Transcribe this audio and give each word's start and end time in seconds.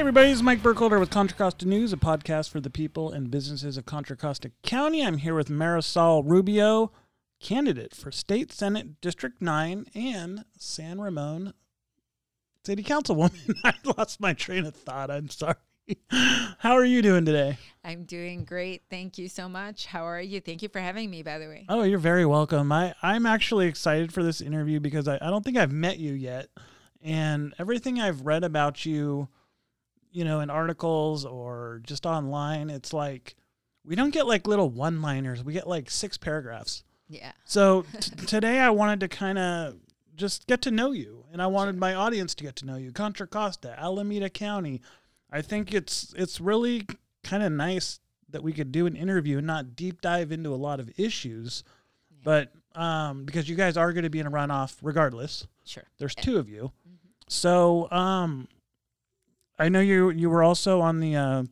Hey 0.00 0.02
everybody, 0.02 0.28
this 0.28 0.36
is 0.36 0.42
Mike 0.42 0.62
Burkholder 0.62 0.98
with 0.98 1.10
Contra 1.10 1.36
Costa 1.36 1.68
News, 1.68 1.92
a 1.92 1.98
podcast 1.98 2.48
for 2.48 2.58
the 2.58 2.70
people 2.70 3.12
and 3.12 3.30
businesses 3.30 3.76
of 3.76 3.84
Contra 3.84 4.16
Costa 4.16 4.50
County. 4.62 5.04
I'm 5.04 5.18
here 5.18 5.34
with 5.34 5.50
Marisol 5.50 6.22
Rubio, 6.24 6.90
candidate 7.38 7.94
for 7.94 8.10
State 8.10 8.50
Senate 8.50 9.02
District 9.02 9.42
9 9.42 9.84
and 9.94 10.46
San 10.56 11.02
Ramon 11.02 11.52
City 12.64 12.82
Councilwoman. 12.82 13.54
I 13.62 13.74
lost 13.98 14.20
my 14.20 14.32
train 14.32 14.64
of 14.64 14.74
thought. 14.74 15.10
I'm 15.10 15.28
sorry. 15.28 15.56
How 16.08 16.72
are 16.72 16.84
you 16.86 17.02
doing 17.02 17.26
today? 17.26 17.58
I'm 17.84 18.04
doing 18.04 18.44
great. 18.44 18.84
Thank 18.88 19.18
you 19.18 19.28
so 19.28 19.50
much. 19.50 19.84
How 19.84 20.04
are 20.04 20.18
you? 20.18 20.40
Thank 20.40 20.62
you 20.62 20.70
for 20.70 20.80
having 20.80 21.10
me, 21.10 21.22
by 21.22 21.36
the 21.36 21.46
way. 21.46 21.66
Oh, 21.68 21.82
you're 21.82 21.98
very 21.98 22.24
welcome. 22.24 22.72
I, 22.72 22.94
I'm 23.02 23.26
actually 23.26 23.66
excited 23.66 24.14
for 24.14 24.22
this 24.22 24.40
interview 24.40 24.80
because 24.80 25.06
I, 25.06 25.16
I 25.16 25.28
don't 25.28 25.44
think 25.44 25.58
I've 25.58 25.72
met 25.72 25.98
you 25.98 26.14
yet. 26.14 26.48
And 27.02 27.52
everything 27.58 28.00
I've 28.00 28.22
read 28.22 28.44
about 28.44 28.86
you, 28.86 29.28
you 30.12 30.24
know, 30.24 30.40
in 30.40 30.50
articles 30.50 31.24
or 31.24 31.80
just 31.84 32.06
online, 32.06 32.70
it's 32.70 32.92
like 32.92 33.36
we 33.84 33.94
don't 33.94 34.10
get 34.10 34.26
like 34.26 34.46
little 34.46 34.68
one 34.68 35.02
liners. 35.02 35.44
We 35.44 35.52
get 35.52 35.68
like 35.68 35.90
six 35.90 36.16
paragraphs. 36.16 36.84
Yeah. 37.08 37.32
So 37.44 37.84
t- 38.00 38.14
today 38.26 38.58
I 38.58 38.70
wanted 38.70 39.00
to 39.00 39.08
kind 39.08 39.38
of 39.38 39.76
just 40.16 40.46
get 40.46 40.62
to 40.62 40.70
know 40.70 40.92
you, 40.92 41.24
and 41.32 41.40
I 41.40 41.46
wanted 41.46 41.76
my 41.76 41.94
audience 41.94 42.34
to 42.36 42.44
get 42.44 42.56
to 42.56 42.66
know 42.66 42.76
you. 42.76 42.92
Contra 42.92 43.26
Costa, 43.26 43.78
Alameda 43.78 44.30
County. 44.30 44.80
I 45.30 45.42
think 45.42 45.72
it's 45.72 46.14
it's 46.16 46.40
really 46.40 46.86
kind 47.22 47.42
of 47.42 47.52
nice 47.52 48.00
that 48.28 48.42
we 48.42 48.52
could 48.52 48.70
do 48.70 48.86
an 48.86 48.96
interview 48.96 49.38
and 49.38 49.46
not 49.46 49.74
deep 49.74 50.00
dive 50.00 50.30
into 50.30 50.54
a 50.54 50.56
lot 50.56 50.80
of 50.80 50.90
issues, 50.98 51.64
but 52.22 52.52
um, 52.74 53.24
because 53.24 53.48
you 53.48 53.56
guys 53.56 53.76
are 53.76 53.92
going 53.92 54.04
to 54.04 54.10
be 54.10 54.20
in 54.20 54.26
a 54.26 54.30
runoff 54.30 54.76
regardless. 54.82 55.46
Sure. 55.64 55.84
There's 55.98 56.14
two 56.14 56.38
of 56.38 56.48
you, 56.48 56.72
so 57.28 57.90
um, 57.90 58.48
I 59.60 59.68
know 59.68 59.80
you 59.80 60.08
you 60.08 60.30
were 60.30 60.42
also 60.42 60.80
on 60.80 61.00
the 61.00 61.14
uh, 61.14 61.42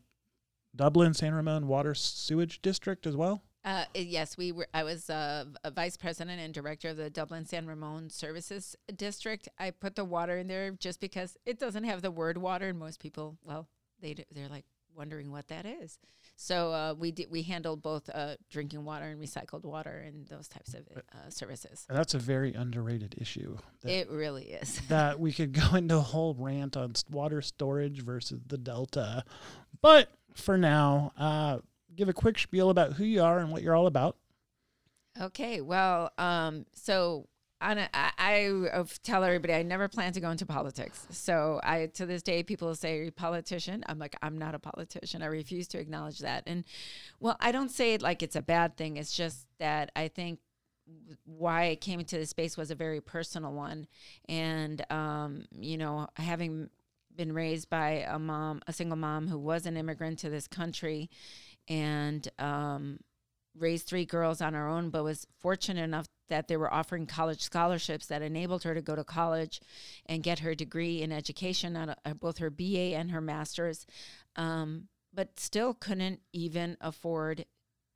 Dublin 0.75 1.13
San 1.13 1.35
Ramon 1.35 1.69
Water 1.69 1.95
Sewage 1.95 2.63
District 2.63 3.07
as 3.07 3.15
well. 3.15 3.43
Uh, 3.67 3.85
yes, 3.95 4.39
we 4.39 4.51
were. 4.51 4.67
I 4.73 4.83
was 4.83 5.11
uh, 5.11 5.45
a 5.63 5.71
vice 5.71 5.99
president 5.99 6.41
and 6.41 6.55
director 6.55 6.89
of 6.89 6.97
the 6.97 7.11
Dublin 7.11 7.45
San 7.45 7.67
Ramon 7.67 8.09
Services 8.09 8.75
District. 8.97 9.47
I 9.59 9.73
put 9.73 9.95
the 9.95 10.07
water 10.07 10.39
in 10.39 10.47
there 10.49 10.71
just 10.71 11.01
because 11.01 11.37
it 11.45 11.59
doesn't 11.59 11.85
have 11.85 12.01
the 12.01 12.11
word 12.11 12.39
water, 12.39 12.69
and 12.71 12.79
most 12.79 12.99
people, 12.99 13.37
well, 13.45 13.69
they 14.01 14.15
they're 14.35 14.49
like 14.49 14.65
wondering 14.97 15.31
what 15.31 15.49
that 15.49 15.67
is. 15.67 15.99
So 16.41 16.73
uh, 16.73 16.95
we 16.97 17.11
did. 17.11 17.33
We 17.33 17.43
handled 17.43 17.83
both 17.83 18.09
uh, 18.15 18.37
drinking 18.49 18.85
water 18.85 19.07
and 19.07 19.21
recycled 19.21 19.65
water 19.65 20.05
and 20.07 20.25
those 20.29 20.47
types 20.47 20.73
of 20.73 20.87
uh, 20.97 21.31
services. 21.31 21.85
And 21.89 21.99
that's 21.99 22.15
a 22.15 22.19
very 22.21 22.55
underrated 22.55 23.17
issue. 23.19 23.59
It 23.85 24.09
really 24.09 24.45
is. 24.45 24.81
that 24.89 25.19
we 25.19 25.33
could 25.33 25.53
go 25.53 25.75
into 25.75 25.97
a 25.97 26.01
whole 26.01 26.37
rant 26.39 26.77
on 26.77 26.93
water 27.11 27.43
storage 27.43 28.03
versus 28.05 28.39
the 28.47 28.57
Delta. 28.57 29.25
But 29.83 30.13
for 30.33 30.57
now, 30.57 31.11
uh, 31.19 31.59
give 31.97 32.09
a 32.09 32.13
quick 32.13 32.39
spiel 32.39 32.71
about 32.71 32.93
who 32.93 33.05
you 33.05 33.21
are 33.21 33.41
and 33.41 33.51
what 33.51 33.63
you're 33.63 33.75
all 33.75 33.89
about. 33.89 34.17
Okay, 35.21 35.61
well, 35.61 36.13
um, 36.19 36.67
so 36.73 37.27
I, 37.61 37.89
I 38.19 38.47
uh, 38.73 38.85
tell 39.03 39.25
everybody 39.25 39.53
I 39.55 39.63
never 39.63 39.89
plan 39.89 40.13
to 40.13 40.21
go 40.21 40.31
into 40.31 40.47
politics. 40.47 41.07
So 41.11 41.61
I 41.63 41.87
to 41.95 42.07
this 42.07 42.23
day 42.23 42.43
people 42.43 42.75
say 42.75 42.99
"Are 42.99 43.03
you 43.03 43.09
a 43.09 43.13
politician. 43.13 43.85
I'm 43.89 43.99
like 43.99 44.17
I'm 44.23 44.39
not 44.39 44.55
a 44.55 44.59
politician. 44.59 45.23
I 45.23 45.27
refuse 45.27 45.67
to 45.69 45.79
acknowledge 45.79 46.21
that. 46.21 46.45
And 46.47 46.65
well, 47.21 47.37
I 47.41 47.53
don't 47.53 47.71
say 47.71 47.95
it 47.95 48.03
like 48.03 48.23
it's 48.23 48.37
a 48.37 48.43
bad 48.43 48.77
thing. 48.77 48.97
It's 48.97 49.13
just 49.13 49.47
that 49.59 49.91
I 49.97 50.09
think 50.09 50.39
why 51.25 51.71
I 51.71 51.75
came 51.77 52.01
into 52.01 52.17
this 52.17 52.31
space 52.31 52.57
was 52.57 52.71
a 52.71 52.75
very 52.75 53.01
personal 53.01 53.53
one, 53.53 53.87
and 54.29 54.85
um, 54.91 55.45
you 55.59 55.77
know 55.77 56.09
having 56.17 56.71
been 57.15 57.33
raised 57.33 57.69
by 57.69 58.07
a 58.09 58.19
mom, 58.19 58.63
a 58.67 58.73
single 58.73 58.97
mom 58.97 59.27
who 59.27 59.39
was 59.39 59.67
an 59.67 59.77
immigrant 59.77 60.21
to 60.21 60.31
this 60.31 60.47
country, 60.47 61.11
and 61.67 62.29
um, 62.39 63.01
raised 63.59 63.87
three 63.87 64.05
girls 64.05 64.41
on 64.41 64.55
her 64.55 64.69
own, 64.69 64.91
but 64.91 65.05
was 65.05 65.27
fortunate 65.39 65.83
enough 65.83 66.07
that 66.29 66.49
they 66.49 66.57
were 66.57 66.73
offering 66.73 67.07
college 67.07 67.43
scholarships 67.43 68.07
that 68.07 68.23
enabled 68.23 68.63
her 68.65 68.75
to 68.75 68.83
go 68.83 68.95
to 68.95 69.05
college 69.05 69.61
and 70.07 70.23
get 70.23 70.41
her 70.41 70.55
degree 70.55 71.03
in 71.03 71.13
education, 71.13 71.77
uh, 71.77 71.95
both 72.21 72.39
her 72.39 72.51
BA 72.51 72.95
and 72.95 73.11
her 73.11 73.21
master's, 73.21 73.87
um, 74.37 74.89
but 75.13 75.39
still 75.41 75.75
couldn't 75.75 76.21
even 76.33 76.77
afford, 76.81 77.47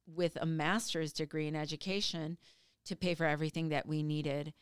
with 0.07 0.37
a 0.41 0.47
master's 0.47 1.13
degree 1.13 1.47
in 1.47 1.55
education, 1.55 2.39
to 2.85 2.97
pay 2.97 3.15
for 3.15 3.27
everything 3.27 3.69
that 3.69 3.87
we 3.87 4.03
needed. 4.03 4.53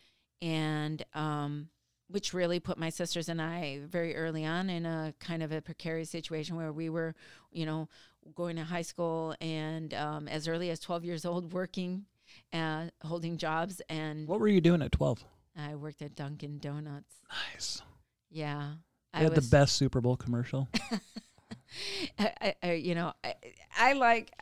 And 0.42 1.04
um, 1.14 1.68
which 2.10 2.34
really 2.34 2.58
put 2.58 2.78
my 2.78 2.90
sisters 2.90 3.28
and 3.28 3.40
I 3.40 3.80
very 3.86 4.16
early 4.16 4.44
on 4.44 4.68
in 4.68 4.84
a 4.84 5.14
kind 5.20 5.42
of 5.42 5.52
a 5.52 5.60
precarious 5.60 6.10
situation 6.10 6.56
where 6.56 6.72
we 6.72 6.90
were, 6.90 7.14
you 7.52 7.64
know, 7.64 7.88
going 8.34 8.56
to 8.56 8.64
high 8.64 8.82
school 8.82 9.34
and 9.40 9.92
um, 9.94 10.28
as 10.28 10.48
early 10.48 10.70
as 10.70 10.80
12 10.80 11.04
years 11.04 11.24
old 11.24 11.52
working, 11.52 12.04
uh, 12.52 12.86
holding 13.02 13.36
jobs. 13.36 13.80
And 13.88 14.26
What 14.28 14.40
were 14.40 14.48
you 14.48 14.60
doing 14.60 14.82
at 14.82 14.92
12? 14.92 15.24
I 15.56 15.74
worked 15.74 16.02
at 16.02 16.14
Dunkin' 16.14 16.58
Donuts. 16.58 17.16
Nice. 17.52 17.82
Yeah. 18.30 18.72
You 19.16 19.24
had 19.24 19.34
the 19.34 19.42
best 19.42 19.76
Super 19.76 20.00
Bowl 20.00 20.16
commercial. 20.16 20.68
I, 22.18 22.32
I, 22.40 22.54
I, 22.62 22.72
you 22.72 22.94
know, 22.94 23.12
I, 23.24 23.34
I 23.76 23.92
like, 23.94 24.32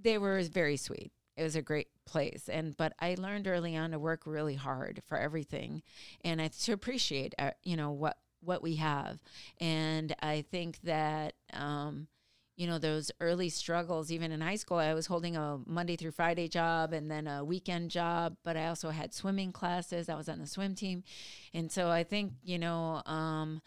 they 0.00 0.18
were 0.18 0.42
very 0.42 0.76
sweet. 0.76 1.12
It 1.36 1.42
was 1.42 1.56
a 1.56 1.62
great 1.62 1.88
place. 2.06 2.48
And, 2.50 2.76
but 2.76 2.94
I 3.00 3.16
learned 3.18 3.46
early 3.46 3.76
on 3.76 3.90
to 3.90 3.98
work 3.98 4.22
really 4.26 4.54
hard 4.54 5.02
for 5.06 5.18
everything 5.18 5.82
and 6.24 6.40
I, 6.40 6.48
to 6.48 6.72
appreciate, 6.72 7.34
uh, 7.38 7.50
you 7.62 7.76
know, 7.76 7.90
what, 7.90 8.16
what 8.40 8.62
we 8.62 8.76
have. 8.76 9.20
And 9.60 10.14
I 10.22 10.44
think 10.50 10.80
that, 10.82 11.34
um, 11.52 12.08
you 12.58 12.66
know, 12.66 12.78
those 12.78 13.12
early 13.20 13.48
struggles, 13.50 14.10
even 14.10 14.32
in 14.32 14.40
high 14.40 14.56
school, 14.56 14.78
I 14.78 14.92
was 14.92 15.06
holding 15.06 15.36
a 15.36 15.60
Monday 15.64 15.94
through 15.94 16.10
Friday 16.10 16.48
job 16.48 16.92
and 16.92 17.08
then 17.08 17.28
a 17.28 17.44
weekend 17.44 17.92
job, 17.92 18.36
but 18.42 18.56
I 18.56 18.66
also 18.66 18.90
had 18.90 19.14
swimming 19.14 19.52
classes. 19.52 20.08
I 20.08 20.16
was 20.16 20.28
on 20.28 20.40
the 20.40 20.46
swim 20.46 20.74
team. 20.74 21.04
And 21.54 21.70
so 21.70 21.88
I 21.88 22.02
think, 22.02 22.32
you 22.42 22.58
know, 22.58 23.00
um, 23.06 23.62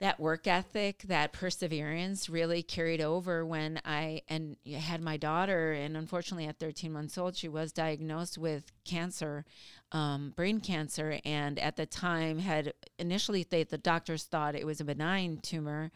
that 0.00 0.20
work 0.20 0.46
ethic, 0.46 1.02
that 1.04 1.32
perseverance 1.32 2.28
really 2.28 2.62
carried 2.62 3.00
over 3.00 3.46
when 3.46 3.80
I 3.84 4.22
and 4.28 4.56
had 4.70 5.00
my 5.00 5.16
daughter. 5.16 5.72
And 5.72 5.96
unfortunately, 5.96 6.46
at 6.46 6.58
13 6.58 6.92
months 6.92 7.16
old, 7.16 7.36
she 7.36 7.48
was 7.48 7.72
diagnosed 7.72 8.36
with 8.36 8.72
cancer, 8.84 9.46
um, 9.92 10.34
brain 10.36 10.60
cancer. 10.60 11.18
And 11.24 11.58
at 11.58 11.76
the 11.76 11.86
time, 11.86 12.38
had 12.38 12.74
initially 12.98 13.46
they, 13.48 13.64
the 13.64 13.78
doctors 13.78 14.24
thought 14.24 14.54
it 14.54 14.66
was 14.66 14.80
a 14.80 14.84
benign 14.84 15.38
tumor, 15.42 15.90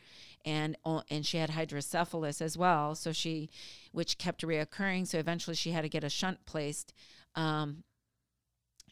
and 0.44 0.76
and 1.10 1.24
she 1.24 1.38
had 1.38 1.50
hydrocephalus 1.50 2.40
as 2.40 2.56
well. 2.56 2.94
So 2.94 3.12
she, 3.12 3.50
which 3.92 4.18
kept 4.18 4.42
reoccurring. 4.42 5.06
So 5.06 5.18
eventually, 5.18 5.56
she 5.56 5.72
had 5.72 5.82
to 5.82 5.88
get 5.88 6.04
a 6.04 6.10
shunt 6.10 6.44
placed. 6.46 6.92
Um, 7.34 7.84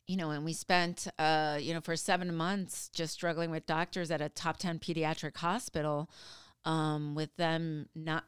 you 0.07 0.17
know, 0.17 0.31
and 0.31 0.45
we 0.45 0.55
spent, 0.55 1.07
uh, 1.19 1.59
you 1.61 1.75
know, 1.75 1.83
for 1.83 1.95
seven 1.95 2.35
months 2.35 2.89
just 2.95 3.13
struggling 3.13 3.51
with 3.51 3.67
doctors 3.67 4.11
at 4.11 4.23
a 4.23 4.31
top 4.31 4.57
10 4.57 4.79
pediatric 4.79 5.37
hospital 5.37 6.09
um, 6.65 7.15
with 7.15 7.37
them 7.37 7.89
not, 7.95 8.25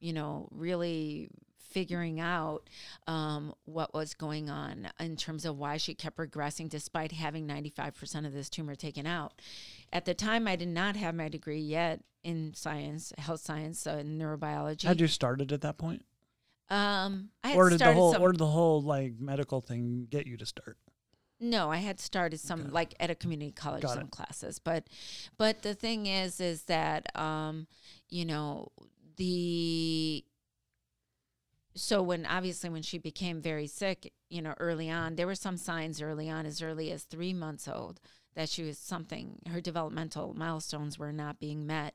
you 0.00 0.12
know, 0.12 0.48
really 0.50 1.28
figuring 1.70 2.20
out 2.20 2.68
um, 3.06 3.54
what 3.64 3.94
was 3.94 4.14
going 4.14 4.50
on 4.50 4.88
in 4.98 5.16
terms 5.16 5.44
of 5.44 5.56
why 5.58 5.76
she 5.76 5.94
kept 5.94 6.16
regressing 6.18 6.68
despite 6.68 7.12
having 7.12 7.46
95% 7.46 8.26
of 8.26 8.32
this 8.32 8.50
tumor 8.50 8.74
taken 8.74 9.06
out. 9.06 9.40
At 9.92 10.04
the 10.04 10.14
time, 10.14 10.46
I 10.48 10.56
did 10.56 10.68
not 10.68 10.96
have 10.96 11.14
my 11.14 11.28
degree 11.28 11.60
yet 11.60 12.02
in 12.22 12.52
science, 12.54 13.12
health 13.18 13.40
science, 13.40 13.86
uh, 13.86 13.96
and 14.00 14.20
neurobiology. 14.20 14.82
Had 14.84 15.00
you 15.00 15.06
started 15.08 15.52
at 15.52 15.60
that 15.62 15.78
point? 15.78 16.04
um, 16.68 17.30
I 17.42 17.48
had 17.48 17.56
Or 17.56 17.70
did 17.70 17.80
the 17.80 17.92
whole 17.92 18.12
some- 18.12 18.22
or 18.22 18.30
did 18.32 18.38
the 18.38 18.46
whole 18.46 18.80
like 18.82 19.18
medical 19.18 19.60
thing 19.60 20.06
get 20.08 20.26
you 20.26 20.36
to 20.36 20.46
start? 20.46 20.78
No, 21.40 21.70
I 21.70 21.78
had 21.78 21.98
started 21.98 22.38
some 22.38 22.60
Okay. 22.60 22.70
like 22.70 22.94
at 23.00 23.10
a 23.10 23.14
community 23.14 23.50
college 23.50 23.82
Got 23.82 23.94
some 23.94 24.04
it. 24.04 24.10
classes, 24.10 24.58
but 24.58 24.86
but 25.38 25.62
the 25.62 25.74
thing 25.74 26.06
is 26.06 26.38
is 26.40 26.64
that 26.64 27.06
um 27.18 27.66
you 28.08 28.24
know 28.26 28.68
the 29.16 30.24
so 31.74 32.02
when 32.02 32.26
obviously 32.26 32.70
when 32.70 32.82
she 32.82 32.98
became 32.98 33.40
very 33.40 33.66
sick, 33.66 34.12
you 34.28 34.42
know, 34.42 34.54
early 34.58 34.90
on, 34.90 35.16
there 35.16 35.26
were 35.26 35.34
some 35.34 35.56
signs 35.56 36.02
early 36.02 36.28
on 36.28 36.46
as 36.46 36.62
early 36.62 36.90
as 36.90 37.04
3 37.04 37.32
months 37.34 37.68
old 37.68 38.00
that 38.34 38.48
she 38.48 38.62
was 38.62 38.78
something 38.78 39.38
her 39.48 39.60
developmental 39.60 40.34
milestones 40.34 40.98
were 40.98 41.12
not 41.12 41.40
being 41.40 41.66
met. 41.66 41.94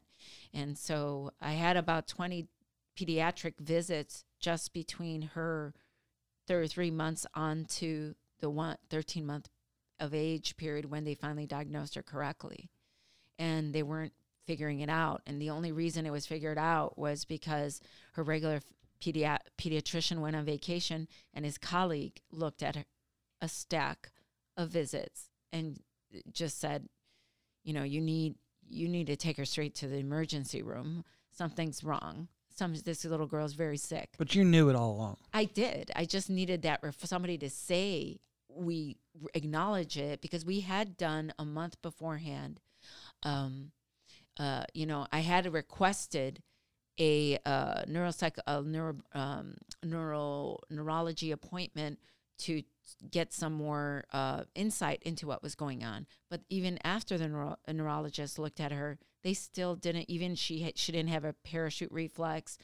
And 0.53 0.77
so 0.77 1.31
I 1.41 1.53
had 1.53 1.77
about 1.77 2.07
20 2.07 2.47
pediatric 2.97 3.59
visits 3.59 4.23
just 4.39 4.73
between 4.73 5.21
her 5.33 5.73
three 6.47 6.91
months 6.91 7.25
on 7.33 7.65
to 7.65 8.15
the 8.39 8.49
one 8.49 8.77
13 8.89 9.25
month 9.25 9.49
of 9.99 10.13
age 10.13 10.55
period 10.57 10.85
when 10.85 11.03
they 11.03 11.15
finally 11.15 11.47
diagnosed 11.47 11.95
her 11.95 12.03
correctly 12.03 12.69
and 13.39 13.73
they 13.73 13.81
weren't 13.81 14.13
figuring 14.45 14.81
it 14.81 14.89
out 14.89 15.21
and 15.25 15.41
the 15.41 15.49
only 15.49 15.71
reason 15.71 16.05
it 16.05 16.11
was 16.11 16.27
figured 16.27 16.57
out 16.57 16.97
was 16.99 17.25
because 17.25 17.81
her 18.13 18.21
regular 18.21 18.61
pedi- 19.01 19.37
pediatrician 19.57 20.19
went 20.19 20.35
on 20.35 20.45
vacation 20.45 21.07
and 21.33 21.45
his 21.45 21.57
colleague 21.57 22.21
looked 22.31 22.63
at 22.63 22.75
her, 22.75 22.85
a 23.41 23.47
stack 23.47 24.11
of 24.57 24.69
visits 24.69 25.29
and 25.51 25.79
just 26.31 26.59
said 26.59 26.87
you 27.63 27.73
know 27.73 27.83
you 27.83 27.99
need 27.99 28.35
you 28.67 28.87
need 28.87 29.07
to 29.07 29.15
take 29.15 29.37
her 29.37 29.45
straight 29.45 29.75
to 29.75 29.87
the 29.87 29.97
emergency 29.97 30.61
room. 30.61 31.03
Something's 31.31 31.83
wrong. 31.83 32.27
Some 32.55 32.73
this 32.73 33.03
little 33.05 33.27
girl's 33.27 33.53
very 33.53 33.77
sick. 33.77 34.09
But 34.17 34.33
you 34.33 34.43
knew 34.43 34.69
it 34.69 34.75
all 34.75 34.91
along. 34.91 35.17
I 35.33 35.45
did. 35.45 35.91
I 35.95 36.05
just 36.05 36.29
needed 36.29 36.61
that 36.61 36.79
ref- 36.81 36.95
for 36.95 37.07
somebody 37.07 37.37
to 37.39 37.49
say 37.49 38.19
we 38.49 38.97
acknowledge 39.33 39.97
it 39.97 40.21
because 40.21 40.45
we 40.45 40.61
had 40.61 40.97
done 40.97 41.33
a 41.37 41.45
month 41.45 41.81
beforehand. 41.81 42.61
Um, 43.23 43.71
uh, 44.39 44.63
you 44.73 44.85
know, 44.85 45.07
I 45.11 45.19
had 45.19 45.51
requested 45.51 46.41
a 46.99 47.37
uh, 47.45 47.83
neuropsych 47.87 48.37
a 48.47 48.61
neuro 48.61 48.95
um, 49.13 49.55
neuro 49.83 50.59
neurology 50.69 51.31
appointment 51.31 51.99
to 52.37 52.63
get 53.09 53.33
some 53.33 53.53
more 53.53 54.05
uh, 54.13 54.43
insight 54.53 55.01
into 55.03 55.27
what 55.27 55.41
was 55.41 55.55
going 55.55 55.83
on. 55.83 56.05
But 56.29 56.41
even 56.49 56.79
after 56.83 57.17
the 57.17 57.27
neuro- 57.27 57.57
neurologist 57.67 58.37
looked 58.37 58.59
at 58.59 58.71
her, 58.71 58.99
they 59.23 59.33
still 59.33 59.75
didn't. 59.75 60.09
Even 60.09 60.35
she 60.35 60.71
she 60.75 60.91
didn't 60.91 61.09
have 61.09 61.25
a 61.25 61.33
parachute 61.33 61.91
reflex, 61.91 62.57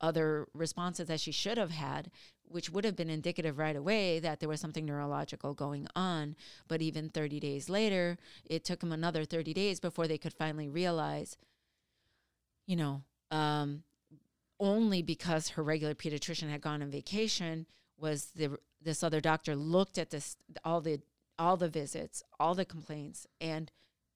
other 0.00 0.48
responses 0.54 1.08
that 1.08 1.20
she 1.20 1.32
should 1.32 1.58
have 1.58 1.72
had, 1.72 2.10
which 2.44 2.70
would 2.70 2.84
have 2.84 2.96
been 2.96 3.10
indicative 3.10 3.58
right 3.58 3.76
away 3.76 4.18
that 4.20 4.40
there 4.40 4.48
was 4.48 4.60
something 4.60 4.86
neurological 4.86 5.52
going 5.52 5.86
on. 5.94 6.34
But 6.68 6.80
even 6.80 7.10
30 7.10 7.40
days 7.40 7.68
later, 7.68 8.16
it 8.46 8.64
took 8.64 8.80
them 8.80 8.92
another 8.92 9.24
30 9.24 9.52
days 9.52 9.78
before 9.78 10.08
they 10.08 10.18
could 10.18 10.32
finally 10.32 10.68
realize, 10.68 11.36
you 12.66 12.76
know, 12.76 13.02
um, 13.30 13.82
only 14.58 15.02
because 15.02 15.50
her 15.50 15.62
regular 15.62 15.94
pediatrician 15.94 16.50
had 16.50 16.60
gone 16.60 16.82
on 16.82 16.90
vacation 16.90 17.66
was 17.98 18.26
the 18.34 18.58
this 18.82 19.02
other 19.02 19.20
doctor 19.20 19.56
looked 19.56 19.98
at 19.98 20.10
this 20.10 20.36
all 20.64 20.80
the 20.80 21.00
all 21.38 21.56
the 21.56 21.68
visits, 21.68 22.22
all 22.40 22.54
the 22.54 22.64
complaints, 22.64 23.26
and 23.40 23.70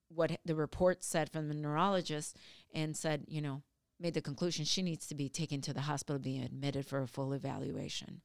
what 0.09 0.39
the 0.43 0.55
report 0.55 1.03
said 1.03 1.31
from 1.31 1.47
the 1.47 1.53
neurologist, 1.53 2.35
and 2.73 2.97
said, 2.97 3.25
you 3.27 3.41
know, 3.41 3.61
made 3.99 4.15
the 4.15 4.21
conclusion 4.21 4.65
she 4.65 4.81
needs 4.81 5.07
to 5.07 5.15
be 5.15 5.29
taken 5.29 5.61
to 5.61 5.73
the 5.73 5.81
hospital, 5.81 6.19
being 6.19 6.43
admitted 6.43 6.85
for 6.85 7.01
a 7.01 7.07
full 7.07 7.33
evaluation. 7.33 8.21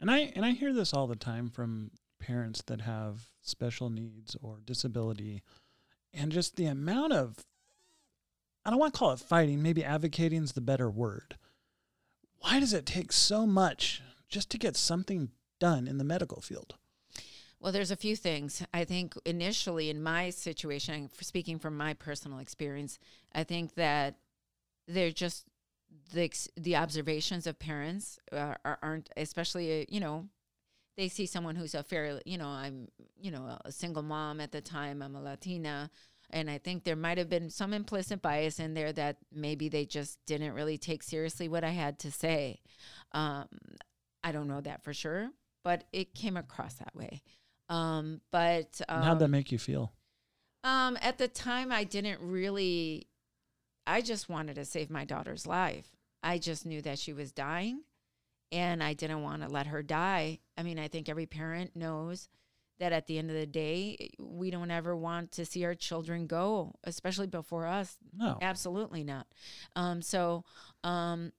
And 0.00 0.10
I 0.10 0.32
and 0.34 0.44
I 0.44 0.52
hear 0.52 0.72
this 0.72 0.94
all 0.94 1.06
the 1.06 1.16
time 1.16 1.50
from 1.50 1.90
parents 2.20 2.62
that 2.66 2.82
have 2.82 3.30
special 3.40 3.90
needs 3.90 4.36
or 4.40 4.58
disability 4.64 5.42
and 6.14 6.30
just 6.30 6.56
the 6.56 6.66
amount 6.66 7.12
of 7.12 7.44
I 8.64 8.70
don't 8.70 8.78
want 8.78 8.94
to 8.94 8.98
call 8.98 9.12
it 9.12 9.20
fighting, 9.20 9.62
maybe 9.62 9.84
advocating 9.84 10.42
is 10.42 10.52
the 10.52 10.60
better 10.60 10.90
word. 10.90 11.36
Why 12.38 12.60
does 12.60 12.72
it 12.72 12.86
take 12.86 13.12
so 13.12 13.46
much 13.46 14.02
just 14.28 14.50
to 14.50 14.58
get 14.58 14.76
something 14.76 15.30
done 15.58 15.86
in 15.86 15.98
the 15.98 16.04
medical 16.04 16.40
field? 16.40 16.74
Well, 17.60 17.72
there's 17.72 17.92
a 17.92 17.96
few 17.96 18.16
things. 18.16 18.64
I 18.74 18.84
think 18.84 19.14
initially 19.24 19.88
in 19.88 20.02
my 20.02 20.30
situation, 20.30 21.10
speaking 21.20 21.60
from 21.60 21.76
my 21.76 21.94
personal 21.94 22.38
experience, 22.38 22.98
I 23.32 23.44
think 23.44 23.74
that 23.74 24.16
they're 24.88 25.12
just 25.12 25.46
the 26.12 26.30
the 26.56 26.76
observations 26.76 27.46
of 27.46 27.58
parents 27.58 28.18
uh, 28.32 28.54
are, 28.64 28.78
aren't 28.82 29.10
especially 29.16 29.82
uh, 29.82 29.84
you 29.88 30.00
know 30.00 30.26
they 30.96 31.08
see 31.08 31.26
someone 31.26 31.54
who's 31.54 31.74
a 31.74 31.82
fairly 31.82 32.22
you 32.24 32.38
know 32.38 32.48
I'm 32.48 32.88
you 33.20 33.30
know 33.30 33.58
a 33.64 33.72
single 33.72 34.02
mom 34.02 34.40
at 34.40 34.52
the 34.52 34.60
time 34.60 35.02
I'm 35.02 35.14
a 35.14 35.22
Latina 35.22 35.90
and 36.32 36.50
I 36.50 36.58
think 36.58 36.84
there 36.84 36.96
might 36.96 37.18
have 37.18 37.28
been 37.28 37.50
some 37.50 37.72
implicit 37.72 38.22
bias 38.22 38.58
in 38.58 38.74
there 38.74 38.92
that 38.92 39.18
maybe 39.32 39.68
they 39.68 39.84
just 39.84 40.18
didn't 40.26 40.54
really 40.54 40.78
take 40.78 41.02
seriously 41.02 41.48
what 41.48 41.64
I 41.64 41.70
had 41.70 41.98
to 42.00 42.10
say. 42.10 42.60
Um, 43.12 43.46
I 44.24 44.32
don't 44.32 44.48
know 44.48 44.60
that 44.60 44.82
for 44.82 44.94
sure, 44.94 45.30
but 45.64 45.84
it 45.92 46.14
came 46.14 46.36
across 46.36 46.74
that 46.74 46.94
way. 46.94 47.22
Um, 47.68 48.20
but 48.30 48.80
um, 48.88 49.02
how'd 49.02 49.18
that 49.18 49.28
make 49.28 49.52
you 49.52 49.58
feel? 49.58 49.92
um, 50.64 50.96
at 51.00 51.18
the 51.18 51.28
time, 51.28 51.72
I 51.72 51.84
didn't 51.84 52.20
really. 52.20 53.08
I 53.86 54.00
just 54.00 54.28
wanted 54.28 54.54
to 54.54 54.64
save 54.64 54.90
my 54.90 55.04
daughter's 55.04 55.46
life. 55.46 55.90
I 56.22 56.38
just 56.38 56.64
knew 56.64 56.82
that 56.82 56.98
she 56.98 57.12
was 57.12 57.32
dying, 57.32 57.82
and 58.52 58.82
I 58.82 58.94
didn't 58.94 59.22
want 59.22 59.42
to 59.42 59.48
let 59.48 59.66
her 59.66 59.82
die. 59.82 60.38
I 60.56 60.62
mean, 60.62 60.78
I 60.78 60.88
think 60.88 61.08
every 61.08 61.26
parent 61.26 61.74
knows 61.74 62.28
that 62.78 62.92
at 62.92 63.06
the 63.06 63.18
end 63.18 63.30
of 63.30 63.36
the 63.36 63.46
day, 63.46 64.10
we 64.18 64.50
don't 64.50 64.70
ever 64.70 64.96
want 64.96 65.30
to 65.32 65.44
see 65.44 65.64
our 65.64 65.74
children 65.74 66.26
go, 66.26 66.74
especially 66.84 67.26
before 67.28 67.66
us. 67.66 67.96
No. 68.16 68.38
Absolutely 68.42 69.04
not. 69.04 69.26
Um, 69.76 70.02
so, 70.02 70.44
um, 70.82 71.32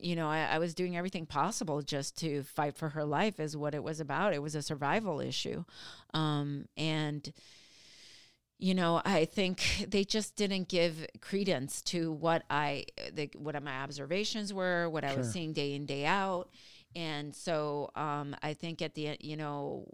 you 0.00 0.14
know, 0.14 0.28
I, 0.28 0.42
I 0.42 0.58
was 0.58 0.74
doing 0.74 0.96
everything 0.96 1.26
possible 1.26 1.80
just 1.80 2.18
to 2.18 2.42
fight 2.42 2.76
for 2.76 2.90
her 2.90 3.04
life, 3.04 3.40
is 3.40 3.56
what 3.56 3.74
it 3.74 3.82
was 3.82 3.98
about. 3.98 4.34
It 4.34 4.42
was 4.42 4.54
a 4.54 4.62
survival 4.62 5.20
issue. 5.20 5.64
Um, 6.12 6.66
and, 6.76 7.32
you 8.58 8.74
know, 8.74 9.00
I 9.04 9.24
think 9.24 9.86
they 9.88 10.04
just 10.04 10.36
didn't 10.36 10.68
give 10.68 11.06
credence 11.22 11.80
to 11.82 12.12
what 12.12 12.42
I, 12.50 12.84
the, 13.12 13.30
what 13.36 13.60
my 13.62 13.80
observations 13.80 14.52
were, 14.52 14.90
what 14.90 15.02
I 15.02 15.14
was 15.14 15.32
seeing 15.32 15.54
day 15.54 15.72
in, 15.74 15.86
day 15.86 16.04
out. 16.04 16.50
And 16.94 17.34
so 17.34 17.90
um, 17.94 18.36
I 18.42 18.52
think 18.52 18.82
at 18.82 18.94
the, 18.94 19.08
end, 19.08 19.18
you 19.20 19.36
know, 19.36 19.86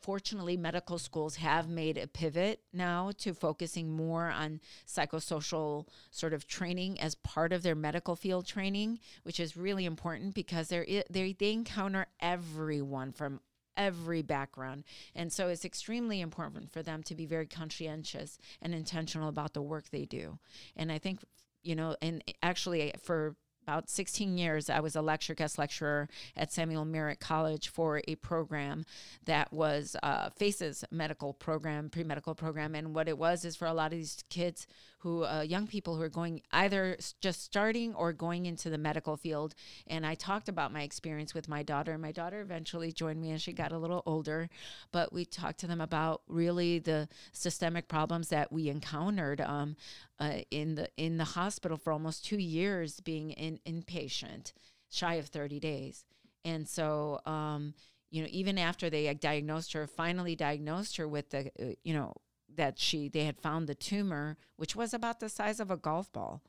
fortunately 0.00 0.56
medical 0.56 0.98
schools 0.98 1.36
have 1.36 1.68
made 1.68 1.96
a 1.96 2.06
pivot 2.06 2.60
now 2.72 3.10
to 3.18 3.32
focusing 3.32 3.90
more 3.90 4.26
on 4.26 4.60
psychosocial 4.86 5.86
sort 6.10 6.32
of 6.32 6.46
training 6.46 7.00
as 7.00 7.14
part 7.16 7.52
of 7.52 7.62
their 7.62 7.74
medical 7.74 8.14
field 8.16 8.46
training 8.46 8.98
which 9.22 9.40
is 9.40 9.56
really 9.56 9.84
important 9.84 10.34
because 10.34 10.68
they're, 10.68 10.86
they 11.10 11.32
they 11.32 11.52
encounter 11.52 12.06
everyone 12.20 13.12
from 13.12 13.40
every 13.78 14.22
background. 14.22 14.84
And 15.14 15.32
so 15.32 15.48
it's 15.48 15.64
extremely 15.64 16.20
important 16.20 16.70
for 16.70 16.82
them 16.82 17.02
to 17.04 17.14
be 17.14 17.24
very 17.24 17.46
conscientious 17.46 18.36
and 18.60 18.74
intentional 18.74 19.28
about 19.28 19.54
the 19.54 19.62
work 19.62 19.90
they 19.90 20.04
do. 20.04 20.38
And 20.76 20.90
i 20.90 20.98
think 20.98 21.20
you 21.62 21.74
know 21.74 21.96
and 22.02 22.22
actually 22.42 22.92
for 23.02 23.36
about 23.68 23.90
16 23.90 24.38
years, 24.38 24.70
I 24.70 24.80
was 24.80 24.96
a 24.96 25.02
lecture 25.02 25.34
guest 25.34 25.58
lecturer 25.58 26.08
at 26.34 26.50
Samuel 26.50 26.86
Merritt 26.86 27.20
College 27.20 27.68
for 27.68 28.00
a 28.08 28.14
program 28.14 28.86
that 29.26 29.52
was 29.52 29.94
uh, 30.02 30.30
FACES 30.30 30.86
medical 30.90 31.34
program, 31.34 31.90
pre 31.90 32.02
medical 32.02 32.34
program. 32.34 32.74
And 32.74 32.94
what 32.94 33.08
it 33.08 33.18
was 33.18 33.44
is 33.44 33.56
for 33.56 33.66
a 33.66 33.74
lot 33.74 33.92
of 33.92 33.98
these 33.98 34.24
kids 34.30 34.66
who, 35.00 35.24
uh, 35.24 35.42
young 35.42 35.66
people 35.66 35.96
who 35.96 36.02
are 36.02 36.08
going 36.08 36.40
either 36.50 36.96
just 37.20 37.44
starting 37.44 37.94
or 37.94 38.14
going 38.14 38.46
into 38.46 38.70
the 38.70 38.78
medical 38.78 39.18
field. 39.18 39.54
And 39.86 40.06
I 40.06 40.14
talked 40.14 40.48
about 40.48 40.72
my 40.72 40.80
experience 40.82 41.34
with 41.34 41.46
my 41.46 41.62
daughter. 41.62 41.96
My 41.98 42.10
daughter 42.10 42.40
eventually 42.40 42.90
joined 42.90 43.20
me 43.20 43.30
and 43.30 43.40
she 43.40 43.52
got 43.52 43.70
a 43.70 43.78
little 43.78 44.02
older, 44.06 44.48
but 44.92 45.12
we 45.12 45.26
talked 45.26 45.60
to 45.60 45.66
them 45.66 45.82
about 45.82 46.22
really 46.26 46.78
the 46.78 47.06
systemic 47.32 47.86
problems 47.86 48.28
that 48.28 48.50
we 48.50 48.70
encountered. 48.70 49.42
Um, 49.42 49.76
uh, 50.20 50.38
in 50.50 50.74
the 50.74 50.88
in 50.96 51.16
the 51.16 51.24
hospital 51.24 51.76
for 51.76 51.92
almost 51.92 52.24
two 52.24 52.38
years, 52.38 52.98
being 53.00 53.30
in 53.30 53.57
inpatient, 53.66 54.52
shy 54.90 55.14
of 55.14 55.26
thirty 55.26 55.60
days, 55.60 56.04
and 56.44 56.68
so 56.68 57.20
um, 57.26 57.74
you 58.10 58.22
know 58.22 58.28
even 58.30 58.58
after 58.58 58.90
they 58.90 59.12
diagnosed 59.14 59.72
her, 59.72 59.86
finally 59.86 60.36
diagnosed 60.36 60.96
her 60.96 61.08
with 61.08 61.30
the 61.30 61.50
uh, 61.60 61.74
you 61.84 61.94
know 61.94 62.14
that 62.56 62.78
she 62.78 63.08
they 63.08 63.24
had 63.24 63.38
found 63.40 63.66
the 63.66 63.74
tumor, 63.74 64.36
which 64.56 64.76
was 64.76 64.92
about 64.94 65.20
the 65.20 65.28
size 65.28 65.60
of 65.60 65.70
a 65.70 65.76
golf 65.76 66.12
ball. 66.12 66.42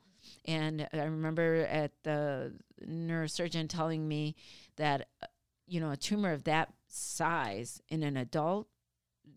And 0.44 0.86
I 0.92 1.04
remember 1.04 1.66
at 1.70 1.92
the 2.02 2.52
neurosurgeon 2.86 3.68
telling 3.68 4.06
me 4.06 4.36
that, 4.76 5.08
uh, 5.22 5.26
you 5.66 5.80
know, 5.80 5.90
a 5.90 5.96
tumor 5.96 6.32
of 6.32 6.44
that 6.44 6.72
size 6.88 7.80
in 7.88 8.02
an 8.02 8.16
adult 8.16 8.68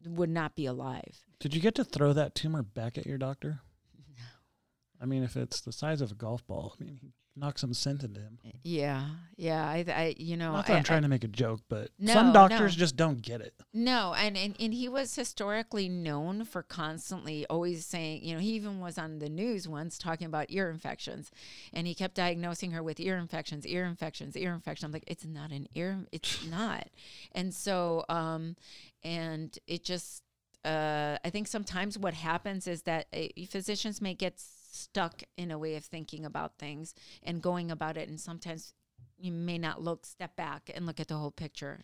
would 0.06 0.30
not 0.30 0.56
be 0.56 0.66
alive. 0.66 1.26
Did 1.40 1.54
you 1.54 1.62
get 1.62 1.76
to 1.76 1.84
throw 1.84 2.14
that 2.14 2.36
tumor 2.36 2.64
back 2.64 2.98
at 2.98 3.06
your 3.06 3.18
doctor? 3.18 3.62
I 5.02 5.06
mean, 5.06 5.24
if 5.24 5.36
it's 5.36 5.62
the 5.62 5.72
size 5.72 6.02
of 6.02 6.12
a 6.12 6.16
golf 6.16 6.46
ball, 6.48 6.76
I 6.80 6.84
mean, 6.84 7.14
he 7.34 7.40
knocked 7.40 7.60
some 7.60 7.74
sense 7.74 8.04
into 8.04 8.20
him. 8.22 8.38
Yeah, 8.64 9.08
yeah. 9.38 9.66
I, 9.68 9.86
I 9.88 10.16
you 10.18 10.38
know, 10.38 10.54
Not 10.54 10.68
that 10.68 10.74
I, 10.74 10.78
I'm 10.78 10.84
trying 10.84 11.00
I- 11.00 11.02
to 11.02 11.08
make 11.08 11.24
a 11.24 11.28
joke, 11.28 11.62
but 11.70 11.90
No, 12.00 12.14
some 12.14 12.34
doctors 12.34 12.76
no. 12.76 12.80
just 12.80 12.96
don't 12.96 13.22
get 13.22 13.42
it. 13.42 13.54
No, 13.74 14.14
and, 14.14 14.38
and 14.38 14.56
and 14.60 14.74
he 14.74 14.88
was 14.88 15.16
historically 15.16 15.90
known 15.90 16.46
for 16.46 16.62
constantly 16.64 17.46
always 17.50 17.86
saying, 17.86 18.24
you 18.24 18.34
know, 18.36 18.40
he 18.40 18.50
even 18.54 18.80
was 18.80 18.98
on 18.98 19.20
the 19.20 19.30
news 19.30 19.68
once 19.68 19.98
talking 19.98 20.28
about 20.28 20.46
ear 20.50 20.70
infections, 20.70 21.32
and 21.74 21.88
he 21.88 21.96
kept 21.96 22.16
diagnosing 22.16 22.72
her 22.72 22.84
with 22.84 23.00
ear 23.00 23.18
infections, 23.18 23.66
ear 23.66 23.86
infections, 23.86 24.38
ear 24.38 24.54
infection. 24.54 24.86
I'm 24.86 24.92
like, 24.92 25.06
it's 25.08 25.26
not 25.26 25.52
an 25.52 25.68
ear, 25.76 26.06
it's 26.12 26.46
not, 26.50 26.88
and 27.32 27.54
so, 27.54 28.06
um, 28.10 28.56
and 29.04 29.58
it 29.68 29.84
just, 29.84 30.24
uh, 30.64 31.18
I 31.26 31.30
think 31.30 31.48
sometimes 31.48 31.98
what 31.98 32.14
happens 32.14 32.68
is 32.68 32.84
that 32.84 33.08
uh, 33.14 33.24
physicians 33.50 34.02
may 34.02 34.14
get 34.14 34.40
stuck 34.74 35.24
in 35.38 35.52
a 35.52 35.58
way 35.58 35.76
of 35.76 35.86
thinking 35.86 36.26
about 36.26 36.58
things 36.58 36.94
and 37.22 37.42
going 37.42 37.72
about 37.72 37.98
it, 37.98 38.10
and 38.10 38.20
sometimes 38.20 38.74
you 39.18 39.32
may 39.32 39.58
not 39.58 39.82
look 39.82 40.06
step 40.06 40.36
back 40.36 40.70
and 40.74 40.86
look 40.86 41.00
at 41.00 41.08
the 41.08 41.16
whole 41.16 41.32
picture 41.32 41.82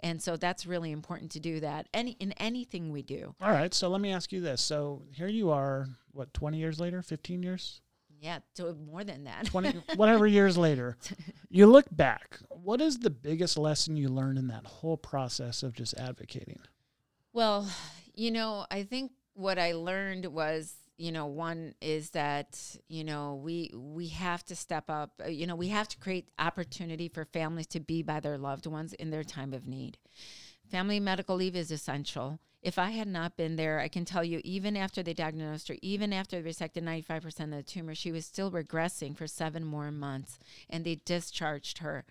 and 0.00 0.22
so 0.22 0.36
that's 0.36 0.66
really 0.66 0.92
important 0.92 1.30
to 1.32 1.40
do 1.40 1.60
that 1.60 1.88
any 1.94 2.12
in 2.12 2.32
anything 2.32 2.90
we 2.90 3.02
do. 3.02 3.34
All 3.40 3.50
right, 3.50 3.72
so 3.72 3.88
let 3.88 4.00
me 4.00 4.12
ask 4.12 4.32
you 4.32 4.40
this. 4.40 4.60
So 4.60 5.02
here 5.12 5.28
you 5.28 5.50
are, 5.50 5.88
what, 6.12 6.32
20 6.34 6.58
years 6.58 6.80
later, 6.80 7.02
15 7.02 7.42
years? 7.42 7.80
Yeah, 8.20 8.40
to 8.56 8.74
more 8.74 9.02
than 9.02 9.24
that. 9.24 9.46
20 9.46 9.82
whatever 9.96 10.26
years 10.26 10.58
later. 10.58 10.96
You 11.48 11.66
look 11.66 11.86
back, 11.90 12.38
what 12.50 12.80
is 12.80 12.98
the 12.98 13.10
biggest 13.10 13.56
lesson 13.56 13.96
you 13.96 14.08
learned 14.08 14.38
in 14.38 14.48
that 14.48 14.66
whole 14.66 14.98
process 14.98 15.62
of 15.62 15.72
just 15.72 15.94
advocating? 15.94 16.60
well, 17.32 17.68
you 18.14 18.30
know, 18.30 18.66
I 18.70 18.82
think 18.82 19.12
what 19.34 19.58
I 19.58 19.72
learned 19.72 20.26
was, 20.26 20.74
you 21.00 21.12
know, 21.12 21.24
one 21.24 21.74
is 21.80 22.10
that 22.10 22.76
you 22.88 23.04
know 23.04 23.40
we 23.42 23.72
we 23.74 24.08
have 24.08 24.44
to 24.44 24.54
step 24.54 24.90
up. 24.90 25.12
uh, 25.24 25.28
You 25.28 25.46
know, 25.46 25.56
we 25.56 25.68
have 25.68 25.88
to 25.88 25.98
create 25.98 26.28
opportunity 26.38 27.08
for 27.08 27.24
families 27.24 27.66
to 27.68 27.80
be 27.80 28.02
by 28.02 28.20
their 28.20 28.36
loved 28.36 28.66
ones 28.66 28.92
in 28.92 29.10
their 29.10 29.24
time 29.24 29.54
of 29.54 29.66
need. 29.66 29.96
Family 30.70 31.00
medical 31.00 31.36
leave 31.36 31.56
is 31.56 31.70
essential. 31.70 32.38
If 32.62 32.78
I 32.78 32.90
had 32.90 33.08
not 33.08 33.38
been 33.38 33.56
there, 33.56 33.80
I 33.80 33.88
can 33.88 34.04
tell 34.04 34.22
you, 34.22 34.42
even 34.44 34.76
after 34.76 35.02
they 35.02 35.14
diagnosed 35.14 35.68
her, 35.68 35.76
even 35.80 36.12
after 36.12 36.40
they 36.40 36.50
resected 36.50 36.82
95% 36.82 37.44
of 37.44 37.50
the 37.52 37.62
tumor, 37.62 37.94
she 37.94 38.12
was 38.12 38.26
still 38.26 38.50
regressing 38.50 39.16
for 39.16 39.26
seven 39.26 39.64
more 39.64 39.90
months. 39.90 40.38
And 40.68 40.84
they 40.84 40.96
discharged 40.96 41.78
her 41.78 42.04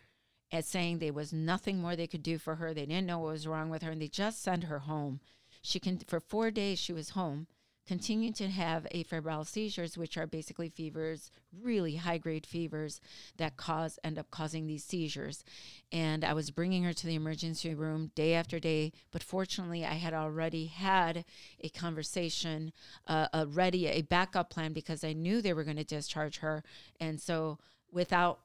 as 0.52 0.66
saying 0.66 0.98
there 0.98 1.14
was 1.14 1.32
nothing 1.32 1.80
more 1.80 1.96
they 1.96 2.08
could 2.08 2.24
do 2.24 2.40
for 2.40 2.56
her. 2.56 2.74
They 2.74 2.88
didn't 2.88 3.06
know 3.06 3.20
what 3.20 3.34
was 3.34 3.46
wrong 3.46 3.70
with 3.70 3.84
her, 3.84 3.92
and 3.92 4.02
they 4.02 4.08
just 4.08 4.42
sent 4.42 4.64
her 4.64 4.80
home. 4.80 5.20
She 5.62 5.80
can 5.80 6.00
for 6.00 6.20
four 6.20 6.50
days 6.50 6.80
she 6.80 6.94
was 6.94 7.12
home, 7.12 7.46
continued 7.90 8.36
to 8.36 8.48
have 8.48 8.86
afebrile 8.94 9.44
seizures, 9.44 9.98
which 9.98 10.16
are 10.16 10.28
basically 10.28 10.70
fevers, 10.70 11.32
really 11.60 11.96
high 11.96 12.20
grade 12.20 12.46
fevers 12.46 13.02
that 13.38 13.58
cause 13.58 13.98
end 14.04 14.20
up 14.20 14.30
causing 14.30 14.68
these 14.68 14.84
seizures. 14.84 15.44
And 15.92 16.24
I 16.24 16.34
was 16.34 16.52
bringing 16.52 16.84
her 16.84 16.94
to 16.94 17.08
the 17.08 17.16
emergency 17.16 17.74
room 17.74 18.12
day 18.14 18.36
after 18.36 18.60
day, 18.60 18.92
but 19.10 19.24
fortunately, 19.24 19.84
I 19.84 19.96
had 19.96 20.14
already 20.14 20.68
had 20.68 21.26
a 21.62 21.70
conversation, 21.70 22.74
uh, 23.08 23.28
a 23.34 23.48
ready 23.48 23.88
a 23.88 24.04
backup 24.04 24.52
plan 24.52 24.72
because 24.72 25.04
I 25.04 25.14
knew 25.14 25.42
they 25.42 25.54
were 25.54 25.64
going 25.64 25.78
to 25.78 25.84
discharge 25.84 26.38
her, 26.38 26.64
and 27.00 27.20
so 27.20 27.58
without 27.92 28.42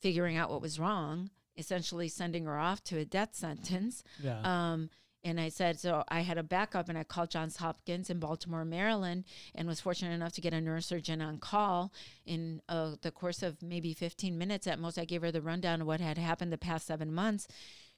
figuring 0.00 0.38
out 0.38 0.48
what 0.48 0.62
was 0.62 0.80
wrong, 0.80 1.28
essentially 1.58 2.08
sending 2.08 2.46
her 2.46 2.58
off 2.58 2.82
to 2.84 2.96
a 2.96 3.04
death 3.04 3.34
sentence. 3.34 4.02
Yeah. 4.18 4.40
Um, 4.44 4.88
and 5.24 5.40
I 5.40 5.48
said, 5.48 5.80
so 5.80 6.04
I 6.08 6.20
had 6.20 6.38
a 6.38 6.42
backup 6.42 6.88
and 6.88 6.96
I 6.96 7.04
called 7.04 7.30
Johns 7.30 7.56
Hopkins 7.56 8.08
in 8.08 8.18
Baltimore, 8.18 8.64
Maryland, 8.64 9.24
and 9.54 9.66
was 9.66 9.80
fortunate 9.80 10.12
enough 10.12 10.32
to 10.34 10.40
get 10.40 10.54
a 10.54 10.56
neurosurgeon 10.56 11.26
on 11.26 11.38
call. 11.38 11.92
In 12.24 12.62
uh, 12.68 12.92
the 13.02 13.10
course 13.10 13.42
of 13.42 13.60
maybe 13.60 13.92
15 13.92 14.38
minutes 14.38 14.66
at 14.66 14.78
most, 14.78 14.98
I 14.98 15.04
gave 15.04 15.22
her 15.22 15.32
the 15.32 15.42
rundown 15.42 15.80
of 15.80 15.86
what 15.86 16.00
had 16.00 16.18
happened 16.18 16.52
the 16.52 16.58
past 16.58 16.86
seven 16.86 17.12
months. 17.12 17.48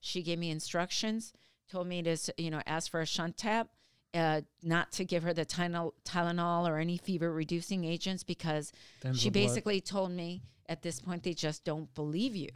She 0.01 0.23
gave 0.23 0.39
me 0.39 0.51
instructions, 0.51 1.35
told 1.71 1.87
me 1.87 2.03
to, 2.03 2.17
you 2.39 2.51
know, 2.51 2.63
ask 2.67 2.91
for 2.91 3.01
a 3.01 3.07
shunt 3.07 3.37
tap, 3.37 3.69
uh, 4.15 4.41
not 4.63 4.91
to 4.93 5.05
give 5.05 5.23
her 5.23 5.35
the 5.35 5.45
Tylenol, 5.45 6.69
or 6.69 6.79
any 6.79 6.97
fever 6.97 7.31
reducing 7.33 7.85
agents 7.85 8.25
because 8.25 8.73
Thins 9.03 9.21
she 9.21 9.29
the 9.29 9.39
blood. 9.39 9.49
basically 9.49 9.81
told 9.81 10.11
me 10.11 10.43
at 10.69 10.83
this 10.83 11.01
point 11.01 11.23
they 11.23 11.35
just 11.35 11.65
don't 11.65 11.95
believe 11.95 12.35
you. 12.35 12.49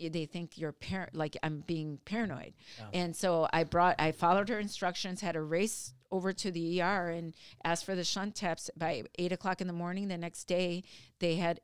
They 0.00 0.26
think 0.26 0.56
you're 0.56 0.72
par- 0.72 1.10
like 1.12 1.36
I'm 1.42 1.62
being 1.66 1.98
paranoid, 2.04 2.54
and 2.92 3.14
so 3.14 3.48
I 3.52 3.64
brought 3.64 3.96
I 3.98 4.12
followed 4.12 4.48
her 4.48 4.58
instructions, 4.58 5.20
had 5.20 5.34
her 5.34 5.44
race 5.44 5.92
over 6.12 6.32
to 6.32 6.50
the 6.50 6.82
ER 6.82 7.10
and 7.10 7.34
asked 7.64 7.84
for 7.84 7.94
the 7.94 8.04
shunt 8.04 8.34
taps 8.34 8.70
by 8.76 9.04
eight 9.18 9.32
o'clock 9.32 9.60
in 9.60 9.66
the 9.66 9.72
morning. 9.72 10.08
The 10.08 10.18
next 10.18 10.44
day, 10.44 10.82
they 11.18 11.36
had, 11.36 11.60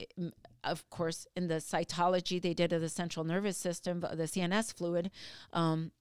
of 0.63 0.89
course, 0.91 1.27
in 1.37 1.49
the 1.49 1.55
cytology 1.57 2.41
they 2.41 2.55
did 2.55 2.73
of 2.73 2.81
the 2.81 2.89
central 2.89 3.25
nervous 3.25 3.57
system, 3.57 4.01
the 4.01 4.25
CNS 4.25 4.73
fluid. 4.75 5.11
Um, 5.53 5.93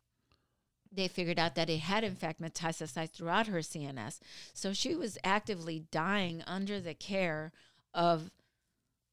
they 0.92 1.08
figured 1.08 1.40
out 1.40 1.56
that 1.56 1.70
it 1.70 1.80
had 1.80 2.04
in 2.04 2.16
fact 2.16 2.42
metastasized 2.42 3.12
throughout 3.12 3.48
her 3.48 3.60
CNS. 3.60 4.20
So 4.54 4.74
she 4.74 4.96
was 4.96 5.18
actively 5.24 5.86
dying 5.92 6.44
under 6.48 6.80
the 6.80 6.94
care 6.94 7.52
of 7.94 8.32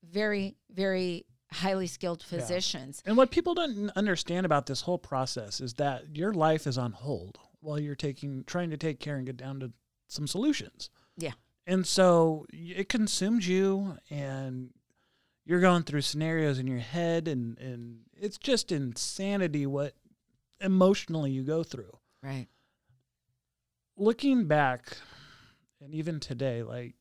very, 0.04 0.56
very 0.70 1.26
highly 1.52 1.86
skilled 1.86 2.22
physicians. 2.22 3.02
And 3.06 3.16
what 3.16 3.30
people 3.30 3.54
don't 3.54 3.90
understand 3.90 4.46
about 4.46 4.66
this 4.66 4.82
whole 4.82 4.98
process 4.98 5.60
is 5.60 5.74
that 5.74 6.16
your 6.16 6.32
life 6.32 6.66
is 6.66 6.78
on 6.78 6.92
hold 6.92 7.38
while 7.60 7.78
you're 7.78 7.94
taking 7.94 8.44
trying 8.44 8.70
to 8.70 8.76
take 8.76 9.00
care 9.00 9.16
and 9.16 9.26
get 9.26 9.36
down 9.36 9.60
to 9.60 9.72
some 10.08 10.26
solutions. 10.26 10.90
Yeah. 11.16 11.32
And 11.66 11.86
so 11.86 12.46
it 12.52 12.88
consumes 12.88 13.46
you 13.46 13.98
and 14.10 14.70
you're 15.44 15.60
going 15.60 15.84
through 15.84 16.00
scenarios 16.02 16.58
in 16.58 16.66
your 16.66 16.80
head 16.80 17.28
and 17.28 17.58
and 17.58 18.00
it's 18.14 18.38
just 18.38 18.72
insanity 18.72 19.66
what 19.66 19.94
emotionally 20.60 21.30
you 21.30 21.42
go 21.42 21.62
through. 21.62 21.98
Right. 22.22 22.48
Looking 23.96 24.46
back 24.46 24.96
and 25.80 25.94
even 25.94 26.18
today 26.18 26.62
like 26.62 26.94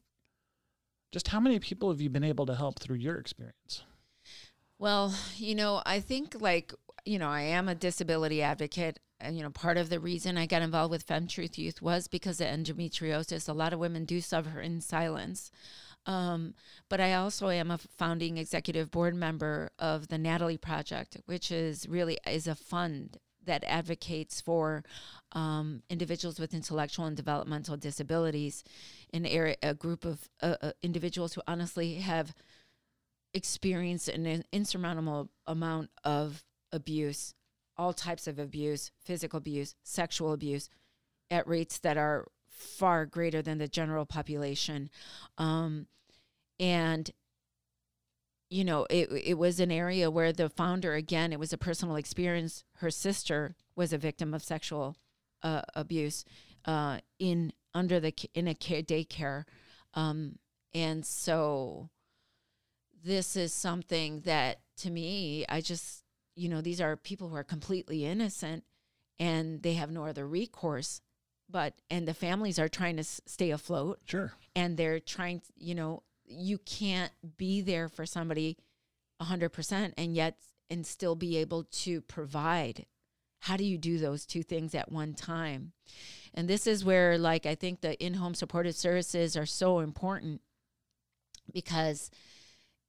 just 1.11 1.27
how 1.27 1.39
many 1.39 1.59
people 1.59 1.89
have 1.89 2.01
you 2.01 2.09
been 2.09 2.23
able 2.23 2.45
to 2.45 2.55
help 2.55 2.79
through 2.79 2.97
your 2.97 3.15
experience? 3.15 3.83
Well, 4.81 5.13
you 5.37 5.53
know, 5.53 5.83
I 5.85 5.99
think 5.99 6.41
like, 6.41 6.73
you 7.05 7.19
know, 7.19 7.29
I 7.29 7.41
am 7.41 7.69
a 7.69 7.75
disability 7.75 8.41
advocate. 8.41 8.97
And, 9.19 9.37
you 9.37 9.43
know, 9.43 9.51
part 9.51 9.77
of 9.77 9.91
the 9.91 9.99
reason 9.99 10.39
I 10.39 10.47
got 10.47 10.63
involved 10.63 10.89
with 10.89 11.03
Fem 11.03 11.27
Truth 11.27 11.59
Youth 11.59 11.83
was 11.83 12.07
because 12.07 12.41
of 12.41 12.47
endometriosis. 12.47 13.47
A 13.47 13.53
lot 13.53 13.73
of 13.73 13.79
women 13.79 14.05
do 14.05 14.19
suffer 14.21 14.59
in 14.59 14.81
silence. 14.81 15.51
Um, 16.07 16.55
but 16.89 16.99
I 16.99 17.13
also 17.13 17.49
am 17.49 17.69
a 17.69 17.77
founding 17.77 18.39
executive 18.39 18.89
board 18.89 19.13
member 19.13 19.69
of 19.77 20.07
the 20.07 20.17
Natalie 20.17 20.57
Project, 20.57 21.15
which 21.27 21.51
is 21.51 21.87
really 21.87 22.17
is 22.25 22.47
a 22.47 22.55
fund 22.55 23.19
that 23.45 23.63
advocates 23.65 24.41
for 24.41 24.83
um, 25.33 25.83
individuals 25.91 26.39
with 26.39 26.55
intellectual 26.55 27.05
and 27.05 27.15
developmental 27.15 27.77
disabilities, 27.77 28.63
an 29.13 29.27
area, 29.27 29.57
a 29.61 29.75
group 29.75 30.05
of 30.05 30.27
uh, 30.41 30.55
uh, 30.59 30.71
individuals 30.81 31.33
who 31.33 31.41
honestly 31.47 31.95
have 31.95 32.33
experienced 33.33 34.07
an 34.09 34.43
insurmountable 34.51 35.29
amount 35.45 35.89
of 36.03 36.43
abuse, 36.71 37.33
all 37.77 37.93
types 37.93 38.27
of 38.27 38.39
abuse, 38.39 38.91
physical 39.03 39.37
abuse, 39.37 39.75
sexual 39.83 40.33
abuse, 40.33 40.69
at 41.29 41.47
rates 41.47 41.79
that 41.79 41.97
are 41.97 42.27
far 42.49 43.05
greater 43.05 43.41
than 43.41 43.57
the 43.57 43.67
general 43.67 44.05
population. 44.05 44.89
Um, 45.37 45.87
and 46.59 47.09
you 48.49 48.65
know, 48.65 48.85
it 48.89 49.09
it 49.11 49.37
was 49.37 49.61
an 49.61 49.71
area 49.71 50.11
where 50.11 50.33
the 50.33 50.49
founder 50.49 50.93
again, 50.93 51.31
it 51.31 51.39
was 51.39 51.53
a 51.53 51.57
personal 51.57 51.95
experience. 51.95 52.65
Her 52.75 52.91
sister 52.91 53.55
was 53.77 53.93
a 53.93 53.97
victim 53.97 54.33
of 54.33 54.43
sexual 54.43 54.97
uh, 55.41 55.61
abuse 55.73 56.25
uh, 56.65 56.99
in 57.17 57.53
under 57.73 58.01
the 58.01 58.13
in 58.33 58.49
a 58.49 58.53
care, 58.53 58.83
daycare, 58.83 59.45
um, 59.93 60.37
and 60.73 61.05
so 61.05 61.89
this 63.03 63.35
is 63.35 63.53
something 63.53 64.21
that 64.21 64.59
to 64.77 64.89
me, 64.89 65.45
I 65.49 65.61
just 65.61 66.03
you 66.35 66.47
know, 66.49 66.61
these 66.61 66.79
are 66.81 66.95
people 66.95 67.27
who 67.29 67.35
are 67.35 67.43
completely 67.43 68.05
innocent, 68.05 68.63
and 69.19 69.61
they 69.61 69.73
have 69.73 69.91
no 69.91 70.05
other 70.05 70.27
recourse. 70.27 71.01
But 71.49 71.73
and 71.89 72.07
the 72.07 72.13
families 72.13 72.57
are 72.57 72.69
trying 72.69 72.95
to 72.95 73.01
s- 73.01 73.19
stay 73.25 73.51
afloat 73.51 73.99
Sure. 74.05 74.31
and 74.55 74.77
they're 74.77 75.01
trying 75.01 75.41
you 75.57 75.75
know 75.75 76.03
you 76.25 76.57
can't 76.59 77.11
be 77.37 77.59
there 77.59 77.89
for 77.89 78.05
somebody 78.05 78.57
100% 79.21 79.93
and 79.97 80.15
yet 80.15 80.37
and 80.69 80.87
still 80.87 81.15
be 81.15 81.35
able 81.37 81.65
to 81.65 81.99
provide 82.01 82.85
how 83.39 83.57
do 83.57 83.65
you 83.65 83.77
do 83.77 83.97
those 83.97 84.25
two 84.25 84.43
things 84.43 84.73
at 84.73 84.89
one 84.91 85.13
time 85.13 85.73
and 86.33 86.47
this 86.47 86.65
is 86.67 86.85
where 86.85 87.17
like 87.17 87.45
i 87.45 87.53
think 87.53 87.81
the 87.81 88.01
in-home 88.01 88.33
supportive 88.33 88.75
services 88.75 89.35
are 89.35 89.45
so 89.45 89.79
important 89.79 90.39
because 91.53 92.09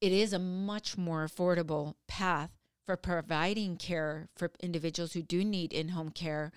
it 0.03 0.11
is 0.13 0.33
a 0.33 0.39
much 0.39 0.99
more 0.99 1.25
affordable 1.25 1.95
path 2.09 2.51
for 2.85 2.97
providing 2.97 3.77
care 3.77 4.29
for 4.35 4.51
individuals 4.61 5.13
who 5.13 5.23
do 5.23 5.45
need 5.45 5.73
in-home 5.73 6.11
care 6.11 6.53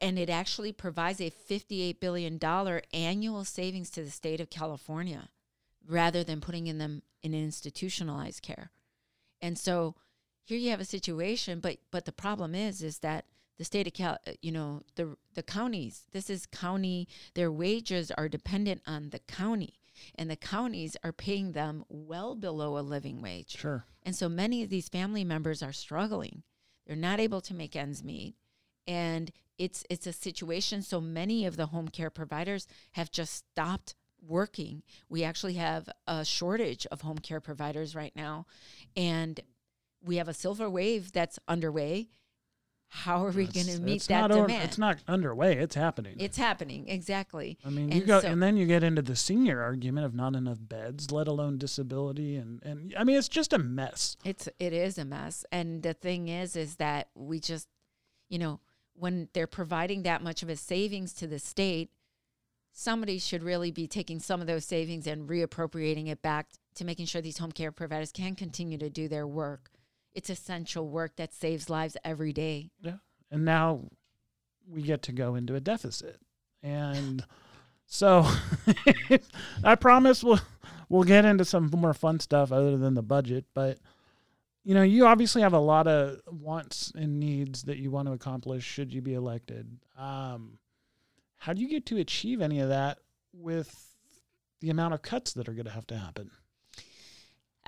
and 0.00 0.18
it 0.18 0.30
actually 0.30 0.70
provides 0.70 1.20
a 1.20 1.30
$58 1.30 1.98
billion 1.98 2.38
annual 2.92 3.44
savings 3.44 3.90
to 3.90 4.04
the 4.04 4.10
state 4.10 4.40
of 4.40 4.50
California 4.50 5.30
rather 5.88 6.22
than 6.22 6.40
putting 6.40 6.68
in 6.68 6.78
them 6.78 7.02
in 7.22 7.34
institutionalized 7.34 8.42
care. 8.42 8.70
And 9.40 9.58
so 9.58 9.96
here 10.44 10.58
you 10.58 10.70
have 10.70 10.80
a 10.80 10.84
situation, 10.84 11.58
but 11.58 11.78
but 11.90 12.04
the 12.04 12.12
problem 12.12 12.54
is 12.54 12.82
is 12.82 12.98
that 13.00 13.24
the 13.56 13.64
state 13.64 13.88
of 13.88 13.92
Cal, 13.94 14.18
uh, 14.26 14.32
you 14.40 14.52
know, 14.52 14.82
the 14.94 15.16
the 15.34 15.42
counties, 15.42 16.04
this 16.12 16.30
is 16.30 16.46
county, 16.46 17.08
their 17.34 17.50
wages 17.50 18.12
are 18.12 18.28
dependent 18.28 18.82
on 18.86 19.10
the 19.10 19.18
county, 19.18 19.80
and 20.14 20.30
the 20.30 20.36
counties 20.36 20.96
are 21.02 21.12
paying 21.12 21.52
them 21.52 21.84
well 21.88 22.34
below 22.34 22.78
a 22.78 22.80
living 22.80 23.20
wage. 23.22 23.56
Sure. 23.56 23.84
And 24.02 24.14
so 24.14 24.28
many 24.28 24.62
of 24.62 24.70
these 24.70 24.88
family 24.88 25.24
members 25.24 25.62
are 25.62 25.72
struggling. 25.72 26.42
They're 26.86 26.96
not 26.96 27.20
able 27.20 27.40
to 27.42 27.54
make 27.54 27.76
ends 27.76 28.02
meet. 28.02 28.34
And 28.86 29.30
it's 29.58 29.84
it's 29.90 30.06
a 30.06 30.12
situation 30.12 30.82
so 30.82 31.00
many 31.00 31.44
of 31.44 31.56
the 31.56 31.66
home 31.66 31.88
care 31.88 32.10
providers 32.10 32.66
have 32.92 33.10
just 33.10 33.34
stopped 33.34 33.94
working. 34.26 34.82
We 35.08 35.24
actually 35.24 35.54
have 35.54 35.88
a 36.06 36.24
shortage 36.24 36.86
of 36.86 37.02
home 37.02 37.18
care 37.18 37.40
providers 37.40 37.94
right 37.94 38.14
now 38.16 38.46
and 38.96 39.40
we 40.02 40.16
have 40.16 40.28
a 40.28 40.34
silver 40.34 40.70
wave 40.70 41.12
that's 41.12 41.38
underway. 41.48 42.08
How 42.90 43.24
are 43.24 43.30
we 43.30 43.46
going 43.46 43.66
to 43.66 43.80
meet 43.80 43.96
it's 43.96 44.06
that 44.06 44.28
demand? 44.28 44.64
it's 44.64 44.78
not 44.78 44.98
underway. 45.06 45.58
It's 45.58 45.74
happening. 45.74 46.16
It's 46.18 46.38
happening 46.38 46.88
exactly. 46.88 47.58
I 47.64 47.68
mean, 47.68 47.92
you 47.92 48.02
go, 48.02 48.20
so- 48.20 48.28
and 48.28 48.42
then 48.42 48.56
you 48.56 48.66
get 48.66 48.82
into 48.82 49.02
the 49.02 49.14
senior 49.14 49.62
argument 49.62 50.06
of 50.06 50.14
not 50.14 50.34
enough 50.34 50.58
beds, 50.60 51.12
let 51.12 51.28
alone 51.28 51.58
disability, 51.58 52.36
and 52.36 52.62
and 52.62 52.94
I 52.98 53.04
mean, 53.04 53.16
it's 53.16 53.28
just 53.28 53.52
a 53.52 53.58
mess. 53.58 54.16
It's 54.24 54.48
it 54.58 54.72
is 54.72 54.96
a 54.98 55.04
mess. 55.04 55.44
And 55.52 55.82
the 55.82 55.94
thing 55.94 56.28
is 56.28 56.56
is 56.56 56.76
that 56.76 57.08
we 57.14 57.40
just 57.40 57.68
you 58.28 58.38
know, 58.38 58.60
when 58.94 59.28
they're 59.32 59.46
providing 59.46 60.02
that 60.02 60.22
much 60.22 60.42
of 60.42 60.48
a 60.48 60.56
savings 60.56 61.12
to 61.14 61.26
the 61.26 61.38
state, 61.38 61.90
somebody 62.72 63.18
should 63.18 63.42
really 63.42 63.70
be 63.70 63.86
taking 63.86 64.18
some 64.20 64.40
of 64.40 64.46
those 64.46 64.64
savings 64.64 65.06
and 65.06 65.28
reappropriating 65.28 66.08
it 66.08 66.22
back 66.22 66.48
to 66.74 66.84
making 66.84 67.06
sure 67.06 67.20
these 67.20 67.38
home 67.38 67.52
care 67.52 67.72
providers 67.72 68.12
can 68.12 68.34
continue 68.34 68.78
to 68.78 68.90
do 68.90 69.08
their 69.08 69.26
work. 69.26 69.70
It's 70.14 70.30
essential 70.30 70.88
work 70.88 71.16
that 71.16 71.32
saves 71.32 71.70
lives 71.70 71.96
every 72.04 72.32
day. 72.32 72.70
Yeah. 72.80 72.96
And 73.30 73.44
now 73.44 73.84
we 74.66 74.82
get 74.82 75.02
to 75.02 75.12
go 75.12 75.34
into 75.34 75.54
a 75.54 75.60
deficit. 75.60 76.20
And 76.62 77.24
so 77.86 78.26
I 79.64 79.74
promise 79.74 80.22
we'll 80.24 80.40
we'll 80.88 81.04
get 81.04 81.24
into 81.24 81.44
some 81.44 81.70
more 81.74 81.94
fun 81.94 82.20
stuff 82.20 82.52
other 82.52 82.76
than 82.76 82.94
the 82.94 83.02
budget, 83.02 83.44
but 83.54 83.78
you 84.64 84.74
know, 84.74 84.82
you 84.82 85.06
obviously 85.06 85.40
have 85.40 85.54
a 85.54 85.58
lot 85.58 85.86
of 85.86 86.20
wants 86.26 86.92
and 86.94 87.18
needs 87.18 87.62
that 87.62 87.78
you 87.78 87.90
want 87.90 88.06
to 88.06 88.12
accomplish 88.12 88.64
should 88.64 88.92
you 88.92 89.00
be 89.00 89.14
elected. 89.14 89.78
Um, 89.96 90.58
how 91.36 91.54
do 91.54 91.62
you 91.62 91.68
get 91.68 91.86
to 91.86 91.96
achieve 91.98 92.42
any 92.42 92.60
of 92.60 92.68
that 92.68 92.98
with 93.32 93.94
the 94.60 94.68
amount 94.68 94.92
of 94.92 95.00
cuts 95.00 95.32
that 95.32 95.48
are 95.48 95.54
going 95.54 95.64
to 95.64 95.70
have 95.70 95.86
to 95.86 95.96
happen? 95.96 96.30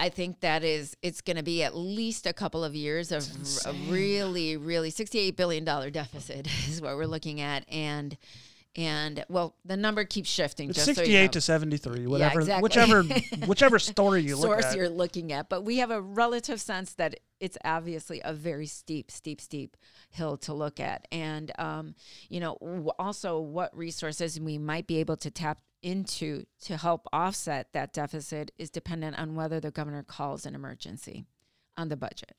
I 0.01 0.09
think 0.09 0.41
that 0.41 0.65
is 0.65 0.97
it's 1.03 1.21
going 1.21 1.37
to 1.37 1.43
be 1.43 1.63
at 1.63 1.77
least 1.77 2.27
a 2.27 2.33
couple 2.33 2.65
of 2.65 2.75
years 2.75 3.13
of 3.13 3.25
a 3.67 3.73
really 3.91 4.57
really 4.57 4.89
68 4.91 5.37
billion 5.37 5.65
dollar 5.65 5.91
deficit 5.91 6.49
is 6.69 6.81
what 6.81 6.97
we're 6.97 7.05
looking 7.05 7.41
at 7.41 7.65
and 7.69 8.17
and 8.77 9.25
well 9.29 9.57
the 9.65 9.77
number 9.77 10.05
keeps 10.05 10.31
shifting 10.31 10.71
It's 10.71 10.77
just 10.85 10.97
so 10.97 11.03
you 11.03 11.07
68 11.07 11.23
know. 11.25 11.29
to 11.33 11.41
73, 11.41 12.07
whatever 12.07 12.41
exactly. 12.41 12.63
whichever 12.63 13.03
whichever 13.47 13.79
story 13.79 14.23
you 14.23 14.37
look 14.37 14.45
source 14.47 14.65
at. 14.67 14.77
you're 14.77 14.89
looking 14.89 15.33
at 15.33 15.49
but 15.49 15.63
we 15.63 15.79
have 15.79 15.91
a 15.91 16.01
relative 16.01 16.61
sense 16.61 16.95
that 16.95 17.17
it's 17.41 17.59
obviously 17.65 18.23
a 18.25 18.33
very 18.33 18.67
steep 18.67 19.11
steep 19.11 19.41
steep 19.41 19.77
hill 20.11 20.37
to 20.39 20.55
look 20.55 20.81
at 20.81 21.07
and 21.13 21.53
um, 21.59 21.95
you 22.29 22.41
know 22.41 22.57
also 22.99 23.39
what 23.39 23.77
resources 23.77 24.41
we 24.41 24.57
might 24.57 24.87
be 24.87 24.99
able 24.99 25.17
to 25.17 25.31
tap 25.31 25.59
into 25.83 26.45
to 26.61 26.77
help 26.77 27.07
offset 27.13 27.73
that 27.73 27.93
deficit 27.93 28.51
is 28.59 28.71
dependent 28.71 29.19
on 29.19 29.35
whether 29.35 29.61
the 29.61 29.71
governor 29.71 30.03
calls 30.03 30.47
an 30.47 30.55
emergency 30.55 31.25
on 31.77 31.89
the 31.89 31.97
budget 31.97 32.37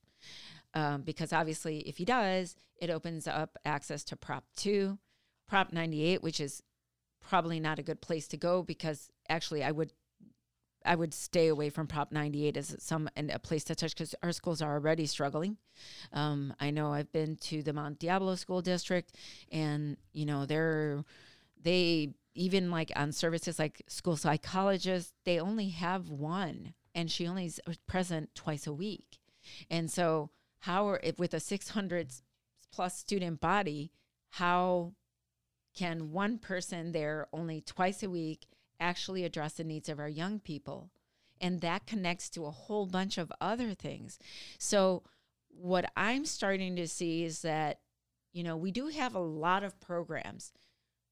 um, 0.73 1.01
because 1.01 1.33
obviously 1.33 1.79
if 1.79 1.97
he 1.97 2.05
does 2.05 2.55
it 2.79 2.89
opens 2.89 3.27
up 3.27 3.57
access 3.65 4.03
to 4.03 4.15
prop 4.15 4.43
2 4.57 4.97
prop 5.47 5.73
98 5.73 6.21
which 6.21 6.39
is 6.39 6.61
probably 7.19 7.59
not 7.59 7.79
a 7.79 7.83
good 7.83 8.01
place 8.01 8.27
to 8.27 8.37
go 8.37 8.63
because 8.63 9.09
actually 9.29 9.63
i 9.63 9.71
would 9.71 9.91
I 10.85 10.95
would 10.95 11.13
stay 11.13 11.47
away 11.47 11.69
from 11.69 11.87
Prop 11.87 12.11
98 12.11 12.57
as 12.57 12.75
some 12.79 13.09
and 13.15 13.29
a 13.29 13.39
place 13.39 13.63
to 13.65 13.75
touch 13.75 13.93
because 13.93 14.15
our 14.23 14.31
schools 14.31 14.61
are 14.61 14.73
already 14.73 15.05
struggling. 15.05 15.57
Um, 16.11 16.53
I 16.59 16.71
know 16.71 16.91
I've 16.91 17.11
been 17.11 17.35
to 17.37 17.61
the 17.61 17.73
Mount 17.73 17.99
Diablo 17.99 18.35
School 18.35 18.61
District, 18.61 19.15
and 19.51 19.97
you 20.13 20.25
know 20.25 20.45
they're 20.45 21.03
they 21.61 22.13
even 22.33 22.71
like 22.71 22.91
on 22.95 23.11
services 23.11 23.59
like 23.59 23.81
school 23.87 24.15
psychologists, 24.15 25.13
they 25.25 25.39
only 25.39 25.69
have 25.69 26.09
one, 26.09 26.73
and 26.95 27.11
she 27.11 27.27
only 27.27 27.45
is 27.45 27.59
present 27.87 28.33
twice 28.35 28.67
a 28.67 28.73
week, 28.73 29.19
and 29.69 29.89
so 29.91 30.29
how 30.59 30.87
are 30.87 30.99
if 31.03 31.17
with 31.17 31.33
a 31.33 31.39
600 31.39 32.11
plus 32.71 32.97
student 32.97 33.41
body, 33.41 33.91
how 34.29 34.93
can 35.73 36.11
one 36.11 36.37
person 36.37 36.91
there 36.91 37.27
only 37.33 37.61
twice 37.61 38.03
a 38.03 38.09
week 38.09 38.47
actually 38.79 39.23
address 39.23 39.53
the 39.53 39.63
needs 39.63 39.87
of 39.87 39.99
our 39.99 40.09
young 40.09 40.39
people. 40.39 40.89
And 41.39 41.61
that 41.61 41.87
connects 41.87 42.29
to 42.31 42.45
a 42.45 42.51
whole 42.51 42.85
bunch 42.85 43.17
of 43.17 43.31
other 43.39 43.73
things. 43.73 44.19
So, 44.57 45.03
what 45.49 45.91
I'm 45.97 46.25
starting 46.25 46.75
to 46.77 46.87
see 46.87 47.23
is 47.25 47.41
that, 47.41 47.79
you 48.31 48.43
know, 48.43 48.55
we 48.55 48.71
do 48.71 48.87
have 48.87 49.15
a 49.15 49.19
lot 49.19 49.63
of 49.63 49.79
programs, 49.81 50.53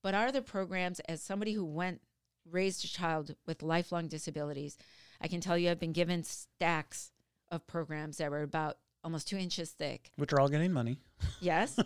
but 0.01 0.13
are 0.13 0.31
the 0.31 0.41
programs, 0.41 0.99
as 1.01 1.21
somebody 1.21 1.53
who 1.53 1.65
went, 1.65 2.01
raised 2.49 2.83
a 2.85 2.88
child 2.88 3.35
with 3.45 3.62
lifelong 3.63 4.07
disabilities, 4.07 4.77
I 5.21 5.27
can 5.27 5.41
tell 5.41 5.57
you 5.57 5.69
I've 5.69 5.79
been 5.79 5.91
given 5.93 6.23
stacks 6.23 7.12
of 7.51 7.67
programs 7.67 8.17
that 8.17 8.31
were 8.31 8.41
about 8.43 8.77
almost 9.03 9.27
two 9.27 9.38
inches 9.38 9.71
thick. 9.71 10.12
which 10.17 10.33
are 10.33 10.39
all 10.39 10.49
getting 10.49 10.71
money. 10.73 10.99
Yes. 11.41 11.77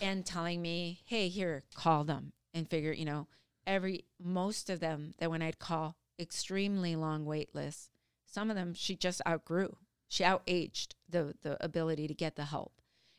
and 0.00 0.24
telling 0.24 0.62
me, 0.62 1.00
hey, 1.04 1.28
here, 1.28 1.64
call 1.74 2.04
them 2.04 2.32
and 2.54 2.68
figure, 2.68 2.92
you 2.92 3.04
know, 3.04 3.26
every 3.66 4.04
most 4.22 4.70
of 4.70 4.80
them 4.80 5.12
that 5.18 5.30
when 5.30 5.42
I'd 5.42 5.58
call 5.58 5.96
extremely 6.18 6.96
long 6.96 7.24
wait 7.26 7.54
lists, 7.54 7.90
some 8.24 8.48
of 8.50 8.56
them 8.56 8.72
she 8.74 8.96
just 8.96 9.20
outgrew. 9.26 9.76
She 10.08 10.24
outaged 10.24 10.94
the 11.08 11.34
the 11.42 11.62
ability 11.64 12.06
to 12.08 12.14
get 12.14 12.36
the 12.36 12.44
help. 12.44 12.72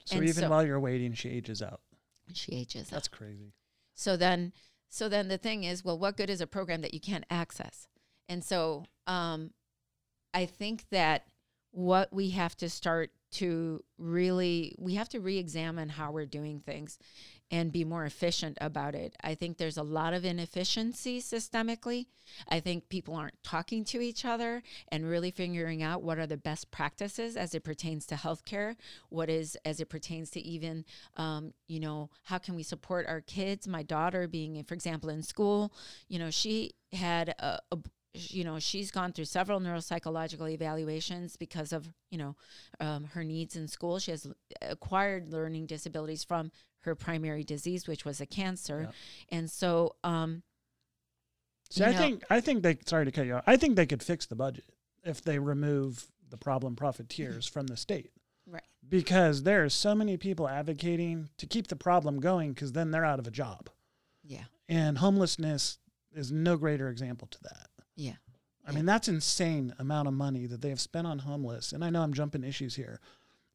So 0.06 0.16
And 0.18 0.24
even 0.24 0.44
so- 0.44 0.50
while 0.50 0.66
you're 0.66 0.80
waiting, 0.80 1.14
she 1.14 1.30
ages 1.30 1.62
out. 1.62 1.82
She 2.34 2.52
ages. 2.54 2.88
out. 2.88 2.92
That's 2.92 3.08
crazy. 3.08 3.54
So 3.98 4.16
then, 4.16 4.54
so 4.88 5.10
then 5.10 5.28
the 5.28 5.40
thing 5.40 5.64
is, 5.64 5.84
well, 5.84 5.98
what 5.98 6.16
good 6.16 6.30
is 6.30 6.40
a 6.40 6.48
program 6.48 6.82
that 6.82 6.94
you 6.94 7.02
can't 7.02 7.26
access? 7.30 7.88
And 8.30 8.44
so, 8.44 8.86
um, 9.08 9.52
I 10.34 10.46
think 10.46 10.86
that 10.92 11.26
what 11.72 12.14
we 12.14 12.30
have 12.30 12.56
to 12.58 12.70
start 12.70 13.10
to 13.32 13.84
really, 13.98 14.76
we 14.78 14.96
have 14.96 15.10
to 15.10 15.20
re-examine 15.20 15.90
how 15.90 16.12
we're 16.12 16.26
doing 16.26 16.60
things, 16.60 16.98
and 17.50 17.72
be 17.72 17.86
more 17.86 18.04
efficient 18.04 18.58
about 18.60 18.94
it. 18.94 19.16
I 19.24 19.34
think 19.34 19.58
there's 19.58 19.78
a 19.78 19.84
lot 19.84 20.14
of 20.14 20.26
inefficiency 20.26 21.22
systemically. 21.22 22.08
I 22.50 22.60
think 22.60 22.90
people 22.90 23.16
aren't 23.16 23.42
talking 23.42 23.86
to 23.86 24.02
each 24.02 24.26
other 24.26 24.62
and 24.90 25.10
really 25.10 25.32
figuring 25.32 25.82
out 25.82 26.04
what 26.04 26.20
are 26.20 26.28
the 26.28 26.36
best 26.36 26.72
practices 26.72 27.38
as 27.38 27.56
it 27.56 27.64
pertains 27.64 28.06
to 28.08 28.16
healthcare, 28.16 28.76
what 29.08 29.30
is 29.30 29.58
as 29.64 29.80
it 29.80 29.88
pertains 29.88 30.30
to 30.32 30.42
even, 30.42 30.84
um, 31.16 31.54
you 31.68 31.80
know, 31.80 32.10
how 32.24 32.38
can 32.38 32.54
we 32.54 32.64
support 32.64 33.06
our 33.08 33.22
kids? 33.22 33.66
My 33.66 33.84
daughter 33.84 34.28
being, 34.28 34.62
for 34.66 34.74
example, 34.74 35.10
in 35.10 35.24
school, 35.24 35.72
you 36.10 36.20
know, 36.20 36.30
she 36.30 36.74
had 36.92 37.30
a, 37.30 37.60
a 37.72 37.78
you 38.14 38.44
know 38.44 38.58
she's 38.60 38.90
gone 38.92 39.12
through 39.14 39.26
several 39.26 39.60
neuropsychological 39.60 40.50
evaluations 40.52 41.36
because 41.36 41.72
of 41.72 41.88
you 42.10 42.18
know 42.18 42.36
um, 42.80 43.04
her 43.14 43.24
needs 43.24 43.56
in 43.56 43.68
school 43.68 44.00
she 44.00 44.12
has 44.12 44.28
acquired 44.62 45.32
learning 45.32 45.66
disabilities 45.66 46.24
from 46.24 46.52
her 46.80 46.96
primary 46.96 47.44
disease 47.44 47.88
which 47.88 48.06
was 48.06 48.20
a 48.20 48.26
cancer 48.26 48.90
and 49.30 49.50
so 49.52 49.96
um 50.04 50.44
See, 51.70 51.84
I 51.84 51.92
know- 51.92 51.98
think 51.98 52.24
I 52.30 52.40
think 52.42 52.64
they 52.64 52.78
sorry 52.86 53.06
to 53.06 53.12
cut 53.12 53.26
you 53.26 53.36
off. 53.36 53.44
I 53.46 53.58
think 53.58 53.76
they 53.76 53.86
could 53.86 54.02
fix 54.02 54.26
the 54.26 54.36
budget 54.38 54.64
if 55.04 55.22
they 55.22 55.38
remove 55.38 56.08
the 56.30 56.38
problem 56.38 56.76
profiteers 56.78 57.46
from 57.54 57.68
the 57.68 57.76
state. 57.76 58.12
Right. 58.50 58.64
Because 58.88 59.44
there 59.44 59.66
are 59.66 59.70
so 59.70 59.94
many 59.94 60.16
people 60.16 60.48
advocating 60.48 61.28
to 61.38 61.46
keep 61.46 61.68
the 61.68 61.76
problem 61.76 62.22
going 62.22 62.54
because 62.54 62.72
then 62.72 62.92
they're 62.92 63.04
out 63.04 63.20
of 63.20 63.28
a 63.28 63.32
job. 63.32 63.70
yeah 64.24 64.46
And 64.70 64.98
homelessness 65.00 65.80
is 66.14 66.32
no 66.32 66.56
greater 66.56 66.88
example 66.88 67.28
to 67.32 67.38
that. 67.44 67.68
Yeah 67.98 68.14
I 68.68 68.74
mean, 68.74 68.86
that's 68.86 69.08
insane 69.08 69.74
amount 69.80 70.10
of 70.10 70.14
money 70.14 70.46
that 70.46 70.60
they 70.62 70.68
have 70.70 70.82
spent 70.82 71.08
on 71.08 71.20
homeless. 71.20 71.72
And 71.72 71.86
I 71.86 71.90
know 71.90 72.02
I'm 72.02 72.12
jumping 72.14 72.44
issues 72.44 72.76
here, 72.76 73.00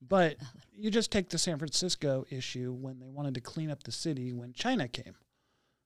but 0.01 0.37
you 0.73 0.91
just 0.91 1.13
take 1.13 1.29
the 1.29 1.37
San 1.37 1.59
Francisco 1.59 2.25
issue 2.31 2.73
when 2.73 2.99
they 2.99 3.11
wanted 3.11 3.35
to 3.35 3.43
clean 3.43 3.71
up 3.71 3.83
the 3.83 3.93
city 3.93 4.33
when 4.33 4.55
China 4.55 4.89
came. 4.89 5.15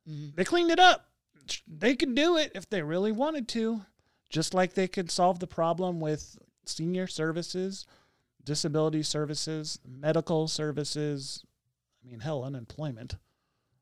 hmm 0.06 0.28
They 0.36 0.44
cleaned 0.44 0.70
it 0.70 0.78
up. 0.78 1.08
They 1.66 1.96
could 1.96 2.14
do 2.14 2.36
it 2.36 2.52
if 2.54 2.70
they 2.70 2.82
really 2.82 3.10
wanted 3.10 3.48
to, 3.48 3.82
just 4.30 4.54
like 4.54 4.74
they 4.74 4.86
could 4.86 5.10
solve 5.10 5.40
the 5.40 5.48
problem 5.48 5.98
with 5.98 6.38
senior 6.64 7.08
services, 7.08 7.84
disability 8.44 9.02
services, 9.02 9.80
medical 9.84 10.46
services. 10.46 11.44
I 12.04 12.08
mean, 12.08 12.20
hell, 12.20 12.44
unemployment. 12.44 13.16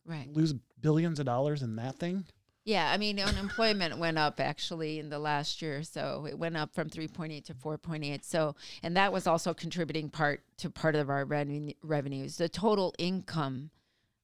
right 0.06 0.32
Lose 0.32 0.54
billions 0.80 1.20
of 1.20 1.26
dollars 1.26 1.62
in 1.62 1.76
that 1.76 1.98
thing. 1.98 2.24
Yeah 2.64 2.90
i 2.92 2.96
mean 2.96 3.18
unemployment 3.20 3.98
went 3.98 4.18
up 4.18 4.40
actually 4.40 4.98
in 4.98 5.08
the 5.10 5.18
last 5.18 5.60
year 5.62 5.82
so 5.82 6.26
it 6.28 6.38
went 6.38 6.56
up 6.56 6.74
from 6.74 6.88
3.8 6.88 7.44
to 7.44 7.54
4.8 7.54 8.24
so 8.24 8.54
and 8.82 8.96
that 8.96 9.12
was 9.12 9.26
also 9.26 9.54
contributing 9.54 10.08
part 10.08 10.42
to 10.58 10.70
part 10.70 10.94
of 10.94 11.10
our 11.10 11.24
revenue, 11.24 11.72
revenues. 11.82 12.36
The 12.36 12.48
total 12.48 12.94
income 12.98 13.70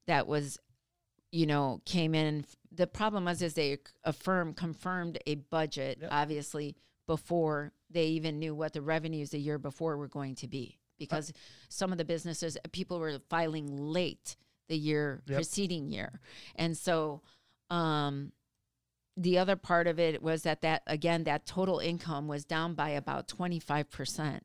that 0.07 0.27
was 0.27 0.59
you 1.33 1.47
know 1.47 1.81
came 1.85 2.15
in 2.15 2.45
the 2.73 2.87
problem 2.87 3.25
was 3.25 3.43
is 3.43 3.55
they 3.55 3.79
affirmed 4.05 4.57
confirmed 4.57 5.19
a 5.27 5.35
budget 5.37 5.99
Yep. 6.01 6.09
obviously 6.13 6.77
before 7.07 7.73
they 7.91 8.07
even 8.07 8.39
knew 8.39 8.55
what 8.55 8.73
the 8.73 8.81
revenues 8.81 9.31
the 9.31 9.39
year 9.41 9.59
before 9.59 9.97
were 9.97 10.07
going 10.07 10.37
to 10.37 10.47
be. 10.47 10.79
Because 10.97 11.33
some 11.69 11.91
of 11.91 11.99
the 11.99 12.05
businesses 12.05 12.57
people 12.71 13.01
were 13.01 13.19
filing 13.29 13.77
late 13.77 14.37
the 14.69 14.77
year 14.77 15.23
Yep. 15.27 15.35
preceding 15.37 15.91
year. 15.91 16.21
And 16.55 16.77
so 16.79 17.23
um 17.71 18.33
the 19.17 19.39
other 19.39 19.57
part 19.57 19.87
of 19.87 19.99
it 19.99 20.23
was 20.23 20.43
that 20.43 20.63
that 20.63 20.83
again 20.87 21.25
that 21.25 21.45
total 21.47 21.79
income 21.79 22.27
was 22.29 22.45
down 22.45 22.75
by 22.75 22.91
about 22.91 23.29
25% 23.29 24.41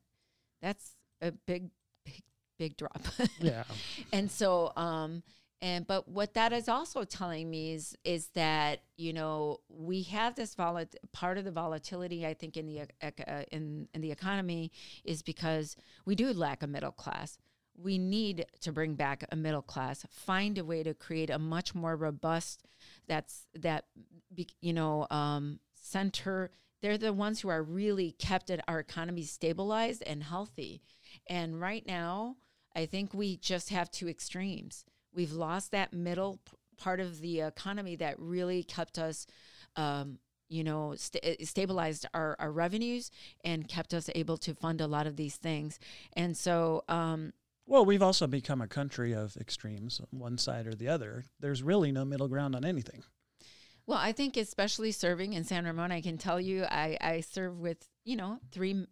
that's 0.60 0.96
a 1.20 1.32
big 1.32 1.70
big 2.04 2.22
big 2.58 2.76
drop. 2.76 3.02
Yeah. 3.40 3.64
and 4.12 4.30
so 4.30 4.72
um 4.76 5.22
and 5.62 5.86
but 5.86 6.06
what 6.08 6.34
that 6.34 6.52
is 6.52 6.68
also 6.68 7.04
telling 7.04 7.48
me 7.48 7.72
is 7.72 7.96
is 8.04 8.28
that 8.34 8.80
you 8.96 9.12
know 9.12 9.58
we 9.68 10.02
have 10.04 10.34
this 10.34 10.54
volat 10.54 10.94
part 11.12 11.38
of 11.38 11.44
the 11.44 11.50
volatility 11.50 12.26
i 12.26 12.34
think 12.34 12.56
in 12.56 12.66
the 12.66 12.80
uh, 13.02 13.42
in 13.50 13.88
in 13.94 14.00
the 14.00 14.10
economy 14.10 14.70
is 15.04 15.22
because 15.22 15.76
we 16.04 16.14
do 16.14 16.32
lack 16.32 16.62
a 16.62 16.66
middle 16.66 16.92
class 16.92 17.38
we 17.82 17.98
need 17.98 18.46
to 18.60 18.72
bring 18.72 18.94
back 18.94 19.24
a 19.30 19.36
middle 19.36 19.62
class, 19.62 20.06
find 20.10 20.58
a 20.58 20.64
way 20.64 20.82
to 20.82 20.94
create 20.94 21.30
a 21.30 21.38
much 21.38 21.74
more 21.74 21.96
robust 21.96 22.62
that's 23.06 23.46
that 23.54 23.84
you 24.60 24.72
know 24.72 25.06
um, 25.10 25.60
center 25.74 26.50
they're 26.82 26.98
the 26.98 27.12
ones 27.12 27.40
who 27.40 27.48
are 27.48 27.62
really 27.62 28.12
kept 28.12 28.50
at 28.50 28.62
our 28.68 28.78
economy 28.78 29.22
stabilized 29.22 30.02
and 30.06 30.22
healthy. 30.22 30.82
And 31.28 31.60
right 31.60 31.84
now, 31.86 32.36
I 32.74 32.86
think 32.86 33.14
we 33.14 33.38
just 33.38 33.70
have 33.70 33.90
two 33.90 34.08
extremes. 34.08 34.84
We've 35.14 35.32
lost 35.32 35.72
that 35.72 35.92
middle 35.92 36.40
p- 36.44 36.56
part 36.76 37.00
of 37.00 37.20
the 37.20 37.40
economy 37.40 37.96
that 37.96 38.20
really 38.20 38.62
kept 38.62 38.98
us, 38.98 39.26
um, 39.76 40.18
you 40.48 40.62
know, 40.62 40.94
st- 40.96 41.46
stabilized 41.48 42.06
our, 42.12 42.36
our 42.38 42.52
revenues 42.52 43.10
and 43.42 43.66
kept 43.66 43.94
us 43.94 44.10
able 44.14 44.36
to 44.36 44.54
fund 44.54 44.82
a 44.82 44.86
lot 44.86 45.06
of 45.06 45.16
these 45.16 45.36
things. 45.36 45.78
And 46.12 46.36
so, 46.36 46.84
um, 46.88 47.32
well, 47.66 47.84
we've 47.84 48.02
also 48.02 48.26
become 48.26 48.62
a 48.62 48.68
country 48.68 49.12
of 49.12 49.36
extremes, 49.36 50.00
one 50.10 50.38
side 50.38 50.66
or 50.66 50.74
the 50.74 50.88
other. 50.88 51.24
There's 51.40 51.62
really 51.62 51.92
no 51.92 52.04
middle 52.04 52.28
ground 52.28 52.54
on 52.54 52.64
anything. 52.64 53.02
Well, 53.86 53.98
I 53.98 54.12
think 54.12 54.36
especially 54.36 54.92
serving 54.92 55.32
in 55.32 55.44
San 55.44 55.64
Ramon, 55.64 55.92
I 55.92 56.00
can 56.00 56.18
tell 56.18 56.40
you, 56.40 56.64
I, 56.64 56.96
I 57.00 57.20
serve 57.20 57.58
with, 57.58 57.88
you 58.04 58.16
know, 58.16 58.38
three 58.50 58.86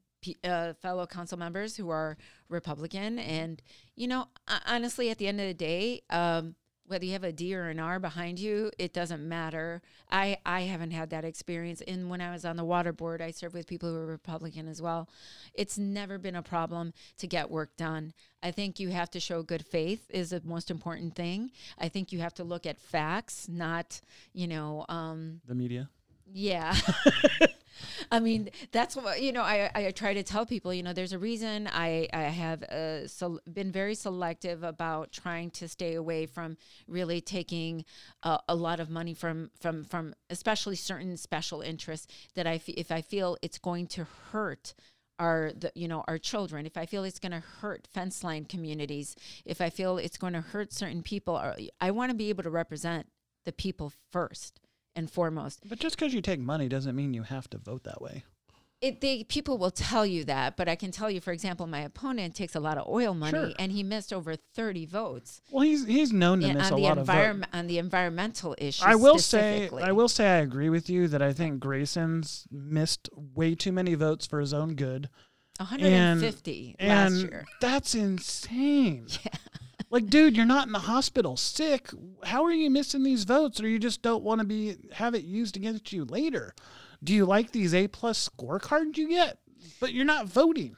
uh, 0.45 0.73
fellow 0.75 1.07
council 1.07 1.39
members 1.39 1.77
who 1.77 1.91
are 1.91 2.17
Republican. 2.49 3.19
And, 3.19 3.61
you 3.97 4.07
know, 4.07 4.29
honestly, 4.67 5.11
at 5.11 5.19
the 5.19 5.27
end 5.27 5.41
of 5.41 5.47
the 5.47 5.55
day, 5.55 6.03
um, 6.11 6.55
whether 6.87 7.05
you 7.05 7.13
have 7.13 7.25
a 7.25 7.33
D 7.33 7.55
or 7.55 7.69
an 7.69 7.81
R 7.81 7.99
behind 7.99 8.39
you, 8.39 8.71
it 8.79 8.93
doesn't 8.93 9.27
matter. 9.27 9.83
I, 10.11 10.39
I 10.45 10.63
haven't 10.63 10.91
had 10.91 11.11
that 11.11 11.25
experience. 11.25 11.81
And 11.87 12.11
when 12.11 12.21
I 12.21 12.31
was 12.31 12.45
on 12.45 12.57
the 12.57 12.65
water 12.65 12.93
board, 12.93 13.23
I 13.23 13.31
served 13.31 13.55
with 13.55 13.67
people 13.67 13.89
who 13.89 13.95
were 13.95 14.07
Republican 14.07 14.69
as 14.69 14.83
well. 14.83 15.09
It's 15.55 15.79
never 15.79 16.19
been 16.19 16.37
a 16.37 16.43
problem 16.43 16.93
to 17.19 17.27
get 17.27 17.51
work 17.51 17.77
done. 17.77 18.13
I 18.43 18.51
think 18.51 18.79
you 18.79 18.91
have 18.91 19.11
to 19.13 19.21
show 19.21 19.43
good 19.43 19.65
faith 19.65 20.07
is 20.11 20.31
the 20.31 20.43
most 20.45 20.71
important 20.71 21.15
thing. 21.15 21.51
I 21.79 21.89
think 21.89 22.13
you 22.13 22.21
have 22.21 22.35
to 22.35 22.45
look 22.45 22.67
at 22.67 22.79
facts, 22.79 23.49
not, 23.49 24.01
you 24.33 24.47
know, 24.47 24.85
um, 24.89 25.41
the 25.47 25.55
media. 25.55 25.89
Yeah. 26.37 26.77
I 28.11 28.19
mean, 28.19 28.51
that's 28.73 28.97
what 28.97 29.23
you 29.23 29.33
know. 29.33 29.43
I, 29.43 29.71
I 29.73 29.91
try 29.93 30.15
to 30.15 30.25
tell 30.25 30.45
people, 30.45 30.75
you 30.75 30.83
know, 30.83 30.93
there's 30.93 31.13
a 31.13 31.19
reason 31.19 31.69
I 31.73 32.09
I 32.13 32.23
have 32.23 32.65
uh, 32.65 33.07
so 33.07 33.39
been 33.53 33.71
very 33.71 33.95
selective 33.95 34.65
about 34.65 35.13
trying 35.13 35.51
to 35.53 35.69
stay 35.69 35.95
away 35.95 36.27
from 36.27 36.57
really 36.89 37.21
taking 37.21 37.85
uh, 38.25 38.39
a 38.49 38.55
lot 38.57 38.81
of 38.81 38.91
money 38.91 39.15
from 39.15 39.53
from 39.61 39.85
from 39.85 40.13
especially 40.29 40.75
certain 40.75 41.17
special 41.17 41.61
interests 41.61 42.09
that 42.35 42.49
I 42.49 42.57
f- 42.57 42.69
if 42.69 42.91
I 42.91 43.01
feel 43.01 43.37
it's 43.41 43.59
going 43.59 43.87
to 43.89 44.07
hurt 44.33 44.75
our 45.21 45.53
the, 45.57 45.71
you 45.77 45.87
know 45.87 46.03
our 46.09 46.19
children 46.19 46.67
if 46.67 46.77
i 46.77 46.85
feel 46.87 47.05
it's 47.05 47.21
going 47.21 47.31
to 47.31 47.39
hurt 47.61 47.87
fence 47.87 48.25
line 48.25 48.45
communities 48.45 49.15
if 49.45 49.61
i 49.61 49.71
feel 49.71 49.97
it's 49.97 50.17
going 50.17 50.33
to 50.33 50.41
hurt 50.41 50.73
certain 50.73 51.05
people 51.05 51.41
i 51.81 51.91
want 51.93 52.11
to 52.11 52.17
be 52.17 52.31
able 52.31 52.43
to 52.43 52.51
represent 52.51 53.07
the 53.45 53.53
people 53.53 53.93
first 54.11 54.59
and 54.97 55.11
foremost. 55.11 55.61
But 55.69 55.79
just 55.79 55.99
because 55.99 56.15
you 56.15 56.21
take 56.21 56.41
money 56.41 56.69
doesn't 56.69 56.95
mean 56.95 57.15
you 57.15 57.23
have 57.23 57.49
to 57.51 57.59
vote 57.59 57.85
that 57.85 58.01
way. 58.01 58.25
It, 58.81 59.01
they 59.01 59.25
people 59.25 59.57
will 59.57 59.71
tell 59.71 60.05
you 60.05 60.25
that, 60.25 60.59
but 60.59 60.69
I 60.69 60.77
can 60.77 60.91
tell 60.91 61.11
you, 61.11 61.19
for 61.21 61.33
example, 61.33 61.67
my 61.67 61.81
opponent 61.81 62.35
takes 62.35 62.55
a 62.55 62.61
lot 62.61 62.77
of 62.77 62.87
oil 62.87 63.15
money, 63.15 63.39
sure. 63.39 63.53
and 63.59 63.73
he 63.73 63.83
missed 63.83 64.13
over 64.13 64.37
thirty 64.37 64.85
votes. 64.85 65.41
Well, 65.51 65.63
he's 65.63 65.87
he's 65.87 66.13
known 66.13 66.41
to 66.41 66.53
miss 66.53 66.71
a 66.71 66.77
lot 66.77 66.99
of 66.99 67.07
votes 67.07 67.47
on 67.55 67.67
the 67.67 67.79
environmental 67.79 68.55
issue. 68.59 68.85
I 68.85 68.97
will 68.97 69.19
say, 69.19 69.71
I 69.73 69.93
will 69.93 70.09
say, 70.09 70.27
I 70.27 70.41
agree 70.41 70.69
with 70.69 70.91
you 70.91 71.09
that 71.09 71.23
I 71.23 71.33
think 71.33 71.61
Grayson's 71.61 72.47
missed 72.51 73.09
way 73.15 73.55
too 73.55 73.73
many 73.73 73.95
votes 73.95 74.27
for 74.27 74.39
his 74.41 74.53
own 74.53 74.75
good. 74.75 75.09
150 75.59 76.77
and, 76.79 76.89
last 76.89 77.13
and 77.13 77.31
year. 77.31 77.45
That's 77.61 77.95
insane. 77.95 79.07
Yeah. 79.25 79.33
Like, 79.95 80.11
dude, 80.11 80.37
you're 80.37 80.45
not 80.45 80.67
in 80.67 80.73
the 80.73 80.81
hospital 80.81 81.37
sick. 81.37 81.89
How 82.25 82.43
are 82.43 82.51
you 82.51 82.69
missing 82.69 83.05
these 83.05 83.23
votes, 83.23 83.61
or 83.61 83.69
you 83.69 83.79
just 83.79 84.03
don't 84.03 84.25
want 84.25 84.41
to 84.41 84.45
be 84.45 84.75
have 84.95 85.15
it 85.15 85.23
used 85.23 85.57
against 85.57 85.93
you 85.93 86.05
later? 86.05 86.53
Do 87.05 87.15
you 87.15 87.25
like 87.25 87.53
these 87.53 87.73
A 87.73 87.87
plus 87.87 88.29
scorecards 88.29 88.97
you 88.97 89.09
get? 89.09 89.39
But 89.79 89.93
you're 89.93 90.05
not 90.05 90.27
voting. 90.27 90.75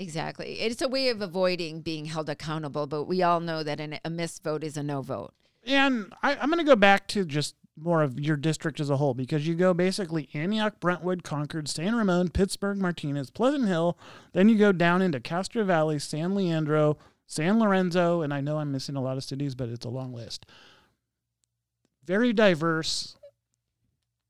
Exactly. 0.00 0.58
It's 0.58 0.82
a 0.82 0.88
way 0.88 1.10
of 1.10 1.22
avoiding 1.22 1.80
being 1.80 2.06
held 2.06 2.28
accountable, 2.28 2.88
but 2.88 3.04
we 3.04 3.22
all 3.22 3.38
know 3.38 3.62
that 3.62 3.78
an, 3.78 4.00
a 4.04 4.10
missed 4.10 4.42
vote 4.42 4.64
is 4.64 4.76
a 4.76 4.82
no 4.82 5.00
vote. 5.00 5.32
And 5.64 6.12
I, 6.24 6.34
I'm 6.34 6.50
going 6.50 6.58
to 6.58 6.64
go 6.64 6.74
back 6.74 7.06
to 7.08 7.24
just 7.24 7.54
more 7.76 8.02
of 8.02 8.18
your 8.18 8.36
district 8.36 8.80
as 8.80 8.90
a 8.90 8.96
whole 8.96 9.14
because 9.14 9.46
you 9.46 9.54
go 9.54 9.74
basically 9.74 10.28
Antioch, 10.34 10.80
Brentwood, 10.80 11.22
Concord, 11.22 11.68
San 11.68 11.94
Ramon, 11.94 12.30
Pittsburg, 12.30 12.78
Martinez, 12.78 13.30
Pleasant 13.30 13.68
Hill. 13.68 13.96
Then 14.32 14.48
you 14.48 14.58
go 14.58 14.72
down 14.72 15.02
into 15.02 15.20
Castro 15.20 15.62
Valley, 15.62 16.00
San 16.00 16.34
Leandro, 16.34 16.98
San 17.26 17.58
Lorenzo, 17.58 18.22
and 18.22 18.32
I 18.32 18.40
know 18.40 18.58
I'm 18.58 18.72
missing 18.72 18.96
a 18.96 19.02
lot 19.02 19.16
of 19.16 19.24
cities, 19.24 19.54
but 19.54 19.68
it's 19.68 19.84
a 19.84 19.90
long 19.90 20.12
list. 20.12 20.46
Very 22.04 22.32
diverse, 22.32 23.16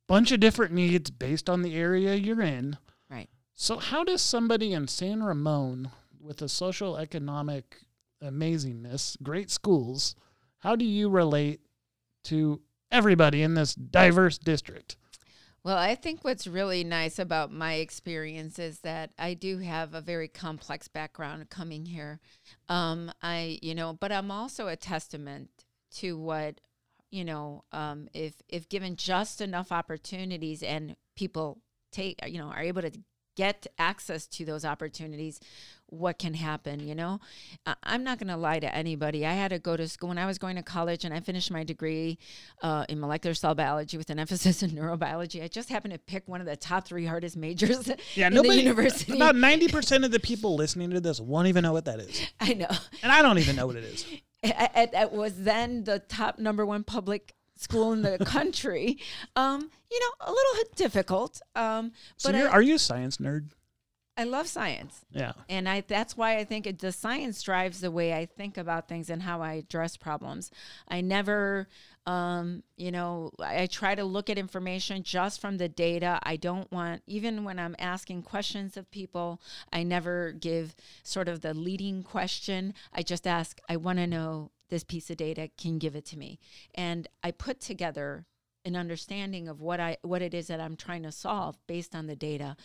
bunch 0.07 0.33
of 0.33 0.41
different 0.41 0.73
needs 0.73 1.11
based 1.11 1.51
on 1.51 1.63
the 1.63 1.77
area 1.77 2.15
you're 2.15 2.41
in. 2.41 2.79
Right. 3.11 3.29
So, 3.55 3.79
how 3.79 4.03
does 4.03 4.23
somebody 4.23 4.73
in 4.73 4.89
San 4.89 5.23
Ramon 5.23 5.91
with 6.21 6.41
a 6.41 6.49
social 6.49 6.97
economic 6.97 7.77
amazingness, 8.23 9.23
great 9.23 9.51
schools, 9.51 10.15
how 10.59 10.75
do 10.75 10.85
you 10.85 11.09
relate 11.09 11.61
to 12.25 12.61
everybody 12.91 13.43
in 13.43 13.55
this 13.55 13.75
diverse 13.75 14.39
district? 14.39 14.97
Well, 15.67 15.79
I 15.79 15.97
think 15.97 16.23
what's 16.23 16.47
really 16.47 16.85
nice 16.85 17.19
about 17.19 17.51
my 17.51 17.75
experience 17.75 18.61
is 18.61 18.79
that 18.83 19.11
I 19.19 19.35
do 19.35 19.59
have 19.59 19.95
a 19.95 20.01
very 20.01 20.29
complex 20.29 20.87
background 20.87 21.51
coming 21.51 21.87
here. 21.87 22.21
Um, 22.69 23.11
I, 23.21 23.59
you 23.63 23.75
know, 23.75 23.93
but 23.93 24.13
I'm 24.13 24.31
also 24.31 24.69
a 24.69 24.77
testament 24.77 25.51
to 25.97 26.17
what, 26.17 26.61
you 27.11 27.25
know, 27.25 27.65
um, 27.73 28.07
if 28.15 28.35
if 28.49 28.69
given 28.69 28.95
just 28.95 29.41
enough 29.41 29.73
opportunities 29.73 30.63
and 30.63 30.95
people 31.17 31.59
take, 31.91 32.21
you 32.29 32.39
know, 32.39 32.47
are 32.47 32.63
able 32.63 32.83
to 32.83 32.93
get 33.37 33.67
access 33.79 34.27
to 34.27 34.45
those 34.45 34.65
opportunities, 34.65 35.41
what 35.89 36.19
can 36.19 36.35
happen, 36.35 36.81
you 36.81 36.95
know? 36.95 37.21
I'm 37.83 38.03
not 38.03 38.19
going 38.19 38.29
to 38.29 38.37
lie 38.37 38.59
to 38.59 38.75
anybody. 38.75 39.25
I 39.25 39.35
had 39.35 39.49
to 39.49 39.59
go 39.59 39.77
to 39.77 39.87
school 39.87 40.09
when 40.09 40.19
I 40.19 40.27
was 40.27 40.39
going 40.39 40.57
to 40.57 40.63
college 40.63 41.05
and 41.05 41.15
I 41.15 41.21
finished 41.21 41.51
my 41.51 41.63
degree 41.63 42.19
uh, 42.63 42.85
in 42.89 42.99
molecular 42.99 43.35
cell 43.35 43.55
biology 43.55 43.97
with 43.97 44.11
an 44.11 44.19
emphasis 44.27 44.63
in 44.63 44.71
neurobiology. 44.71 45.43
I 45.45 45.49
just 45.49 45.69
happened 45.69 45.93
to 45.93 45.99
pick 45.99 46.27
one 46.27 46.41
of 46.41 46.47
the 46.47 46.57
top 46.57 46.89
three 46.89 47.07
hardest 47.07 47.37
majors 47.37 47.89
yeah, 48.15 48.27
in 48.29 48.35
nobody, 48.35 48.57
the 48.57 48.63
university. 48.63 49.15
About 49.15 49.37
90% 49.37 50.05
of 50.05 50.11
the 50.11 50.21
people 50.21 50.57
listening 50.57 50.91
to 50.91 51.01
this 51.01 51.21
won't 51.21 51.47
even 51.47 51.63
know 51.63 51.73
what 51.73 51.85
that 51.85 52.01
is. 52.01 52.27
I 52.41 52.55
know. 52.55 52.69
And 53.03 53.13
I 53.13 53.23
don't 53.23 53.39
even 53.39 53.55
know 53.55 53.67
what 53.67 53.77
it 53.77 53.85
is. 53.85 54.07
It, 54.43 54.91
it 54.93 55.13
was 55.13 55.45
then 55.45 55.85
the 55.85 55.99
top 55.99 56.39
number 56.39 56.67
one 56.67 56.85
public 56.85 57.35
school 57.57 57.93
in 57.93 58.03
the 58.03 58.19
country. 58.25 58.99
Um, 59.35 59.71
you 59.91 60.01
know, 60.01 60.27
a 60.27 60.31
little 60.31 60.65
difficult. 60.75 61.41
Um, 61.55 61.93
so 62.17 62.33
but 62.33 62.41
I, 62.41 62.47
are 62.47 62.63
you 62.63 62.77
a 62.77 62.79
science 62.79 63.19
nerd? 63.19 63.51
I 64.19 64.25
love 64.25 64.47
science. 64.47 65.05
Yeah. 65.11 65.33
And 65.49 65.69
I 65.69 65.83
that's 65.83 66.17
why 66.17 66.39
I 66.39 66.45
think 66.45 66.67
it, 66.67 66.79
the 66.79 66.93
science 66.93 67.43
drives 67.43 67.81
the 67.81 67.91
way 67.91 68.15
I 68.15 68.25
think 68.25 68.57
about 68.57 68.89
things 68.89 69.11
and 69.11 69.23
how 69.23 69.43
I 69.43 69.55
address 69.55 69.97
problems. 69.97 70.51
I 70.89 71.03
never 71.03 71.69
um, 72.07 72.63
you 72.77 72.93
know, 72.93 73.33
I, 73.41 73.63
I 73.63 73.67
try 73.67 73.95
to 73.95 74.05
look 74.05 74.31
at 74.31 74.39
information 74.39 75.03
just 75.03 75.41
from 75.41 75.59
the 75.59 75.69
data. 75.69 76.19
I 76.23 76.37
don't 76.37 76.71
want 76.73 77.03
even 77.07 77.45
when 77.45 77.59
I'm 77.59 77.77
asking 77.79 78.23
questions 78.23 78.77
of 78.77 78.91
people, 78.91 79.41
I 79.73 79.83
never 79.83 80.33
give 80.33 80.75
sort 81.03 81.29
of 81.29 81.41
the 81.41 81.53
leading 81.53 82.03
question. 82.03 82.75
I 82.93 83.03
just 83.03 83.27
ask, 83.27 83.61
I 83.69 83.77
want 83.77 83.99
to 83.99 84.07
know 84.07 84.51
this 84.69 84.85
piece 84.85 85.11
of 85.11 85.17
data, 85.17 85.51
can 85.59 85.79
give 85.79 85.95
it 85.95 86.07
to 86.07 86.19
me. 86.19 86.39
And 86.75 87.07
I 87.23 87.33
put 87.33 87.61
together 87.61 88.25
an 88.67 88.77
understanding 88.77 89.49
of 89.49 89.63
what 89.63 89.81
I 89.81 89.97
what 90.03 90.21
it 90.21 90.35
is 90.35 90.49
that 90.49 90.61
I'm 90.61 90.77
trying 90.77 91.05
to 91.05 91.13
solve 91.13 91.57
based 91.67 91.95
on 91.95 92.07
the 92.07 92.17
data 92.17 92.57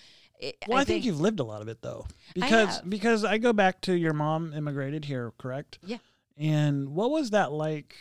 well, 0.67 0.77
I, 0.77 0.81
I 0.81 0.83
think, 0.83 0.87
think, 0.87 1.05
you've 1.05 1.21
lived 1.21 1.39
a 1.39 1.43
lot 1.43 1.61
of 1.61 1.67
it 1.67 1.81
though, 1.81 2.07
because 2.33 2.79
I 2.79 2.81
because 2.87 3.23
I 3.23 3.37
go 3.37 3.53
back 3.53 3.81
to 3.81 3.93
your 3.93 4.13
mom 4.13 4.53
immigrated 4.53 5.05
here, 5.05 5.33
correct? 5.37 5.79
Yeah. 5.85 5.97
And 6.37 6.89
what 6.89 7.11
was 7.11 7.29
that 7.31 7.51
like? 7.51 7.95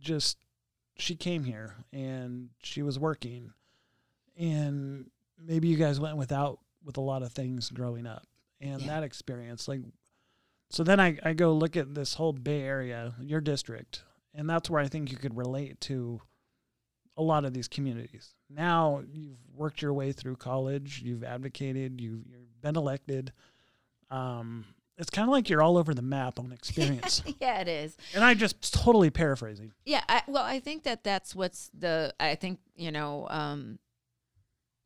Just 0.00 0.38
she 0.96 1.16
came 1.16 1.44
here 1.44 1.76
and 1.92 2.50
she 2.62 2.82
was 2.82 2.98
working, 2.98 3.52
and 4.36 5.10
maybe 5.42 5.68
you 5.68 5.76
guys 5.76 5.98
went 5.98 6.16
without 6.16 6.58
with 6.84 6.98
a 6.98 7.02
lot 7.02 7.22
of 7.22 7.32
things 7.32 7.70
growing 7.70 8.06
up, 8.06 8.26
and 8.60 8.82
yeah. 8.82 8.88
that 8.88 9.02
experience, 9.02 9.66
like, 9.66 9.80
so 10.68 10.84
then 10.84 11.00
I 11.00 11.18
I 11.24 11.32
go 11.32 11.54
look 11.54 11.76
at 11.76 11.94
this 11.94 12.14
whole 12.14 12.34
Bay 12.34 12.62
Area, 12.62 13.14
your 13.20 13.40
district, 13.40 14.04
and 14.34 14.48
that's 14.48 14.68
where 14.68 14.82
I 14.82 14.88
think 14.88 15.10
you 15.10 15.16
could 15.16 15.36
relate 15.36 15.80
to 15.82 16.20
a 17.18 17.22
lot 17.22 17.44
of 17.44 17.52
these 17.52 17.68
communities. 17.68 18.32
Now 18.48 19.02
you've 19.12 19.36
worked 19.54 19.82
your 19.82 19.92
way 19.92 20.12
through 20.12 20.36
college, 20.36 21.02
you've 21.04 21.24
advocated, 21.24 22.00
you've, 22.00 22.24
you've 22.26 22.62
been 22.62 22.76
elected. 22.76 23.32
Um, 24.10 24.64
it's 24.96 25.10
kind 25.10 25.28
of 25.28 25.32
like 25.32 25.50
you're 25.50 25.60
all 25.60 25.76
over 25.76 25.92
the 25.92 26.02
map 26.02 26.38
on 26.38 26.52
experience. 26.58 27.22
yeah, 27.40 27.60
it 27.60 27.68
is. 27.68 27.96
And 28.14 28.24
I 28.24 28.34
just 28.34 28.72
totally 28.72 29.10
paraphrasing. 29.10 29.72
Yeah, 29.84 30.02
I, 30.08 30.22
well, 30.28 30.44
I 30.44 30.60
think 30.60 30.84
that 30.84 31.04
that's 31.04 31.34
what's 31.34 31.70
the 31.76 32.14
I 32.18 32.36
think 32.36 32.60
you 32.76 32.92
know 32.92 33.26
um, 33.28 33.80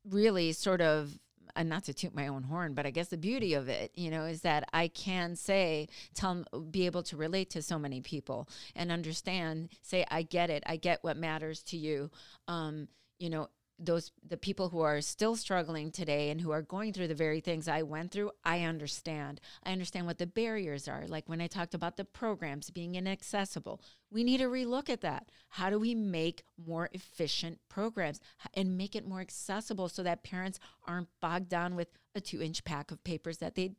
really 0.09 0.51
sort 0.51 0.81
of 0.81 1.17
and 1.55 1.69
not 1.69 1.83
to 1.85 1.93
toot 1.93 2.15
my 2.15 2.27
own 2.27 2.43
horn, 2.43 2.73
but 2.73 2.85
I 2.85 2.91
guess 2.91 3.07
the 3.07 3.17
beauty 3.17 3.53
of 3.53 3.69
it, 3.69 3.91
you 3.95 4.09
know, 4.09 4.25
is 4.25 4.41
that 4.41 4.67
I 4.73 4.87
can 4.87 5.35
say, 5.35 5.87
tell, 6.13 6.43
be 6.71 6.85
able 6.85 7.03
to 7.03 7.17
relate 7.17 7.49
to 7.51 7.61
so 7.61 7.77
many 7.77 8.01
people 8.01 8.47
and 8.75 8.91
understand, 8.91 9.69
say, 9.81 10.05
I 10.09 10.23
get 10.23 10.49
it. 10.49 10.63
I 10.65 10.77
get 10.77 11.03
what 11.03 11.17
matters 11.17 11.63
to 11.63 11.77
you. 11.77 12.09
Um, 12.47 12.87
you 13.19 13.29
know, 13.29 13.49
those 13.85 14.11
the 14.27 14.37
people 14.37 14.69
who 14.69 14.81
are 14.81 15.01
still 15.01 15.35
struggling 15.35 15.91
today 15.91 16.29
and 16.29 16.41
who 16.41 16.51
are 16.51 16.61
going 16.61 16.93
through 16.93 17.07
the 17.07 17.15
very 17.15 17.39
things 17.39 17.67
I 17.67 17.81
went 17.81 18.11
through, 18.11 18.31
I 18.43 18.61
understand. 18.61 19.41
I 19.63 19.71
understand 19.71 20.05
what 20.05 20.17
the 20.17 20.27
barriers 20.27 20.87
are. 20.87 21.05
Like 21.07 21.27
when 21.27 21.41
I 21.41 21.47
talked 21.47 21.73
about 21.73 21.97
the 21.97 22.05
programs 22.05 22.69
being 22.69 22.95
inaccessible, 22.95 23.81
we 24.11 24.23
need 24.23 24.37
to 24.37 24.45
relook 24.45 24.89
at 24.89 25.01
that. 25.01 25.29
How 25.49 25.69
do 25.69 25.79
we 25.79 25.95
make 25.95 26.43
more 26.65 26.89
efficient 26.93 27.59
programs 27.69 28.19
and 28.53 28.77
make 28.77 28.95
it 28.95 29.07
more 29.07 29.21
accessible 29.21 29.89
so 29.89 30.03
that 30.03 30.23
parents 30.23 30.59
aren't 30.87 31.09
bogged 31.21 31.49
down 31.49 31.75
with 31.75 31.89
a 32.15 32.21
two 32.21 32.41
inch 32.41 32.63
pack 32.63 32.91
of 32.91 33.03
papers 33.03 33.37
that 33.39 33.55
they 33.55 33.73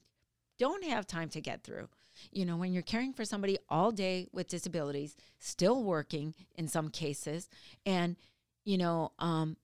don't 0.59 0.85
have 0.85 1.07
time 1.07 1.29
to 1.31 1.41
get 1.41 1.65
through? 1.65 1.89
You 2.31 2.45
know, 2.45 2.57
when 2.57 2.73
you're 2.73 2.83
caring 2.83 3.13
for 3.13 3.25
somebody 3.25 3.59
all 3.69 3.91
day 3.91 4.29
with 4.33 4.49
disabilities, 4.49 5.17
still 5.39 5.83
working 5.83 6.35
in 6.57 6.69
some 6.69 6.89
cases, 6.89 7.49
and, 7.85 8.17
you 8.65 8.79
know, 8.79 9.13
um, 9.19 9.57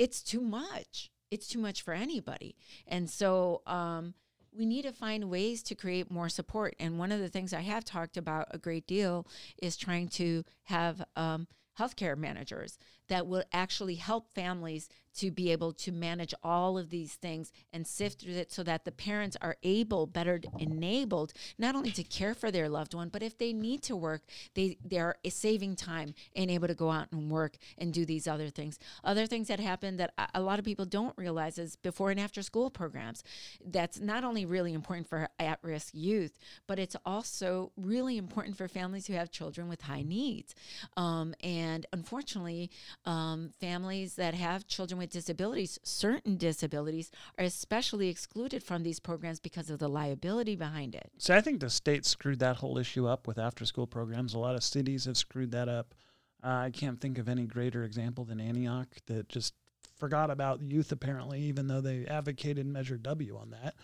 it's 0.00 0.22
too 0.22 0.40
much. 0.40 1.10
It's 1.30 1.46
too 1.46 1.58
much 1.58 1.82
for 1.82 1.92
anybody. 1.92 2.56
And 2.86 3.08
so 3.08 3.60
um, 3.66 4.14
we 4.50 4.64
need 4.64 4.82
to 4.82 4.92
find 4.92 5.28
ways 5.28 5.62
to 5.64 5.74
create 5.74 6.10
more 6.10 6.30
support. 6.30 6.74
And 6.80 6.98
one 6.98 7.12
of 7.12 7.20
the 7.20 7.28
things 7.28 7.52
I 7.52 7.60
have 7.60 7.84
talked 7.84 8.16
about 8.16 8.48
a 8.50 8.56
great 8.56 8.86
deal 8.86 9.26
is 9.62 9.76
trying 9.76 10.08
to 10.08 10.42
have 10.64 11.04
um, 11.16 11.46
healthcare 11.78 12.16
managers 12.16 12.78
that 13.10 13.26
will 13.26 13.44
actually 13.52 13.96
help 13.96 14.32
families 14.34 14.88
to 15.14 15.30
be 15.30 15.50
able 15.50 15.72
to 15.72 15.92
manage 15.92 16.32
all 16.42 16.78
of 16.78 16.90
these 16.90 17.14
things 17.14 17.52
and 17.72 17.86
sift 17.86 18.20
through 18.20 18.34
it 18.34 18.52
so 18.52 18.62
that 18.62 18.84
the 18.84 18.92
parents 18.92 19.36
are 19.40 19.56
able 19.62 20.06
better 20.06 20.40
enabled 20.58 21.32
not 21.58 21.74
only 21.74 21.90
to 21.90 22.02
care 22.02 22.34
for 22.34 22.50
their 22.50 22.68
loved 22.68 22.94
one 22.94 23.08
but 23.08 23.22
if 23.22 23.36
they 23.36 23.52
need 23.52 23.82
to 23.82 23.96
work 23.96 24.22
they 24.54 24.78
they're 24.84 25.16
saving 25.28 25.74
time 25.74 26.14
and 26.36 26.50
able 26.50 26.68
to 26.68 26.74
go 26.74 26.90
out 26.90 27.10
and 27.12 27.30
work 27.30 27.56
and 27.76 27.92
do 27.92 28.04
these 28.04 28.28
other 28.28 28.48
things. 28.48 28.78
Other 29.02 29.26
things 29.26 29.48
that 29.48 29.60
happen 29.60 29.96
that 29.96 30.12
a 30.34 30.40
lot 30.40 30.58
of 30.58 30.64
people 30.64 30.86
don't 30.86 31.16
realize 31.16 31.58
is 31.58 31.76
before 31.76 32.10
and 32.10 32.20
after 32.20 32.42
school 32.42 32.70
programs. 32.70 33.22
That's 33.64 34.00
not 34.00 34.24
only 34.24 34.44
really 34.44 34.72
important 34.72 35.08
for 35.08 35.28
at-risk 35.38 35.92
youth 35.92 36.38
but 36.66 36.78
it's 36.78 36.96
also 37.04 37.72
really 37.76 38.16
important 38.16 38.56
for 38.56 38.68
families 38.68 39.06
who 39.06 39.14
have 39.14 39.30
children 39.30 39.68
with 39.68 39.82
high 39.82 40.02
needs. 40.02 40.54
Um, 40.96 41.34
and 41.42 41.86
unfortunately 41.92 42.70
um, 43.04 43.52
families 43.60 44.16
that 44.16 44.34
have 44.34 44.66
children 44.66 44.98
with 44.98 45.10
disabilities, 45.10 45.78
certain 45.82 46.36
disabilities, 46.36 47.10
are 47.38 47.44
especially 47.44 48.08
excluded 48.08 48.62
from 48.62 48.82
these 48.82 49.00
programs 49.00 49.40
because 49.40 49.70
of 49.70 49.78
the 49.78 49.88
liability 49.88 50.56
behind 50.56 50.94
it. 50.94 51.10
So 51.18 51.34
I 51.34 51.40
think 51.40 51.60
the 51.60 51.70
state 51.70 52.04
screwed 52.04 52.40
that 52.40 52.56
whole 52.56 52.78
issue 52.78 53.06
up 53.06 53.26
with 53.26 53.38
after 53.38 53.64
school 53.64 53.86
programs. 53.86 54.34
A 54.34 54.38
lot 54.38 54.54
of 54.54 54.62
cities 54.62 55.06
have 55.06 55.16
screwed 55.16 55.52
that 55.52 55.68
up. 55.68 55.94
Uh, 56.42 56.48
I 56.48 56.70
can't 56.70 57.00
think 57.00 57.18
of 57.18 57.28
any 57.28 57.44
greater 57.44 57.84
example 57.84 58.24
than 58.24 58.40
Antioch 58.40 58.88
that 59.06 59.28
just 59.28 59.54
forgot 59.96 60.30
about 60.30 60.62
youth, 60.62 60.92
apparently, 60.92 61.40
even 61.40 61.66
though 61.66 61.80
they 61.80 62.06
advocated 62.06 62.66
Measure 62.66 62.96
W 62.96 63.36
on 63.36 63.50
that. 63.50 63.74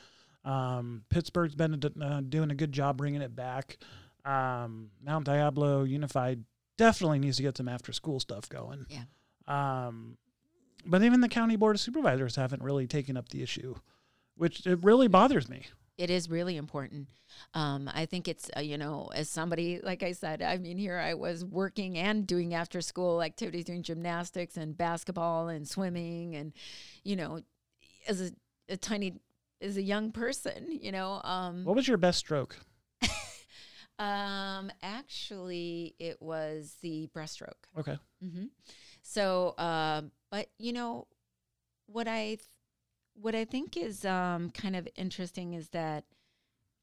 Um, 0.51 1.03
Pittsburg's 1.11 1.55
been 1.55 1.83
uh, 2.01 2.21
doing 2.29 2.51
a 2.51 2.55
good 2.55 2.73
job 2.73 2.97
bringing 2.97 3.21
it 3.21 3.35
back. 3.35 3.79
Um, 4.25 4.91
Mount 5.05 5.27
Diablo 5.27 5.85
Unified 5.85 6.45
definitely 6.77 7.19
needs 7.19 7.37
to 7.39 7.43
get 7.43 7.57
some 7.57 7.69
after 7.69 7.93
school 7.93 8.21
stuff 8.21 8.49
going. 8.49 8.87
Yeah. 8.89 9.05
Um, 9.47 10.19
but 10.85 11.03
even 11.03 11.21
the 11.21 11.29
county 11.29 11.57
board 11.57 11.77
of 11.77 11.81
supervisors 11.81 12.37
haven't 12.37 12.63
really 12.63 12.87
taken 12.87 13.17
up 13.17 13.29
the 13.29 13.43
issue, 13.43 13.75
which 14.37 14.67
it 14.67 14.83
really 14.83 15.09
bothers 15.09 15.49
me. 15.49 15.67
It 15.99 16.11
is 16.11 16.29
really 16.29 16.57
important. 16.57 17.09
Um, 17.55 17.91
I 17.93 18.05
think 18.05 18.29
it's, 18.29 18.51
uh, 18.55 18.61
you 18.61 18.77
know, 18.77 19.11
as 19.15 19.31
somebody, 19.31 19.81
like 19.83 20.03
I 20.03 20.13
said, 20.13 20.43
I 20.43 20.59
mean, 20.59 20.77
here 20.77 20.99
I 20.99 21.15
was 21.15 21.45
working 21.45 21.97
and 21.97 22.27
doing 22.27 22.53
after 22.53 22.83
school 22.83 23.23
activities, 23.23 23.65
doing 23.65 23.83
gymnastics 23.83 24.59
and 24.59 24.77
basketball 24.77 25.49
and 25.49 25.67
swimming. 25.67 26.37
And, 26.37 26.53
you 27.03 27.17
know, 27.17 27.41
as 28.07 28.21
a, 28.21 28.31
a 28.69 28.77
tiny, 28.77 29.15
as 29.63 29.79
a 29.79 29.83
young 29.83 30.13
person, 30.13 30.79
you 30.83 30.93
know. 30.93 31.23
Um, 31.25 31.65
what 31.65 31.77
was 31.77 31.89
your 31.89 31.97
best 31.97 32.19
stroke? 32.19 32.59
Um, 33.99 34.71
actually, 34.83 35.95
it 35.99 36.21
was 36.21 36.77
the 36.83 37.09
breaststroke. 37.15 37.65
Okay. 37.79 37.97
Mm-hmm. 38.25 38.47
So, 39.03 39.51
uh, 39.59 40.03
but 40.31 40.49
you 40.59 40.73
know, 40.73 41.07
what 41.87 42.09
I 42.09 42.39
what 43.15 43.35
I 43.35 43.45
think 43.45 43.77
is 43.77 44.05
um, 44.05 44.51
kind 44.51 44.77
of 44.77 44.89
interesting 44.97 45.55
is 45.55 45.71
that 45.71 46.05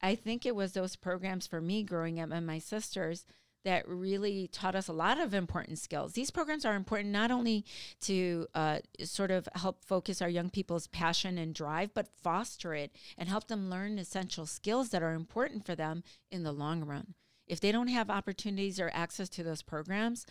I 0.02 0.16
think 0.16 0.46
it 0.46 0.56
was 0.56 0.74
those 0.74 0.96
programs 0.96 1.48
for 1.48 1.62
me 1.62 1.84
growing 1.84 2.20
up 2.20 2.32
and 2.32 2.46
my 2.46 2.60
sisters 2.60 3.26
that 3.64 3.88
really 3.88 4.48
taught 4.48 4.76
us 4.76 4.88
a 4.88 4.94
lot 4.94 5.20
of 5.20 5.34
important 5.34 5.80
skills. 5.80 6.14
These 6.14 6.32
programs 6.32 6.66
are 6.66 6.76
important 6.76 7.12
not 7.12 7.32
only 7.32 7.66
to 8.02 8.48
uh, 8.54 8.80
sort 9.04 9.32
of 9.32 9.48
help 9.56 9.84
focus 9.86 10.22
our 10.22 10.30
young 10.30 10.50
people's 10.50 10.88
passion 10.88 11.38
and 11.38 11.54
drive, 11.54 11.94
but 11.94 12.10
foster 12.22 12.74
it 12.74 12.92
and 13.18 13.30
help 13.30 13.48
them 13.48 13.70
learn 13.70 13.98
essential 14.00 14.46
skills 14.46 14.90
that 14.90 15.02
are 15.02 15.14
important 15.14 15.66
for 15.66 15.76
them 15.76 16.04
in 16.30 16.44
the 16.44 16.52
long 16.52 16.84
run. 16.84 17.14
If 17.48 17.60
they 17.60 17.72
don't 17.72 17.88
have 17.88 18.10
opportunities 18.10 18.80
or 18.80 18.92
access 18.94 19.30
to 19.30 19.44
those 19.44 19.62
programs, 19.62 20.26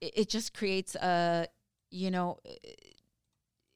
it, 0.00 0.12
it 0.16 0.28
just 0.28 0.54
creates 0.54 0.94
a, 0.96 1.48
you 1.90 2.10
know, 2.10 2.38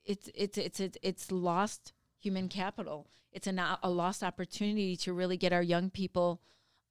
it's 0.04 0.28
it's 0.34 0.58
it's 0.58 0.80
it's, 0.80 0.98
it's 1.02 1.32
lost 1.32 1.92
human 2.18 2.48
capital. 2.48 3.08
It's 3.32 3.46
a, 3.46 3.78
a 3.82 3.90
lost 3.90 4.22
opportunity 4.22 4.96
to 4.96 5.12
really 5.12 5.36
get 5.36 5.52
our 5.52 5.62
young 5.62 5.90
people. 5.90 6.40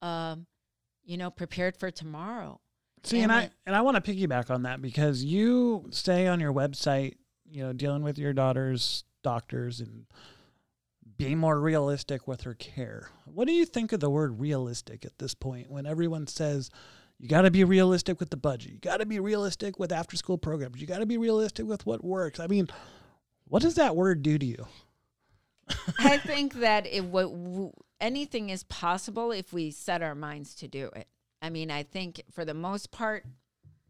Um, 0.02 0.48
you 1.04 1.18
know, 1.18 1.30
prepared 1.30 1.78
for 1.78 1.92
tomorrow. 1.92 2.60
See, 3.04 3.22
and, 3.22 3.32
and 3.32 3.42
I 3.42 3.50
and 3.66 3.76
I 3.76 3.82
want 3.82 4.04
to 4.04 4.12
piggyback 4.12 4.50
on 4.52 4.64
that 4.64 4.82
because 4.82 5.24
you 5.24 5.88
say 5.92 6.28
on 6.28 6.40
your 6.40 6.54
website, 6.54 7.16
you 7.50 7.64
know, 7.64 7.74
dealing 7.74 8.04
with 8.04 8.18
your 8.18 8.34
daughter's 8.34 9.04
doctors 9.24 9.80
and 9.80 10.06
being 11.18 11.38
more 11.38 11.60
realistic 11.60 12.28
with 12.28 12.42
her 12.42 12.54
care. 12.54 13.10
What 13.26 13.48
do 13.48 13.54
you 13.54 13.66
think 13.66 13.92
of 13.92 14.00
the 14.00 14.10
word 14.10 14.40
realistic 14.40 15.06
at 15.06 15.18
this 15.20 15.34
point 15.34 15.70
when 15.70 15.86
everyone 15.86 16.28
says 16.28 16.70
you 17.22 17.28
got 17.28 17.44
to 17.44 17.52
be 17.52 17.64
realistic 17.64 18.20
with 18.20 18.32
the 18.32 18.38
budget. 18.38 18.72
You 18.72 18.80
got 18.80 18.98
to 18.98 19.06
be 19.06 19.20
realistic 19.20 19.78
with 19.78 19.92
after 19.92 20.18
school 20.18 20.40
programs. 20.40 20.82
You 20.82 20.88
got 20.88 21.00
to 21.00 21.06
be 21.06 21.20
realistic 21.20 21.68
with 21.68 21.86
what 21.86 22.04
works. 22.04 22.40
I 22.40 22.48
mean, 22.48 22.68
what 23.46 23.62
does 23.62 23.76
that 23.76 23.96
word 23.96 24.24
do 24.24 24.40
to 24.40 24.46
you? 24.46 24.66
I 26.00 26.18
think 26.18 26.56
that 26.56 26.88
it 26.88 27.06
what 27.06 27.32
anything 28.02 28.50
is 28.50 28.64
possible 28.64 29.32
if 29.32 29.54
we 29.54 29.72
set 29.72 30.02
our 30.02 30.16
minds 30.16 30.56
to 30.56 30.68
do 30.68 30.90
it. 30.96 31.08
I 31.42 31.50
mean, 31.50 31.72
I 31.72 31.84
think 31.84 32.24
for 32.32 32.44
the 32.44 32.54
most 32.54 32.92
part, 32.92 33.26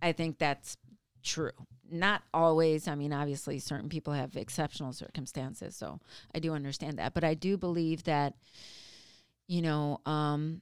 I 0.02 0.12
think 0.12 0.38
that's 0.38 0.78
true. 1.24 1.52
Not 1.90 2.22
always. 2.34 2.88
I 2.88 2.96
mean, 2.96 3.14
obviously, 3.14 3.60
certain 3.60 3.90
people 3.90 4.14
have 4.14 4.36
exceptional 4.36 4.94
circumstances, 4.94 5.76
so 5.76 6.00
I 6.34 6.40
do 6.40 6.54
understand 6.54 6.98
that. 7.00 7.14
But 7.14 7.24
I 7.24 7.34
do 7.34 7.58
believe 7.58 8.04
that, 8.04 8.36
you 9.48 9.62
know, 9.62 10.00
um, 10.06 10.62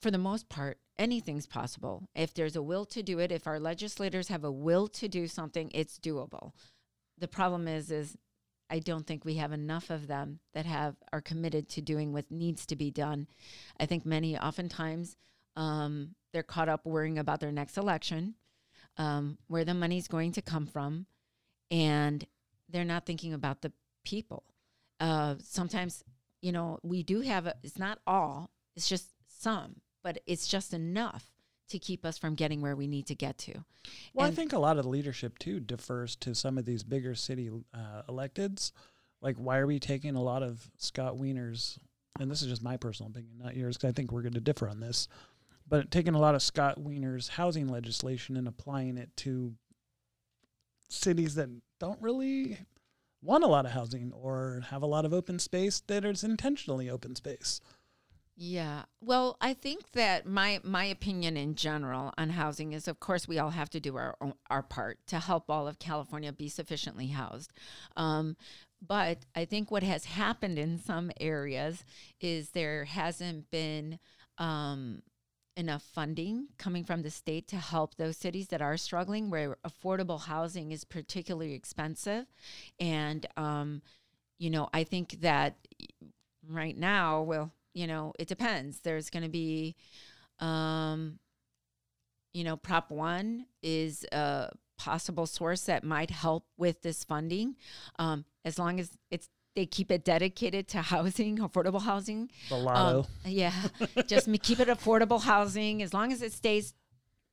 for 0.00 0.10
the 0.10 0.18
most 0.18 0.48
part, 0.48 0.78
anything's 0.98 1.46
possible. 1.46 2.08
If 2.14 2.34
there's 2.34 2.56
a 2.56 2.62
will 2.62 2.84
to 2.86 3.02
do 3.02 3.20
it, 3.20 3.30
if 3.30 3.46
our 3.46 3.60
legislators 3.60 4.28
have 4.28 4.44
a 4.44 4.50
will 4.50 4.88
to 4.88 5.08
do 5.08 5.28
something, 5.28 5.70
it's 5.72 5.98
doable. 5.98 6.52
The 7.18 7.28
problem 7.28 7.68
is, 7.68 7.92
is 7.92 8.16
I 8.70 8.78
don't 8.78 9.06
think 9.06 9.24
we 9.24 9.34
have 9.36 9.52
enough 9.52 9.90
of 9.90 10.06
them 10.06 10.40
that 10.54 10.66
have 10.66 10.96
are 11.12 11.20
committed 11.20 11.68
to 11.70 11.82
doing 11.82 12.12
what 12.12 12.30
needs 12.30 12.66
to 12.66 12.76
be 12.76 12.90
done. 12.90 13.26
I 13.78 13.86
think 13.86 14.06
many 14.06 14.38
oftentimes 14.38 15.16
um, 15.56 16.14
they're 16.32 16.42
caught 16.42 16.68
up 16.68 16.84
worrying 16.86 17.18
about 17.18 17.40
their 17.40 17.52
next 17.52 17.76
election, 17.76 18.34
um, 18.96 19.38
where 19.48 19.64
the 19.64 19.74
money's 19.74 20.08
going 20.08 20.32
to 20.32 20.42
come 20.42 20.66
from, 20.66 21.06
and 21.70 22.26
they're 22.68 22.84
not 22.84 23.06
thinking 23.06 23.32
about 23.32 23.62
the 23.62 23.72
people. 24.04 24.44
Uh, 24.98 25.34
sometimes, 25.42 26.02
you 26.40 26.52
know, 26.52 26.78
we 26.82 27.02
do 27.02 27.20
have 27.20 27.46
a, 27.46 27.54
it's 27.62 27.78
not 27.78 27.98
all, 28.06 28.50
it's 28.74 28.88
just 28.88 29.10
some, 29.28 29.76
but 30.02 30.18
it's 30.26 30.48
just 30.48 30.72
enough 30.72 31.33
to 31.68 31.78
keep 31.78 32.04
us 32.04 32.18
from 32.18 32.34
getting 32.34 32.60
where 32.60 32.76
we 32.76 32.86
need 32.86 33.06
to 33.06 33.14
get 33.14 33.38
to. 33.38 33.52
Well, 34.12 34.26
and 34.26 34.32
I 34.32 34.34
think 34.34 34.52
a 34.52 34.58
lot 34.58 34.78
of 34.78 34.84
the 34.84 34.90
leadership 34.90 35.38
too 35.38 35.60
defers 35.60 36.16
to 36.16 36.34
some 36.34 36.58
of 36.58 36.64
these 36.64 36.82
bigger 36.82 37.14
city 37.14 37.50
uh, 37.72 38.02
electeds. 38.08 38.72
Like, 39.20 39.36
why 39.36 39.58
are 39.58 39.66
we 39.66 39.78
taking 39.78 40.16
a 40.16 40.22
lot 40.22 40.42
of 40.42 40.70
Scott 40.78 41.16
Wiener's? 41.16 41.78
And 42.20 42.30
this 42.30 42.42
is 42.42 42.48
just 42.48 42.62
my 42.62 42.76
personal 42.76 43.10
opinion, 43.10 43.38
not 43.42 43.56
yours, 43.56 43.76
because 43.76 43.88
I 43.88 43.92
think 43.92 44.12
we're 44.12 44.22
going 44.22 44.34
to 44.34 44.40
differ 44.40 44.68
on 44.68 44.80
this. 44.80 45.08
But 45.68 45.90
taking 45.90 46.14
a 46.14 46.20
lot 46.20 46.34
of 46.34 46.42
Scott 46.42 46.78
Wiener's 46.78 47.28
housing 47.28 47.68
legislation 47.68 48.36
and 48.36 48.46
applying 48.46 48.98
it 48.98 49.10
to 49.18 49.54
cities 50.88 51.34
that 51.36 51.48
don't 51.80 52.00
really 52.00 52.58
want 53.22 53.42
a 53.42 53.48
lot 53.48 53.64
of 53.64 53.72
housing 53.72 54.12
or 54.12 54.62
have 54.68 54.82
a 54.82 54.86
lot 54.86 55.04
of 55.04 55.14
open 55.14 55.38
space 55.38 55.80
that 55.86 56.04
is 56.04 56.22
intentionally 56.22 56.90
open 56.90 57.16
space. 57.16 57.60
Yeah. 58.36 58.84
Well, 59.00 59.36
I 59.40 59.54
think 59.54 59.92
that 59.92 60.26
my 60.26 60.60
my 60.64 60.84
opinion 60.84 61.36
in 61.36 61.54
general 61.54 62.12
on 62.18 62.30
housing 62.30 62.72
is 62.72 62.88
of 62.88 62.98
course 62.98 63.28
we 63.28 63.38
all 63.38 63.50
have 63.50 63.70
to 63.70 63.80
do 63.80 63.96
our 63.96 64.16
our 64.50 64.62
part 64.62 64.98
to 65.08 65.20
help 65.20 65.48
all 65.48 65.68
of 65.68 65.78
California 65.78 66.32
be 66.32 66.48
sufficiently 66.48 67.08
housed. 67.08 67.52
Um, 67.96 68.36
but 68.86 69.24
I 69.36 69.44
think 69.44 69.70
what 69.70 69.84
has 69.84 70.04
happened 70.06 70.58
in 70.58 70.78
some 70.78 71.12
areas 71.20 71.84
is 72.20 72.50
there 72.50 72.84
hasn't 72.84 73.50
been 73.50 73.98
um, 74.38 75.02
enough 75.56 75.82
funding 75.82 76.48
coming 76.58 76.84
from 76.84 77.02
the 77.02 77.10
state 77.10 77.46
to 77.48 77.56
help 77.56 77.94
those 77.94 78.16
cities 78.16 78.48
that 78.48 78.60
are 78.60 78.76
struggling, 78.76 79.30
where 79.30 79.56
affordable 79.66 80.20
housing 80.22 80.72
is 80.72 80.84
particularly 80.84 81.54
expensive. 81.54 82.26
And, 82.80 83.26
um, 83.36 83.80
you 84.38 84.50
know, 84.50 84.68
I 84.74 84.84
think 84.84 85.20
that 85.20 85.56
right 86.46 86.76
now, 86.76 87.22
well, 87.22 87.52
you 87.74 87.86
know, 87.86 88.12
it 88.18 88.28
depends. 88.28 88.80
There's 88.80 89.10
going 89.10 89.24
to 89.24 89.28
be, 89.28 89.76
um, 90.38 91.18
you 92.32 92.44
know, 92.44 92.56
Prop 92.56 92.90
1 92.90 93.46
is 93.62 94.04
a 94.12 94.50
possible 94.78 95.26
source 95.26 95.62
that 95.62 95.84
might 95.84 96.10
help 96.10 96.46
with 96.56 96.82
this 96.82 97.04
funding 97.04 97.56
um, 97.98 98.24
as 98.44 98.58
long 98.58 98.80
as 98.80 98.90
it's 99.10 99.28
they 99.54 99.66
keep 99.66 99.90
it 99.90 100.04
dedicated 100.04 100.68
to 100.68 100.78
housing, 100.82 101.38
affordable 101.38 101.82
housing. 101.82 102.30
The 102.48 102.56
lotto. 102.56 103.00
Um, 103.00 103.06
yeah, 103.24 103.52
just 104.06 104.28
keep 104.42 104.60
it 104.60 104.68
affordable 104.68 105.22
housing. 105.22 105.82
As 105.82 105.94
long 105.94 106.12
as 106.12 106.22
it 106.22 106.32
stays, 106.32 106.74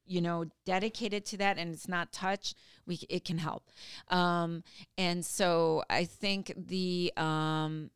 you 0.06 0.22
know, 0.22 0.46
dedicated 0.66 1.26
to 1.28 1.38
that 1.38 1.58
and 1.58 1.74
it's 1.74 1.88
not 1.88 2.12
touched, 2.12 2.58
we 2.86 3.00
it 3.10 3.26
can 3.26 3.38
help. 3.38 3.64
Um, 4.10 4.64
and 4.98 5.26
so 5.26 5.84
I 5.90 6.06
think 6.06 6.54
the 6.56 7.12
um, 7.18 7.90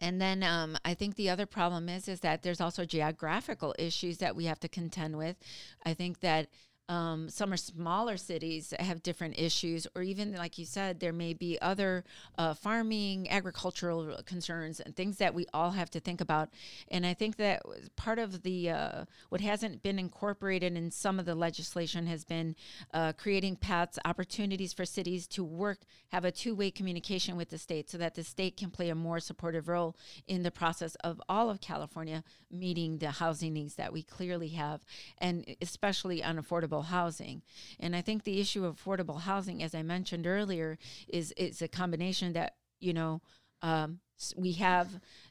and 0.00 0.20
then 0.20 0.42
um, 0.42 0.76
I 0.84 0.94
think 0.94 1.16
the 1.16 1.30
other 1.30 1.46
problem 1.46 1.88
is 1.88 2.08
is 2.08 2.20
that 2.20 2.42
there's 2.42 2.60
also 2.60 2.84
geographical 2.84 3.74
issues 3.78 4.18
that 4.18 4.36
we 4.36 4.44
have 4.44 4.60
to 4.60 4.68
contend 4.68 5.16
with. 5.16 5.36
I 5.84 5.94
think 5.94 6.20
that 6.20 6.48
um, 6.88 7.28
some 7.28 7.52
are 7.52 7.56
smaller 7.56 8.16
cities 8.16 8.70
that 8.70 8.80
have 8.80 9.02
different 9.02 9.38
issues, 9.38 9.86
or 9.94 10.02
even 10.02 10.34
like 10.34 10.58
you 10.58 10.64
said, 10.64 11.00
there 11.00 11.12
may 11.12 11.34
be 11.34 11.58
other 11.60 12.04
uh, 12.38 12.54
farming, 12.54 13.28
agricultural 13.30 14.20
concerns, 14.24 14.80
and 14.80 14.96
things 14.96 15.18
that 15.18 15.34
we 15.34 15.46
all 15.52 15.72
have 15.72 15.90
to 15.90 16.00
think 16.00 16.20
about. 16.20 16.48
And 16.90 17.04
I 17.04 17.14
think 17.14 17.36
that 17.36 17.62
part 17.96 18.18
of 18.18 18.42
the 18.42 18.70
uh, 18.70 19.04
what 19.28 19.40
hasn't 19.40 19.82
been 19.82 19.98
incorporated 19.98 20.76
in 20.76 20.90
some 20.90 21.18
of 21.18 21.26
the 21.26 21.34
legislation 21.34 22.06
has 22.06 22.24
been 22.24 22.56
uh, 22.94 23.12
creating 23.12 23.56
paths, 23.56 23.98
opportunities 24.04 24.72
for 24.72 24.84
cities 24.84 25.26
to 25.28 25.44
work, 25.44 25.80
have 26.08 26.24
a 26.24 26.32
two-way 26.32 26.70
communication 26.70 27.36
with 27.36 27.50
the 27.50 27.58
state, 27.58 27.90
so 27.90 27.98
that 27.98 28.14
the 28.14 28.24
state 28.24 28.56
can 28.56 28.70
play 28.70 28.88
a 28.88 28.94
more 28.94 29.20
supportive 29.20 29.68
role 29.68 29.94
in 30.26 30.42
the 30.42 30.50
process 30.50 30.94
of 30.96 31.20
all 31.28 31.50
of 31.50 31.60
California 31.60 32.24
meeting 32.50 32.98
the 32.98 33.10
housing 33.10 33.52
needs 33.52 33.74
that 33.74 33.92
we 33.92 34.02
clearly 34.02 34.48
have, 34.48 34.80
and 35.18 35.44
especially 35.60 36.24
on 36.24 36.38
affordable 36.78 36.86
housing. 36.86 37.42
And 37.80 37.94
I 37.94 38.02
think 38.02 38.24
the 38.24 38.40
issue 38.40 38.64
of 38.64 38.82
affordable 38.82 39.20
housing, 39.20 39.62
as 39.62 39.74
I 39.74 39.82
mentioned 39.82 40.26
earlier, 40.26 40.78
is 41.08 41.32
is 41.36 41.62
a 41.62 41.68
combination 41.68 42.32
that 42.34 42.54
you 42.80 42.92
know 42.92 43.20
um, 43.62 44.00
we 44.36 44.52
have, 44.52 44.88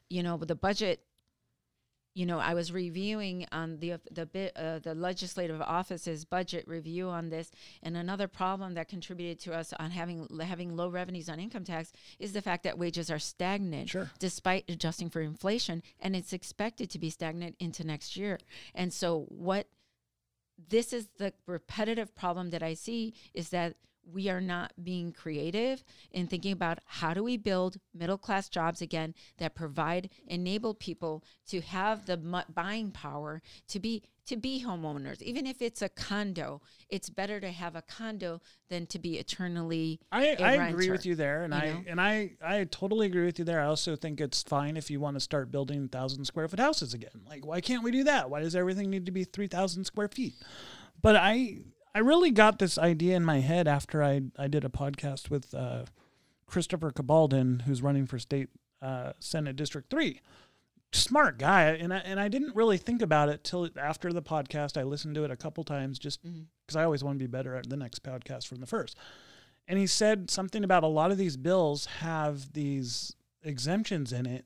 you 0.08 0.22
know, 0.22 0.36
the 0.38 0.54
budget. 0.54 1.04
You 2.14 2.26
know, 2.26 2.40
I 2.40 2.54
was 2.54 2.72
reviewing 2.72 3.46
on 3.52 3.78
the 3.78 4.00
the 4.10 4.26
bit 4.26 4.52
uh, 4.56 4.80
the 4.80 4.94
legislative 4.94 5.60
office's 5.62 6.24
budget 6.24 6.66
review 6.66 7.08
on 7.08 7.28
this, 7.28 7.52
and 7.80 7.96
another 7.96 8.26
problem 8.26 8.74
that 8.74 8.88
contributed 8.88 9.38
to 9.44 9.54
us 9.54 9.72
on 9.78 9.92
having 9.92 10.26
having 10.40 10.76
low 10.76 10.88
revenues 10.88 11.28
on 11.28 11.38
income 11.38 11.62
tax 11.62 11.92
is 12.18 12.32
the 12.32 12.42
fact 12.42 12.64
that 12.64 12.76
wages 12.76 13.08
are 13.08 13.20
stagnant, 13.20 13.90
sure. 13.90 14.10
despite 14.18 14.64
adjusting 14.68 15.10
for 15.10 15.20
inflation, 15.20 15.80
and 16.00 16.16
it's 16.16 16.32
expected 16.32 16.90
to 16.90 16.98
be 16.98 17.08
stagnant 17.08 17.54
into 17.60 17.84
next 17.84 18.16
year. 18.16 18.40
And 18.74 18.92
so, 18.92 19.26
what 19.28 19.68
this 20.68 20.92
is 20.92 21.08
the 21.18 21.32
repetitive 21.46 22.14
problem 22.14 22.50
that 22.50 22.62
I 22.62 22.74
see 22.74 23.14
is 23.34 23.50
that 23.50 23.76
we 24.12 24.28
are 24.28 24.40
not 24.40 24.72
being 24.82 25.12
creative 25.12 25.84
in 26.10 26.26
thinking 26.26 26.52
about 26.52 26.78
how 26.86 27.14
do 27.14 27.22
we 27.22 27.36
build 27.36 27.78
middle 27.94 28.18
class 28.18 28.48
jobs 28.48 28.80
again 28.80 29.14
that 29.38 29.54
provide 29.54 30.10
enable 30.26 30.74
people 30.74 31.22
to 31.46 31.60
have 31.60 32.06
the 32.06 32.16
buying 32.54 32.90
power 32.90 33.42
to 33.68 33.78
be 33.78 34.02
to 34.26 34.36
be 34.36 34.62
homeowners. 34.62 35.22
Even 35.22 35.46
if 35.46 35.62
it's 35.62 35.80
a 35.82 35.88
condo 35.88 36.60
it's 36.88 37.10
better 37.10 37.40
to 37.40 37.50
have 37.50 37.76
a 37.76 37.82
condo 37.82 38.40
than 38.68 38.86
to 38.86 38.98
be 38.98 39.18
eternally 39.18 40.00
I, 40.12 40.36
I 40.38 40.68
agree 40.68 40.90
with 40.90 41.06
you 41.06 41.14
there 41.14 41.44
and 41.44 41.54
I 41.54 41.66
know? 41.66 41.84
and 41.86 42.00
I 42.00 42.32
I 42.44 42.64
totally 42.64 43.06
agree 43.06 43.26
with 43.26 43.38
you 43.38 43.44
there. 43.44 43.60
I 43.60 43.66
also 43.66 43.96
think 43.96 44.20
it's 44.20 44.42
fine 44.42 44.76
if 44.76 44.90
you 44.90 45.00
want 45.00 45.16
to 45.16 45.20
start 45.20 45.50
building 45.50 45.88
thousand 45.88 46.24
square 46.24 46.48
foot 46.48 46.60
houses 46.60 46.94
again. 46.94 47.22
Like 47.28 47.46
why 47.46 47.60
can't 47.60 47.82
we 47.82 47.90
do 47.90 48.04
that? 48.04 48.30
Why 48.30 48.40
does 48.40 48.56
everything 48.56 48.90
need 48.90 49.06
to 49.06 49.12
be 49.12 49.24
3000 49.24 49.84
square 49.84 50.08
feet? 50.08 50.34
But 51.00 51.16
I 51.16 51.58
I 51.98 52.00
really 52.00 52.30
got 52.30 52.60
this 52.60 52.78
idea 52.78 53.16
in 53.16 53.24
my 53.24 53.40
head 53.40 53.66
after 53.66 54.04
I 54.04 54.20
I 54.38 54.46
did 54.46 54.64
a 54.64 54.68
podcast 54.68 55.30
with 55.30 55.52
uh, 55.52 55.82
Christopher 56.46 56.92
Cabaldon, 56.92 57.62
who's 57.62 57.82
running 57.82 58.06
for 58.06 58.20
state 58.20 58.50
uh, 58.80 59.14
Senate 59.18 59.56
District 59.56 59.90
Three. 59.90 60.20
Smart 60.92 61.40
guy, 61.40 61.70
and 61.70 61.92
I, 61.92 61.96
and 61.96 62.20
I 62.20 62.28
didn't 62.28 62.54
really 62.54 62.76
think 62.76 63.02
about 63.02 63.30
it 63.30 63.42
till 63.42 63.68
after 63.76 64.12
the 64.12 64.22
podcast. 64.22 64.78
I 64.78 64.84
listened 64.84 65.16
to 65.16 65.24
it 65.24 65.32
a 65.32 65.36
couple 65.36 65.64
times 65.64 65.98
just 65.98 66.22
because 66.22 66.36
mm-hmm. 66.36 66.78
I 66.78 66.84
always 66.84 67.02
want 67.02 67.18
to 67.18 67.24
be 67.24 67.26
better 67.26 67.56
at 67.56 67.68
the 67.68 67.76
next 67.76 68.04
podcast 68.04 68.46
from 68.46 68.60
the 68.60 68.66
first. 68.66 68.96
And 69.66 69.76
he 69.76 69.88
said 69.88 70.30
something 70.30 70.62
about 70.62 70.84
a 70.84 70.86
lot 70.86 71.10
of 71.10 71.18
these 71.18 71.36
bills 71.36 71.86
have 71.98 72.52
these 72.52 73.16
exemptions 73.42 74.12
in 74.12 74.24
it 74.24 74.44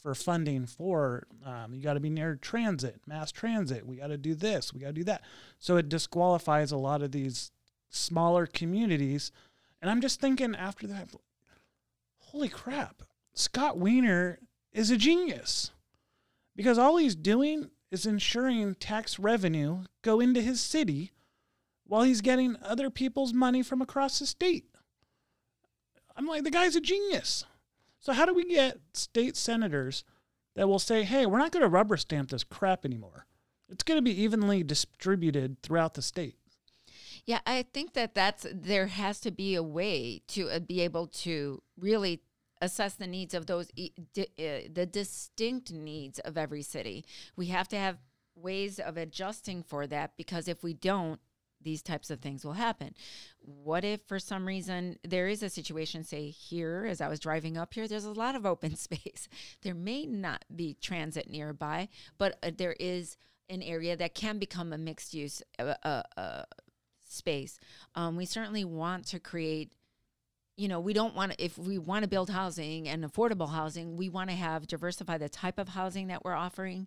for 0.00 0.14
funding 0.14 0.66
for 0.66 1.26
um, 1.44 1.74
you 1.74 1.82
got 1.82 1.94
to 1.94 2.00
be 2.00 2.10
near 2.10 2.36
transit, 2.36 3.00
mass 3.06 3.30
transit. 3.30 3.86
We 3.86 3.96
got 3.96 4.08
to 4.08 4.18
do 4.18 4.34
this, 4.34 4.72
we 4.72 4.80
got 4.80 4.88
to 4.88 4.92
do 4.92 5.04
that. 5.04 5.22
So 5.58 5.76
it 5.76 5.88
disqualifies 5.88 6.72
a 6.72 6.76
lot 6.76 7.02
of 7.02 7.12
these 7.12 7.50
smaller 7.90 8.46
communities. 8.46 9.30
And 9.82 9.90
I'm 9.90 10.00
just 10.00 10.20
thinking 10.20 10.54
after 10.54 10.86
that, 10.86 11.10
holy 12.18 12.48
crap, 12.48 13.02
Scott 13.34 13.78
Wiener 13.78 14.38
is 14.72 14.90
a 14.90 14.96
genius 14.96 15.70
because 16.56 16.78
all 16.78 16.96
he's 16.96 17.16
doing 17.16 17.70
is 17.90 18.06
ensuring 18.06 18.74
tax 18.76 19.18
revenue 19.18 19.84
go 20.02 20.20
into 20.20 20.40
his 20.40 20.60
city 20.60 21.12
while 21.84 22.02
he's 22.02 22.20
getting 22.20 22.56
other 22.62 22.88
people's 22.88 23.32
money 23.32 23.62
from 23.62 23.82
across 23.82 24.18
the 24.18 24.26
state. 24.26 24.64
I'm 26.16 26.26
like, 26.26 26.44
the 26.44 26.50
guy's 26.50 26.76
a 26.76 26.80
genius. 26.80 27.44
So 28.00 28.12
how 28.12 28.24
do 28.24 28.34
we 28.34 28.44
get 28.44 28.78
state 28.94 29.36
senators 29.36 30.04
that 30.56 30.68
will 30.68 30.78
say, 30.78 31.04
"Hey, 31.04 31.26
we're 31.26 31.38
not 31.38 31.52
going 31.52 31.62
to 31.62 31.68
rubber 31.68 31.96
stamp 31.96 32.30
this 32.30 32.44
crap 32.44 32.84
anymore. 32.84 33.26
It's 33.68 33.84
going 33.84 33.98
to 33.98 34.02
be 34.02 34.22
evenly 34.22 34.62
distributed 34.64 35.62
throughout 35.62 35.94
the 35.94 36.02
state." 36.02 36.36
Yeah, 37.26 37.40
I 37.46 37.62
think 37.62 37.92
that 37.92 38.14
that's 38.14 38.46
there 38.52 38.88
has 38.88 39.20
to 39.20 39.30
be 39.30 39.54
a 39.54 39.62
way 39.62 40.22
to 40.28 40.48
uh, 40.48 40.58
be 40.60 40.80
able 40.80 41.06
to 41.06 41.62
really 41.78 42.22
assess 42.60 42.94
the 42.94 43.06
needs 43.06 43.34
of 43.34 43.46
those 43.46 43.70
uh, 43.78 44.22
the 44.72 44.88
distinct 44.90 45.72
needs 45.72 46.18
of 46.20 46.36
every 46.36 46.62
city. 46.62 47.04
We 47.36 47.46
have 47.46 47.68
to 47.68 47.76
have 47.76 47.98
ways 48.34 48.78
of 48.78 48.96
adjusting 48.96 49.62
for 49.62 49.86
that 49.86 50.16
because 50.16 50.48
if 50.48 50.62
we 50.62 50.72
don't 50.72 51.20
these 51.62 51.82
types 51.82 52.10
of 52.10 52.20
things 52.20 52.44
will 52.44 52.54
happen. 52.54 52.94
What 53.38 53.84
if 53.84 54.00
for 54.06 54.18
some 54.18 54.46
reason 54.46 54.98
there 55.06 55.28
is 55.28 55.42
a 55.42 55.50
situation, 55.50 56.04
say 56.04 56.30
here, 56.30 56.86
as 56.88 57.00
I 57.00 57.08
was 57.08 57.20
driving 57.20 57.56
up 57.56 57.74
here, 57.74 57.86
there's 57.86 58.04
a 58.04 58.12
lot 58.12 58.34
of 58.34 58.46
open 58.46 58.76
space. 58.76 59.28
There 59.62 59.74
may 59.74 60.06
not 60.06 60.44
be 60.54 60.76
transit 60.80 61.28
nearby, 61.28 61.88
but 62.18 62.38
uh, 62.42 62.50
there 62.56 62.76
is 62.78 63.16
an 63.48 63.62
area 63.62 63.96
that 63.96 64.14
can 64.14 64.38
become 64.38 64.72
a 64.72 64.78
mixed 64.78 65.12
use 65.12 65.42
uh, 65.58 65.74
uh, 65.82 66.02
uh, 66.16 66.42
space. 67.08 67.58
Um, 67.94 68.16
we 68.16 68.24
certainly 68.24 68.64
want 68.64 69.06
to 69.08 69.18
create 69.18 69.72
you 70.56 70.68
know, 70.68 70.78
we 70.78 70.92
don't 70.92 71.14
want 71.14 71.32
to, 71.32 71.42
if 71.42 71.56
we 71.56 71.78
want 71.78 72.02
to 72.02 72.08
build 72.08 72.28
housing 72.28 72.86
and 72.86 73.02
affordable 73.02 73.48
housing, 73.48 73.96
we 73.96 74.10
want 74.10 74.28
to 74.28 74.36
have 74.36 74.66
diversify 74.66 75.16
the 75.16 75.28
type 75.30 75.58
of 75.58 75.70
housing 75.70 76.08
that 76.08 76.22
we're 76.22 76.34
offering. 76.34 76.86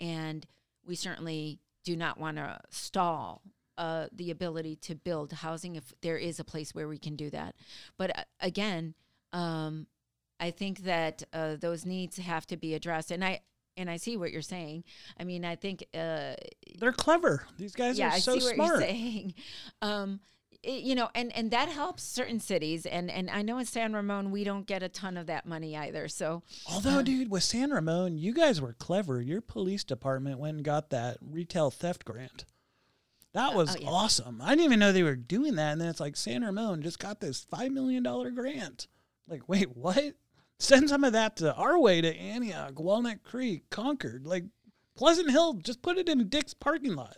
And 0.00 0.44
we 0.84 0.96
certainly 0.96 1.60
do 1.84 1.94
not 1.94 2.18
want 2.18 2.38
to 2.38 2.58
stall 2.70 3.42
uh, 3.78 4.06
the 4.12 4.30
ability 4.30 4.76
to 4.76 4.94
build 4.94 5.32
housing 5.32 5.76
if 5.76 5.92
there 6.02 6.16
is 6.16 6.38
a 6.38 6.44
place 6.44 6.74
where 6.74 6.88
we 6.88 6.98
can 6.98 7.16
do 7.16 7.30
that. 7.30 7.54
But 7.96 8.18
uh, 8.18 8.22
again, 8.40 8.94
um, 9.32 9.86
I 10.38 10.50
think 10.50 10.80
that 10.80 11.22
uh, 11.32 11.56
those 11.56 11.86
needs 11.86 12.18
have 12.18 12.46
to 12.48 12.56
be 12.56 12.74
addressed, 12.74 13.10
and 13.10 13.24
I 13.24 13.40
and 13.76 13.88
I 13.88 13.96
see 13.96 14.16
what 14.16 14.32
you're 14.32 14.42
saying. 14.42 14.84
I 15.18 15.24
mean, 15.24 15.44
I 15.44 15.56
think 15.56 15.84
uh, 15.94 16.34
they're 16.78 16.92
clever. 16.92 17.46
These 17.58 17.74
guys 17.74 17.98
yeah, 17.98 18.16
are 18.16 18.18
so 18.18 18.34
I 18.34 18.38
see 18.38 18.54
smart. 18.54 18.58
What 18.58 18.66
you're 18.66 18.80
saying. 18.80 19.34
Um, 19.82 20.20
it, 20.62 20.82
you 20.82 20.94
know, 20.94 21.08
and 21.14 21.34
and 21.36 21.50
that 21.50 21.68
helps 21.68 22.04
certain 22.04 22.38
cities, 22.38 22.86
and 22.86 23.10
and 23.10 23.28
I 23.30 23.42
know 23.42 23.58
in 23.58 23.64
San 23.64 23.92
Ramon 23.92 24.30
we 24.30 24.44
don't 24.44 24.66
get 24.66 24.82
a 24.82 24.88
ton 24.88 25.16
of 25.16 25.26
that 25.26 25.44
money 25.44 25.76
either. 25.76 26.06
So, 26.06 26.42
although, 26.70 26.98
um, 26.98 27.04
dude, 27.04 27.30
with 27.30 27.42
San 27.42 27.70
Ramon, 27.70 28.16
you 28.16 28.32
guys 28.32 28.60
were 28.60 28.74
clever. 28.74 29.20
Your 29.20 29.40
police 29.40 29.82
department 29.82 30.38
went 30.38 30.56
and 30.56 30.64
got 30.64 30.90
that 30.90 31.18
retail 31.20 31.72
theft 31.72 32.04
grant. 32.04 32.44
That 33.34 33.54
was 33.54 33.76
oh, 33.76 33.78
yeah. 33.80 33.88
awesome. 33.88 34.40
I 34.42 34.50
didn't 34.50 34.64
even 34.64 34.78
know 34.78 34.92
they 34.92 35.02
were 35.02 35.16
doing 35.16 35.54
that. 35.56 35.72
And 35.72 35.80
then 35.80 35.88
it's 35.88 36.00
like 36.00 36.16
San 36.16 36.44
Ramon 36.44 36.82
just 36.82 36.98
got 36.98 37.20
this 37.20 37.46
$5 37.52 37.70
million 37.70 38.02
grant. 38.34 38.88
Like, 39.26 39.48
wait, 39.48 39.74
what? 39.76 40.14
Send 40.58 40.88
some 40.88 41.02
of 41.02 41.14
that 41.14 41.36
to 41.38 41.54
our 41.54 41.78
way 41.78 42.00
to 42.00 42.16
Antioch, 42.16 42.78
Walnut 42.78 43.24
Creek, 43.24 43.68
Concord, 43.70 44.26
like 44.26 44.44
Pleasant 44.96 45.30
Hill. 45.30 45.54
Just 45.54 45.82
put 45.82 45.98
it 45.98 46.08
in 46.08 46.28
Dick's 46.28 46.54
parking 46.54 46.94
lot. 46.94 47.16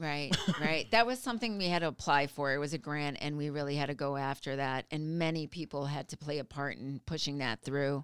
Right, 0.00 0.34
right. 0.60 0.90
that 0.92 1.06
was 1.06 1.18
something 1.18 1.58
we 1.58 1.68
had 1.68 1.80
to 1.80 1.88
apply 1.88 2.26
for. 2.26 2.54
It 2.54 2.58
was 2.58 2.72
a 2.72 2.78
grant, 2.78 3.18
and 3.20 3.36
we 3.36 3.50
really 3.50 3.76
had 3.76 3.90
to 3.90 3.94
go 3.94 4.16
after 4.16 4.56
that. 4.56 4.86
And 4.90 5.18
many 5.18 5.46
people 5.46 5.84
had 5.84 6.08
to 6.08 6.16
play 6.16 6.38
a 6.38 6.44
part 6.44 6.78
in 6.78 7.02
pushing 7.04 7.38
that 7.38 7.60
through. 7.60 8.02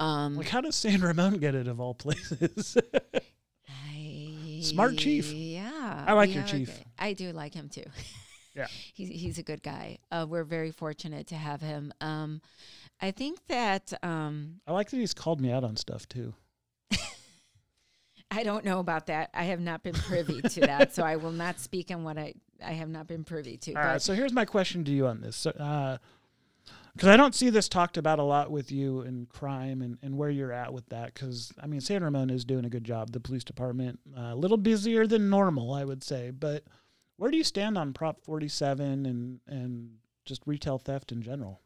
Um, 0.00 0.36
Like, 0.36 0.48
how 0.48 0.60
does 0.60 0.74
San 0.74 1.00
Ramon 1.00 1.34
get 1.34 1.54
it 1.54 1.68
of 1.68 1.78
all 1.78 1.94
places? 1.94 2.76
I, 3.68 4.60
Smart 4.62 4.96
chief. 4.96 5.32
Yeah, 5.88 6.04
I 6.06 6.12
like 6.12 6.34
your 6.34 6.44
chief. 6.44 6.68
good- 6.76 6.84
I 6.98 7.12
do 7.12 7.32
like 7.32 7.54
him 7.54 7.68
too. 7.68 7.84
Yeah. 8.54 8.66
he's 8.92 9.08
he's 9.08 9.38
a 9.38 9.44
good 9.44 9.62
guy. 9.62 9.98
Uh, 10.10 10.26
we're 10.28 10.42
very 10.42 10.72
fortunate 10.72 11.28
to 11.28 11.36
have 11.36 11.60
him. 11.60 11.92
Um, 12.00 12.40
I 13.00 13.12
think 13.12 13.38
that 13.46 13.92
um, 14.02 14.60
I 14.66 14.72
like 14.72 14.90
that 14.90 14.96
he's 14.96 15.14
called 15.14 15.40
me 15.40 15.52
out 15.52 15.62
on 15.62 15.76
stuff 15.76 16.08
too. 16.08 16.34
I 18.30 18.42
don't 18.42 18.64
know 18.64 18.80
about 18.80 19.06
that. 19.06 19.30
I 19.32 19.44
have 19.44 19.60
not 19.60 19.82
been 19.82 19.94
privy 19.94 20.42
to 20.42 20.60
that, 20.62 20.92
so 20.94 21.02
I 21.04 21.16
will 21.16 21.30
not 21.30 21.60
speak 21.60 21.90
on 21.92 22.02
what 22.02 22.18
I 22.18 22.34
I 22.64 22.72
have 22.72 22.88
not 22.88 23.06
been 23.06 23.22
privy 23.22 23.56
to. 23.58 23.74
All 23.74 23.82
right. 23.82 24.02
So 24.02 24.12
here's 24.12 24.32
my 24.32 24.44
question 24.44 24.84
to 24.84 24.90
you 24.90 25.06
on 25.06 25.20
this. 25.20 25.46
Because 26.98 27.10
I 27.10 27.16
don't 27.16 27.32
see 27.32 27.48
this 27.48 27.68
talked 27.68 27.96
about 27.96 28.18
a 28.18 28.24
lot 28.24 28.50
with 28.50 28.72
you 28.72 29.02
in 29.02 29.26
crime 29.26 29.82
and, 29.82 29.98
and 30.02 30.16
where 30.16 30.30
you're 30.30 30.50
at 30.50 30.72
with 30.72 30.88
that. 30.88 31.14
Because, 31.14 31.52
I 31.62 31.68
mean, 31.68 31.80
San 31.80 32.02
Ramon 32.02 32.28
is 32.28 32.44
doing 32.44 32.64
a 32.64 32.68
good 32.68 32.82
job. 32.82 33.12
The 33.12 33.20
police 33.20 33.44
department, 33.44 34.00
uh, 34.16 34.32
a 34.32 34.34
little 34.34 34.56
busier 34.56 35.06
than 35.06 35.30
normal, 35.30 35.72
I 35.72 35.84
would 35.84 36.02
say. 36.02 36.32
But 36.32 36.64
where 37.16 37.30
do 37.30 37.36
you 37.36 37.44
stand 37.44 37.78
on 37.78 37.92
Prop 37.92 38.20
47 38.24 39.06
and, 39.06 39.38
and 39.46 39.90
just 40.24 40.42
retail 40.44 40.76
theft 40.76 41.12
in 41.12 41.22
general? 41.22 41.60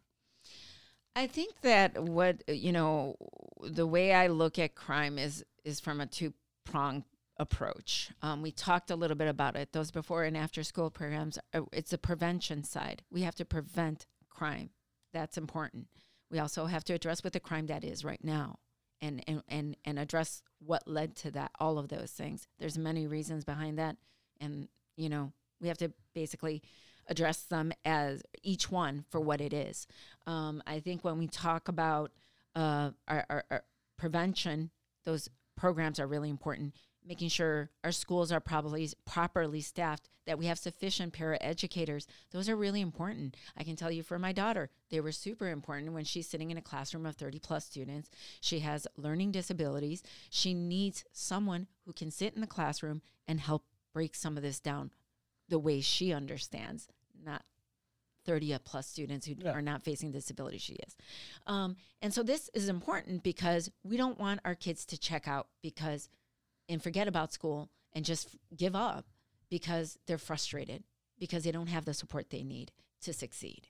I 1.16 1.28
think 1.28 1.62
that 1.62 1.98
what 1.98 2.42
you 2.46 2.72
know, 2.72 3.16
the 3.62 3.86
way 3.86 4.12
I 4.12 4.26
look 4.26 4.58
at 4.58 4.74
crime 4.74 5.18
is 5.18 5.42
is 5.64 5.80
from 5.80 6.02
a 6.02 6.06
two 6.06 6.34
pronged 6.64 7.04
approach. 7.38 8.10
Um, 8.20 8.42
we 8.42 8.52
talked 8.52 8.90
a 8.90 8.96
little 8.96 9.16
bit 9.16 9.28
about 9.28 9.56
it. 9.56 9.72
Those 9.72 9.90
before 9.90 10.24
and 10.24 10.36
after 10.36 10.62
school 10.62 10.90
programs, 10.90 11.38
uh, 11.54 11.62
it's 11.72 11.94
a 11.94 11.98
prevention 11.98 12.64
side. 12.64 13.02
We 13.10 13.22
have 13.22 13.34
to 13.36 13.46
prevent 13.46 14.04
crime. 14.28 14.68
That's 15.12 15.36
important. 15.38 15.88
We 16.30 16.38
also 16.38 16.66
have 16.66 16.84
to 16.84 16.94
address 16.94 17.22
what 17.22 17.32
the 17.32 17.40
crime 17.40 17.66
that 17.66 17.84
is 17.84 18.04
right 18.04 18.22
now, 18.22 18.58
and 19.00 19.22
and 19.26 19.42
and 19.48 19.76
and 19.84 19.98
address 19.98 20.42
what 20.64 20.88
led 20.88 21.14
to 21.16 21.30
that. 21.32 21.50
All 21.60 21.78
of 21.78 21.88
those 21.88 22.10
things. 22.10 22.48
There's 22.58 22.78
many 22.78 23.06
reasons 23.06 23.44
behind 23.44 23.78
that, 23.78 23.96
and 24.40 24.68
you 24.96 25.08
know 25.08 25.32
we 25.60 25.68
have 25.68 25.78
to 25.78 25.92
basically 26.14 26.62
address 27.08 27.42
them 27.42 27.72
as 27.84 28.22
each 28.42 28.70
one 28.70 29.04
for 29.10 29.20
what 29.20 29.40
it 29.40 29.52
is. 29.52 29.86
Um, 30.26 30.62
I 30.66 30.80
think 30.80 31.04
when 31.04 31.18
we 31.18 31.26
talk 31.26 31.68
about 31.68 32.12
uh, 32.54 32.90
our, 33.08 33.26
our, 33.28 33.44
our 33.50 33.64
prevention, 33.98 34.70
those 35.04 35.28
programs 35.56 35.98
are 35.98 36.06
really 36.06 36.30
important. 36.30 36.74
Making 37.04 37.28
sure 37.30 37.70
our 37.82 37.90
schools 37.92 38.30
are 38.30 38.40
probably 38.40 38.88
properly 39.04 39.60
staffed, 39.60 40.08
that 40.24 40.38
we 40.38 40.46
have 40.46 40.58
sufficient 40.58 41.12
paraeducators. 41.12 42.06
Those 42.30 42.48
are 42.48 42.54
really 42.54 42.80
important. 42.80 43.36
I 43.56 43.64
can 43.64 43.74
tell 43.74 43.90
you 43.90 44.04
for 44.04 44.20
my 44.20 44.32
daughter, 44.32 44.70
they 44.90 45.00
were 45.00 45.10
super 45.10 45.48
important 45.48 45.92
when 45.94 46.04
she's 46.04 46.28
sitting 46.28 46.52
in 46.52 46.56
a 46.58 46.62
classroom 46.62 47.06
of 47.06 47.16
30 47.16 47.40
plus 47.40 47.64
students. 47.64 48.08
She 48.40 48.60
has 48.60 48.86
learning 48.96 49.32
disabilities. 49.32 50.02
She 50.30 50.54
needs 50.54 51.04
someone 51.12 51.66
who 51.86 51.92
can 51.92 52.12
sit 52.12 52.34
in 52.34 52.40
the 52.40 52.46
classroom 52.46 53.02
and 53.26 53.40
help 53.40 53.64
break 53.92 54.14
some 54.14 54.36
of 54.36 54.44
this 54.44 54.60
down 54.60 54.92
the 55.48 55.58
way 55.58 55.80
she 55.80 56.12
understands, 56.12 56.86
not 57.24 57.42
30 58.24 58.56
plus 58.64 58.86
students 58.86 59.26
who 59.26 59.34
Yeah. 59.36 59.50
are 59.50 59.60
not 59.60 59.82
facing 59.82 60.12
disability 60.12 60.58
she 60.58 60.74
is. 60.74 60.96
Um, 61.48 61.76
and 62.00 62.14
so 62.14 62.22
this 62.22 62.48
is 62.54 62.68
important 62.68 63.24
because 63.24 63.72
we 63.82 63.96
don't 63.96 64.20
want 64.20 64.40
our 64.44 64.54
kids 64.54 64.86
to 64.86 64.96
check 64.98 65.26
out 65.26 65.48
because 65.62 66.08
and 66.68 66.82
forget 66.82 67.08
about 67.08 67.32
school 67.32 67.68
and 67.92 68.04
just 68.04 68.36
give 68.56 68.74
up 68.74 69.06
because 69.50 69.98
they're 70.06 70.18
frustrated 70.18 70.84
because 71.18 71.44
they 71.44 71.52
don't 71.52 71.68
have 71.68 71.84
the 71.84 71.94
support 71.94 72.30
they 72.30 72.42
need 72.42 72.72
to 73.02 73.12
succeed. 73.12 73.68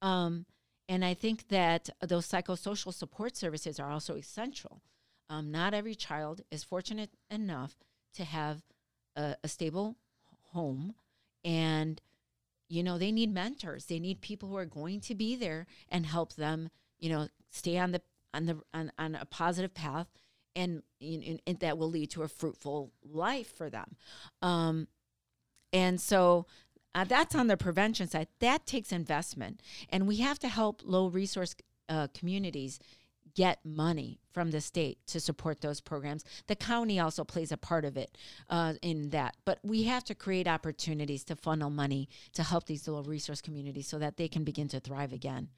Um, 0.00 0.46
and 0.88 1.04
I 1.04 1.14
think 1.14 1.48
that 1.48 1.88
those 2.00 2.28
psychosocial 2.28 2.92
support 2.92 3.36
services 3.36 3.80
are 3.80 3.90
also 3.90 4.16
essential. 4.16 4.82
Um, 5.30 5.50
not 5.50 5.74
every 5.74 5.94
child 5.94 6.42
is 6.50 6.64
fortunate 6.64 7.10
enough 7.30 7.76
to 8.14 8.24
have 8.24 8.62
a, 9.16 9.36
a 9.42 9.48
stable 9.48 9.96
home 10.52 10.94
and 11.44 12.00
you 12.68 12.82
know 12.82 12.98
they 12.98 13.10
need 13.10 13.32
mentors 13.32 13.86
they 13.86 13.98
need 13.98 14.20
people 14.20 14.48
who 14.48 14.56
are 14.56 14.66
going 14.66 15.00
to 15.00 15.14
be 15.14 15.34
there 15.34 15.66
and 15.88 16.06
help 16.06 16.34
them 16.34 16.68
you 16.98 17.08
know 17.08 17.28
stay 17.50 17.78
on 17.78 17.92
the 17.92 18.02
on 18.34 18.46
the 18.46 18.58
on, 18.72 18.92
on 18.98 19.14
a 19.14 19.24
positive 19.24 19.74
path 19.74 20.08
and, 20.54 20.82
and, 21.00 21.40
and 21.46 21.58
that 21.60 21.78
will 21.78 21.90
lead 21.90 22.10
to 22.10 22.22
a 22.22 22.28
fruitful 22.28 22.92
life 23.04 23.52
for 23.56 23.70
them 23.70 23.96
um, 24.42 24.88
and 25.72 26.00
so 26.00 26.46
uh, 26.94 27.04
that's 27.04 27.34
on 27.34 27.46
the 27.46 27.56
prevention 27.56 28.08
side 28.08 28.28
that 28.40 28.66
takes 28.66 28.92
investment 28.92 29.60
and 29.88 30.06
we 30.06 30.16
have 30.16 30.38
to 30.38 30.48
help 30.48 30.82
low 30.84 31.06
resource 31.06 31.54
uh, 31.88 32.06
communities 32.14 32.78
get 33.34 33.64
money 33.64 34.20
from 34.32 34.50
the 34.50 34.60
state 34.60 34.98
to 35.06 35.20
support 35.20 35.60
those 35.60 35.80
programs. 35.80 36.24
The 36.46 36.56
county 36.56 36.98
also 37.00 37.24
plays 37.24 37.52
a 37.52 37.56
part 37.56 37.84
of 37.84 37.96
it 37.96 38.16
uh, 38.50 38.74
in 38.82 39.10
that. 39.10 39.36
But 39.44 39.58
we 39.62 39.84
have 39.84 40.04
to 40.04 40.14
create 40.14 40.46
opportunities 40.46 41.24
to 41.24 41.36
funnel 41.36 41.70
money 41.70 42.08
to 42.34 42.42
help 42.42 42.66
these 42.66 42.86
low 42.86 43.02
resource 43.02 43.40
communities 43.40 43.88
so 43.88 43.98
that 43.98 44.16
they 44.16 44.28
can 44.28 44.44
begin 44.44 44.68
to 44.68 44.80
thrive 44.80 45.12
again. 45.12 45.48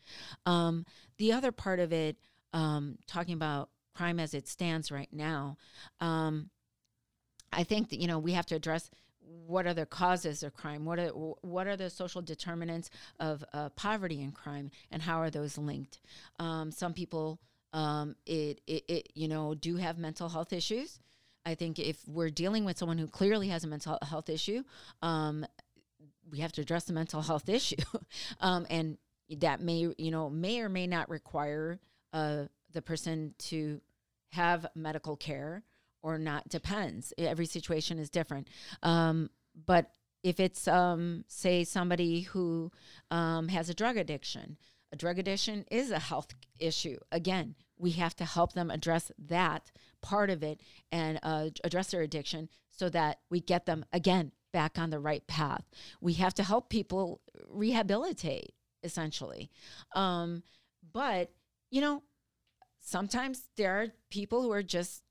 Um, 0.46 0.86
the 1.18 1.32
other 1.32 1.52
part 1.52 1.80
of 1.80 1.92
it, 1.92 2.16
um, 2.52 2.98
talking 3.06 3.34
about 3.34 3.70
crime 3.94 4.18
as 4.18 4.34
it 4.34 4.48
stands 4.48 4.90
right 4.90 5.08
now, 5.12 5.56
um, 6.00 6.50
I 7.52 7.64
think 7.64 7.90
that 7.90 8.00
you 8.00 8.06
know 8.06 8.18
we 8.18 8.32
have 8.32 8.46
to 8.46 8.54
address 8.54 8.90
what 9.46 9.66
are 9.66 9.74
the 9.74 9.86
causes 9.86 10.42
of 10.42 10.54
crime? 10.54 10.84
What 10.84 10.98
are 10.98 11.08
what 11.08 11.66
are 11.66 11.76
the 11.76 11.90
social 11.90 12.22
determinants 12.22 12.90
of 13.20 13.44
uh, 13.52 13.70
poverty 13.70 14.22
and 14.22 14.34
crime 14.34 14.70
and 14.90 15.02
how 15.02 15.20
are 15.20 15.30
those 15.30 15.56
linked? 15.56 16.00
Um, 16.38 16.70
some 16.70 16.92
people 16.92 17.40
um, 17.72 18.16
it, 18.26 18.60
it, 18.66 18.84
it 18.88 19.08
you 19.14 19.28
know 19.28 19.54
do 19.54 19.76
have 19.76 19.98
mental 19.98 20.28
health 20.28 20.52
issues. 20.52 20.98
I 21.46 21.54
think 21.54 21.78
if 21.78 21.98
we're 22.06 22.30
dealing 22.30 22.64
with 22.64 22.78
someone 22.78 22.96
who 22.96 23.06
clearly 23.06 23.48
has 23.48 23.64
a 23.64 23.68
mental 23.68 23.98
health 24.02 24.30
issue 24.30 24.64
um, 25.02 25.44
we 26.30 26.40
have 26.40 26.52
to 26.52 26.62
address 26.62 26.84
the 26.84 26.92
mental 26.92 27.22
health 27.22 27.48
issue. 27.60 27.76
Um, 28.40 28.66
and 28.70 28.98
that 29.38 29.60
may 29.60 29.92
you 29.96 30.10
know 30.10 30.28
may 30.28 30.60
or 30.60 30.68
may 30.68 30.86
not 30.86 31.08
require 31.08 31.78
uh, 32.12 32.44
the 32.74 32.82
person 32.82 33.34
to 33.38 33.80
have 34.32 34.66
medical 34.74 35.16
care 35.16 35.62
or 36.02 36.18
not 36.18 36.48
depends. 36.48 37.12
Every 37.16 37.46
situation 37.46 37.98
is 37.98 38.10
different. 38.10 38.48
Um, 38.82 39.30
but 39.66 39.90
if 40.22 40.40
it's 40.40 40.68
um, 40.68 41.24
say 41.28 41.64
somebody 41.64 42.22
who 42.22 42.70
um, 43.10 43.48
has 43.48 43.68
a 43.70 43.74
drug 43.74 43.96
addiction 43.96 44.58
a 44.92 44.96
drug 44.96 45.18
addiction 45.18 45.64
is 45.72 45.90
a 45.90 45.98
health 45.98 46.28
issue. 46.60 46.98
Again 47.10 47.56
we 47.76 47.90
have 47.92 48.14
to 48.16 48.24
help 48.24 48.52
them 48.52 48.70
address 48.70 49.10
that 49.18 49.72
part 50.00 50.30
of 50.30 50.44
it 50.44 50.60
and 50.92 51.18
uh, 51.24 51.48
address 51.64 51.90
their 51.90 52.02
addiction 52.02 52.48
so 52.70 52.88
that 52.88 53.18
we 53.28 53.40
get 53.40 53.66
them 53.66 53.84
again 53.92 54.30
back 54.52 54.78
on 54.78 54.90
the 54.90 55.00
right 55.00 55.26
path. 55.26 55.64
We 56.00 56.12
have 56.14 56.34
to 56.34 56.44
help 56.44 56.68
people 56.70 57.20
rehabilitate 57.48 58.54
essentially. 58.84 59.50
Um, 59.96 60.44
but 60.92 61.32
you 61.70 61.80
know 61.80 62.02
sometimes 62.84 63.48
there 63.56 63.80
are 63.80 63.88
people 64.10 64.42
who 64.42 64.52
are 64.52 64.62
just 64.62 65.02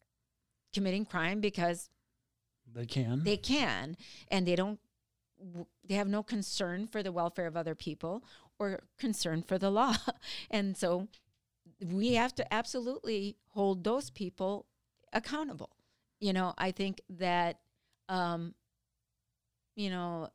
committing 0.74 1.06
crime 1.06 1.42
because 1.42 1.90
They 2.74 2.86
can. 2.86 3.24
they 3.24 3.38
can 3.38 3.98
and 4.30 4.48
they 4.48 4.56
don't 4.56 4.80
they 5.84 5.96
have 5.96 6.08
no 6.08 6.24
concern 6.24 6.88
for 6.88 7.04
the 7.04 7.12
welfare 7.12 7.48
of 7.48 7.58
other 7.58 7.76
people 7.76 8.24
or 8.60 8.80
concern 8.98 9.42
for 9.44 9.58
the 9.58 9.70
law 9.70 9.94
and 10.52 10.78
so 10.78 11.08
we 11.84 12.14
have 12.14 12.34
to 12.36 12.54
absolutely 12.54 13.36
hold 13.50 13.84
those 13.84 14.10
people 14.10 14.66
accountable 15.12 15.72
you 16.20 16.32
know 16.32 16.54
i 16.58 16.72
think 16.72 17.02
that 17.10 17.60
um 18.08 18.54
you 19.76 19.90
know 19.90 20.30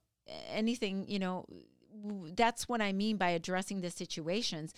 anything 0.50 1.04
you 1.08 1.18
know 1.18 1.46
that's 2.36 2.68
what 2.68 2.80
I 2.80 2.92
mean 2.92 3.16
by 3.16 3.30
addressing 3.30 3.80
the 3.80 3.90
situations. 3.90 4.72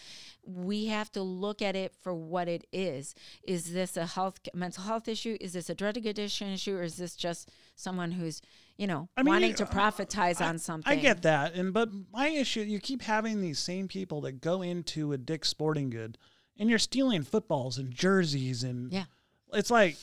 We 0.45 0.87
have 0.87 1.11
to 1.13 1.23
look 1.23 1.63
at 1.63 1.77
it 1.77 1.95
for 2.01 2.15
what 2.15 2.49
it 2.49 2.67
is. 2.73 3.15
Is 3.43 3.73
this 3.73 3.97
a 3.97 4.07
health 4.07 4.41
mental 4.55 4.85
health 4.85 5.09
issue? 5.09 5.37
Is 5.41 5.53
this 5.53 5.71
a 5.71 5.75
drug 5.75 5.97
addiction 5.99 6.49
issue, 6.53 6.77
or 6.77 6.83
is 6.83 6.97
this 6.97 7.15
just 7.17 7.51
someone 7.77 8.13
who's 8.13 8.41
you 8.77 8.87
know 8.87 9.09
I 9.17 9.23
mean, 9.23 9.35
wanting 9.35 9.55
to 9.55 9.67
profitize 9.67 10.41
I- 10.41 10.49
on 10.49 10.59
something? 10.59 10.91
I 10.91 10.97
get 10.97 11.23
that, 11.23 11.55
and 11.55 11.73
but 11.73 11.91
my 12.13 12.29
issue, 12.29 12.61
you 12.63 12.81
keep 12.81 13.03
having 13.03 13.41
these 13.41 13.59
same 13.59 13.89
people 13.89 14.21
that 14.23 14.41
go 14.41 14.63
into 14.63 15.13
a 15.13 15.19
Dick's 15.19 15.49
Sporting 15.49 15.91
Good, 15.91 16.17
and 16.59 16.71
you're 16.71 16.79
stealing 16.79 17.23
footballs 17.23 17.79
and 17.79 17.91
jerseys, 17.93 18.63
and 18.65 18.93
Yeah. 18.93 19.05
it's 19.53 19.71
like 19.71 19.97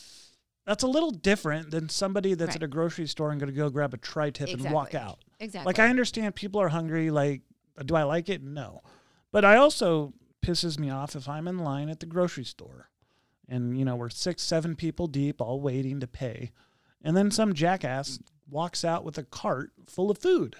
that's 0.66 0.84
a 0.84 0.88
little 0.88 1.12
different 1.12 1.72
than 1.72 1.88
somebody 1.88 2.34
that's 2.34 2.50
Right. 2.50 2.56
at 2.58 2.64
a 2.64 2.68
grocery 2.68 3.08
store 3.08 3.32
and 3.32 3.40
going 3.40 3.52
to 3.52 3.56
go 3.56 3.70
grab 3.70 3.94
a 3.94 3.98
tri-tip 3.98 4.50
and 4.50 4.70
walk 4.72 4.94
out. 4.94 5.20
Exactly. 5.40 5.68
Like 5.70 5.80
I 5.80 5.90
understand 5.90 6.36
people 6.36 6.62
are 6.62 6.70
hungry. 6.70 7.10
Like, 7.12 7.42
do 7.86 7.96
I 7.96 8.04
like 8.04 8.30
it? 8.30 8.44
No, 8.44 8.82
but 9.32 9.46
I 9.46 9.58
also 9.58 10.14
pisses 10.46 10.80
me 10.80 10.90
off 10.90 11.16
if 11.16 11.28
I'm 11.28 11.48
in 11.48 11.60
line 11.60 11.90
at 11.90 12.00
the 12.00 12.06
grocery 12.06 12.46
store, 12.46 12.90
and 13.48 13.78
you 13.78 13.86
know 13.86 13.96
we're 13.96 14.10
six, 14.10 14.44
seven 14.44 14.76
people 14.76 15.08
deep, 15.08 15.42
all 15.42 15.60
waiting 15.62 16.00
to 16.00 16.08
pay, 16.08 16.52
and 17.04 17.16
then 17.16 17.32
some 17.32 17.54
jackass 17.54 18.20
walks 18.50 18.86
out 18.86 19.04
with 19.04 19.18
a 19.18 19.24
cart 19.24 19.72
full 19.88 20.10
of 20.10 20.18
food. 20.18 20.56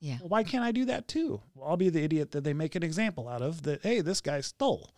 Yeah. 0.00 0.18
Well, 0.20 0.28
why 0.28 0.44
can't 0.44 0.64
I 0.64 0.72
do 0.72 0.84
that 0.86 1.08
too? 1.08 1.40
Well, 1.54 1.70
I'll 1.70 1.76
be 1.76 1.88
the 1.88 2.02
idiot 2.04 2.30
that 2.32 2.44
they 2.44 2.52
make 2.52 2.74
an 2.74 2.82
example 2.82 3.28
out 3.28 3.42
of 3.42 3.62
that, 3.62 3.82
hey, 3.82 4.00
this 4.00 4.20
guy 4.20 4.40
stole. 4.40 4.92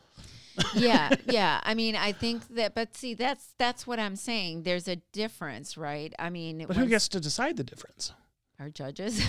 yeah, 0.74 1.10
yeah. 1.26 1.60
I 1.62 1.74
mean, 1.74 1.96
I 1.96 2.12
think 2.12 2.46
that, 2.56 2.74
but 2.74 2.96
see, 2.96 3.14
that's 3.14 3.54
that's 3.56 3.86
what 3.86 3.98
I'm 3.98 4.16
saying. 4.16 4.64
There's 4.64 4.88
a 4.88 4.96
difference, 5.12 5.76
right? 5.78 6.12
I 6.18 6.28
mean, 6.28 6.64
But 6.66 6.76
who 6.76 6.86
gets 6.86 7.08
to 7.08 7.20
decide 7.20 7.56
the 7.56 7.64
difference? 7.64 8.12
Our 8.60 8.68
judges, 8.70 9.20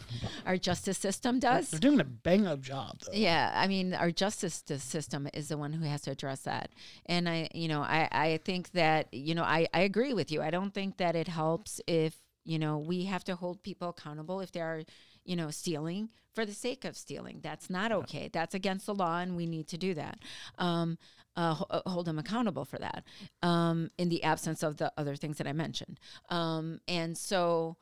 our 0.46 0.56
justice 0.56 0.96
system 0.96 1.38
does. 1.38 1.70
They're 1.70 1.80
doing 1.80 2.00
a 2.00 2.04
bang 2.04 2.46
up 2.46 2.60
job, 2.60 3.00
though. 3.00 3.12
Yeah, 3.12 3.52
I 3.54 3.66
mean, 3.66 3.92
our 3.92 4.10
justice 4.10 4.62
system 4.78 5.28
is 5.34 5.48
the 5.48 5.58
one 5.58 5.72
who 5.72 5.84
has 5.84 6.02
to 6.02 6.12
address 6.12 6.40
that. 6.42 6.70
And 7.06 7.28
I, 7.28 7.48
you 7.52 7.68
know, 7.68 7.82
I, 7.82 8.08
I 8.10 8.40
think 8.44 8.70
that, 8.72 9.12
you 9.12 9.34
know, 9.34 9.42
I, 9.42 9.66
I 9.74 9.80
agree 9.80 10.14
with 10.14 10.30
you. 10.30 10.40
I 10.40 10.50
don't 10.50 10.72
think 10.72 10.98
that 10.98 11.16
it 11.16 11.28
helps 11.28 11.80
if, 11.86 12.16
you 12.44 12.58
know, 12.58 12.78
we 12.78 13.04
have 13.06 13.24
to 13.24 13.34
hold 13.34 13.62
people 13.62 13.88
accountable 13.88 14.40
if 14.40 14.52
they 14.52 14.60
are, 14.60 14.82
you 15.24 15.34
know, 15.34 15.50
stealing 15.50 16.10
for 16.36 16.46
the 16.46 16.54
sake 16.54 16.84
of 16.84 16.96
stealing. 16.96 17.40
That's 17.42 17.68
not 17.68 17.90
okay. 17.90 18.30
That's 18.32 18.54
against 18.54 18.86
the 18.86 18.94
law, 18.94 19.18
and 19.18 19.36
we 19.36 19.46
need 19.46 19.66
to 19.68 19.78
do 19.78 19.94
that. 19.94 20.20
Um, 20.58 20.98
uh, 21.36 21.62
uh, 21.68 21.90
hold 21.90 22.06
them 22.06 22.18
accountable 22.18 22.64
for 22.64 22.78
that 22.78 23.04
um, 23.42 23.90
in 23.98 24.08
the 24.08 24.22
absence 24.22 24.62
of 24.62 24.78
the 24.78 24.90
other 24.96 25.16
things 25.16 25.36
that 25.36 25.46
I 25.46 25.52
mentioned. 25.52 26.00
Um, 26.30 26.80
and 26.88 27.16
so 27.18 27.76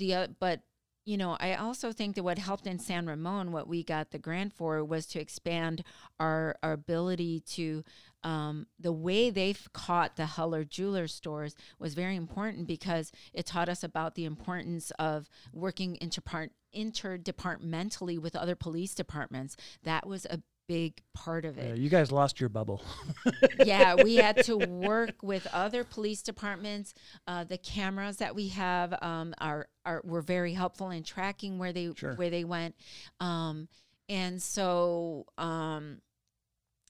the, 0.00 0.14
uh, 0.14 0.26
but 0.40 0.62
you 1.06 1.16
know, 1.16 1.36
I 1.40 1.54
also 1.54 1.92
think 1.92 2.14
that 2.16 2.22
what 2.22 2.38
helped 2.38 2.66
in 2.66 2.78
San 2.78 3.06
Ramon, 3.06 3.52
what 3.52 3.66
we 3.66 3.82
got 3.82 4.10
the 4.10 4.18
grant 4.18 4.52
for, 4.52 4.84
was 4.84 5.06
to 5.06 5.20
expand 5.20 5.82
our, 6.18 6.56
our 6.62 6.72
ability 6.72 7.40
to. 7.52 7.84
Um, 8.22 8.66
the 8.78 8.92
way 8.92 9.30
they've 9.30 9.66
caught 9.72 10.16
the 10.16 10.26
Heller 10.26 10.62
jeweler 10.62 11.08
stores 11.08 11.56
was 11.78 11.94
very 11.94 12.16
important 12.16 12.66
because 12.66 13.12
it 13.32 13.46
taught 13.46 13.70
us 13.70 13.82
about 13.82 14.14
the 14.14 14.26
importance 14.26 14.90
of 14.98 15.30
working 15.54 15.96
interpart- 16.02 16.50
interdepartmentally 16.76 18.18
with 18.18 18.36
other 18.36 18.54
police 18.54 18.94
departments. 18.94 19.56
That 19.84 20.06
was 20.06 20.26
a 20.26 20.42
big 20.70 21.02
part 21.14 21.44
of 21.44 21.56
Yeah, 21.56 21.64
it 21.64 21.78
you 21.78 21.88
guys 21.90 22.12
lost 22.12 22.38
your 22.38 22.48
bubble. 22.48 22.80
yeah, 23.64 23.96
we 23.96 24.14
had 24.14 24.44
to 24.44 24.56
work 24.56 25.16
with 25.20 25.48
other 25.52 25.82
police 25.82 26.22
departments. 26.22 26.94
Uh, 27.26 27.42
the 27.42 27.58
cameras 27.58 28.18
that 28.18 28.36
we 28.36 28.46
have 28.48 28.94
um, 29.02 29.34
are 29.38 29.66
are 29.84 30.00
were 30.04 30.22
very 30.22 30.52
helpful 30.52 30.90
in 30.90 31.02
tracking 31.02 31.58
where 31.58 31.72
they 31.72 31.90
Sure. 31.96 32.14
where 32.14 32.30
they 32.30 32.44
went, 32.44 32.76
um, 33.18 33.66
and 34.08 34.40
so. 34.40 35.26
Um, 35.38 36.00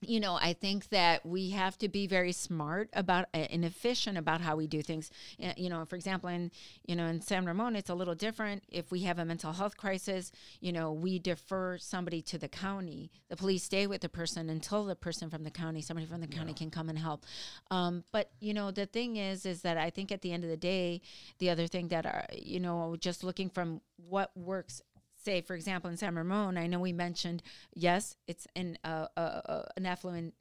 you 0.03 0.19
know, 0.19 0.39
I 0.41 0.55
think 0.55 0.89
that 0.89 1.27
we 1.27 1.51
have 1.51 1.77
to 1.79 1.89
be 1.89 2.07
very 2.07 2.33
smart 2.33 2.89
about 2.95 3.27
uh, 3.35 3.39
and 3.39 3.65
efficient 3.65 4.17
about 4.17 4.41
how 4.41 4.57
we 4.57 4.67
do 4.67 4.81
things. 4.83 5.11
Uh, 5.43 5.53
You 5.57 5.69
know, 5.69 5.85
for 5.85 5.97
example, 5.97 6.31
in 6.31 6.51
you 6.87 6.97
know 6.97 7.07
in 7.07 7.21
San 7.21 7.45
Ramon, 7.45 7.77
it's 7.77 7.91
a 7.91 7.95
little 7.95 8.15
different. 8.15 8.65
If 8.69 8.91
we 8.91 9.01
have 9.01 9.19
a 9.19 9.25
mental 9.25 9.53
health 9.53 9.77
crisis, 9.77 10.33
you 10.61 10.73
know, 10.73 10.91
we 10.93 11.19
defer 11.19 11.77
somebody 11.77 12.23
to 12.23 12.39
the 12.39 12.49
county. 12.49 13.11
The 13.29 13.37
police 13.37 13.63
stay 13.65 13.87
with 13.87 14.01
the 14.01 14.09
person 14.09 14.49
until 14.49 14.85
the 14.87 14.97
person 14.97 15.29
from 15.29 15.45
the 15.45 15.51
county, 15.51 15.83
somebody 15.83 16.07
from 16.07 16.23
the 16.23 16.27
county, 16.27 16.55
can 16.55 16.71
come 16.71 16.89
and 16.89 16.99
help. 16.99 17.27
Um, 17.71 18.05
but 18.11 18.31
you 18.41 18.55
know, 18.55 18.71
the 18.71 18.87
thing 18.87 19.17
is, 19.17 19.45
is 19.45 19.63
that 19.63 19.77
I 19.77 19.91
think 19.91 20.11
at 20.13 20.23
the 20.23 20.33
end 20.33 20.45
of 20.45 20.51
the 20.51 20.57
day, 20.57 21.03
the 21.39 21.51
other 21.51 21.67
thing 21.67 21.89
that 21.89 22.07
are 22.07 22.25
you 22.33 22.61
know 22.61 22.97
just 22.99 23.23
looking 23.23 23.51
from 23.51 23.83
what 24.09 24.35
works 24.35 24.81
say, 25.23 25.41
for 25.41 25.55
example, 25.55 25.91
in 25.91 25.97
San 25.97 26.15
Ramon, 26.15 26.57
I 26.57 26.67
know 26.67 26.81
we 26.81 26.93
mentioned, 26.93 27.43
yes, 27.75 28.17
it's 28.27 28.47
in 28.55 28.79
uh, 28.85 29.07
uh, 29.17 29.21
uh, 29.21 29.63
an 29.77 29.87
affluent 29.87 30.35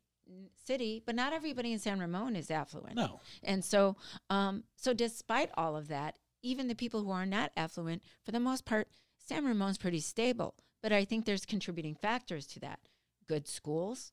city, 0.65 1.01
but 1.05 1.15
not 1.15 1.33
everybody 1.33 1.73
in 1.73 1.79
San 1.79 1.99
Ramon 1.99 2.35
is 2.35 2.51
affluent. 2.51 2.95
No. 2.95 3.19
And 3.43 3.63
so, 3.63 3.95
um, 4.29 4.63
so 4.75 4.93
despite 4.93 5.49
all 5.55 5.75
of 5.75 5.87
that, 5.87 6.17
even 6.41 6.67
the 6.67 6.75
people 6.75 7.03
who 7.03 7.11
are 7.11 7.25
not 7.25 7.51
affluent, 7.57 8.03
for 8.23 8.31
the 8.31 8.39
most 8.39 8.65
part, 8.65 8.87
San 9.17 9.45
Ramon's 9.45 9.77
pretty 9.77 9.99
stable. 9.99 10.55
But 10.81 10.93
I 10.93 11.03
think 11.03 11.25
there's 11.25 11.45
contributing 11.45 11.95
factors 11.95 12.47
to 12.47 12.59
that. 12.61 12.79
Good 13.27 13.47
schools. 13.47 14.11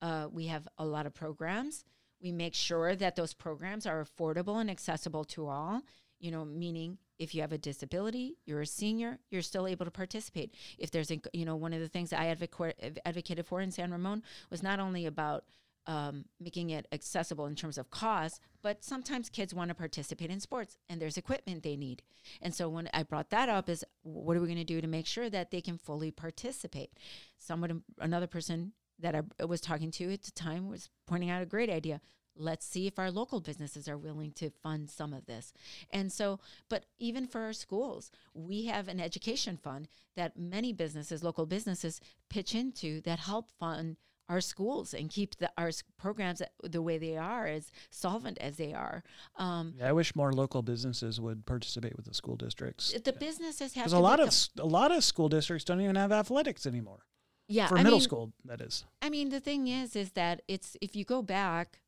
Uh, 0.00 0.28
we 0.30 0.46
have 0.46 0.68
a 0.78 0.84
lot 0.84 1.06
of 1.06 1.14
programs. 1.14 1.84
We 2.22 2.30
make 2.30 2.54
sure 2.54 2.94
that 2.94 3.16
those 3.16 3.34
programs 3.34 3.86
are 3.86 4.04
affordable 4.04 4.60
and 4.60 4.70
accessible 4.70 5.24
to 5.24 5.48
all. 5.48 5.82
You 6.24 6.30
know, 6.30 6.42
meaning 6.42 6.96
if 7.18 7.34
you 7.34 7.42
have 7.42 7.52
a 7.52 7.58
disability, 7.58 8.38
you're 8.46 8.62
a 8.62 8.66
senior, 8.66 9.18
you're 9.30 9.42
still 9.42 9.66
able 9.66 9.84
to 9.84 9.90
participate. 9.90 10.54
If 10.78 10.90
there's, 10.90 11.10
a, 11.10 11.20
you 11.34 11.44
know, 11.44 11.54
one 11.54 11.74
of 11.74 11.80
the 11.80 11.88
things 11.88 12.14
I 12.14 12.28
advocate, 12.28 12.98
advocated 13.04 13.46
for 13.46 13.60
in 13.60 13.70
San 13.70 13.92
Ramon 13.92 14.22
was 14.50 14.62
not 14.62 14.80
only 14.80 15.04
about 15.04 15.44
um, 15.86 16.24
making 16.40 16.70
it 16.70 16.86
accessible 16.92 17.44
in 17.44 17.54
terms 17.54 17.76
of 17.76 17.90
cost, 17.90 18.40
but 18.62 18.82
sometimes 18.82 19.28
kids 19.28 19.52
want 19.52 19.68
to 19.68 19.74
participate 19.74 20.30
in 20.30 20.40
sports 20.40 20.78
and 20.88 20.98
there's 20.98 21.18
equipment 21.18 21.62
they 21.62 21.76
need. 21.76 22.02
And 22.40 22.54
so 22.54 22.70
when 22.70 22.88
I 22.94 23.02
brought 23.02 23.28
that 23.28 23.50
up 23.50 23.68
is 23.68 23.84
what 24.02 24.34
are 24.34 24.40
we 24.40 24.46
going 24.46 24.56
to 24.56 24.64
do 24.64 24.80
to 24.80 24.86
make 24.86 25.06
sure 25.06 25.28
that 25.28 25.50
they 25.50 25.60
can 25.60 25.76
fully 25.76 26.10
participate? 26.10 26.92
Someone, 27.38 27.82
another 28.00 28.26
person 28.26 28.72
that 28.98 29.14
I 29.14 29.44
was 29.44 29.60
talking 29.60 29.90
to 29.90 30.10
at 30.10 30.22
the 30.22 30.30
time 30.30 30.70
was 30.70 30.88
pointing 31.06 31.28
out 31.28 31.42
a 31.42 31.46
great 31.46 31.68
idea. 31.68 32.00
Let's 32.36 32.66
see 32.66 32.86
if 32.86 32.98
our 32.98 33.10
local 33.10 33.40
businesses 33.40 33.88
are 33.88 33.96
willing 33.96 34.32
to 34.32 34.50
fund 34.50 34.90
some 34.90 35.12
of 35.12 35.26
this. 35.26 35.52
And 35.90 36.12
so, 36.12 36.40
but 36.68 36.86
even 36.98 37.26
for 37.26 37.42
our 37.42 37.52
schools, 37.52 38.10
we 38.34 38.66
have 38.66 38.88
an 38.88 39.00
education 39.00 39.56
fund 39.56 39.88
that 40.16 40.36
many 40.36 40.72
businesses, 40.72 41.22
local 41.22 41.46
businesses, 41.46 42.00
pitch 42.28 42.54
into 42.54 43.00
that 43.02 43.20
help 43.20 43.50
fund 43.58 43.96
our 44.28 44.40
schools 44.40 44.94
and 44.94 45.10
keep 45.10 45.36
the 45.36 45.50
our 45.58 45.70
programs 45.98 46.40
the 46.62 46.80
way 46.80 46.96
they 46.96 47.16
are, 47.16 47.46
as 47.46 47.70
solvent 47.90 48.38
as 48.38 48.56
they 48.56 48.72
are. 48.72 49.04
Um, 49.36 49.74
Yeah, 49.78 49.90
I 49.90 49.92
wish 49.92 50.16
more 50.16 50.32
local 50.32 50.62
businesses 50.62 51.20
would 51.20 51.44
participate 51.44 51.94
with 51.94 52.06
the 52.06 52.14
school 52.14 52.36
districts. 52.36 52.92
the 53.04 53.12
businesses 53.12 53.74
have 53.74 53.92
a 53.92 53.98
lot 53.98 54.20
of 54.20 54.34
a 54.58 54.66
lot 54.66 54.92
of 54.92 55.04
school 55.04 55.28
districts 55.28 55.64
don't 55.64 55.80
even 55.80 55.96
have 55.96 56.10
athletics 56.10 56.66
anymore 56.66 57.00
yeah 57.48 57.66
for 57.66 57.76
I 57.76 57.82
middle 57.82 57.98
mean, 57.98 58.04
school. 58.04 58.32
That 58.44 58.60
is. 58.60 58.84
I 59.02 59.10
mean, 59.10 59.28
the 59.28 59.40
thing 59.40 59.68
is, 59.68 59.94
is 59.96 60.12
that 60.12 60.42
it's 60.48 60.76
if 60.80 60.96
you 60.96 61.04
go 61.04 61.22
back, 61.22 61.80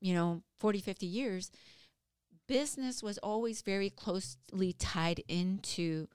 you 0.00 0.14
know, 0.14 0.42
40, 0.58 0.80
50 0.80 1.06
years, 1.06 1.50
business 2.46 3.02
was 3.02 3.18
always 3.18 3.62
very 3.62 3.90
closely 3.90 4.72
tied 4.72 5.22
into 5.28 6.08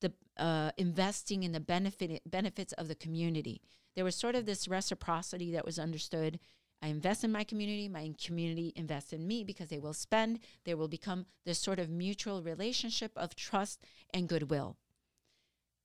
the 0.00 0.12
uh, 0.36 0.70
investing 0.76 1.42
in 1.42 1.52
the 1.52 1.60
benefit 1.60 2.20
benefits 2.26 2.72
of 2.74 2.88
the 2.88 2.94
community. 2.94 3.62
There 3.96 4.04
was 4.04 4.14
sort 4.16 4.34
of 4.34 4.46
this 4.46 4.68
reciprocity 4.68 5.50
that 5.52 5.64
was 5.64 5.78
understood. 5.78 6.38
I 6.82 6.88
invest 6.88 7.24
in 7.24 7.32
my 7.32 7.44
community, 7.44 7.88
my 7.88 8.14
community 8.22 8.72
invests 8.74 9.12
in 9.12 9.26
me 9.26 9.44
because 9.44 9.68
they 9.68 9.78
will 9.78 9.92
spend. 9.92 10.40
There 10.64 10.76
will 10.76 10.88
become 10.88 11.26
this 11.44 11.58
sort 11.58 11.78
of 11.78 11.90
mutual 11.90 12.42
relationship 12.42 13.12
of 13.16 13.34
trust 13.34 13.84
and 14.14 14.28
goodwill. 14.28 14.76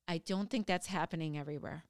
I 0.08 0.20
don't 0.20 0.50
think 0.50 0.68
that's 0.68 0.88
happening 0.88 1.38
everywhere. 1.38 1.84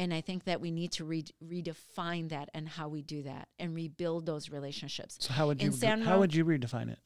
And 0.00 0.14
I 0.14 0.22
think 0.22 0.44
that 0.44 0.62
we 0.62 0.70
need 0.70 0.92
to 0.92 1.04
re- 1.04 1.26
redefine 1.46 2.30
that 2.30 2.48
and 2.54 2.66
how 2.66 2.88
we 2.88 3.02
do 3.02 3.22
that 3.24 3.48
and 3.58 3.74
rebuild 3.74 4.24
those 4.24 4.48
relationships. 4.48 5.18
So 5.20 5.34
how 5.34 5.48
would 5.48 5.60
you 5.60 5.70
how 6.02 6.18
would 6.20 6.34
you 6.34 6.42
redefine 6.42 6.90
it? 6.90 6.98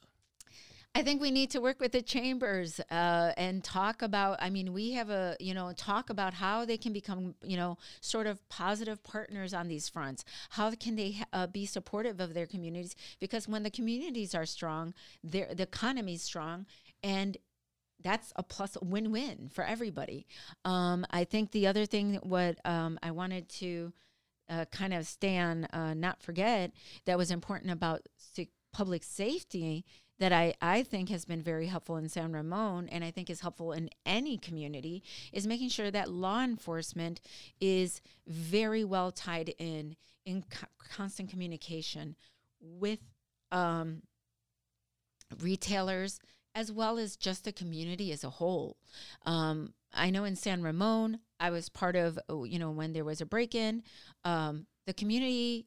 I 0.94 1.02
think 1.02 1.20
we 1.20 1.32
need 1.32 1.50
to 1.50 1.60
work 1.60 1.80
with 1.80 1.90
the 1.90 2.02
chambers 2.02 2.78
uh, 2.92 3.32
and 3.36 3.64
talk 3.64 4.02
about. 4.02 4.38
I 4.40 4.48
mean, 4.48 4.72
we 4.72 4.92
have 4.92 5.10
a 5.10 5.36
you 5.40 5.54
know 5.54 5.72
talk 5.72 6.08
about 6.08 6.34
how 6.34 6.64
they 6.64 6.76
can 6.76 6.92
become 6.92 7.34
you 7.42 7.56
know 7.56 7.78
sort 8.00 8.28
of 8.28 8.48
positive 8.48 9.02
partners 9.02 9.52
on 9.52 9.66
these 9.66 9.88
fronts. 9.88 10.24
How 10.50 10.70
can 10.70 10.94
they 10.94 11.16
uh, 11.32 11.48
be 11.48 11.66
supportive 11.66 12.20
of 12.20 12.32
their 12.32 12.46
communities? 12.46 12.94
Because 13.18 13.48
when 13.48 13.64
the 13.64 13.72
communities 13.72 14.36
are 14.36 14.46
strong, 14.46 14.94
their 15.24 15.52
the 15.52 15.64
economy 15.64 16.14
is 16.14 16.22
strong, 16.22 16.64
and 17.02 17.38
that's 18.02 18.32
a 18.36 18.42
plus 18.42 18.76
win-win 18.82 19.50
for 19.52 19.64
everybody. 19.64 20.26
Um, 20.64 21.06
I 21.10 21.24
think 21.24 21.52
the 21.52 21.66
other 21.66 21.86
thing 21.86 22.18
what 22.22 22.58
um, 22.64 22.98
I 23.02 23.10
wanted 23.10 23.48
to 23.60 23.92
uh, 24.48 24.66
kind 24.66 24.92
of 24.92 25.06
stand 25.06 25.68
uh, 25.72 25.94
not 25.94 26.22
forget 26.22 26.72
that 27.06 27.16
was 27.16 27.30
important 27.30 27.70
about 27.70 28.02
public 28.72 29.02
safety 29.02 29.84
that 30.18 30.32
I, 30.32 30.54
I 30.60 30.82
think 30.82 31.08
has 31.08 31.24
been 31.24 31.42
very 31.42 31.66
helpful 31.66 31.96
in 31.96 32.08
San 32.08 32.32
Ramon 32.32 32.88
and 32.90 33.02
I 33.02 33.10
think 33.10 33.30
is 33.30 33.40
helpful 33.40 33.72
in 33.72 33.90
any 34.06 34.38
community 34.38 35.02
is 35.32 35.46
making 35.46 35.70
sure 35.70 35.90
that 35.90 36.10
law 36.10 36.42
enforcement 36.42 37.20
is 37.60 38.00
very 38.26 38.84
well 38.84 39.10
tied 39.10 39.54
in 39.58 39.96
in 40.24 40.42
co- 40.42 40.66
constant 40.90 41.30
communication 41.30 42.16
with 42.60 43.00
um, 43.52 44.02
retailers 45.40 46.20
as 46.54 46.70
well 46.70 46.98
as 46.98 47.16
just 47.16 47.44
the 47.44 47.52
community 47.52 48.12
as 48.12 48.24
a 48.24 48.30
whole. 48.30 48.76
Um, 49.26 49.74
I 49.92 50.10
know 50.10 50.24
in 50.24 50.36
San 50.36 50.62
Ramon, 50.62 51.20
I 51.40 51.50
was 51.50 51.68
part 51.68 51.96
of, 51.96 52.18
oh, 52.28 52.44
you 52.44 52.58
know, 52.58 52.70
when 52.70 52.92
there 52.92 53.04
was 53.04 53.20
a 53.20 53.26
break 53.26 53.54
in, 53.54 53.82
um, 54.24 54.66
the 54.86 54.94
community 54.94 55.66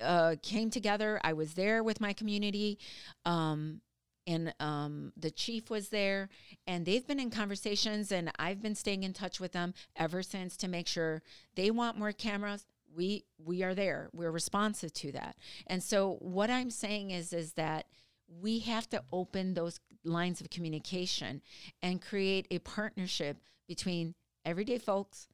uh, 0.00 0.36
came 0.42 0.70
together. 0.70 1.20
I 1.24 1.32
was 1.32 1.54
there 1.54 1.82
with 1.82 2.00
my 2.00 2.12
community. 2.12 2.78
Um, 3.24 3.80
and 4.26 4.52
um, 4.60 5.12
the 5.16 5.30
chief 5.30 5.70
was 5.70 5.88
there, 5.88 6.28
and 6.66 6.84
they've 6.84 7.06
been 7.06 7.18
in 7.18 7.30
conversations, 7.30 8.12
and 8.12 8.30
I've 8.38 8.60
been 8.60 8.74
staying 8.74 9.02
in 9.02 9.14
touch 9.14 9.40
with 9.40 9.52
them 9.52 9.72
ever 9.96 10.22
since 10.22 10.54
to 10.58 10.68
make 10.68 10.86
sure 10.86 11.22
they 11.54 11.70
want 11.70 11.98
more 11.98 12.12
cameras. 12.12 12.66
We 12.94 13.24
we 13.42 13.62
are 13.62 13.74
there. 13.74 14.10
We're 14.12 14.30
responsive 14.30 14.92
to 14.94 15.12
that, 15.12 15.36
and 15.66 15.82
so 15.82 16.18
what 16.20 16.50
I'm 16.50 16.70
saying 16.70 17.10
is 17.10 17.32
is 17.32 17.54
that 17.54 17.86
we 18.28 18.58
have 18.60 18.88
to 18.90 19.02
open 19.12 19.54
those 19.54 19.80
lines 20.04 20.40
of 20.40 20.50
communication 20.50 21.42
and 21.82 22.02
create 22.02 22.46
a 22.50 22.58
partnership 22.60 23.38
between 23.66 24.14
everyday 24.44 24.78
folks, 24.78 25.28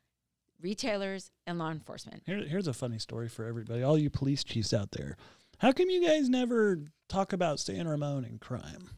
retailers, 0.60 1.30
and 1.46 1.58
law 1.58 1.70
enforcement. 1.70 2.22
Here, 2.26 2.44
here's 2.44 2.66
a 2.66 2.72
funny 2.72 2.98
story 2.98 3.28
for 3.28 3.44
everybody, 3.44 3.82
all 3.82 3.98
you 3.98 4.10
police 4.10 4.44
chiefs 4.44 4.72
out 4.74 4.90
there. 4.92 5.16
How 5.58 5.72
come 5.72 5.90
you 5.90 6.04
guys 6.04 6.28
never 6.28 6.80
talk 7.08 7.32
about 7.32 7.60
San 7.60 7.86
Ramon 7.86 8.24
and 8.24 8.40
crime? 8.40 8.90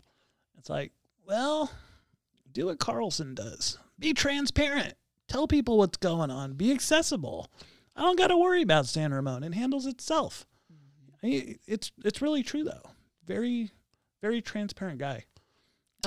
It's 0.58 0.70
like, 0.70 0.92
well, 1.26 1.70
do 2.52 2.66
what 2.66 2.78
Carlon 2.78 3.34
does. 3.34 3.78
Be 3.98 4.14
transparent. 4.14 4.94
Tell 5.28 5.46
people 5.46 5.78
what's 5.78 5.98
going 5.98 6.30
on. 6.30 6.54
Be 6.54 6.72
accessible. 6.72 7.50
I 7.94 8.02
don't 8.02 8.18
got 8.18 8.28
to 8.28 8.36
worry 8.36 8.62
about 8.62 8.86
San 8.86 9.12
Ramon. 9.12 9.42
It 9.42 9.54
handles 9.54 9.86
itself. 9.86 10.46
Mm-hmm. 11.24 11.52
It's 11.66 11.92
it's 12.04 12.22
really 12.22 12.42
true 12.42 12.62
though. 12.62 12.90
Very 13.26 13.70
very 14.22 14.40
transparent 14.40 14.98
guy. 14.98 15.24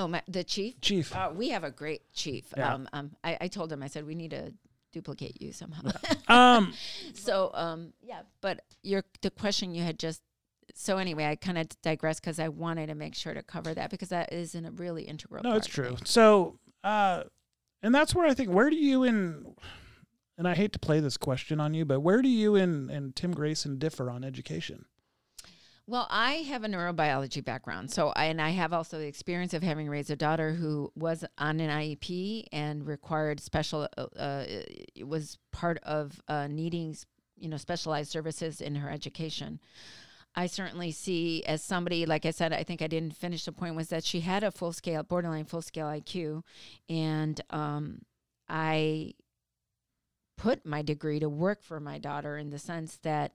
Oh, 0.00 0.08
my, 0.08 0.22
the 0.26 0.42
chief. 0.42 0.80
Chief. 0.80 1.14
Uh, 1.14 1.30
we 1.34 1.50
have 1.50 1.62
a 1.62 1.70
great 1.70 2.10
chief. 2.14 2.46
Yeah. 2.56 2.74
Um, 2.74 2.88
um, 2.92 3.10
I, 3.22 3.36
I 3.42 3.48
told 3.48 3.70
him 3.70 3.82
I 3.82 3.86
said 3.86 4.06
we 4.06 4.14
need 4.14 4.30
to 4.30 4.52
duplicate 4.92 5.40
you 5.40 5.52
somehow. 5.52 5.82
Um, 6.28 6.74
so 7.12 7.50
um, 7.54 7.92
yeah, 8.00 8.20
but 8.40 8.60
your 8.84 9.02
the 9.20 9.30
question 9.30 9.74
you 9.74 9.82
had 9.82 9.98
just. 9.98 10.22
So 10.76 10.98
anyway, 10.98 11.24
I 11.24 11.34
kind 11.34 11.58
of 11.58 11.66
digress 11.82 12.20
because 12.20 12.38
I 12.38 12.46
wanted 12.46 12.86
to 12.86 12.94
make 12.94 13.16
sure 13.16 13.34
to 13.34 13.42
cover 13.42 13.74
that 13.74 13.90
because 13.90 14.10
that 14.10 14.32
is 14.32 14.54
in 14.54 14.64
a 14.64 14.70
really 14.70 15.02
integral. 15.02 15.42
no, 15.42 15.56
it's 15.56 15.66
true. 15.66 15.96
So, 16.04 16.60
uh, 16.84 17.24
and 17.82 17.92
that's 17.92 18.14
where 18.14 18.28
I 18.28 18.34
think 18.34 18.50
where 18.50 18.70
do 18.70 18.76
you 18.76 19.02
and 19.02 19.56
and 20.38 20.46
I 20.46 20.54
hate 20.54 20.72
to 20.74 20.78
play 20.78 21.00
this 21.00 21.16
question 21.16 21.58
on 21.58 21.74
you, 21.74 21.84
but 21.84 21.98
where 21.98 22.22
do 22.22 22.28
you 22.28 22.54
and 22.54 22.88
and 22.88 23.16
Tim 23.16 23.32
Grayson 23.32 23.78
differ 23.78 24.08
on 24.08 24.22
education? 24.22 24.84
Well, 25.90 26.06
I 26.08 26.34
have 26.34 26.62
a 26.62 26.68
neurobiology 26.68 27.44
background, 27.44 27.90
so 27.90 28.12
I, 28.14 28.26
and 28.26 28.40
I 28.40 28.50
have 28.50 28.72
also 28.72 28.96
the 28.96 29.08
experience 29.08 29.54
of 29.54 29.64
having 29.64 29.88
raised 29.88 30.08
a 30.08 30.14
daughter 30.14 30.52
who 30.52 30.92
was 30.94 31.24
on 31.36 31.58
an 31.58 31.68
IEP 31.68 32.44
and 32.52 32.86
required 32.86 33.40
special. 33.40 33.88
Uh, 33.98 34.06
uh, 34.16 34.44
was 35.04 35.38
part 35.50 35.78
of 35.82 36.22
uh, 36.28 36.46
needing, 36.46 36.94
you 37.36 37.48
know, 37.48 37.56
specialized 37.56 38.08
services 38.08 38.60
in 38.60 38.76
her 38.76 38.88
education. 38.88 39.58
I 40.36 40.46
certainly 40.46 40.92
see 40.92 41.42
as 41.42 41.64
somebody, 41.64 42.06
like 42.06 42.24
I 42.24 42.30
said, 42.30 42.52
I 42.52 42.62
think 42.62 42.82
I 42.82 42.86
didn't 42.86 43.16
finish 43.16 43.44
the 43.44 43.50
point 43.50 43.74
was 43.74 43.88
that 43.88 44.04
she 44.04 44.20
had 44.20 44.44
a 44.44 44.52
full 44.52 44.72
scale, 44.72 45.02
borderline 45.02 45.46
full 45.46 45.60
scale 45.60 45.88
IQ, 45.88 46.44
and 46.88 47.40
um, 47.50 48.02
I 48.48 49.14
put 50.38 50.64
my 50.64 50.82
degree 50.82 51.18
to 51.18 51.28
work 51.28 51.64
for 51.64 51.80
my 51.80 51.98
daughter 51.98 52.38
in 52.38 52.50
the 52.50 52.60
sense 52.60 52.96
that 53.02 53.32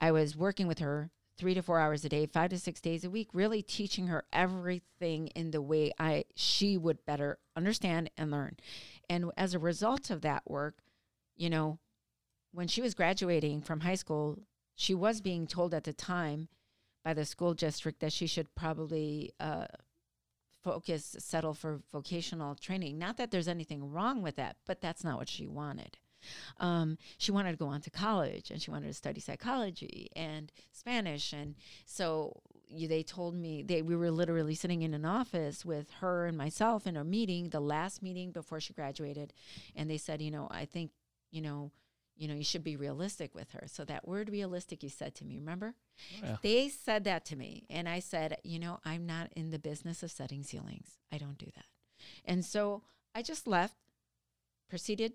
I 0.00 0.12
was 0.12 0.34
working 0.34 0.66
with 0.66 0.78
her 0.78 1.10
three 1.38 1.54
to 1.54 1.62
four 1.62 1.78
hours 1.78 2.04
a 2.04 2.08
day, 2.08 2.26
five 2.26 2.50
to 2.50 2.58
six 2.58 2.80
days 2.80 3.04
a 3.04 3.10
week, 3.10 3.28
really 3.32 3.62
teaching 3.62 4.08
her 4.08 4.24
everything 4.32 5.28
in 5.28 5.50
the 5.50 5.62
way 5.62 5.92
I 5.98 6.24
she 6.34 6.76
would 6.76 7.04
better 7.06 7.38
understand 7.56 8.10
and 8.16 8.30
learn. 8.30 8.56
And 9.08 9.30
as 9.36 9.54
a 9.54 9.58
result 9.58 10.10
of 10.10 10.20
that 10.22 10.42
work, 10.48 10.78
you 11.36 11.48
know, 11.48 11.78
when 12.52 12.68
she 12.68 12.82
was 12.82 12.94
graduating 12.94 13.62
from 13.62 13.80
high 13.80 13.94
school, 13.94 14.38
she 14.74 14.94
was 14.94 15.20
being 15.20 15.46
told 15.46 15.72
at 15.74 15.84
the 15.84 15.92
time 15.92 16.48
by 17.04 17.14
the 17.14 17.24
school 17.24 17.54
district 17.54 18.00
that 18.00 18.12
she 18.12 18.26
should 18.26 18.54
probably 18.54 19.32
uh, 19.40 19.66
focus, 20.62 21.16
settle 21.18 21.54
for 21.54 21.80
vocational 21.92 22.54
training. 22.54 22.98
Not 22.98 23.16
that 23.16 23.30
there's 23.30 23.48
anything 23.48 23.90
wrong 23.90 24.22
with 24.22 24.36
that, 24.36 24.56
but 24.66 24.80
that's 24.80 25.04
not 25.04 25.18
what 25.18 25.28
she 25.28 25.46
wanted. 25.46 25.98
Um, 26.58 26.98
she 27.18 27.32
wanted 27.32 27.52
to 27.52 27.56
go 27.56 27.66
on 27.66 27.80
to 27.82 27.90
college 27.90 28.50
and 28.50 28.60
she 28.60 28.70
wanted 28.70 28.88
to 28.88 28.94
study 28.94 29.20
psychology 29.20 30.10
and 30.14 30.52
Spanish. 30.72 31.32
And 31.32 31.54
so 31.86 32.40
you, 32.68 32.88
they 32.88 33.02
told 33.02 33.34
me 33.34 33.62
they 33.62 33.82
we 33.82 33.96
were 33.96 34.10
literally 34.10 34.54
sitting 34.54 34.82
in 34.82 34.94
an 34.94 35.04
office 35.04 35.64
with 35.64 35.90
her 36.00 36.26
and 36.26 36.36
myself 36.36 36.86
in 36.86 36.96
a 36.96 37.04
meeting, 37.04 37.50
the 37.50 37.60
last 37.60 38.02
meeting 38.02 38.30
before 38.30 38.60
she 38.60 38.72
graduated, 38.72 39.32
and 39.74 39.90
they 39.90 39.98
said, 39.98 40.22
you 40.22 40.30
know, 40.30 40.48
I 40.50 40.64
think, 40.64 40.90
you 41.30 41.42
know, 41.42 41.72
you 42.16 42.28
know, 42.28 42.34
you 42.34 42.44
should 42.44 42.62
be 42.62 42.76
realistic 42.76 43.34
with 43.34 43.50
her. 43.52 43.64
So 43.66 43.84
that 43.86 44.06
word 44.06 44.28
realistic 44.28 44.82
you 44.82 44.90
said 44.90 45.14
to 45.16 45.24
me, 45.24 45.38
remember? 45.38 45.74
Yeah. 46.22 46.36
They 46.42 46.68
said 46.68 47.04
that 47.04 47.24
to 47.26 47.36
me. 47.36 47.64
And 47.70 47.88
I 47.88 48.00
said, 48.00 48.36
you 48.44 48.58
know, 48.58 48.78
I'm 48.84 49.06
not 49.06 49.32
in 49.34 49.48
the 49.48 49.58
business 49.58 50.02
of 50.02 50.10
setting 50.10 50.42
ceilings. 50.42 50.98
I 51.10 51.16
don't 51.16 51.38
do 51.38 51.46
that. 51.56 51.64
And 52.26 52.44
so 52.44 52.82
I 53.14 53.22
just 53.22 53.46
left, 53.46 53.74
proceeded 54.68 55.14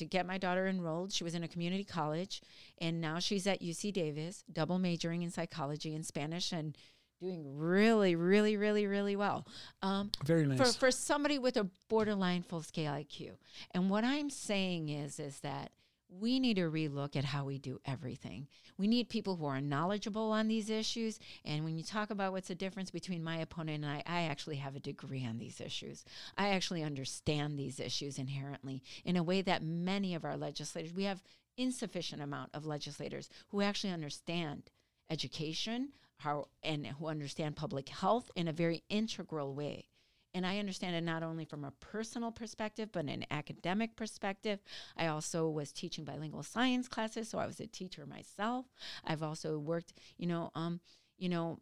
to 0.00 0.06
get 0.06 0.26
my 0.26 0.38
daughter 0.38 0.66
enrolled. 0.66 1.12
She 1.12 1.24
was 1.24 1.34
in 1.34 1.44
a 1.44 1.48
community 1.48 1.84
college, 1.84 2.42
and 2.78 3.00
now 3.00 3.18
she's 3.18 3.46
at 3.46 3.62
UC 3.62 3.92
Davis, 3.92 4.42
double 4.50 4.78
majoring 4.78 5.22
in 5.22 5.30
psychology 5.30 5.94
and 5.94 6.04
Spanish, 6.04 6.52
and 6.52 6.76
doing 7.20 7.44
really, 7.58 8.16
really, 8.16 8.56
really, 8.56 8.86
really 8.86 9.14
well. 9.14 9.46
Um, 9.82 10.10
Very 10.24 10.46
nice. 10.46 10.58
for 10.58 10.78
for 10.78 10.90
somebody 10.90 11.38
with 11.38 11.56
a 11.58 11.68
borderline 11.88 12.42
full 12.42 12.62
scale 12.62 12.92
IQ. 12.92 13.32
And 13.72 13.90
what 13.90 14.04
I'm 14.04 14.30
saying 14.30 14.88
is 14.88 15.20
is 15.20 15.40
that 15.40 15.70
we 16.18 16.40
need 16.40 16.54
to 16.54 16.70
relook 16.70 17.16
at 17.16 17.24
how 17.24 17.44
we 17.44 17.58
do 17.58 17.80
everything. 17.84 18.48
We 18.76 18.86
need 18.88 19.08
people 19.08 19.36
who 19.36 19.46
are 19.46 19.60
knowledgeable 19.60 20.32
on 20.32 20.48
these 20.48 20.70
issues. 20.70 21.18
And 21.44 21.64
when 21.64 21.76
you 21.76 21.84
talk 21.84 22.10
about 22.10 22.32
what's 22.32 22.48
the 22.48 22.54
difference 22.54 22.90
between 22.90 23.22
my 23.22 23.36
opponent 23.36 23.84
and 23.84 23.86
I, 23.86 24.02
I 24.06 24.22
actually 24.22 24.56
have 24.56 24.74
a 24.74 24.80
degree 24.80 25.24
on 25.24 25.38
these 25.38 25.60
issues. 25.60 26.04
I 26.36 26.48
actually 26.48 26.82
understand 26.82 27.58
these 27.58 27.78
issues 27.78 28.18
inherently 28.18 28.82
in 29.04 29.16
a 29.16 29.22
way 29.22 29.42
that 29.42 29.62
many 29.62 30.14
of 30.14 30.24
our 30.24 30.36
legislators, 30.36 30.92
we 30.92 31.04
have 31.04 31.22
insufficient 31.56 32.22
amount 32.22 32.50
of 32.54 32.66
legislators 32.66 33.28
who 33.48 33.60
actually 33.60 33.92
understand 33.92 34.70
education, 35.10 35.90
how 36.16 36.46
and 36.62 36.86
who 36.86 37.06
understand 37.06 37.56
public 37.56 37.88
health 37.88 38.30
in 38.34 38.48
a 38.48 38.52
very 38.52 38.82
integral 38.88 39.54
way. 39.54 39.86
And 40.32 40.46
I 40.46 40.58
understand 40.58 40.94
it 40.94 41.02
not 41.02 41.22
only 41.22 41.44
from 41.44 41.64
a 41.64 41.72
personal 41.72 42.30
perspective, 42.30 42.90
but 42.92 43.06
an 43.06 43.24
academic 43.30 43.96
perspective. 43.96 44.60
I 44.96 45.08
also 45.08 45.48
was 45.48 45.72
teaching 45.72 46.04
bilingual 46.04 46.44
science 46.44 46.86
classes, 46.86 47.28
so 47.28 47.38
I 47.38 47.46
was 47.46 47.58
a 47.58 47.66
teacher 47.66 48.06
myself. 48.06 48.66
I've 49.04 49.22
also 49.22 49.58
worked, 49.58 49.92
you 50.18 50.26
know, 50.26 50.50
um, 50.54 50.80
you 51.18 51.28
know, 51.28 51.58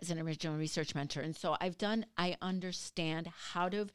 as 0.00 0.10
an 0.10 0.18
original 0.18 0.56
research 0.56 0.94
mentor. 0.94 1.20
And 1.20 1.36
so 1.36 1.56
I've 1.60 1.78
done, 1.78 2.06
I 2.16 2.36
understand 2.42 3.30
how 3.52 3.68
to 3.68 3.86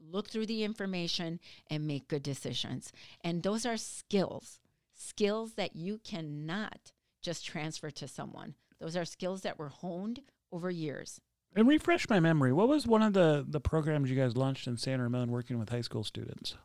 look 0.00 0.28
through 0.28 0.46
the 0.46 0.64
information 0.64 1.40
and 1.70 1.86
make 1.86 2.08
good 2.08 2.22
decisions. 2.22 2.92
And 3.22 3.42
those 3.42 3.66
are 3.66 3.76
skills, 3.76 4.60
skills 4.94 5.54
that 5.54 5.76
you 5.76 6.00
cannot 6.04 6.92
just 7.22 7.44
transfer 7.44 7.90
to 7.90 8.08
someone. 8.08 8.54
Those 8.80 8.96
are 8.96 9.04
skills 9.04 9.42
that 9.42 9.58
were 9.58 9.68
honed 9.68 10.20
over 10.52 10.70
years. 10.70 11.20
And 11.54 11.68
refresh 11.68 12.08
my 12.08 12.20
memory. 12.20 12.52
What 12.52 12.68
was 12.68 12.86
one 12.86 13.02
of 13.02 13.12
the 13.12 13.44
the 13.48 13.60
programs 13.60 14.10
you 14.10 14.16
guys 14.16 14.36
launched 14.36 14.66
in 14.66 14.76
San 14.76 15.00
Ramon 15.00 15.30
working 15.30 15.58
with 15.58 15.70
high 15.70 15.80
school 15.80 16.04
students? 16.04 16.56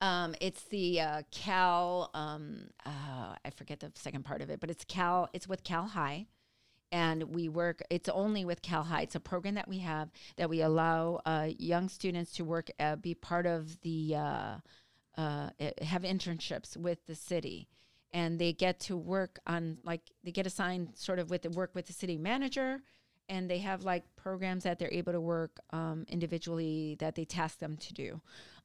Um, 0.00 0.34
it's 0.40 0.62
the 0.64 1.00
uh, 1.00 1.22
Cal. 1.30 2.10
Um, 2.14 2.68
uh, 2.86 3.34
I 3.44 3.50
forget 3.56 3.80
the 3.80 3.90
second 3.94 4.24
part 4.24 4.42
of 4.42 4.50
it, 4.50 4.60
but 4.60 4.70
it's 4.70 4.84
Cal. 4.84 5.28
It's 5.32 5.48
with 5.48 5.64
Cal 5.64 5.86
High, 5.86 6.26
and 6.92 7.34
we 7.34 7.48
work. 7.48 7.82
It's 7.90 8.08
only 8.08 8.44
with 8.44 8.62
Cal 8.62 8.84
High. 8.84 9.02
It's 9.02 9.16
a 9.16 9.20
program 9.20 9.54
that 9.54 9.68
we 9.68 9.78
have 9.78 10.10
that 10.36 10.48
we 10.48 10.62
allow 10.62 11.20
uh, 11.26 11.48
young 11.58 11.88
students 11.88 12.32
to 12.32 12.44
work, 12.44 12.70
uh, 12.78 12.96
be 12.96 13.14
part 13.14 13.46
of 13.46 13.80
the, 13.80 14.14
uh, 14.14 14.54
uh, 15.16 15.50
have 15.82 16.02
internships 16.02 16.76
with 16.76 17.04
the 17.06 17.16
city, 17.16 17.68
and 18.12 18.38
they 18.38 18.52
get 18.52 18.78
to 18.80 18.96
work 18.96 19.40
on 19.48 19.78
like 19.82 20.02
they 20.22 20.30
get 20.30 20.46
assigned 20.46 20.90
sort 20.94 21.18
of 21.18 21.28
with 21.28 21.42
the 21.42 21.50
work 21.50 21.74
with 21.74 21.86
the 21.86 21.92
city 21.92 22.16
manager. 22.16 22.82
And 23.28 23.50
they 23.50 23.58
have 23.58 23.84
like 23.84 24.04
programs 24.16 24.64
that 24.64 24.78
they're 24.78 24.92
able 24.92 25.12
to 25.12 25.20
work 25.20 25.58
um, 25.70 26.06
individually 26.08 26.96
that 27.00 27.14
they 27.14 27.24
task 27.24 27.58
them 27.58 27.76
to 27.76 27.92
do. 27.92 28.20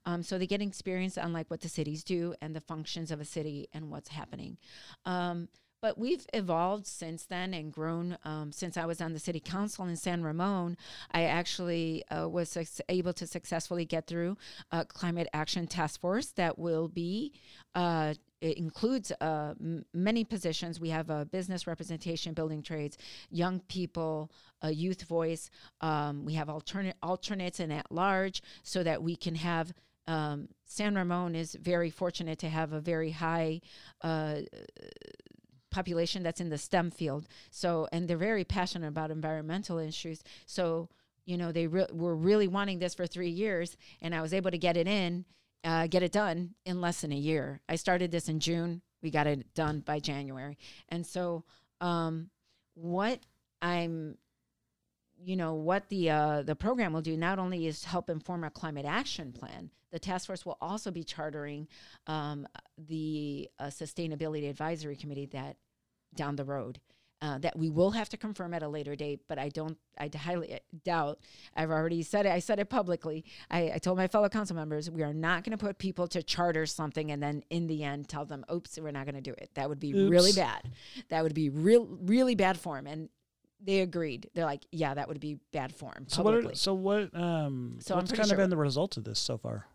Um, 0.06 0.22
so 0.24 0.38
they 0.38 0.48
get 0.48 0.62
experience 0.62 1.18
on 1.18 1.34
like 1.34 1.50
what 1.50 1.62
the 1.62 1.70
cities 1.70 2.04
do 2.04 2.36
and 2.42 2.56
the 2.56 2.62
functions 2.62 3.12
of 3.12 3.22
a 3.22 3.26
city 3.26 3.70
and 3.74 3.90
what's 3.90 4.10
happening. 4.10 4.58
Um, 5.06 5.48
but 5.84 5.98
we've 5.98 6.26
evolved 6.34 6.88
since 6.88 7.26
then 7.26 7.54
and 7.54 7.70
grown. 7.74 8.18
Um, 8.24 8.54
since 8.54 8.78
I 8.78 8.86
was 8.86 9.02
on 9.02 9.12
the 9.12 9.20
city 9.20 9.42
council 9.42 9.86
in 9.86 9.98
San 9.98 10.24
Ramon, 10.24 10.78
I 11.12 11.26
actually 11.26 12.06
uh, 12.08 12.30
was 12.30 12.48
suc- 12.48 12.86
able 12.88 13.12
to 13.12 13.28
successfully 13.28 13.84
get 13.84 14.08
through 14.08 14.38
a 14.72 14.86
climate 14.86 15.28
action 15.34 15.68
task 15.68 16.00
force 16.00 16.28
that 16.38 16.58
will 16.58 16.88
be. 16.88 17.34
Uh, 17.76 18.14
it 18.40 18.58
includes 18.58 19.12
uh, 19.20 19.56
m- 19.60 19.84
many 19.94 20.24
positions. 20.24 20.80
We 20.80 20.88
have 20.88 21.10
a 21.10 21.26
business 21.26 21.68
representation, 21.68 22.34
building 22.34 22.64
trades, 22.64 22.98
young 23.30 23.60
people, 23.68 24.32
a 24.62 24.72
youth 24.72 25.04
voice. 25.04 25.50
Um, 25.82 26.24
we 26.24 26.36
have 26.36 26.48
alternate 26.48 26.96
alternates 27.04 27.60
and 27.60 27.74
at 27.74 27.92
large, 27.92 28.42
so 28.64 28.84
that 28.84 29.04
we 29.04 29.18
can 29.18 29.36
have 29.36 29.74
um, 30.08 30.48
San 30.66 30.96
Ramon 30.96 31.36
is 31.36 31.56
very 31.62 31.90
fortunate 31.90 32.40
to 32.40 32.50
have 32.50 32.74
a 32.74 32.82
very 32.82 33.12
high 33.12 33.62
uh, 34.02 34.42
population 35.74 36.24
that's 36.24 36.40
in 36.40 36.50
the 36.50 36.58
STEM 36.58 36.92
field. 36.92 37.28
So, 37.52 37.88
and 37.92 38.08
they're 38.08 38.18
very 38.18 38.46
passionate 38.46 38.88
about 38.88 39.12
environmental 39.12 39.78
issues. 39.80 40.24
So, 40.46 40.90
you 41.26 41.38
know, 41.38 41.52
they 41.52 41.68
re- 41.68 41.88
were 41.92 42.16
really 42.16 42.48
wanting 42.48 42.80
this 42.80 42.94
for 42.94 43.08
three 43.08 43.30
years, 43.30 43.76
and 44.02 44.14
I 44.16 44.22
was 44.22 44.34
able 44.34 44.52
to 44.52 44.58
get 44.58 44.78
it 44.78 44.88
in, 44.88 45.26
uh, 45.64 45.88
get 45.88 46.04
it 46.04 46.12
done 46.12 46.56
in 46.66 46.80
less 46.80 47.02
than 47.02 47.12
a 47.12 47.18
year. 47.18 47.62
I 47.68 47.76
started 47.76 48.12
this 48.12 48.30
in 48.30 48.40
June. 48.40 48.82
We 49.02 49.10
got 49.12 49.28
it 49.28 49.54
done 49.54 49.82
by 49.82 50.00
January. 50.00 50.58
And 50.90 51.06
so, 51.06 51.44
um, 51.82 52.30
what 52.76 53.20
I'm 53.62 54.18
you 55.26 55.36
know 55.36 55.54
what 55.54 55.90
the 55.90 56.10
uh, 56.10 56.42
the 56.44 56.56
program 56.56 56.94
will 56.94 57.02
do 57.02 57.18
not 57.18 57.40
only 57.40 57.68
is 57.68 57.84
help 57.84 58.10
inform 58.10 58.44
our 58.44 58.50
climate 58.50 58.86
action 58.86 59.32
plan. 59.32 59.70
The 59.92 60.00
task 60.00 60.28
force 60.28 60.46
will 60.46 60.58
also 60.60 60.90
be 60.90 61.04
chartering 61.04 61.68
um, 62.08 62.48
the 62.78 63.50
uh, 63.60 63.66
sustainability 63.66 64.50
advisory 64.50 64.96
committee 64.96 65.28
that 65.28 65.58
down 66.16 66.36
the 66.36 66.46
road. 66.46 66.80
Uh, 67.22 67.38
that 67.38 67.58
we 67.58 67.70
will 67.70 67.92
have 67.92 68.10
to 68.10 68.18
confirm 68.18 68.54
at 68.54 68.64
a 68.64 68.68
later 68.68 68.98
date, 68.98 69.22
but 69.30 69.40
I 69.40 69.48
don't, 69.48 69.78
I 69.98 70.10
highly 70.14 70.60
doubt. 70.84 71.20
I've 71.56 71.72
already 71.72 72.04
said 72.04 72.26
it. 72.26 72.34
I 72.34 72.40
said 72.40 72.60
it 72.60 72.70
publicly. 72.70 73.24
I, 73.50 73.72
I 73.76 73.78
told 73.78 73.96
my 73.96 74.10
fellow 74.10 74.28
council 74.28 74.58
members 74.58 74.92
we 74.92 75.04
are 75.04 75.14
not 75.14 75.46
going 75.46 75.58
to 75.58 75.66
put 75.66 75.78
people 75.78 76.06
to 76.10 76.22
charter 76.22 76.66
something 76.66 77.12
and 77.12 77.24
then 77.24 77.42
in 77.50 77.68
the 77.68 77.86
end 77.86 78.10
tell 78.10 78.26
them, 78.26 78.44
"Oops, 78.52 78.78
we're 78.78 78.92
not 78.92 79.06
going 79.06 79.16
to 79.16 79.22
do 79.22 79.32
it." 79.32 79.52
That 79.54 79.70
would 79.70 79.80
be 79.80 79.94
Oops. 79.94 80.12
really 80.12 80.34
bad. 80.34 80.70
That 81.08 81.24
would 81.24 81.34
be 81.34 81.50
real, 81.50 81.88
really 82.02 82.36
bad 82.36 82.60
form. 82.60 82.88
And 82.88 83.08
they 83.64 83.80
agreed. 83.80 84.30
They're 84.34 84.46
like, 84.46 84.66
"Yeah, 84.72 84.94
that 84.94 85.08
would 85.08 85.20
be 85.20 85.40
bad 85.52 85.74
form." 85.74 86.06
So 86.08 86.22
what? 86.24 86.32
publicly. 86.32 86.54
Are, 86.54 86.56
so 86.56 86.74
what? 86.74 87.16
Um, 87.16 87.78
So 87.80 87.96
what's 87.96 88.12
kind 88.12 88.28
sure 88.28 88.36
of 88.36 88.38
been 88.38 88.50
the 88.50 88.58
result 88.58 88.98
of 88.98 89.04
this 89.04 89.20
so 89.20 89.38
far? 89.38 89.68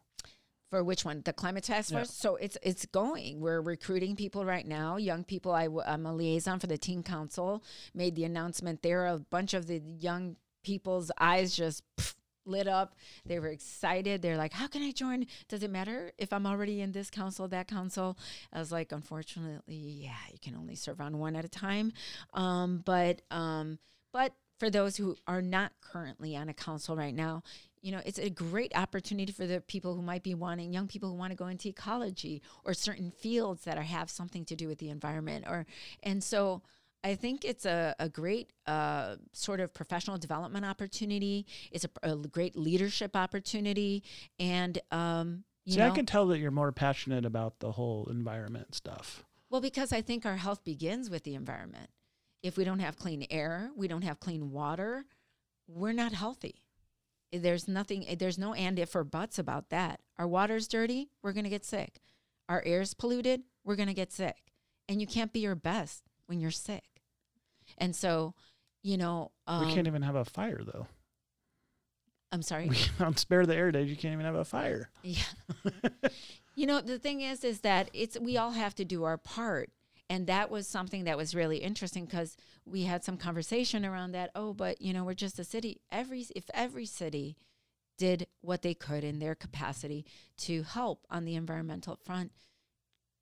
for 0.70 0.84
which 0.84 1.02
one 1.02 1.22
the 1.24 1.32
climate 1.32 1.64
task 1.64 1.92
Yeah. 1.92 2.02
so 2.02 2.36
it's 2.36 2.58
it's 2.62 2.84
going 2.84 3.40
we're 3.40 3.62
recruiting 3.62 4.14
people 4.16 4.44
right 4.44 4.66
now 4.66 4.98
young 4.98 5.24
people 5.24 5.50
I 5.50 5.64
w- 5.64 5.82
i'm 5.86 6.04
a 6.04 6.14
liaison 6.14 6.58
for 6.60 6.66
the 6.66 6.76
teen 6.76 7.02
council 7.02 7.62
made 7.94 8.16
the 8.16 8.24
announcement 8.24 8.82
there 8.82 9.06
a 9.06 9.18
bunch 9.18 9.54
of 9.54 9.66
the 9.66 9.78
young 9.78 10.36
people's 10.62 11.10
eyes 11.18 11.56
just 11.56 11.82
pff, 11.96 12.14
lit 12.48 12.68
up. 12.68 12.94
They 13.26 13.38
were 13.38 13.48
excited. 13.48 14.22
They're 14.22 14.36
like 14.36 14.52
how 14.52 14.66
can 14.66 14.82
i 14.82 14.92
join? 14.92 15.26
Does 15.48 15.62
it 15.62 15.70
matter 15.70 16.12
if 16.18 16.32
i'm 16.32 16.46
already 16.46 16.80
in 16.80 16.92
this 16.92 17.10
council 17.10 17.48
that 17.48 17.68
council? 17.68 18.18
I 18.52 18.58
was 18.58 18.72
like 18.72 18.92
unfortunately 18.92 19.76
yeah 19.76 20.16
you 20.32 20.38
can 20.40 20.54
only 20.56 20.74
serve 20.74 21.00
on 21.00 21.18
one 21.18 21.36
at 21.36 21.44
a 21.44 21.48
time. 21.48 21.92
Um, 22.34 22.82
but 22.84 23.22
um, 23.30 23.78
but 24.12 24.34
for 24.58 24.70
those 24.70 24.96
who 24.96 25.16
are 25.26 25.42
not 25.42 25.72
currently 25.80 26.36
on 26.36 26.48
a 26.48 26.54
council 26.54 26.96
right 26.96 27.14
now 27.14 27.42
you 27.82 27.92
know, 27.92 28.00
it's 28.04 28.18
a 28.18 28.30
great 28.30 28.76
opportunity 28.76 29.32
for 29.32 29.46
the 29.46 29.60
people 29.60 29.94
who 29.94 30.02
might 30.02 30.22
be 30.22 30.34
wanting 30.34 30.72
young 30.72 30.88
people 30.88 31.10
who 31.10 31.14
want 31.14 31.30
to 31.30 31.36
go 31.36 31.46
into 31.46 31.68
ecology 31.68 32.42
or 32.64 32.74
certain 32.74 33.10
fields 33.10 33.64
that 33.64 33.78
are, 33.78 33.82
have 33.82 34.10
something 34.10 34.44
to 34.46 34.56
do 34.56 34.68
with 34.68 34.78
the 34.78 34.90
environment. 34.90 35.44
Or 35.48 35.66
and 36.02 36.22
so 36.22 36.62
I 37.04 37.14
think 37.14 37.44
it's 37.44 37.64
a, 37.64 37.94
a 37.98 38.08
great 38.08 38.52
uh, 38.66 39.16
sort 39.32 39.60
of 39.60 39.72
professional 39.72 40.18
development 40.18 40.64
opportunity. 40.64 41.46
It's 41.70 41.84
a, 41.84 42.10
a 42.12 42.16
great 42.16 42.56
leadership 42.56 43.14
opportunity, 43.16 44.02
and 44.38 44.78
um, 44.90 45.44
you 45.64 45.74
See, 45.74 45.78
know, 45.78 45.86
I 45.86 45.90
can 45.90 46.06
tell 46.06 46.26
that 46.28 46.38
you're 46.38 46.50
more 46.50 46.72
passionate 46.72 47.24
about 47.24 47.60
the 47.60 47.72
whole 47.72 48.08
environment 48.10 48.74
stuff. 48.74 49.24
well, 49.50 49.60
because 49.60 49.92
I 49.92 50.00
think 50.00 50.26
our 50.26 50.36
health 50.36 50.64
begins 50.64 51.08
with 51.10 51.24
the 51.24 51.34
environment. 51.34 51.90
If 52.42 52.56
we 52.56 52.64
don't 52.64 52.78
have 52.78 52.96
clean 52.96 53.26
air, 53.30 53.70
we 53.76 53.88
don't 53.88 54.02
have 54.02 54.20
clean 54.20 54.50
water, 54.50 55.04
we're 55.66 55.92
not 55.92 56.12
healthy. 56.12 56.62
There's 57.32 57.68
nothing, 57.68 58.06
there's 58.18 58.38
no 58.38 58.54
and 58.54 58.78
if 58.78 58.94
or 58.94 59.04
buts 59.04 59.38
about 59.38 59.68
that. 59.70 60.00
Our 60.16 60.26
water's 60.26 60.66
dirty, 60.66 61.10
we're 61.22 61.32
going 61.32 61.44
to 61.44 61.50
get 61.50 61.64
sick. 61.64 62.00
Our 62.48 62.62
air's 62.64 62.94
polluted, 62.94 63.42
we're 63.64 63.76
going 63.76 63.88
to 63.88 63.94
get 63.94 64.12
sick. 64.12 64.36
And 64.88 65.00
you 65.00 65.06
can't 65.06 65.32
be 65.32 65.40
your 65.40 65.54
best 65.54 66.07
when 66.28 66.40
you're 66.40 66.50
sick. 66.50 66.84
And 67.78 67.96
so, 67.96 68.34
you 68.82 68.96
know, 68.96 69.32
um, 69.46 69.66
we 69.66 69.74
can't 69.74 69.86
even 69.86 70.02
have 70.02 70.14
a 70.14 70.24
fire 70.24 70.60
though. 70.64 70.86
I'm 72.30 72.42
sorry. 72.42 72.68
We, 72.68 72.76
on 73.04 73.16
spare 73.16 73.46
the 73.46 73.56
air 73.56 73.72
days, 73.72 73.90
you 73.90 73.96
can't 73.96 74.12
even 74.12 74.26
have 74.26 74.34
a 74.34 74.44
fire. 74.44 74.90
Yeah. 75.02 75.22
you 76.54 76.66
know, 76.66 76.80
the 76.80 76.98
thing 76.98 77.22
is, 77.22 77.42
is 77.42 77.60
that 77.60 77.90
it's 77.92 78.18
we 78.18 78.36
all 78.36 78.52
have 78.52 78.74
to 78.76 78.84
do 78.84 79.04
our 79.04 79.16
part, 79.16 79.70
and 80.10 80.26
that 80.26 80.50
was 80.50 80.68
something 80.68 81.04
that 81.04 81.16
was 81.16 81.34
really 81.34 81.58
interesting 81.58 82.04
because 82.04 82.36
we 82.66 82.82
had 82.82 83.04
some 83.04 83.16
conversation 83.16 83.84
around 83.84 84.12
that. 84.12 84.30
Oh, 84.34 84.52
but 84.52 84.80
you 84.80 84.92
know, 84.92 85.04
we're 85.04 85.14
just 85.14 85.38
a 85.38 85.44
city. 85.44 85.80
Every 85.90 86.26
if 86.36 86.44
every 86.52 86.86
city 86.86 87.36
did 87.96 88.26
what 88.42 88.62
they 88.62 88.74
could 88.74 89.04
in 89.04 89.18
their 89.18 89.34
capacity 89.34 90.04
to 90.36 90.62
help 90.62 91.04
on 91.10 91.24
the 91.24 91.34
environmental 91.34 91.96
front, 91.96 92.30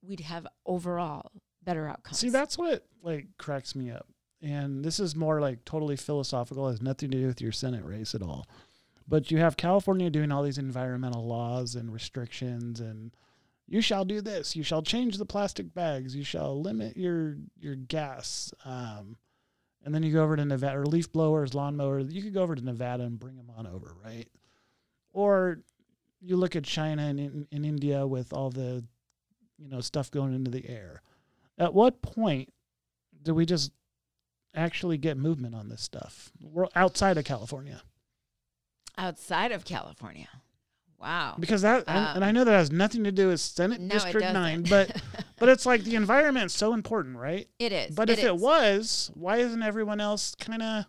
we'd 0.02 0.20
have 0.20 0.46
overall 0.66 1.32
better 1.66 1.86
outcomes. 1.86 2.18
See, 2.18 2.30
that's 2.30 2.56
what 2.56 2.86
like 3.02 3.26
cracks 3.36 3.74
me 3.74 3.90
up. 3.90 4.06
And 4.40 4.84
this 4.84 4.98
is 4.98 5.14
more 5.14 5.40
like 5.40 5.64
totally 5.64 5.96
philosophical, 5.96 6.68
has 6.68 6.80
nothing 6.80 7.10
to 7.10 7.18
do 7.18 7.26
with 7.26 7.40
your 7.40 7.52
Senate 7.52 7.84
race 7.84 8.14
at 8.14 8.22
all. 8.22 8.46
But 9.08 9.30
you 9.30 9.38
have 9.38 9.56
California 9.56 10.08
doing 10.08 10.32
all 10.32 10.42
these 10.42 10.58
environmental 10.58 11.26
laws 11.26 11.74
and 11.74 11.92
restrictions 11.92 12.80
and 12.80 13.12
you 13.68 13.80
shall 13.80 14.04
do 14.04 14.20
this, 14.20 14.54
you 14.54 14.62
shall 14.62 14.82
change 14.82 15.18
the 15.18 15.26
plastic 15.26 15.74
bags, 15.74 16.14
you 16.14 16.22
shall 16.22 16.60
limit 16.60 16.96
your 16.96 17.36
your 17.58 17.74
gas. 17.74 18.54
Um, 18.64 19.16
and 19.84 19.94
then 19.94 20.02
you 20.02 20.12
go 20.12 20.22
over 20.22 20.36
to 20.36 20.44
Nevada 20.44 20.78
or 20.78 20.86
leaf 20.86 21.12
blowers, 21.12 21.52
lawnmowers, 21.52 22.12
you 22.12 22.22
could 22.22 22.34
go 22.34 22.42
over 22.42 22.54
to 22.54 22.64
Nevada 22.64 23.04
and 23.04 23.18
bring 23.18 23.36
them 23.36 23.50
on 23.56 23.66
over, 23.66 23.94
right? 24.04 24.28
Or 25.12 25.60
you 26.20 26.36
look 26.36 26.56
at 26.56 26.64
China 26.64 27.02
and 27.02 27.20
in, 27.20 27.48
in 27.50 27.64
India 27.64 28.06
with 28.06 28.32
all 28.32 28.50
the 28.50 28.84
you 29.58 29.68
know 29.68 29.80
stuff 29.80 30.10
going 30.10 30.34
into 30.34 30.50
the 30.50 30.68
air. 30.68 31.02
At 31.58 31.74
what 31.74 32.02
point 32.02 32.52
do 33.22 33.34
we 33.34 33.46
just 33.46 33.72
actually 34.54 34.98
get 34.98 35.16
movement 35.16 35.54
on 35.54 35.68
this 35.68 35.82
stuff? 35.82 36.30
We're 36.40 36.66
outside 36.74 37.18
of 37.18 37.24
California 37.24 37.82
outside 38.98 39.52
of 39.52 39.64
California. 39.64 40.28
Wow. 40.98 41.36
because 41.38 41.60
that, 41.60 41.84
and- 41.86 42.16
and 42.16 42.24
I 42.24 42.32
know 42.32 42.44
that 42.44 42.52
has 42.52 42.72
nothing 42.72 43.04
to 43.04 43.12
do 43.12 43.28
with 43.28 43.40
Senate 43.40 43.78
Um, 43.78 43.88
No, 43.88 43.94
District 43.94 44.32
Nine, 44.32 44.62
but 44.62 45.02
but 45.38 45.50
it's 45.50 45.66
like 45.66 45.84
the 45.84 45.94
environment's 45.94 46.54
so 46.54 46.72
important, 46.72 47.18
right? 47.18 47.46
it 47.58 47.72
is. 47.72 47.94
But 47.94 48.08
if 48.08 48.24
it 48.24 48.34
was, 48.36 49.10
why 49.12 49.36
isn't 49.36 49.62
everyone 49.62 50.00
else 50.00 50.34
kind 50.36 50.62
of 50.62 50.86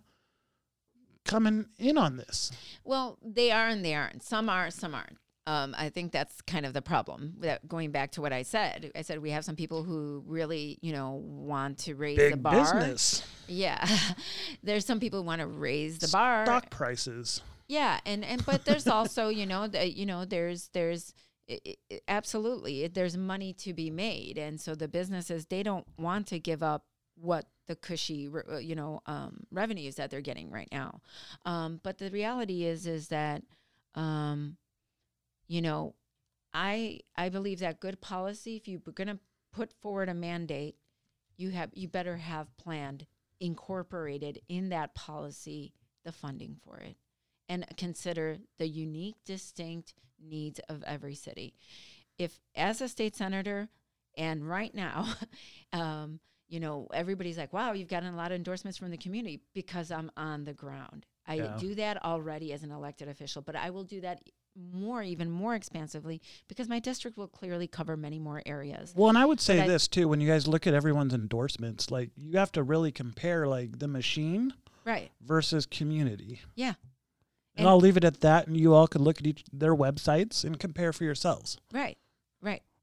coming 1.26 1.66
in 1.78 1.98
on 1.98 2.16
this? 2.16 2.52
Well, 2.86 3.18
they 3.22 3.52
are 3.52 3.68
and 3.68 3.84
they 3.84 3.94
aren't. 3.94 4.24
Some 4.24 4.48
are, 4.48 4.72
some 4.72 4.96
aren't. 4.96 5.18
Um, 5.48 5.74
I 5.78 5.88
think 5.90 6.12
that's 6.12 6.42
kind 6.42 6.66
of 6.66 6.74
the 6.74 6.82
problem. 6.82 7.36
That 7.40 7.66
going 7.68 7.92
back 7.92 8.12
to 8.12 8.22
what 8.22 8.34
I 8.34 8.44
said, 8.44 8.92
I 8.96 9.02
said 9.02 9.22
we 9.22 9.32
have 9.32 9.46
some 9.46 9.56
people 9.56 9.82
who 9.82 10.22
really, 10.28 10.78
you 10.82 10.92
know, 10.92 11.22
want 11.24 11.78
to 11.80 11.96
raise 11.96 12.18
the 12.18 12.32
Big 12.32 12.44
bar. 12.44 12.54
business, 12.62 13.24
Yeah, 13.48 13.88
there's 14.64 14.86
some 14.86 15.00
people 15.00 15.22
who 15.22 15.26
want 15.26 15.40
to 15.42 15.48
raise 15.48 16.00
the 16.00 16.10
bar. 16.10 16.46
stock 16.46 16.70
prices. 16.70 17.42
Yeah, 17.70 18.00
and 18.06 18.26
and 18.26 18.46
but 18.46 18.66
there's 18.66 18.88
also, 18.98 19.30
you 19.30 19.46
know, 19.46 19.68
the, 19.68 19.90
you 19.90 20.06
know, 20.06 20.26
there's 20.26 20.70
there's 20.74 21.14
i 21.50 21.60
i 21.92 22.00
absolutely 22.10 22.88
there's 22.90 23.16
money 23.16 23.54
to 23.54 23.74
be 23.74 23.90
made, 23.90 24.38
and 24.38 24.60
so 24.60 24.76
the 24.76 24.90
businesses 24.90 25.46
they 25.46 25.64
don't 25.64 25.88
want 25.98 26.28
to 26.28 26.40
give 26.40 26.62
up 26.62 26.84
what 27.16 27.46
the 27.68 27.76
cushy, 27.78 28.30
uh, 28.52 28.58
you 28.58 28.76
know, 28.76 29.00
um, 29.06 29.46
revenues 29.52 29.96
that 29.96 30.12
they're 30.12 30.22
getting 30.22 30.52
right 30.52 30.68
now. 30.74 31.00
Um, 31.46 31.80
but 31.84 31.98
the 31.98 32.10
reality 32.12 32.66
is, 32.66 32.86
is 32.86 33.08
that, 33.08 33.44
um, 33.96 34.58
you 35.48 35.62
know, 35.62 35.96
I 36.54 37.02
I 37.16 37.30
believe 37.30 37.60
that 37.60 37.80
good 37.80 38.02
policy, 38.02 38.56
if 38.56 38.68
you're 38.68 38.80
going 38.80 39.08
to 39.08 39.20
put 39.52 39.74
forward 39.82 40.10
a 40.10 40.14
mandate, 40.14 40.76
you 41.38 41.52
have 41.52 41.72
you 41.74 41.88
better 41.88 42.18
have 42.18 42.56
planned 42.58 43.06
incorporated 43.40 44.42
in 44.50 44.70
that 44.70 44.96
policy 44.96 45.74
the 46.04 46.12
funding 46.12 46.56
for 46.64 46.78
it. 46.78 46.98
And 47.50 47.66
consider 47.78 48.40
the 48.58 48.68
unique 48.68 49.16
distinct 49.26 49.94
needs 50.22 50.60
of 50.70 50.84
every 50.84 51.16
city. 51.16 51.54
If 52.18 52.40
as 52.56 52.82
a 52.82 52.88
state 52.90 53.16
senator 53.16 53.70
and 54.18 54.48
right 54.48 54.74
now 54.74 55.08
um, 55.74 56.20
you 56.50 56.60
know 56.60 56.88
everybody's 56.94 57.38
like 57.38 57.54
wow 57.54 57.74
you've 57.74 57.88
gotten 57.90 58.14
a 58.14 58.18
lot 58.18 58.32
of 58.32 58.36
endorsements 58.36 58.78
from 58.78 58.90
the 58.90 58.98
community 58.98 59.42
because 59.54 59.92
i'm 59.92 60.12
on 60.18 60.46
the 60.46 60.54
ground. 60.54 61.06
I 61.28 61.38
Yeah. 61.38 61.58
do 61.60 61.76
that 61.76 62.04
already 62.06 62.54
as 62.54 62.64
an 62.64 62.72
elected 62.72 63.08
official 63.10 63.42
but 63.42 63.56
i 63.56 63.70
will 63.70 63.84
do 63.84 64.02
that 64.02 64.22
more 64.74 65.04
even 65.04 65.30
more 65.30 65.56
expansively 65.56 66.22
because 66.48 66.68
my 66.68 66.80
district 66.80 67.18
will 67.18 67.28
clearly 67.28 67.68
cover 67.68 67.96
many 67.96 68.20
more 68.20 68.42
areas 68.46 68.94
Well, 68.96 69.10
and 69.10 69.18
I 69.18 69.26
would 69.26 69.40
say 69.40 69.58
But 69.58 69.64
I- 69.64 69.68
this 69.68 69.88
too: 69.88 70.08
when 70.08 70.20
you 70.22 70.28
guys 70.28 70.48
look 70.48 70.66
at 70.68 70.74
everyone's 70.74 71.14
endorsements, 71.14 71.92
like 71.92 72.12
you 72.16 72.38
have 72.38 72.52
to 72.54 72.64
really 72.64 72.92
compare 72.92 73.48
like 73.48 73.80
the 73.80 73.88
machine 73.88 74.54
right 74.86 75.12
versus 75.22 75.66
community. 75.66 76.42
yeah 76.56 76.74
And, 77.56 77.66
And- 77.66 77.68
I'll 77.68 77.80
leave 77.80 77.98
it 77.98 78.04
at 78.04 78.22
that, 78.22 78.48
and 78.48 78.56
you 78.58 78.74
all 78.74 78.88
can 78.88 79.04
look 79.04 79.20
at 79.20 79.28
each 79.28 79.44
their 79.52 79.76
websites 79.76 80.44
and 80.44 80.60
compare 80.60 80.94
for 80.94 81.04
yourselves. 81.04 81.58
Right. 81.74 81.98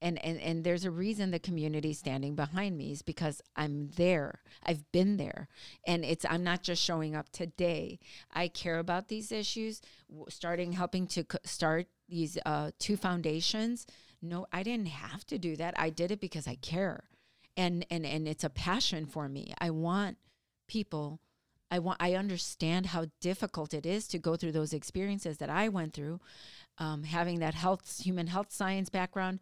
And, 0.04 0.22
and 0.22 0.38
and 0.38 0.64
there's 0.64 0.84
a 0.84 0.90
reason 0.90 1.30
the 1.30 1.38
community 1.38 1.94
standing 1.94 2.34
behind 2.34 2.76
me 2.76 2.92
is 2.92 3.00
because 3.00 3.40
I'm 3.56 3.88
there. 3.96 4.42
I've 4.62 4.92
been 4.92 5.16
there, 5.16 5.48
and 5.86 6.04
it's 6.04 6.26
I'm 6.28 6.44
not 6.44 6.62
just 6.62 6.82
showing 6.82 7.16
up 7.16 7.30
today. 7.30 7.98
I 8.30 8.48
care 8.48 8.78
about 8.78 9.08
these 9.08 9.32
issues. 9.32 9.80
Starting 10.28 10.72
helping 10.72 11.06
to 11.06 11.24
start 11.44 11.86
these 12.06 12.36
uh, 12.44 12.72
two 12.78 12.98
foundations. 12.98 13.86
No, 14.20 14.46
I 14.52 14.62
didn't 14.62 14.88
have 14.88 15.24
to 15.28 15.38
do 15.38 15.56
that. 15.56 15.72
I 15.78 15.88
did 15.88 16.10
it 16.10 16.20
because 16.20 16.46
I 16.46 16.56
care, 16.56 17.04
and 17.56 17.86
and 17.90 18.04
and 18.04 18.28
it's 18.28 18.44
a 18.44 18.50
passion 18.50 19.06
for 19.06 19.26
me. 19.26 19.54
I 19.58 19.70
want 19.70 20.18
people. 20.68 21.18
I 21.70 21.78
want. 21.78 21.96
I 21.98 22.12
understand 22.12 22.86
how 22.86 23.06
difficult 23.22 23.72
it 23.72 23.86
is 23.86 24.06
to 24.08 24.18
go 24.18 24.36
through 24.36 24.52
those 24.52 24.74
experiences 24.74 25.38
that 25.38 25.48
I 25.48 25.70
went 25.70 25.94
through 25.94 26.20
um, 26.78 27.04
having 27.04 27.38
that 27.40 27.54
health 27.54 28.00
human 28.02 28.26
health 28.26 28.52
science 28.52 28.88
background 28.90 29.40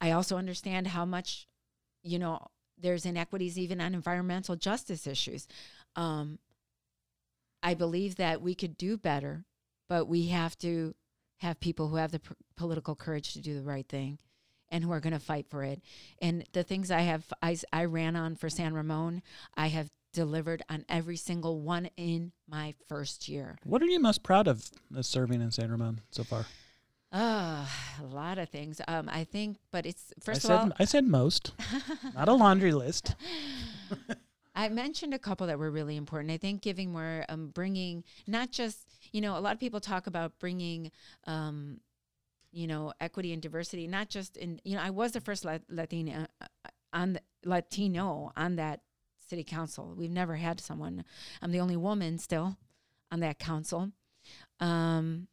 i 0.00 0.10
also 0.10 0.36
understand 0.36 0.86
how 0.88 1.04
much 1.04 1.46
you 2.02 2.18
know 2.18 2.38
there's 2.78 3.06
inequities 3.06 3.58
even 3.58 3.80
on 3.80 3.94
environmental 3.94 4.56
justice 4.56 5.06
issues 5.06 5.46
um, 5.96 6.38
I 7.66 7.74
believe 7.74 8.16
that 8.16 8.42
we 8.42 8.54
could 8.54 8.76
do 8.76 8.96
better, 8.96 9.44
but 9.88 10.06
we 10.06 10.28
have 10.28 10.56
to 10.58 10.94
have 11.38 11.58
people 11.58 11.88
who 11.88 11.96
have 11.96 12.12
the 12.12 12.20
political 12.56 12.94
courage 12.94 13.32
to 13.32 13.40
do 13.40 13.54
the 13.54 13.62
right 13.64 13.88
thing 13.88 14.18
and 14.70 14.84
who 14.84 14.92
are 14.92 15.00
going 15.00 15.12
to 15.12 15.18
fight 15.18 15.48
for 15.48 15.64
it. 15.64 15.82
And 16.20 16.44
the 16.52 16.62
things 16.62 16.90
I 16.90 17.00
have, 17.00 17.24
I, 17.42 17.56
I 17.72 17.86
ran 17.86 18.14
on 18.14 18.36
for 18.36 18.48
San 18.48 18.72
Ramon, 18.72 19.22
I 19.56 19.66
have 19.68 19.90
delivered 20.12 20.62
on 20.68 20.84
every 20.88 21.16
single 21.16 21.60
one 21.60 21.90
in 21.96 22.32
my 22.48 22.74
first 22.88 23.28
year. 23.28 23.58
What 23.64 23.82
are 23.82 23.86
you 23.86 23.98
most 24.00 24.22
proud 24.22 24.48
of 24.48 24.70
as 24.96 25.06
serving 25.06 25.42
in 25.42 25.50
San 25.50 25.70
Ramon 25.70 26.00
so 26.10 26.22
far? 26.22 26.46
Ah, 27.12 27.70
a 28.02 28.06
lot 28.14 28.38
of 28.38 28.48
things. 28.48 28.80
Um, 28.88 29.08
I 29.10 29.24
think, 29.24 29.58
but 29.70 29.86
it's 29.86 30.12
first 30.20 30.44
I 30.44 30.54
of 30.54 30.60
said 30.60 30.72
all, 30.72 30.76
I 30.78 30.84
said 30.84 31.06
most, 31.06 31.52
not 32.14 32.28
a 32.28 32.32
laundry 32.32 32.72
list. 32.72 33.14
I 34.54 34.68
mentioned 34.70 35.14
a 35.14 35.18
couple 35.18 35.46
that 35.46 35.58
were 35.58 35.70
really 35.70 35.96
important. 35.96 36.32
I 36.32 36.38
think 36.38 36.62
giving 36.62 36.92
more, 36.92 37.24
um, 37.28 37.48
bringing 37.48 38.04
not 38.26 38.50
just 38.50 38.86
you 39.12 39.20
know, 39.20 39.38
a 39.38 39.40
lot 39.40 39.52
of 39.52 39.60
people 39.60 39.80
talk 39.80 40.06
about 40.06 40.38
bringing, 40.38 40.90
um, 41.26 41.80
you 42.52 42.66
know, 42.66 42.92
equity 43.00 43.32
and 43.32 43.40
diversity, 43.42 43.86
not 43.86 44.08
just 44.08 44.36
in 44.36 44.60
you 44.64 44.76
know, 44.76 44.82
I 44.82 44.90
was 44.90 45.12
the 45.12 45.20
first 45.20 45.44
Lat- 45.44 45.62
Latina 45.68 46.28
uh, 46.40 46.46
on 46.92 47.14
the, 47.14 47.20
Latino 47.44 48.32
on 48.36 48.56
that 48.56 48.80
city 49.28 49.44
council. 49.44 49.94
We've 49.96 50.10
never 50.10 50.36
had 50.36 50.60
someone. 50.60 51.04
I'm 51.42 51.52
the 51.52 51.60
only 51.60 51.76
woman 51.76 52.18
still 52.18 52.56
on 53.10 53.20
that 53.20 53.38
council. 53.38 53.92
Um, 54.60 55.28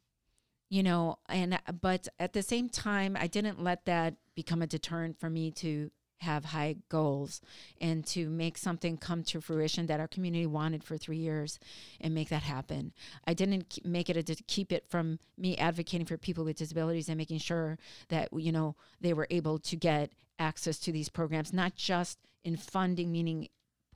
you 0.74 0.82
know, 0.82 1.18
and 1.28 1.56
but 1.80 2.08
at 2.18 2.32
the 2.32 2.42
same 2.42 2.68
time, 2.68 3.16
I 3.16 3.28
didn't 3.28 3.62
let 3.62 3.84
that 3.84 4.16
become 4.34 4.60
a 4.60 4.66
deterrent 4.66 5.20
for 5.20 5.30
me 5.30 5.52
to 5.52 5.92
have 6.18 6.46
high 6.46 6.74
goals 6.88 7.40
and 7.80 8.04
to 8.06 8.28
make 8.28 8.58
something 8.58 8.96
come 8.96 9.22
to 9.22 9.40
fruition 9.40 9.86
that 9.86 10.00
our 10.00 10.08
community 10.08 10.46
wanted 10.46 10.82
for 10.82 10.98
three 10.98 11.18
years 11.18 11.60
and 12.00 12.12
make 12.12 12.28
that 12.30 12.42
happen. 12.42 12.92
I 13.24 13.34
didn't 13.34 13.78
make 13.84 14.10
it 14.10 14.26
to 14.26 14.34
keep 14.48 14.72
it 14.72 14.84
from 14.88 15.20
me 15.38 15.56
advocating 15.56 16.06
for 16.06 16.16
people 16.16 16.44
with 16.44 16.56
disabilities 16.56 17.08
and 17.08 17.18
making 17.18 17.38
sure 17.38 17.78
that 18.08 18.30
you 18.32 18.50
know 18.50 18.74
they 19.00 19.12
were 19.12 19.28
able 19.30 19.60
to 19.60 19.76
get 19.76 20.10
access 20.40 20.80
to 20.80 20.90
these 20.90 21.08
programs, 21.08 21.52
not 21.52 21.76
just 21.76 22.18
in 22.42 22.56
funding, 22.56 23.12
meaning 23.12 23.48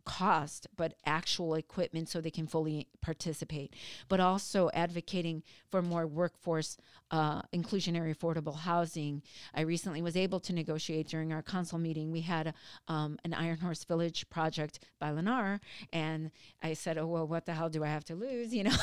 cost, 0.09 0.67
but 0.75 0.95
actual 1.05 1.55
equipment 1.55 2.09
so 2.09 2.21
they 2.21 2.31
can 2.31 2.47
fully 2.47 2.89
participate, 3.03 3.75
but 4.09 4.21
also 4.21 4.71
advocating 4.73 5.43
for 5.71 5.83
more 5.83 6.07
workforce 6.07 6.79
uh, 7.11 7.43
inclusionary 7.55 8.15
affordable 8.17 8.57
housing. 8.57 9.23
I 9.55 9.61
recently 9.63 10.01
was 10.01 10.17
able 10.17 10.41
to 10.41 10.53
negotiate 10.55 11.09
during 11.09 11.31
our 11.33 11.43
council 11.43 11.79
meeting. 11.79 12.11
We 12.11 12.23
had 12.23 12.55
um, 12.89 13.19
an 13.25 13.35
Iron 13.35 13.59
Horse 13.59 13.85
Village 13.85 14.29
project 14.31 14.81
by 14.99 15.11
Lennar, 15.11 15.61
and 15.93 16.31
I 16.63 16.73
said, 16.73 16.97
"Oh 16.99 17.07
well, 17.07 17.27
what 17.27 17.45
the 17.45 17.53
hell 17.53 17.69
do 17.69 17.85
I 17.85 17.89
have 17.89 18.05
to 18.07 18.15
lose?" 18.15 18.49
You 18.59 18.65
know, 18.65 18.77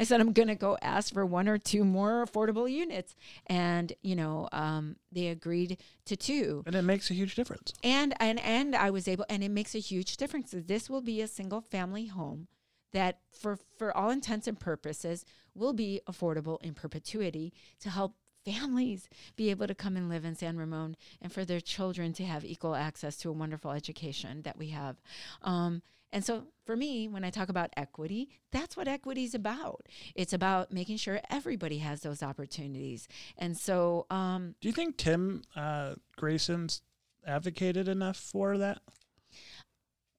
I 0.00 0.04
said 0.04 0.20
I'm 0.20 0.32
going 0.32 0.48
to 0.48 0.54
go 0.54 0.78
ask 0.80 1.12
for 1.12 1.26
one 1.26 1.48
or 1.48 1.58
two 1.58 1.84
more 1.84 2.24
affordable 2.24 2.70
units, 2.70 3.16
and 3.46 3.92
you 4.02 4.14
know, 4.16 4.48
um, 4.52 4.96
they 5.12 5.26
agreed 5.28 5.78
to 6.06 6.16
two 6.16 6.62
And 6.66 6.74
it 6.74 6.82
makes 6.82 7.10
a 7.10 7.14
huge 7.14 7.34
difference. 7.34 7.74
and 7.82 8.14
and 8.20 8.38
and 8.40 8.74
I 8.74 8.90
was 8.90 9.08
able, 9.08 9.26
and 9.28 9.42
it 9.42 9.50
makes 9.50 9.74
a 9.74 9.80
huge 9.80 10.16
difference. 10.16 10.27
This 10.66 10.88
will 10.88 11.00
be 11.00 11.20
a 11.20 11.28
single 11.28 11.60
family 11.60 12.06
home 12.06 12.48
that, 12.92 13.20
for 13.30 13.58
for 13.76 13.96
all 13.96 14.10
intents 14.10 14.46
and 14.46 14.58
purposes, 14.58 15.24
will 15.54 15.72
be 15.72 16.00
affordable 16.08 16.62
in 16.62 16.74
perpetuity 16.74 17.52
to 17.80 17.90
help 17.90 18.14
families 18.44 19.08
be 19.36 19.50
able 19.50 19.66
to 19.66 19.74
come 19.74 19.96
and 19.96 20.08
live 20.08 20.24
in 20.24 20.34
San 20.34 20.56
Ramon, 20.56 20.96
and 21.20 21.32
for 21.32 21.44
their 21.44 21.60
children 21.60 22.12
to 22.14 22.24
have 22.24 22.44
equal 22.44 22.74
access 22.74 23.16
to 23.18 23.28
a 23.28 23.32
wonderful 23.32 23.72
education 23.72 24.42
that 24.42 24.56
we 24.56 24.68
have. 24.68 24.96
Um, 25.42 25.82
and 26.12 26.24
so, 26.24 26.44
for 26.64 26.74
me, 26.74 27.08
when 27.08 27.24
I 27.24 27.30
talk 27.30 27.50
about 27.50 27.70
equity, 27.76 28.30
that's 28.50 28.76
what 28.76 28.88
equity 28.88 29.24
is 29.24 29.34
about. 29.34 29.86
It's 30.14 30.32
about 30.32 30.72
making 30.72 30.96
sure 30.96 31.20
everybody 31.28 31.78
has 31.78 32.00
those 32.00 32.22
opportunities. 32.22 33.08
And 33.36 33.56
so, 33.56 34.06
um, 34.10 34.54
Do 34.60 34.68
you 34.68 34.72
think 34.72 34.96
Tim 34.96 35.42
uh, 35.54 35.96
Grayson's 36.16 36.80
advocated 37.26 37.88
enough 37.88 38.16
for 38.16 38.56
that? 38.56 38.80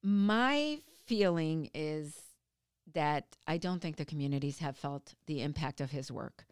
My 0.02 0.80
feeling 1.06 1.70
is 1.74 2.16
that 2.94 3.26
I 3.48 3.58
don't 3.58 3.82
think 3.82 3.98
the 3.98 4.06
communities 4.06 4.60
have 4.60 4.78
felt 4.78 5.14
the 5.26 5.42
impact 5.42 5.82
of 5.82 5.92
his 5.92 6.12
work. 6.12 6.46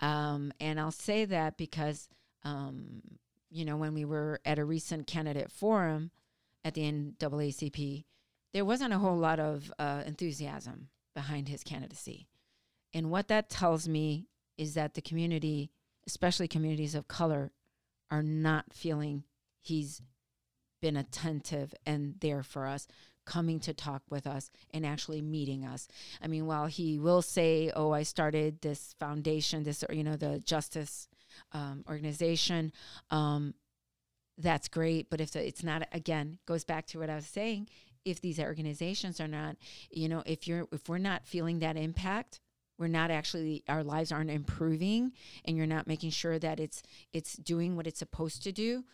Um, 0.00 0.52
and 0.60 0.80
I'll 0.80 0.90
say 0.90 1.24
that 1.26 1.56
because, 1.56 2.08
um, 2.42 3.02
you 3.50 3.64
know, 3.64 3.76
when 3.76 3.94
we 3.94 4.04
were 4.04 4.40
at 4.44 4.58
a 4.58 4.64
recent 4.64 5.06
candidate 5.06 5.50
forum 5.50 6.10
at 6.64 6.74
the 6.74 6.82
NAACP, 6.82 8.04
there 8.52 8.64
wasn't 8.64 8.92
a 8.92 8.98
whole 8.98 9.16
lot 9.16 9.38
of 9.38 9.72
uh, 9.78 10.02
enthusiasm 10.06 10.88
behind 11.14 11.48
his 11.48 11.62
candidacy. 11.62 12.26
And 12.92 13.10
what 13.10 13.28
that 13.28 13.50
tells 13.50 13.88
me 13.88 14.26
is 14.56 14.74
that 14.74 14.94
the 14.94 15.02
community, 15.02 15.70
especially 16.06 16.48
communities 16.48 16.94
of 16.94 17.08
color, 17.08 17.52
are 18.10 18.22
not 18.22 18.72
feeling 18.72 19.24
he's 19.60 20.00
been 20.80 20.96
attentive 20.96 21.74
and 21.84 22.14
there 22.20 22.42
for 22.42 22.66
us, 22.66 22.86
coming 23.24 23.58
to 23.60 23.74
talk 23.74 24.02
with 24.08 24.26
us 24.26 24.50
and 24.72 24.86
actually 24.86 25.20
meeting 25.20 25.64
us. 25.64 25.88
I 26.22 26.28
mean, 26.28 26.46
while 26.46 26.66
he 26.66 26.98
will 26.98 27.22
say, 27.22 27.70
"Oh, 27.74 27.90
I 27.92 28.04
started 28.04 28.60
this 28.62 28.94
foundation, 28.98 29.64
this 29.64 29.84
you 29.90 30.04
know, 30.04 30.16
the 30.16 30.38
justice 30.38 31.08
um, 31.52 31.84
organization," 31.88 32.72
um, 33.10 33.54
that's 34.38 34.68
great. 34.68 35.10
But 35.10 35.20
if 35.20 35.32
the, 35.32 35.46
it's 35.46 35.64
not, 35.64 35.88
again, 35.92 36.38
goes 36.46 36.64
back 36.64 36.86
to 36.88 36.98
what 36.98 37.10
I 37.10 37.16
was 37.16 37.26
saying. 37.26 37.68
If 38.04 38.20
these 38.20 38.38
organizations 38.38 39.20
are 39.20 39.26
not, 39.26 39.56
you 39.90 40.08
know, 40.08 40.22
if 40.24 40.46
you're 40.46 40.68
if 40.70 40.88
we're 40.88 40.98
not 40.98 41.26
feeling 41.26 41.58
that 41.58 41.76
impact, 41.76 42.40
we're 42.78 42.86
not 42.86 43.10
actually 43.10 43.64
our 43.68 43.82
lives 43.82 44.12
aren't 44.12 44.30
improving, 44.30 45.12
and 45.44 45.56
you're 45.56 45.66
not 45.66 45.88
making 45.88 46.10
sure 46.10 46.38
that 46.38 46.60
it's 46.60 46.82
it's 47.12 47.34
doing 47.34 47.74
what 47.74 47.88
it's 47.88 47.98
supposed 47.98 48.44
to 48.44 48.52
do, 48.52 48.84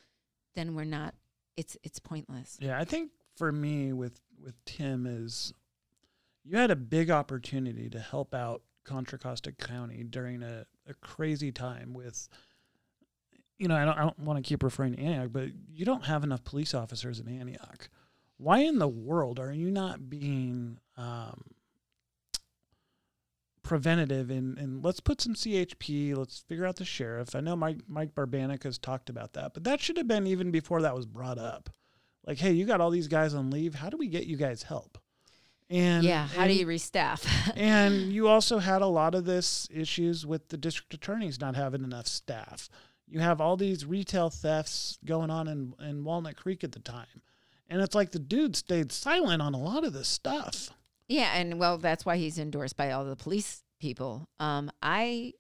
then 0.55 0.75
we're 0.75 0.85
not. 0.85 1.15
It's 1.57 1.77
it's 1.83 1.99
pointless. 1.99 2.59
Yeah, 2.61 2.79
I 2.79 2.85
think 2.85 3.11
for 3.37 3.53
me 3.53 3.93
with 3.93 4.21
with 4.43 4.55
Tim 4.65 5.07
is 5.07 5.53
you 6.45 6.57
had 6.57 6.71
a 6.71 6.77
big 6.77 7.11
opportunity 7.11 7.89
to 7.91 8.01
help 8.01 8.35
out 8.35 8.63
Contra 8.85 9.19
Costa 9.19 9.53
County 9.53 10.03
during 10.03 10.43
a, 10.43 10.67
a 10.89 10.95
crazy 10.95 11.53
time 11.53 11.95
with 11.95 12.29
you 13.59 13.69
know, 13.69 13.77
I 13.77 13.85
don't, 13.85 13.97
I 13.97 14.01
don't 14.01 14.19
want 14.19 14.45
to 14.45 14.49
keep 14.49 14.65
referring 14.65 14.97
to 14.97 15.01
Antioch, 15.01 15.31
but 15.33 15.51
you 15.73 15.85
don't 15.85 16.05
have 16.07 16.25
enough 16.25 16.43
police 16.43 16.75
officers 16.75 17.21
in 17.21 17.29
Antioch. 17.29 17.89
Why 18.37 18.59
in 18.59 18.81
the 18.81 18.89
world 18.89 19.39
are 19.39 19.53
you 19.53 19.71
not 19.71 20.11
being 20.11 20.79
um, 20.97 21.45
preventative 23.73 24.31
and, 24.31 24.59
and 24.59 24.85
let's 24.85 25.01
put 25.01 25.19
some 25.19 25.33
CHP, 25.33 26.15
let's 26.15 26.41
figure 26.41 26.67
out 26.67 26.77
the 26.77 26.85
sheriff. 26.85 27.35
I 27.35 27.41
know 27.41 27.57
Mike 27.57 27.79
Mike 27.89 28.15
Barbanica 28.15 28.65
has 28.65 28.77
talked 28.77 29.09
about 29.09 29.33
that, 29.33 29.55
but 29.55 29.65
that 29.65 29.81
should 29.81 29.97
have 29.97 30.07
been 30.07 30.27
even 30.27 30.51
before 30.51 30.83
that 30.83 30.95
was 30.95 31.07
brought 31.07 31.39
up. 31.39 31.71
Like, 32.27 32.37
hey, 32.37 32.53
you 32.53 32.67
got 32.67 32.83
all 32.83 32.91
these 32.91 33.09
guys 33.09 33.33
on 33.33 33.51
leave. 33.51 33.75
How 33.75 33.89
do 33.89 33.97
we 33.97 34.09
get 34.09 34.27
you 34.27 34.37
guys 34.37 34.65
help? 34.65 34.99
And 35.71 36.05
yeah. 36.05 36.27
How 36.27 36.47
do 36.47 36.53
you 36.53 36.67
restaff? 36.67 37.27
and 37.57 38.13
you 38.13 38.29
also 38.29 38.59
had 38.59 38.83
a 38.83 38.87
lot 38.87 39.15
of 39.15 39.25
this 39.25 39.67
issues 39.73 40.27
with 40.27 40.51
the 40.51 40.59
district 40.59 40.93
attorneys 40.93 41.41
not 41.41 41.57
having 41.57 41.83
enough 41.83 42.07
staff. 42.07 42.69
You 43.09 43.21
have 43.21 43.41
all 43.41 43.57
these 43.57 43.87
retail 43.87 44.29
thefts 44.29 44.99
going 45.03 45.31
on 45.31 45.49
in, 45.49 45.73
in 45.81 46.05
Walnut 46.05 46.37
Creek 46.37 46.63
at 46.63 46.73
the 46.73 46.79
time. 46.79 47.23
And 47.71 47.81
it's 47.81 47.95
like 47.95 48.11
the 48.11 48.19
dude 48.19 48.55
stayed 48.55 48.93
silent 48.93 49.41
on 49.41 49.55
a 49.55 49.59
lot 49.59 49.83
of 49.83 49.95
this 49.95 50.09
stuff. 50.09 50.73
Yeah, 51.09 51.33
and 51.35 51.59
well, 51.59 51.79
that's 51.79 52.07
why 52.07 52.17
he's 52.17 52.39
endorsed 52.39 52.77
by 52.77 52.91
all 52.91 53.05
the 53.05 53.17
police 53.17 53.63
people. 53.81 54.29
Um, 54.39 54.71
I, 54.83 55.35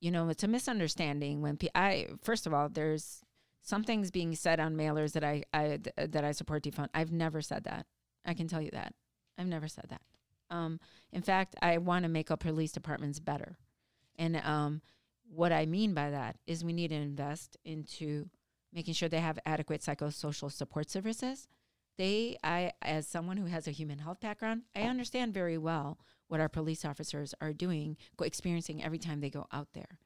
you 0.00 0.10
know, 0.10 0.28
it's 0.28 0.42
a 0.42 0.48
misunderstanding 0.48 1.40
when 1.42 1.56
pe- 1.56 1.68
I 1.74 2.08
first 2.22 2.46
of 2.46 2.52
all, 2.52 2.68
there's 2.68 3.22
some 3.62 3.82
things 3.82 4.10
being 4.10 4.34
said 4.34 4.60
on 4.60 4.76
mailers 4.76 5.12
that 5.12 5.24
I, 5.24 5.44
I 5.52 5.78
th- 5.78 6.10
that 6.10 6.24
I 6.24 6.32
support 6.32 6.64
defund. 6.64 6.88
I've 6.94 7.12
never 7.12 7.40
said 7.40 7.64
that. 7.64 7.86
I 8.24 8.34
can 8.34 8.48
tell 8.48 8.60
you 8.60 8.70
that. 8.72 8.94
I've 9.38 9.46
never 9.46 9.68
said 9.68 9.86
that. 9.88 10.02
Um, 10.50 10.80
in 11.12 11.22
fact, 11.22 11.56
I 11.62 11.78
want 11.78 12.04
to 12.04 12.08
make 12.08 12.30
our 12.30 12.36
police 12.36 12.72
departments 12.72 13.18
better, 13.18 13.56
and 14.16 14.36
um, 14.36 14.82
what 15.28 15.52
I 15.52 15.66
mean 15.66 15.94
by 15.94 16.10
that 16.10 16.36
is 16.46 16.64
we 16.64 16.72
need 16.72 16.88
to 16.88 16.96
invest 16.96 17.56
into 17.64 18.28
making 18.72 18.94
sure 18.94 19.08
they 19.08 19.20
have 19.20 19.38
adequate 19.46 19.80
psychosocial 19.80 20.52
support 20.52 20.90
services 20.90 21.48
they 21.98 22.36
i 22.42 22.72
as 22.82 23.06
someone 23.06 23.36
who 23.36 23.46
has 23.46 23.66
a 23.66 23.70
human 23.70 23.98
health 23.98 24.20
background 24.20 24.62
i 24.74 24.82
understand 24.82 25.32
very 25.32 25.58
well 25.58 25.98
what 26.28 26.40
our 26.40 26.48
police 26.48 26.84
officers 26.84 27.34
are 27.40 27.52
doing 27.52 27.96
go- 28.16 28.24
experiencing 28.24 28.82
every 28.82 28.98
time 28.98 29.20
they 29.20 29.30
go 29.30 29.46
out 29.52 29.68
there 29.72 29.98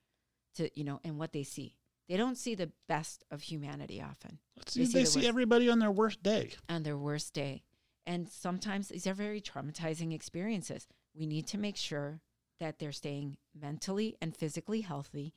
to 0.57 0.70
you 0.78 0.84
know 0.84 1.01
and 1.05 1.18
what 1.18 1.32
they 1.32 1.43
see. 1.43 1.76
They 2.09 2.16
don't 2.16 2.36
see 2.36 2.57
the 2.57 2.72
best 2.88 3.24
of 3.30 3.43
humanity 3.43 4.03
often. 4.03 4.38
They 4.74 4.84
see, 4.84 4.93
they 4.93 5.01
the 5.03 5.07
see 5.07 5.28
everybody 5.28 5.68
on 5.68 5.78
their 5.78 5.93
worst 5.93 6.22
day. 6.24 6.51
on 6.68 6.82
their 6.82 6.97
worst 6.97 7.34
day. 7.34 7.62
And 8.05 8.28
sometimes 8.28 8.88
these 8.88 9.07
are 9.07 9.14
very 9.14 9.41
traumatizing 9.41 10.12
experiences. 10.12 10.88
We 11.14 11.26
need 11.26 11.47
to 11.49 11.59
make 11.59 11.76
sure 11.76 12.20
that 12.59 12.80
they're 12.80 12.91
staying 12.91 13.36
mentally 13.55 14.16
and 14.20 14.36
physically 14.36 14.80
healthy 14.80 15.34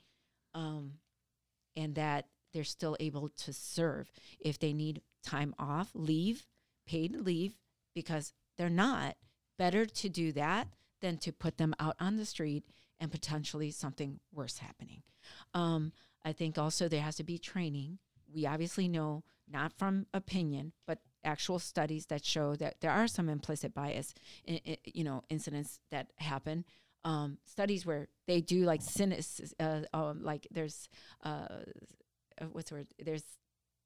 um, 0.56 0.94
and 1.76 1.94
that 1.94 2.26
they're 2.54 2.64
still 2.64 2.98
able 3.00 3.30
to 3.30 3.54
serve 3.54 4.12
if 4.40 4.58
they 4.58 4.74
need 4.74 5.02
time 5.24 5.56
off 5.58 5.90
leave 5.94 6.46
paid 6.86 7.16
leave 7.16 7.54
because 7.96 8.34
they're 8.58 8.70
not 8.70 9.16
better 9.58 9.86
to 9.86 10.10
do 10.10 10.32
that 10.34 10.68
than 11.02 11.18
to 11.18 11.32
put 11.32 11.58
them 11.58 11.74
out 11.80 11.96
on 12.00 12.18
the 12.18 12.26
street 12.26 12.64
and 13.00 13.12
potentially 13.12 13.72
something 13.72 14.20
worse 14.34 14.60
happening. 14.60 15.04
Um, 15.54 15.92
I 16.24 16.32
think 16.34 16.58
also 16.58 16.88
there 16.88 17.02
has 17.02 17.16
to 17.18 17.24
be 17.24 17.38
training. 17.38 18.00
We 18.34 18.46
obviously 18.46 18.88
know, 18.88 19.24
not 19.50 19.74
from 19.74 20.08
opinion, 20.14 20.72
but 20.88 21.00
actual 21.24 21.60
studies 21.60 22.08
that 22.08 22.26
show 22.26 22.56
that 22.56 22.76
there 22.82 22.92
are 22.92 23.08
some 23.08 23.30
implicit 23.30 23.74
bias, 23.74 24.14
in, 24.46 24.56
in, 24.58 24.78
you 24.86 25.04
know, 25.04 25.24
incidents 25.30 25.80
that 25.92 26.08
happen. 26.18 26.66
Um, 27.06 27.38
studies 27.46 27.86
where 27.86 28.08
they 28.28 28.40
do 28.40 28.64
like 28.64 28.82
cynic, 28.82 29.24
uh, 29.60 29.82
um, 29.94 30.24
like 30.24 30.48
there's, 30.52 30.88
uh, 31.24 31.48
what's 32.52 32.70
the 32.70 32.78
word? 32.78 32.88
There's, 33.04 33.24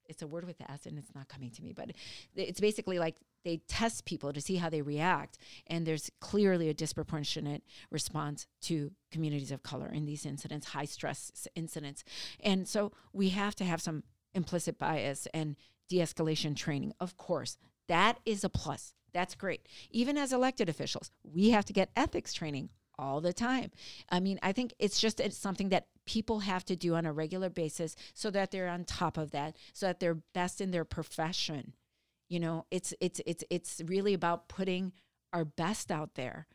it's 0.07 0.21
a 0.21 0.27
word 0.27 0.45
with 0.45 0.57
the 0.57 0.69
S 0.71 0.85
and 0.85 0.97
it's 0.97 1.13
not 1.15 1.27
coming 1.27 1.51
to 1.51 1.63
me, 1.63 1.73
but 1.73 1.91
it's 2.35 2.59
basically 2.59 2.99
like 2.99 3.15
they 3.43 3.57
test 3.67 4.05
people 4.05 4.33
to 4.33 4.41
see 4.41 4.55
how 4.55 4.69
they 4.69 4.81
react. 4.81 5.37
And 5.67 5.85
there's 5.85 6.09
clearly 6.19 6.69
a 6.69 6.73
disproportionate 6.73 7.63
response 7.91 8.47
to 8.63 8.91
communities 9.11 9.51
of 9.51 9.63
color 9.63 9.89
in 9.91 10.05
these 10.05 10.25
incidents, 10.25 10.67
high 10.67 10.85
stress 10.85 11.47
incidents. 11.55 12.03
And 12.39 12.67
so 12.67 12.91
we 13.13 13.29
have 13.29 13.55
to 13.55 13.63
have 13.63 13.81
some 13.81 14.03
implicit 14.33 14.77
bias 14.77 15.27
and 15.33 15.55
de 15.89 15.97
escalation 15.97 16.55
training. 16.55 16.93
Of 16.99 17.17
course, 17.17 17.57
that 17.87 18.19
is 18.25 18.43
a 18.43 18.49
plus. 18.49 18.93
That's 19.13 19.35
great. 19.35 19.67
Even 19.89 20.17
as 20.17 20.33
elected 20.33 20.69
officials, 20.69 21.11
we 21.23 21.49
have 21.51 21.65
to 21.65 21.73
get 21.73 21.89
ethics 21.95 22.33
training 22.33 22.69
all 22.99 23.21
the 23.21 23.33
time. 23.33 23.71
I 24.09 24.19
mean, 24.19 24.39
I 24.43 24.51
think 24.51 24.73
it's 24.79 24.99
just 24.99 25.19
it's 25.19 25.37
something 25.37 25.69
that 25.69 25.87
people 26.07 26.39
have 26.39 26.65
to 26.65 26.75
do 26.75 26.95
on 26.95 27.05
a 27.05 27.13
regular 27.13 27.49
basis 27.49 27.95
so 28.13 28.31
that 28.31 28.49
they're 28.49 28.67
on 28.67 28.83
top 28.83 29.17
of 29.17 29.31
that, 29.31 29.55
so 29.73 29.85
that 29.85 29.99
they're 29.99 30.17
best 30.33 30.59
in 30.59 30.71
their 30.71 30.85
profession. 30.85 31.73
You 32.29 32.39
know, 32.39 32.65
it's 32.71 32.93
it's 32.99 33.21
it's 33.25 33.43
it's 33.49 33.81
really 33.85 34.13
about 34.15 34.49
putting 34.49 34.93
our 35.31 35.45
best 35.45 35.91
out 35.91 36.15
there. 36.15 36.47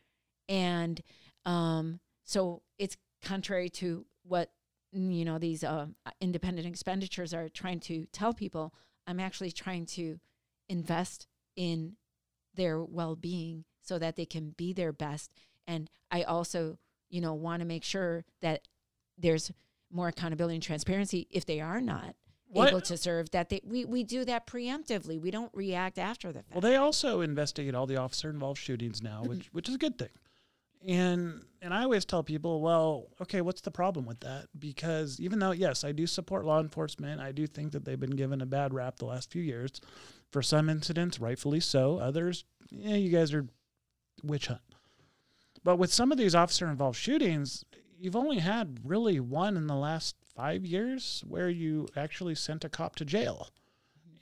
And 0.48 1.00
um 1.44 2.00
so 2.24 2.62
it's 2.78 2.96
contrary 3.22 3.68
to 3.68 4.04
what 4.24 4.50
you 4.92 5.24
know 5.24 5.38
these 5.38 5.64
uh, 5.64 5.86
independent 6.20 6.66
expenditures 6.66 7.32
are 7.32 7.48
trying 7.48 7.80
to 7.80 8.06
tell 8.12 8.34
people 8.34 8.74
i'm 9.06 9.20
actually 9.20 9.50
trying 9.50 9.86
to 9.86 10.18
invest 10.68 11.26
in 11.56 11.96
their 12.54 12.82
well-being 12.82 13.64
so 13.80 13.98
that 13.98 14.16
they 14.16 14.26
can 14.26 14.54
be 14.56 14.72
their 14.72 14.92
best 14.92 15.32
and 15.66 15.88
i 16.10 16.22
also 16.22 16.78
you 17.08 17.20
know 17.20 17.32
want 17.34 17.60
to 17.60 17.66
make 17.66 17.84
sure 17.84 18.24
that 18.40 18.68
there's 19.18 19.50
more 19.90 20.08
accountability 20.08 20.54
and 20.54 20.62
transparency 20.62 21.26
if 21.30 21.44
they 21.44 21.60
are 21.60 21.80
not 21.80 22.14
what? 22.48 22.68
able 22.68 22.80
to 22.80 22.96
serve 22.96 23.30
that 23.30 23.48
they 23.48 23.60
we, 23.64 23.84
we 23.84 24.02
do 24.04 24.24
that 24.24 24.46
preemptively 24.46 25.20
we 25.20 25.30
don't 25.30 25.50
react 25.54 25.98
after 25.98 26.32
the 26.32 26.42
fact 26.42 26.52
well 26.52 26.60
they 26.60 26.76
also 26.76 27.20
investigate 27.20 27.74
all 27.74 27.86
the 27.86 27.96
officer 27.96 28.30
involved 28.30 28.60
shootings 28.60 29.02
now 29.02 29.20
mm-hmm. 29.20 29.30
which 29.30 29.48
which 29.52 29.68
is 29.68 29.74
a 29.74 29.78
good 29.78 29.98
thing 29.98 30.10
and 30.86 31.42
and 31.60 31.72
I 31.72 31.84
always 31.84 32.04
tell 32.04 32.24
people, 32.24 32.60
well, 32.60 33.06
okay, 33.20 33.40
what's 33.40 33.60
the 33.60 33.70
problem 33.70 34.04
with 34.04 34.18
that? 34.20 34.48
Because 34.58 35.20
even 35.20 35.38
though 35.38 35.52
yes, 35.52 35.84
I 35.84 35.92
do 35.92 36.06
support 36.06 36.44
law 36.44 36.60
enforcement, 36.60 37.20
I 37.20 37.30
do 37.30 37.46
think 37.46 37.72
that 37.72 37.84
they've 37.84 38.00
been 38.00 38.10
given 38.10 38.40
a 38.40 38.46
bad 38.46 38.74
rap 38.74 38.96
the 38.96 39.04
last 39.04 39.30
few 39.30 39.42
years. 39.42 39.80
For 40.30 40.42
some 40.42 40.68
incidents, 40.68 41.20
rightfully 41.20 41.60
so. 41.60 41.98
Others, 41.98 42.44
yeah, 42.70 42.96
you 42.96 43.10
guys 43.10 43.32
are 43.32 43.46
witch 44.24 44.48
hunt. 44.48 44.60
But 45.62 45.76
with 45.76 45.92
some 45.92 46.10
of 46.10 46.18
these 46.18 46.34
officer 46.34 46.68
involved 46.68 46.98
shootings, 46.98 47.64
you've 48.02 48.16
only 48.16 48.38
had 48.38 48.80
really 48.84 49.20
one 49.20 49.56
in 49.56 49.68
the 49.68 49.76
last 49.76 50.16
five 50.34 50.66
years 50.66 51.22
where 51.28 51.48
you 51.48 51.86
actually 51.96 52.34
sent 52.34 52.64
a 52.64 52.68
cop 52.68 52.96
to 52.96 53.04
jail. 53.04 53.48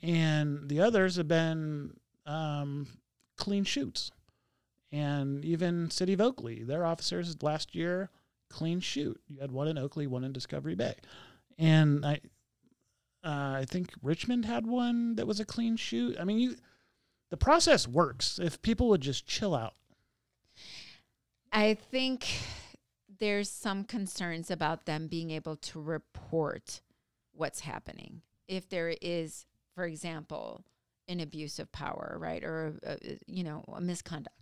And 0.03 0.69
the 0.69 0.79
others 0.81 1.15
have 1.15 1.27
been 1.27 1.97
um, 2.27 2.87
clean 3.37 3.63
shoots 3.63 4.11
and 4.91 5.43
even 5.43 5.89
City 5.89 6.13
of 6.13 6.21
Oakley, 6.21 6.63
their 6.63 6.85
officers 6.85 7.41
last 7.41 7.73
year 7.73 8.11
clean 8.49 8.81
shoot. 8.81 9.19
You 9.27 9.39
had 9.39 9.51
one 9.51 9.67
in 9.67 9.79
Oakley, 9.79 10.05
one 10.05 10.23
in 10.23 10.31
Discovery 10.33 10.75
Bay, 10.75 10.95
and 11.57 12.05
I, 12.05 12.19
uh, 13.23 13.59
I 13.61 13.65
think 13.67 13.93
Richmond 14.03 14.45
had 14.45 14.67
one 14.67 15.15
that 15.15 15.25
was 15.25 15.39
a 15.39 15.45
clean 15.45 15.75
shoot. 15.75 16.17
I 16.19 16.23
mean, 16.23 16.37
you, 16.37 16.55
the 17.29 17.37
process 17.37 17.87
works 17.87 18.39
if 18.39 18.61
people 18.61 18.89
would 18.89 19.01
just 19.01 19.25
chill 19.25 19.55
out. 19.55 19.73
I 21.51 21.73
think 21.73 22.27
there's 23.21 23.49
some 23.49 23.85
concerns 23.85 24.51
about 24.51 24.85
them 24.85 25.07
being 25.07 25.31
able 25.31 25.55
to 25.55 25.79
report 25.79 26.81
what's 27.31 27.61
happening. 27.61 28.21
If 28.49 28.67
there 28.67 28.93
is, 29.01 29.45
for 29.73 29.85
example, 29.85 30.65
an 31.07 31.21
abuse 31.21 31.59
of 31.59 31.71
power, 31.71 32.17
right, 32.19 32.43
or 32.43 32.73
uh, 32.85 32.95
you 33.25 33.45
know, 33.45 33.63
a 33.73 33.79
misconduct 33.79 34.35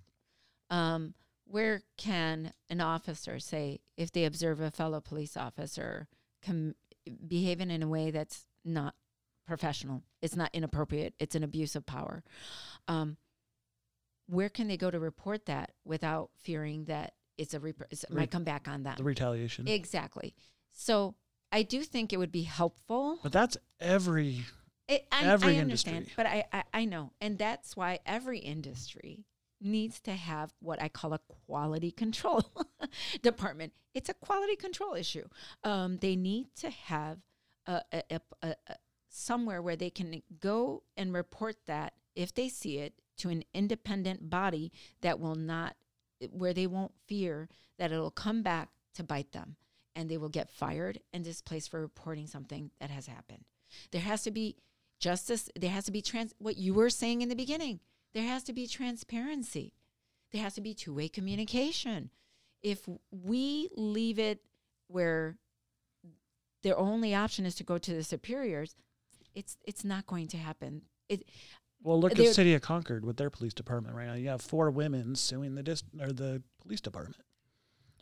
um, 0.70 1.14
where 1.46 1.82
can 1.98 2.54
an 2.70 2.82
officer 2.82 3.40
say 3.40 3.80
if 3.98 4.12
they 4.12 4.26
observe 4.26 4.62
a 4.62 4.72
fellow 4.72 5.02
police 5.02 5.36
officer 5.36 6.08
com- 6.46 6.76
behaving 7.28 7.72
in 7.72 7.82
a 7.82 7.88
way 7.88 8.12
that's 8.12 8.46
not 8.64 8.94
professional, 9.48 10.04
it's 10.22 10.36
not 10.36 10.52
inappropriate, 10.54 11.16
it's 11.20 11.36
an 11.36 11.44
abuse 11.44 11.76
of 11.76 11.86
power? 11.86 12.24
Um, 12.88 13.18
where 14.28 14.50
can 14.50 14.68
they 14.68 14.78
go 14.78 14.92
to 14.92 15.00
report 15.00 15.48
that 15.48 15.72
without 15.84 16.30
fearing 16.36 16.86
that 16.86 17.14
it's 17.40 17.54
a 17.54 17.60
rep- 17.60 17.82
it 17.90 18.06
might 18.10 18.32
come 18.32 18.44
back 18.44 18.68
on 18.68 18.84
them? 18.84 18.96
The 18.98 19.04
retaliation. 19.04 19.68
Exactly. 19.68 20.36
So 20.72 21.16
I 21.52 21.64
do 21.64 21.84
think 21.84 22.14
it 22.14 22.18
would 22.18 22.32
be 22.32 22.44
helpful. 22.44 23.20
But 23.24 23.32
that's 23.32 23.58
every 23.80 24.46
it, 24.88 25.08
I, 25.12 25.26
every 25.26 25.58
I 25.58 25.62
understand, 25.62 25.98
industry. 25.98 26.14
but 26.18 26.26
I, 26.26 26.46
I 26.54 26.64
I 26.74 26.86
know, 26.86 27.12
and 27.22 27.38
that's 27.38 27.76
why 27.76 28.00
every 28.06 28.40
industry 28.40 29.26
needs 29.62 30.00
to 30.02 30.12
have 30.14 30.54
what 30.60 30.82
I 30.82 30.90
call 30.90 31.14
a 31.14 31.20
quality 31.46 31.92
control 31.92 32.44
department. 33.22 33.74
It's 33.94 34.10
a 34.10 34.14
quality 34.14 34.56
control 34.56 34.94
issue. 34.94 35.28
Um, 35.64 35.98
they 35.98 36.16
need 36.16 36.48
to 36.58 36.70
have 36.70 37.18
a, 37.66 37.82
a, 37.92 38.22
a, 38.42 38.56
somewhere 39.10 39.62
where 39.62 39.76
they 39.76 39.90
can 39.90 40.22
go 40.40 40.84
and 40.96 41.14
report 41.14 41.58
that 41.66 41.94
if 42.16 42.34
they 42.34 42.50
see 42.50 42.78
it 42.78 42.94
to 43.18 43.30
an 43.30 43.44
independent 43.54 44.30
body 44.30 44.72
that 45.02 45.20
will 45.20 45.36
not, 45.36 45.76
where 46.32 46.54
they 46.54 46.68
won't 46.68 46.94
fear 47.08 47.50
that 47.78 47.92
it'll 47.92 48.12
come 48.12 48.42
back 48.42 48.70
to 48.96 49.04
bite 49.04 49.32
them 49.32 49.56
and 49.96 50.10
they 50.10 50.18
will 50.18 50.30
get 50.30 50.50
fired 50.50 51.00
and 51.14 51.24
displaced 51.24 51.72
for 51.72 51.82
reporting 51.82 52.28
something 52.28 52.72
that 52.80 52.90
has 52.90 53.08
happened. 53.08 53.44
There 53.92 54.02
has 54.02 54.24
to 54.24 54.32
be 54.32 54.58
justice. 55.00 55.50
There 55.58 55.70
has 55.70 55.86
to 55.86 55.92
be 55.92 56.02
trans. 56.02 56.34
What 56.40 56.58
you 56.58 56.74
were 56.74 56.90
saying 56.90 57.22
in 57.22 57.30
the 57.30 57.36
beginning 57.36 57.80
there 58.14 58.24
has 58.24 58.44
to 58.44 58.54
be 58.54 58.68
transparency. 58.68 59.74
There 60.32 60.42
has 60.42 60.56
to 60.56 60.62
be 60.62 60.74
two 60.74 60.94
way 60.94 61.08
communication. 61.08 62.10
If 62.62 62.88
we 63.12 63.70
leave 63.76 64.20
it 64.20 64.42
where 64.88 65.38
their 66.64 66.78
only 66.78 67.16
option 67.16 67.46
is 67.46 67.56
to 67.56 67.64
go 67.64 67.78
to 67.78 67.94
the 67.94 68.04
superiors, 68.04 68.76
it's 69.34 69.58
it's 69.66 69.86
not 69.86 70.08
going 70.08 70.28
to 70.30 70.38
happen. 70.38 70.84
It, 71.08 71.24
well, 71.84 72.00
look 72.00 72.12
at 72.12 72.18
the 72.18 72.34
City 72.34 72.54
of 72.54 72.62
Concord 72.62 73.06
with 73.06 73.18
their 73.18 73.30
police 73.30 73.54
department 73.54 73.96
right 73.96 74.08
now. 74.08 74.14
You 74.14 74.30
have 74.30 74.42
four 74.42 74.70
women 74.70 75.16
suing 75.16 75.56
the 75.56 75.64
dis- 75.64 75.84
or 76.00 76.12
the 76.12 76.44
police 76.62 76.82
department 76.82 77.24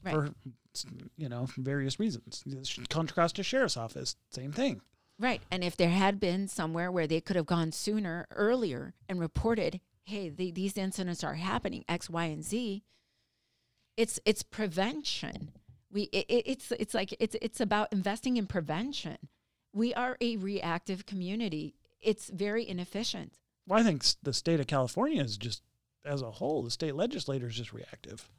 right. 0.04 0.14
for 0.14 0.30
you 1.18 1.30
know 1.30 1.48
various 1.58 2.00
reasons. 2.00 2.44
Contra 2.90 3.16
Costa 3.16 3.44
sheriff's 3.44 3.78
office, 3.78 4.16
same 4.32 4.52
thing. 4.52 4.82
Right, 5.20 5.42
and 5.50 5.64
if 5.64 5.76
there 5.76 5.90
had 5.90 6.20
been 6.20 6.48
somewhere 6.48 6.92
where 6.92 7.08
they 7.08 7.22
could 7.22 7.36
have 7.36 7.48
gone 7.48 7.72
sooner, 7.72 8.28
earlier, 8.32 8.94
and 9.10 9.20
reported, 9.20 9.82
hey, 10.04 10.30
the, 10.30 10.52
these 10.52 10.78
incidents 10.78 11.24
are 11.24 11.34
happening, 11.34 11.84
X, 11.90 12.08
Y, 12.08 12.26
and 12.26 12.44
Z. 12.44 12.84
It's 13.96 14.20
it's 14.26 14.44
prevention. 14.44 15.52
We 15.92 16.04
it, 16.04 16.26
it's 16.30 16.72
it's 16.74 16.94
like 16.94 17.16
it's 17.20 17.36
it's 17.42 17.60
about 17.60 17.92
investing 17.92 18.38
in 18.38 18.46
prevention. 18.46 19.18
We 19.74 19.94
are 19.94 20.18
a 20.22 20.38
reactive 20.38 21.06
community. 21.06 21.76
It's 22.00 22.30
very 22.30 22.68
inefficient. 22.68 23.34
Well, 23.68 23.80
I 23.80 23.84
think 23.84 24.04
the 24.24 24.34
state 24.34 24.60
of 24.60 24.68
California 24.68 25.22
is 25.22 25.38
just 25.38 25.62
as 26.06 26.22
a 26.22 26.32
whole, 26.32 26.64
the 26.64 26.72
state 26.72 26.96
legislature 26.96 27.48
is 27.48 27.56
just 27.56 27.74
reactive. 27.74 28.30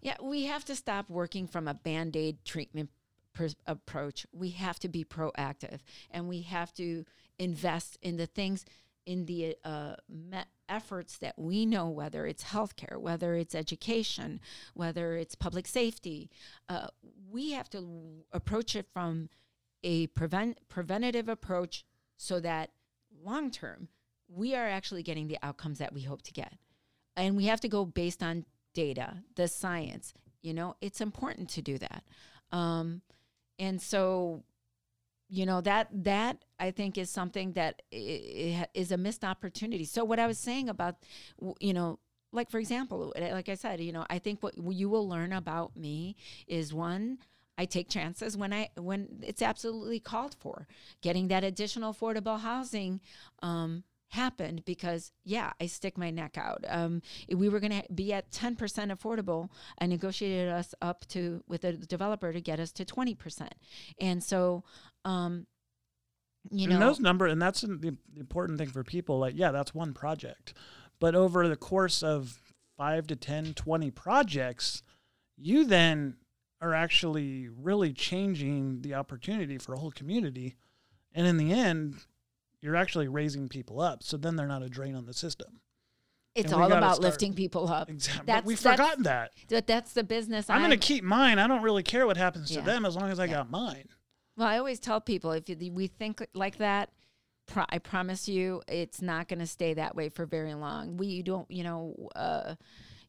Yeah, 0.00 0.16
we 0.20 0.46
have 0.46 0.64
to 0.66 0.74
stop 0.74 1.08
working 1.08 1.46
from 1.46 1.68
a 1.68 1.74
band 1.74 2.16
aid 2.16 2.44
treatment 2.44 2.90
approach. 3.66 4.26
We 4.32 4.50
have 4.50 4.78
to 4.80 4.88
be 4.88 5.04
proactive 5.04 5.80
and 6.10 6.28
we 6.28 6.42
have 6.42 6.72
to 6.74 7.04
invest 7.38 7.96
in 8.02 8.16
the 8.16 8.26
things 8.26 8.64
in 9.06 9.26
the 9.26 9.56
uh, 9.64 9.94
me- 10.08 10.44
efforts 10.68 11.18
that 11.18 11.38
we 11.38 11.66
know, 11.66 11.88
whether 11.88 12.26
it's 12.26 12.44
healthcare, 12.44 12.98
whether 12.98 13.34
it's 13.34 13.54
education, 13.54 14.40
whether 14.74 15.16
it's 15.16 15.34
public 15.34 15.66
safety, 15.66 16.30
uh, 16.68 16.88
we 17.30 17.52
have 17.52 17.68
to 17.70 18.24
approach 18.32 18.76
it 18.76 18.86
from 18.92 19.28
a 19.82 20.06
prevent 20.08 20.58
preventative 20.68 21.28
approach 21.28 21.84
so 22.16 22.38
that 22.38 22.70
long 23.24 23.50
term 23.50 23.88
we 24.34 24.54
are 24.54 24.68
actually 24.68 25.02
getting 25.02 25.28
the 25.28 25.38
outcomes 25.42 25.78
that 25.78 25.92
we 25.92 26.02
hope 26.02 26.22
to 26.22 26.32
get. 26.32 26.54
And 27.16 27.36
we 27.36 27.46
have 27.46 27.60
to 27.60 27.68
go 27.68 27.84
based 27.84 28.22
on 28.22 28.46
data, 28.74 29.18
the 29.36 29.48
science. 29.48 30.14
You 30.42 30.54
know, 30.54 30.76
it's 30.80 31.00
important 31.00 31.50
to 31.50 31.62
do 31.62 31.78
that. 31.78 32.04
Um, 32.50 33.02
and 33.58 33.80
so 33.80 34.42
you 35.28 35.46
know 35.46 35.62
that 35.62 35.88
that 35.90 36.44
i 36.60 36.70
think 36.70 36.98
is 36.98 37.08
something 37.08 37.52
that 37.52 37.80
is 37.90 38.92
a 38.92 38.98
missed 38.98 39.24
opportunity 39.24 39.84
so 39.84 40.04
what 40.04 40.18
i 40.18 40.26
was 40.26 40.36
saying 40.36 40.68
about 40.68 40.96
you 41.58 41.72
know 41.72 41.98
like 42.32 42.50
for 42.50 42.58
example, 42.58 43.12
uh, 43.16 43.20
like 43.32 43.48
I 43.48 43.54
said, 43.54 43.80
you 43.80 43.92
know, 43.92 44.06
I 44.08 44.18
think 44.18 44.42
what 44.42 44.54
you 44.56 44.88
will 44.88 45.08
learn 45.08 45.32
about 45.32 45.76
me 45.76 46.16
is 46.46 46.72
one. 46.74 47.18
I 47.58 47.66
take 47.66 47.90
chances 47.90 48.36
when 48.36 48.52
I 48.52 48.70
when 48.76 49.22
it's 49.22 49.42
absolutely 49.42 50.00
called 50.00 50.34
for. 50.40 50.66
Getting 51.02 51.28
that 51.28 51.44
additional 51.44 51.92
affordable 51.92 52.40
housing 52.40 53.00
um, 53.42 53.84
happened 54.12 54.64
because 54.64 55.10
yeah 55.24 55.52
i 55.60 55.66
stick 55.66 55.96
my 55.96 56.10
neck 56.10 56.36
out. 56.36 56.64
Um, 56.68 57.02
we 57.34 57.48
were 57.48 57.60
going 57.60 57.82
to 57.82 57.92
be 57.92 58.12
at 58.12 58.30
10% 58.30 58.56
affordable 58.58 59.48
i 59.78 59.86
negotiated 59.86 60.48
us 60.48 60.74
up 60.82 61.06
to 61.08 61.42
with 61.48 61.64
a 61.64 61.72
developer 61.72 62.32
to 62.32 62.40
get 62.40 62.60
us 62.60 62.72
to 62.72 62.84
20% 62.84 63.48
and 64.00 64.22
so 64.22 64.64
um, 65.04 65.46
you 66.50 66.66
know 66.66 66.74
and 66.74 66.82
those 66.82 67.00
number 67.00 67.26
and 67.26 67.40
that's 67.40 67.62
the 67.62 67.96
important 68.16 68.58
thing 68.58 68.68
for 68.68 68.82
people 68.84 69.18
like 69.18 69.34
yeah 69.36 69.50
that's 69.50 69.74
one 69.74 69.94
project. 69.94 70.54
But 71.00 71.14
over 71.14 71.48
the 71.48 71.56
course 71.56 72.02
of 72.02 72.40
5 72.76 73.06
to 73.08 73.16
10 73.16 73.54
20 73.54 73.90
projects 73.90 74.82
you 75.36 75.64
then 75.64 76.16
are 76.60 76.74
actually 76.74 77.48
really 77.48 77.92
changing 77.92 78.82
the 78.82 78.94
opportunity 78.94 79.58
for 79.58 79.74
a 79.74 79.78
whole 79.78 79.90
community. 79.90 80.54
And 81.12 81.26
in 81.26 81.36
the 81.36 81.52
end 81.52 82.06
you're 82.62 82.76
actually 82.76 83.08
raising 83.08 83.48
people 83.48 83.80
up 83.80 84.02
so 84.02 84.16
then 84.16 84.36
they're 84.36 84.46
not 84.46 84.62
a 84.62 84.68
drain 84.68 84.94
on 84.94 85.04
the 85.06 85.12
system 85.14 85.60
it's 86.34 86.50
And 86.52 86.62
all 86.62 86.66
about 86.72 86.94
start- 86.96 87.00
lifting 87.02 87.34
people 87.34 87.68
up 87.68 87.90
exactly 87.90 88.24
That's- 88.26 88.44
we've 88.46 88.62
that's- 88.62 88.78
forgotten 88.78 89.02
that 89.04 89.32
that 89.48 89.66
that's 89.66 89.92
the 89.92 90.04
business 90.04 90.48
i'm 90.48 90.60
going 90.60 90.70
to 90.70 90.76
keep 90.76 91.04
mine 91.04 91.38
i 91.38 91.46
don't 91.46 91.62
really 91.62 91.82
care 91.82 92.06
what 92.06 92.16
happens 92.16 92.50
to 92.52 92.62
them 92.62 92.84
as 92.86 92.96
long 92.96 93.10
as 93.10 93.18
i 93.18 93.24
Yeah. 93.26 93.32
got 93.34 93.50
mine 93.50 93.88
Well, 94.36 94.48
I 94.48 94.56
always 94.56 94.80
tell 94.80 95.00
people 95.00 95.32
if 95.32 95.44
we 95.48 95.88
think 95.88 96.26
like 96.32 96.56
that, 96.56 96.88
pro- 97.46 97.66
I 97.68 97.78
promise 97.78 98.28
you, 98.28 98.62
it's 98.66 99.02
not 99.02 99.28
going 99.28 99.40
to 99.40 99.46
stay 99.46 99.74
that 99.74 99.94
way 99.94 100.08
for 100.08 100.24
very 100.24 100.54
long. 100.54 100.96
We 100.96 101.20
don't, 101.22 101.50
you 101.50 101.62
know, 101.64 102.08
uh, 102.16 102.54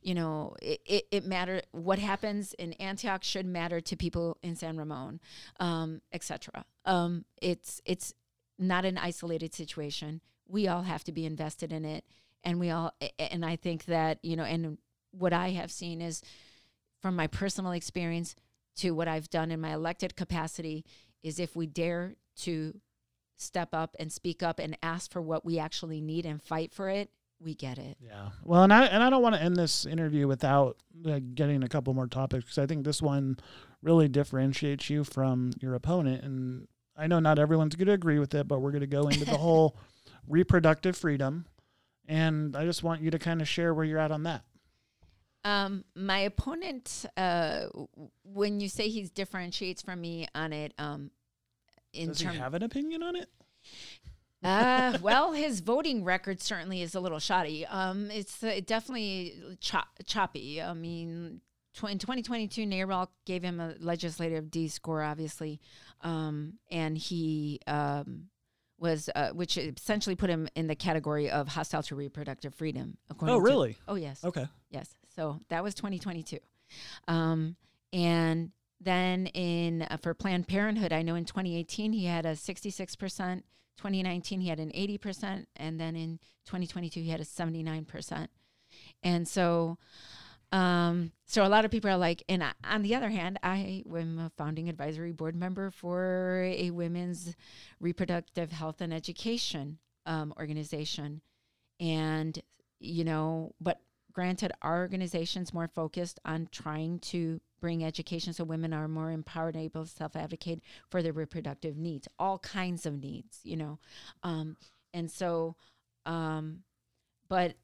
you 0.02 0.16
know, 0.16 0.54
it, 0.62 0.82
it, 0.86 1.04
it 1.12 1.26
matter 1.26 1.62
what 1.72 1.98
happens 1.98 2.54
in 2.56 2.74
Antioch 2.74 3.24
should 3.24 3.46
matter 3.46 3.80
to 3.80 3.96
people 3.96 4.38
in 4.44 4.58
San 4.58 4.76
Ramon, 4.76 5.22
um, 5.62 6.02
etc. 6.12 6.66
Um, 6.84 7.24
it's 7.42 7.80
it's 7.86 8.14
not 8.58 8.86
an 8.86 8.98
isolated 8.98 9.54
situation. 9.54 10.22
We 10.48 10.68
all 10.68 10.84
have 10.84 11.04
to 11.06 11.12
be 11.12 11.26
invested 11.26 11.72
in 11.72 11.86
it, 11.86 12.06
and 12.44 12.60
we 12.60 12.70
all, 12.70 12.94
and 13.18 13.46
I 13.46 13.56
think 13.56 13.86
that 13.86 14.20
you 14.24 14.36
know, 14.36 14.44
and 14.44 14.78
what 15.12 15.34
I 15.34 15.50
have 15.52 15.72
seen 15.72 16.02
is 16.02 16.22
from 17.02 17.16
my 17.16 17.28
personal 17.28 17.72
experience 17.72 18.36
to 18.78 18.92
what 18.92 19.08
I've 19.08 19.30
done 19.30 19.52
in 19.52 19.62
my 19.62 19.74
elected 19.74 20.16
capacity 20.16 20.86
is 21.22 21.40
if 21.40 21.56
we 21.56 21.68
dare 21.68 22.16
to 22.38 22.80
step 23.38 23.70
up 23.74 23.96
and 24.00 24.12
speak 24.12 24.42
up 24.42 24.60
and 24.60 24.78
ask 24.82 25.12
for 25.12 25.22
what 25.22 25.46
we 25.46 25.60
actually 25.60 26.02
need 26.02 26.26
and 26.26 26.42
fight 26.42 26.74
for 26.74 26.90
it, 26.90 27.10
we 27.40 27.54
get 27.54 27.78
it. 27.78 27.98
Yeah. 28.00 28.30
Well, 28.44 28.64
and 28.64 28.74
I 28.74 28.86
and 28.86 29.04
I 29.04 29.10
don't 29.10 29.22
want 29.22 29.36
to 29.36 29.42
end 29.42 29.56
this 29.56 29.86
interview 29.86 30.28
without 30.28 30.78
getting 31.36 31.64
a 31.64 31.68
couple 31.68 31.94
more 31.94 32.08
topics 32.08 32.46
because 32.46 32.58
I 32.58 32.66
think 32.66 32.86
this 32.86 33.02
one 33.02 33.38
really 33.82 34.08
differentiates 34.08 34.90
you 34.90 35.04
from 35.04 35.52
your 35.60 35.76
opponent. 35.76 36.24
And 36.24 36.68
I 36.96 37.08
know 37.08 37.20
not 37.20 37.40
everyone's 37.40 37.76
going 37.76 37.88
to 37.88 37.94
agree 37.94 38.20
with 38.20 38.34
it, 38.36 38.48
but 38.48 38.60
we're 38.60 38.72
going 38.72 38.82
to 38.82 38.88
go 38.88 39.08
into 39.08 39.26
the 39.26 39.38
whole 39.38 39.78
reproductive 40.28 40.96
freedom. 40.96 41.46
And 42.08 42.56
I 42.56 42.66
just 42.66 42.84
want 42.84 43.02
you 43.02 43.12
to 43.12 43.20
kind 43.20 43.42
of 43.42 43.48
share 43.48 43.74
where 43.74 43.86
you're 43.86 44.00
at 44.00 44.12
on 44.12 44.24
that. 44.24 44.44
Um, 45.46 45.84
my 45.96 46.20
opponent, 46.20 47.06
uh, 47.18 47.66
when 48.24 48.60
you 48.60 48.70
say 48.70 48.88
he 48.90 49.04
differentiates 49.04 49.82
from 49.82 50.00
me 50.00 50.28
on 50.34 50.54
it, 50.54 50.74
um, 50.78 51.12
in 51.94 52.10
Does 52.10 52.22
he 52.22 52.28
have 52.28 52.54
an 52.54 52.64
opinion 52.64 53.04
on 53.04 53.16
it? 53.16 53.30
uh, 54.44 54.98
well, 55.02 55.34
his 55.34 55.60
voting 55.60 56.04
record 56.04 56.42
certainly 56.42 56.82
is 56.82 56.96
a 56.96 57.00
little 57.00 57.20
shoddy. 57.20 57.66
Um, 57.66 58.10
it's 58.12 58.44
uh, 58.44 58.60
definitely 58.66 59.58
chop, 59.60 59.88
choppy. 60.06 60.62
I 60.62 60.74
mean, 60.74 61.42
in 61.82 61.98
2022, 62.00 62.66
NARAL 62.66 63.08
gave 63.26 63.44
him 63.44 63.60
a 63.60 63.74
legislative 63.80 64.52
D 64.52 64.68
score, 64.68 65.02
obviously, 65.02 65.60
um, 66.02 66.54
and 66.72 66.98
he 66.98 67.60
um, 67.68 68.26
was, 68.80 69.10
uh, 69.16 69.30
which 69.32 69.58
essentially 69.58 70.16
put 70.16 70.30
him 70.30 70.48
in 70.56 70.68
the 70.68 70.76
category 70.76 71.30
of 71.30 71.48
hostile 71.48 71.84
to 71.84 71.96
reproductive 71.96 72.54
freedom. 72.54 72.98
according 73.10 73.36
Oh, 73.36 73.40
to- 73.40 73.44
really? 73.44 73.78
oh, 73.88 73.96
yes. 73.96 74.24
Okay. 74.24 74.48
Yes. 74.70 74.96
So 75.16 75.40
that 75.50 75.64
was 75.64 75.74
2022. 75.74 76.38
Um, 77.08 77.56
and 77.92 78.52
then 78.82 79.28
in 79.28 79.84
uh, 79.84 79.98
for 79.98 80.14
Planned 80.14 80.48
Parenthood, 80.48 80.92
I 80.94 81.02
know 81.02 81.16
in 81.16 81.26
2018 81.26 81.94
he 81.94 82.06
had 82.06 82.26
a 82.26 82.34
66%, 82.34 83.44
2019 83.78 84.42
he 84.42 84.50
had 84.50 84.60
an 84.60 84.72
80%, 84.72 85.46
and 85.56 85.80
then 85.80 85.96
in 85.96 86.20
2022 86.46 87.02
he 87.02 87.10
had 87.10 87.20
a 87.22 87.26
79%. 87.26 88.28
And 89.04 89.28
so 89.28 89.78
um, 90.54 91.12
so 91.26 91.44
a 91.44 91.50
lot 91.50 91.66
of 91.66 91.72
people 91.72 91.90
are 91.90 91.98
like, 91.98 92.22
and 92.30 92.44
I, 92.44 92.52
on 92.64 92.84
the 92.84 92.94
other 92.94 93.10
hand, 93.10 93.40
I 93.42 93.84
am 93.92 94.20
a 94.20 94.32
founding 94.38 94.70
advisory 94.70 95.12
board 95.12 95.36
member 95.36 95.72
for 95.72 96.44
a 96.44 96.70
women's 96.70 97.36
reproductive 97.80 98.52
health 98.52 98.80
and 98.80 98.94
education 98.94 99.80
um, 100.06 100.32
organization, 100.38 101.22
and 101.80 102.40
you 102.80 103.04
know, 103.04 103.56
but 103.60 103.80
granted, 104.12 104.52
our 104.62 104.80
organization's 104.80 105.56
more 105.56 105.68
focused 105.68 106.20
on 106.24 106.50
trying 106.52 107.00
to 107.00 107.42
bring 107.60 107.84
education 107.84 108.32
so 108.32 108.44
women 108.44 108.74
are 108.74 108.88
more 108.88 109.10
empowered 109.10 109.56
and 109.56 109.64
able 109.64 109.86
to 109.86 109.90
self-advocate 109.90 110.62
for 110.90 111.02
their 111.02 111.14
reproductive 111.14 111.78
needs, 111.78 112.08
all 112.20 112.38
kinds 112.38 112.86
of 112.86 113.02
needs, 113.02 113.40
you 113.44 113.58
know, 113.58 113.80
um, 114.22 114.56
and 114.94 115.10
so, 115.10 115.56
um, 116.06 116.60
but 117.28 117.56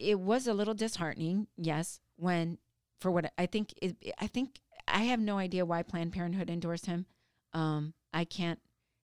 it 0.00 0.18
was 0.18 0.46
a 0.46 0.54
little 0.54 0.74
disheartening, 0.74 1.46
yes, 1.56 2.00
when 2.16 2.58
for 3.00 3.10
what 3.10 3.32
I 3.38 3.46
think 3.46 3.72
it, 3.80 3.96
I 4.18 4.26
think 4.26 4.60
I 4.88 5.00
have 5.04 5.20
no 5.20 5.38
idea 5.38 5.64
why 5.64 5.82
Planned 5.82 6.12
Parenthood 6.12 6.50
endorsed 6.50 6.86
him. 6.86 7.06
Um, 7.52 7.94
I 8.12 8.24
can't 8.24 8.58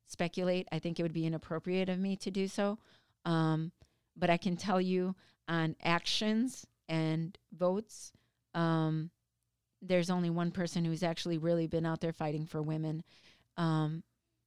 speculate. 0.08 0.68
I 0.72 0.80
think 0.80 1.00
it 1.00 1.04
would 1.04 1.14
be 1.14 1.26
inappropriate 1.26 1.90
of 1.90 2.00
me 2.00 2.16
to 2.18 2.32
do 2.32 2.48
so. 2.48 2.80
Um, 3.26 3.72
but 4.16 4.30
I 4.30 4.38
can 4.38 4.58
tell 4.58 4.82
you 4.82 5.16
on 5.48 5.76
actions 5.82 6.66
and 6.90 7.38
votes, 7.54 8.12
um, 8.54 9.12
there's 9.82 10.10
only 10.10 10.30
one 10.30 10.52
person 10.52 10.84
who's 10.86 11.04
actually 11.04 11.38
really 11.38 11.68
been 11.68 11.86
out 11.86 12.02
there 12.02 12.14
fighting 12.14 12.46
for 12.46 12.62
women. 12.62 13.04
Um, 13.58 14.04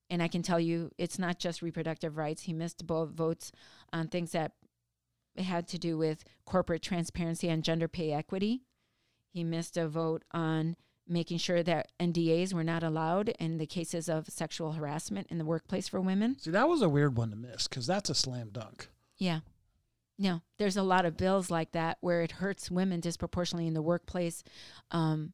and 0.09 0.23
I 0.23 0.29
can 0.29 0.43
tell 0.43 0.59
you 0.59 0.91
it's 0.99 1.19
not 1.19 1.39
just 1.39 1.63
reproductive 1.63 2.17
rights. 2.17 2.43
He 2.43 2.53
missed 2.53 2.87
both 2.87 3.11
votes 3.11 3.53
on 3.93 4.09
things 4.09 4.33
that 4.33 4.53
had 5.37 5.67
to 5.69 5.79
do 5.79 5.97
with 5.97 6.25
corporate 6.45 6.83
transparency 6.83 7.49
and 7.49 7.65
gender 7.65 7.89
pay 7.89 8.13
equity. 8.13 8.63
He 9.33 9.45
missed 9.45 9.77
a 9.77 9.89
vote 9.89 10.25
on 10.33 10.77
making 11.07 11.39
sure 11.39 11.63
that 11.63 11.91
NDAs 11.99 12.53
were 12.53 12.65
not 12.65 12.83
allowed 12.83 13.31
in 13.41 13.59
the 13.59 13.67
cases 13.67 14.09
of 14.09 14.29
sexual 14.29 14.73
harassment 14.73 15.27
in 15.29 15.39
the 15.39 15.45
workplace 15.45 15.89
for 15.89 16.01
women. 16.01 16.39
See, 16.39 16.51
that 16.51 16.69
was 16.69 16.83
a 16.83 16.89
weird 16.89 17.17
one 17.17 17.31
to 17.31 17.37
miss 17.37 17.67
because 17.67 17.87
that's 17.87 18.11
a 18.11 18.15
slam 18.15 18.51
dunk. 18.53 18.89
Yeah. 19.19 19.41
No, 20.19 20.43
there's 20.59 20.77
a 20.77 20.83
lot 20.83 21.07
of 21.07 21.17
bills 21.17 21.51
like 21.51 21.73
that 21.73 21.97
where 22.01 22.23
it 22.23 22.33
hurts 22.33 22.71
women 22.71 23.01
disproportionately 23.01 23.67
in 23.67 23.75
the 23.75 23.83
workplace. 23.83 24.45
Um, 24.91 25.33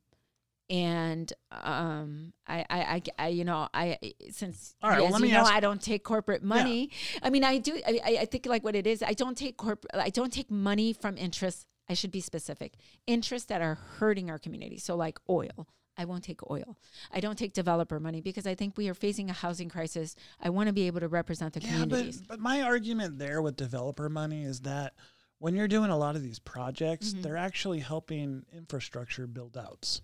and 0.69 1.33
um, 1.51 2.33
I, 2.47 2.65
I, 2.69 3.03
I, 3.19 3.29
you 3.29 3.45
know, 3.45 3.69
I 3.73 3.99
since 4.31 4.75
All 4.83 4.91
right, 4.91 5.01
well, 5.01 5.11
let 5.11 5.21
you 5.21 5.27
me 5.27 5.33
know, 5.33 5.41
ask- 5.41 5.53
I 5.53 5.61
don't 5.61 5.81
take 5.81 6.03
corporate 6.05 6.43
money. 6.43 6.91
I 7.23 7.31
mean, 7.31 7.45
I 7.45 7.59
do. 7.59 7.81
I, 7.87 8.19
I- 8.21 8.25
think 8.27 8.47
like 8.47 8.65
what 8.65 8.75
it 8.75 8.87
is. 8.87 9.03
I 9.03 9.13
don't 9.13 9.37
take 9.37 9.57
corp. 9.57 9.87
I 9.95 10.11
don't 10.11 10.33
take 10.33 10.51
money 10.51 10.93
from 10.93 11.17
interests. 11.17 11.67
I 11.89 11.95
should 11.95 12.11
be 12.11 12.21
specific. 12.21 12.75
Interests 13.07 13.47
that 13.47 13.63
are 13.63 13.75
hurting 13.99 14.29
our 14.31 14.39
community. 14.39 14.79
So 14.79 14.97
like 14.97 15.19
oil. 15.31 15.69
I 15.99 16.05
won't 16.05 16.25
take 16.25 16.41
oil. 16.51 16.77
I 17.11 17.21
don't 17.21 17.39
take 17.39 17.55
developer 17.55 17.99
money 17.99 18.21
because 18.21 18.47
I 18.47 18.55
think 18.55 18.77
we 18.77 18.89
are 18.91 18.95
facing 18.95 19.31
a 19.31 19.33
housing 19.33 19.71
crisis. 19.71 20.15
I 20.43 20.51
want 20.51 20.67
to 20.67 20.75
be 20.75 20.87
able 20.89 21.01
to 21.01 21.09
represent 21.09 21.55
the 21.55 21.61
Yeah, 21.63 21.69
communities. 21.81 22.19
but, 22.21 22.29
but 22.29 22.41
my 22.41 22.61
argument 22.63 23.19
there 23.19 23.41
with 23.41 23.57
developer 23.57 24.11
money 24.11 24.45
is 24.45 24.61
that 24.63 24.93
when 25.39 25.55
you're 25.55 25.69
doing 25.69 25.91
a 25.91 25.97
lot 25.97 26.15
of 26.17 26.23
these 26.23 26.39
projects, 26.39 27.13
Mm-hmm. 27.13 27.23
they're 27.23 27.37
actually 27.39 27.79
helping 27.79 28.45
infrastructure 28.55 29.27
build 29.27 29.57
outs. 29.57 30.03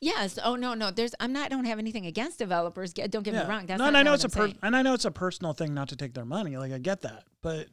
Yes. 0.00 0.38
Oh 0.42 0.56
no, 0.56 0.74
no. 0.74 0.90
There's. 0.90 1.14
I'm 1.20 1.32
not. 1.32 1.46
I 1.46 1.48
don't 1.48 1.64
have 1.64 1.78
anything 1.78 2.06
against 2.06 2.38
developers. 2.38 2.92
Don't 2.92 3.22
get 3.22 3.34
me 3.34 3.40
wrong. 3.40 3.66
That's 3.66 3.78
no, 3.78 3.86
and 3.86 3.96
I 3.96 4.02
know 4.02 4.14
it's 4.14 4.24
a 4.24 4.28
per- 4.28 4.46
saying. 4.46 4.58
and 4.62 4.76
I 4.76 4.82
know 4.82 4.94
it's 4.94 5.04
a 5.04 5.10
personal 5.10 5.52
thing 5.52 5.74
not 5.74 5.88
to 5.88 5.96
take 5.96 6.14
their 6.14 6.24
money. 6.24 6.56
Like 6.56 6.72
I 6.72 6.78
get 6.78 7.02
that, 7.02 7.24
but 7.42 7.68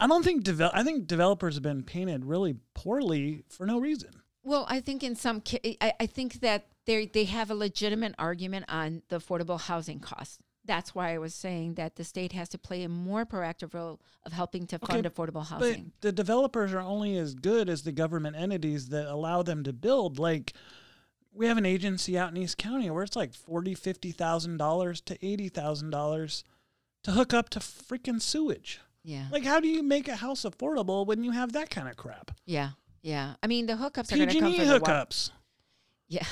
I 0.00 0.06
don't 0.06 0.24
think 0.24 0.44
develop. 0.44 0.74
I 0.76 0.82
think 0.82 1.06
developers 1.06 1.54
have 1.54 1.62
been 1.62 1.82
painted 1.82 2.24
really 2.24 2.56
poorly 2.74 3.44
for 3.48 3.66
no 3.66 3.78
reason. 3.78 4.10
Well, 4.42 4.66
I 4.68 4.80
think 4.80 5.04
in 5.04 5.14
some. 5.14 5.40
ca- 5.40 5.76
I, 5.80 5.92
I 6.00 6.06
think 6.06 6.40
that 6.40 6.66
they 6.86 7.06
they 7.06 7.24
have 7.24 7.50
a 7.50 7.54
legitimate 7.54 8.14
argument 8.18 8.66
on 8.68 9.02
the 9.08 9.18
affordable 9.18 9.60
housing 9.60 10.00
costs. 10.00 10.38
That's 10.64 10.94
why 10.94 11.12
I 11.14 11.18
was 11.18 11.34
saying 11.34 11.74
that 11.74 11.96
the 11.96 12.04
state 12.04 12.32
has 12.32 12.48
to 12.50 12.58
play 12.58 12.84
a 12.84 12.88
more 12.88 13.26
proactive 13.26 13.74
role 13.74 14.00
of 14.24 14.32
helping 14.32 14.66
to 14.68 14.78
fund 14.78 15.04
affordable 15.04 15.44
housing. 15.44 15.58
But 15.58 15.68
housing. 15.68 15.92
the 16.02 16.12
developers 16.12 16.72
are 16.72 16.80
only 16.80 17.16
as 17.16 17.34
good 17.34 17.68
as 17.68 17.82
the 17.82 17.90
government 17.90 18.36
entities 18.36 18.88
that 18.90 19.06
allow 19.06 19.42
them 19.42 19.64
to 19.64 19.72
build. 19.72 20.20
Like 20.20 20.52
we 21.34 21.46
have 21.46 21.58
an 21.58 21.66
agency 21.66 22.18
out 22.18 22.30
in 22.30 22.36
East 22.36 22.58
County 22.58 22.90
where 22.90 23.02
it's 23.04 23.16
like 23.16 23.34
forty, 23.34 23.74
fifty 23.74 24.10
thousand 24.12 24.56
dollars 24.58 25.00
to 25.02 25.24
eighty 25.26 25.48
thousand 25.48 25.90
dollars 25.90 26.44
to 27.04 27.12
hook 27.12 27.32
up 27.34 27.48
to 27.50 27.58
freaking 27.58 28.20
sewage. 28.22 28.80
yeah. 29.02 29.26
Like, 29.32 29.44
how 29.44 29.58
do 29.60 29.66
you 29.68 29.82
make 29.82 30.06
a 30.08 30.16
house 30.16 30.42
affordable 30.42 31.04
when 31.06 31.24
you 31.24 31.30
have 31.32 31.52
that 31.52 31.70
kind 31.70 31.88
of 31.88 31.96
crap? 31.96 32.30
yeah. 32.46 32.70
Yeah. 33.02 33.34
I 33.42 33.48
mean, 33.48 33.66
the 33.66 33.72
hookups 33.72 34.12
are 34.12 34.16
going 34.16 34.28
to 34.28 34.38
come 34.38 34.52
PG&E 34.52 34.64
the 34.68 34.78
wa- 34.78 34.78
hookups. 34.78 35.30
Yeah. 36.06 36.24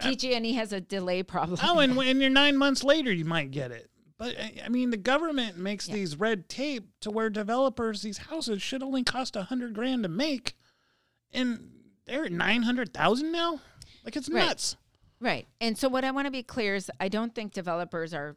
PG&E 0.00 0.52
has 0.54 0.72
a 0.72 0.80
delay 0.80 1.22
problem. 1.22 1.58
oh, 1.62 1.78
and 1.78 1.96
when 1.96 2.20
you're 2.20 2.30
nine 2.30 2.56
months 2.56 2.82
later, 2.82 3.12
you 3.12 3.24
might 3.24 3.50
get 3.52 3.70
it. 3.70 3.90
But 4.18 4.36
I 4.38 4.62
I 4.64 4.68
mean, 4.70 4.90
the 4.90 4.96
government 4.96 5.56
makes 5.58 5.88
Yeah. 5.88 5.94
these 5.94 6.16
red 6.16 6.48
tape 6.48 6.88
to 7.02 7.10
where 7.10 7.30
developers 7.30 8.02
these 8.02 8.18
houses 8.18 8.62
should 8.62 8.82
only 8.82 9.02
cost 9.04 9.36
a 9.36 9.42
hundred 9.44 9.74
grand 9.74 10.02
to 10.04 10.08
make, 10.08 10.54
and 11.32 11.70
they're 12.06 12.24
at 12.24 12.32
nine 12.32 12.62
hundred 12.62 12.92
thousand 12.94 13.30
now. 13.32 13.60
Like 14.04 14.16
it's 14.16 14.28
Right. 14.28 14.46
nuts. 14.46 14.76
Right. 15.20 15.46
And 15.60 15.78
so 15.78 15.88
what 15.88 16.04
I 16.04 16.10
want 16.10 16.26
to 16.26 16.30
be 16.30 16.42
clear 16.42 16.74
is 16.74 16.90
I 17.00 17.08
don't 17.08 17.34
think 17.34 17.52
developers 17.52 18.12
are 18.12 18.36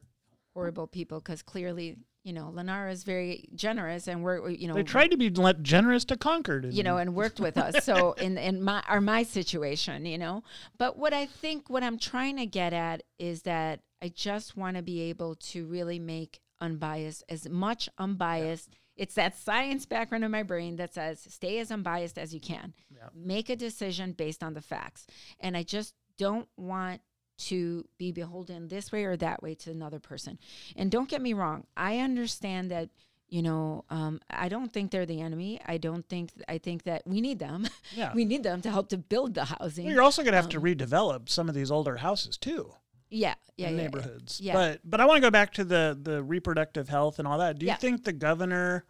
horrible 0.54 0.88
people 0.88 1.20
because 1.20 1.42
clearly, 1.42 1.98
you 2.24 2.34
know, 2.34 2.52
Lennar 2.54 2.92
is 2.92 3.04
very 3.04 3.48
generous 3.54 4.08
and 4.08 4.24
we're, 4.24 4.50
you 4.50 4.68
know, 4.68 4.74
They 4.74 4.84
tried 4.84 5.12
to 5.12 5.18
be 5.18 5.30
generous 5.62 6.06
to 6.06 6.18
Concord. 6.18 6.74
You 6.74 6.84
know, 6.84 6.98
and 6.98 7.14
worked 7.16 7.40
with 7.40 7.58
us. 7.58 7.84
So 7.84 8.14
in 8.18 8.38
in 8.38 8.62
my 8.62 8.84
or 8.90 9.02
my 9.02 9.24
situation, 9.24 10.06
you 10.06 10.18
know. 10.18 10.44
But 10.78 10.98
what 10.98 11.14
I 11.14 11.26
think 11.26 11.70
what 11.70 11.84
I'm 11.84 12.00
trying 12.00 12.38
to 12.38 12.46
get 12.46 12.74
at 12.74 13.04
is 13.20 13.42
that 13.44 13.82
I 14.02 14.10
just 14.10 14.56
want 14.56 14.78
to 14.78 14.84
be 14.84 15.02
able 15.02 15.36
to 15.36 15.66
really 15.66 16.00
make 16.00 16.40
unbiased 16.62 17.24
as 17.30 17.48
much 17.50 17.90
unbiased. 17.98 18.70
It's 18.98 19.16
that 19.16 19.38
science 19.38 19.86
background 19.86 20.24
in 20.24 20.32
my 20.32 20.44
brain 20.44 20.76
that 20.78 20.94
says 20.94 21.26
stay 21.30 21.60
as 21.60 21.72
unbiased 21.72 22.18
as 22.18 22.34
you 22.34 22.40
can. 22.40 22.74
Yeah. 22.94 23.10
Make 23.14 23.50
a 23.50 23.56
decision 23.56 24.12
based 24.12 24.44
on 24.44 24.54
the 24.54 24.62
facts. 24.62 25.08
And 25.40 25.56
I 25.56 25.64
just 25.64 25.94
don't 26.18 26.48
want 26.58 27.02
to 27.38 27.86
be 27.98 28.12
beholden 28.12 28.68
this 28.68 28.92
way 28.92 29.06
or 29.06 29.16
that 29.18 29.44
way 29.44 29.54
to 29.54 29.72
another 29.72 30.00
person. 30.00 30.40
And 30.76 30.90
don't 30.90 31.08
get 31.08 31.22
me 31.22 31.34
wrong, 31.34 31.66
I 31.76 32.00
understand 32.00 32.72
that 32.72 32.90
you 33.30 33.42
know 33.42 33.84
um, 33.90 34.22
i 34.30 34.48
don't 34.48 34.72
think 34.72 34.90
they're 34.90 35.06
the 35.06 35.20
enemy 35.20 35.60
i 35.66 35.78
don't 35.78 36.08
think 36.08 36.32
i 36.48 36.58
think 36.58 36.84
that 36.84 37.04
we 37.06 37.20
need 37.20 37.40
them 37.40 37.68
yeah. 37.94 38.14
we 38.16 38.24
need 38.24 38.42
them 38.42 38.62
to 38.62 38.72
help 38.72 38.88
to 38.90 38.98
build 38.98 39.34
the 39.34 39.46
housing 39.46 39.86
Well, 39.86 39.94
you're 39.94 40.04
also 40.04 40.22
going 40.22 40.32
to 40.32 40.38
have 40.38 40.50
to 40.50 40.58
um, 40.58 40.64
redevelop 40.64 41.28
some 41.30 41.50
of 41.50 41.56
these 41.56 41.70
older 41.70 41.98
houses 41.98 42.38
too. 42.38 42.74
Yeah 43.10 43.36
yeah, 43.56 43.70
yeah, 43.70 43.76
neighborhoods. 43.76 44.40
yeah. 44.42 44.54
But 44.54 44.82
but 44.84 45.02
I 45.02 45.06
want 45.06 45.18
to 45.18 45.22
go 45.22 45.32
back 45.32 45.54
to 45.54 45.64
the 45.64 45.98
the 46.00 46.24
reproductive 46.24 46.90
health 46.90 47.20
and 47.20 47.28
all 47.28 47.40
that. 47.40 47.58
Do 47.60 47.66
you 47.66 47.76
think 47.76 48.04
the 48.04 48.14
governor 48.14 48.86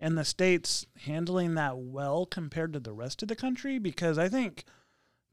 and 0.00 0.16
the 0.16 0.24
states 0.24 0.86
handling 1.04 1.54
that 1.54 1.76
well 1.78 2.26
compared 2.26 2.72
to 2.72 2.80
the 2.80 2.92
rest 2.92 3.22
of 3.22 3.28
the 3.28 3.36
country? 3.36 3.78
Because 3.78 4.18
I 4.18 4.28
think 4.28 4.64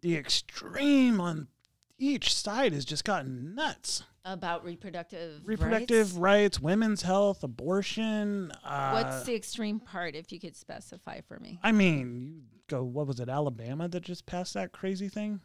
the 0.01 0.15
extreme 0.15 1.19
on 1.19 1.47
each 1.97 2.33
side 2.33 2.73
has 2.73 2.85
just 2.85 3.05
gotten 3.05 3.55
nuts. 3.55 4.03
about 4.25 4.65
reproductive 4.65 5.41
Reproductive 5.45 6.17
rights. 6.17 6.57
rights, 6.57 6.59
women's 6.59 7.01
health, 7.03 7.43
abortion. 7.43 8.51
Uh, 8.63 8.91
what's 8.91 9.23
the 9.23 9.33
extreme 9.35 9.79
part 9.79 10.15
if 10.15 10.31
you 10.31 10.39
could 10.39 10.55
specify 10.55 11.21
for 11.21 11.39
me 11.39 11.59
I 11.63 11.71
mean, 11.71 12.43
you 12.51 12.59
go. 12.67 12.83
What 12.83 13.07
was 13.07 13.19
it? 13.19 13.29
Alabama 13.29 13.87
that 13.87 14.01
just 14.01 14.25
passed 14.25 14.53
that 14.55 14.71
crazy 14.71 15.09
thing. 15.09 15.41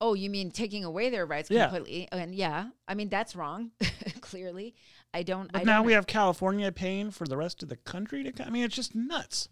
Oh 0.00 0.14
you 0.14 0.30
mean 0.30 0.50
taking 0.50 0.84
away 0.84 1.10
their 1.10 1.26
rights 1.26 1.50
Yeah. 1.50 1.64
completely 1.68 2.08
and 2.12 2.34
yeah 2.34 2.68
i 2.88 2.94
mean 2.94 3.08
that's 3.08 3.36
wrong 3.36 3.70
clearly 4.20 4.74
i 5.12 5.22
don't 5.22 5.50
But 5.52 5.62
I 5.62 5.64
now 5.64 5.78
don't, 5.78 5.86
we 5.86 5.92
have 5.92 6.06
California 6.06 6.70
paying 6.72 7.10
for 7.10 7.26
the 7.26 7.36
rest 7.36 7.62
of 7.62 7.68
the 7.68 7.76
country 7.76 8.22
to. 8.24 8.46
I 8.46 8.50
mean, 8.50 8.64
it's 8.64 8.76
just 8.76 8.94
nuts. 8.94 9.48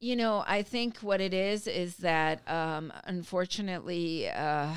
You 0.00 0.14
know, 0.14 0.44
I 0.46 0.62
think 0.62 0.98
what 0.98 1.20
it 1.20 1.34
is 1.34 1.66
is 1.66 1.96
that 1.96 2.48
um, 2.48 2.92
unfortunately, 3.04 4.28
uh, 4.30 4.72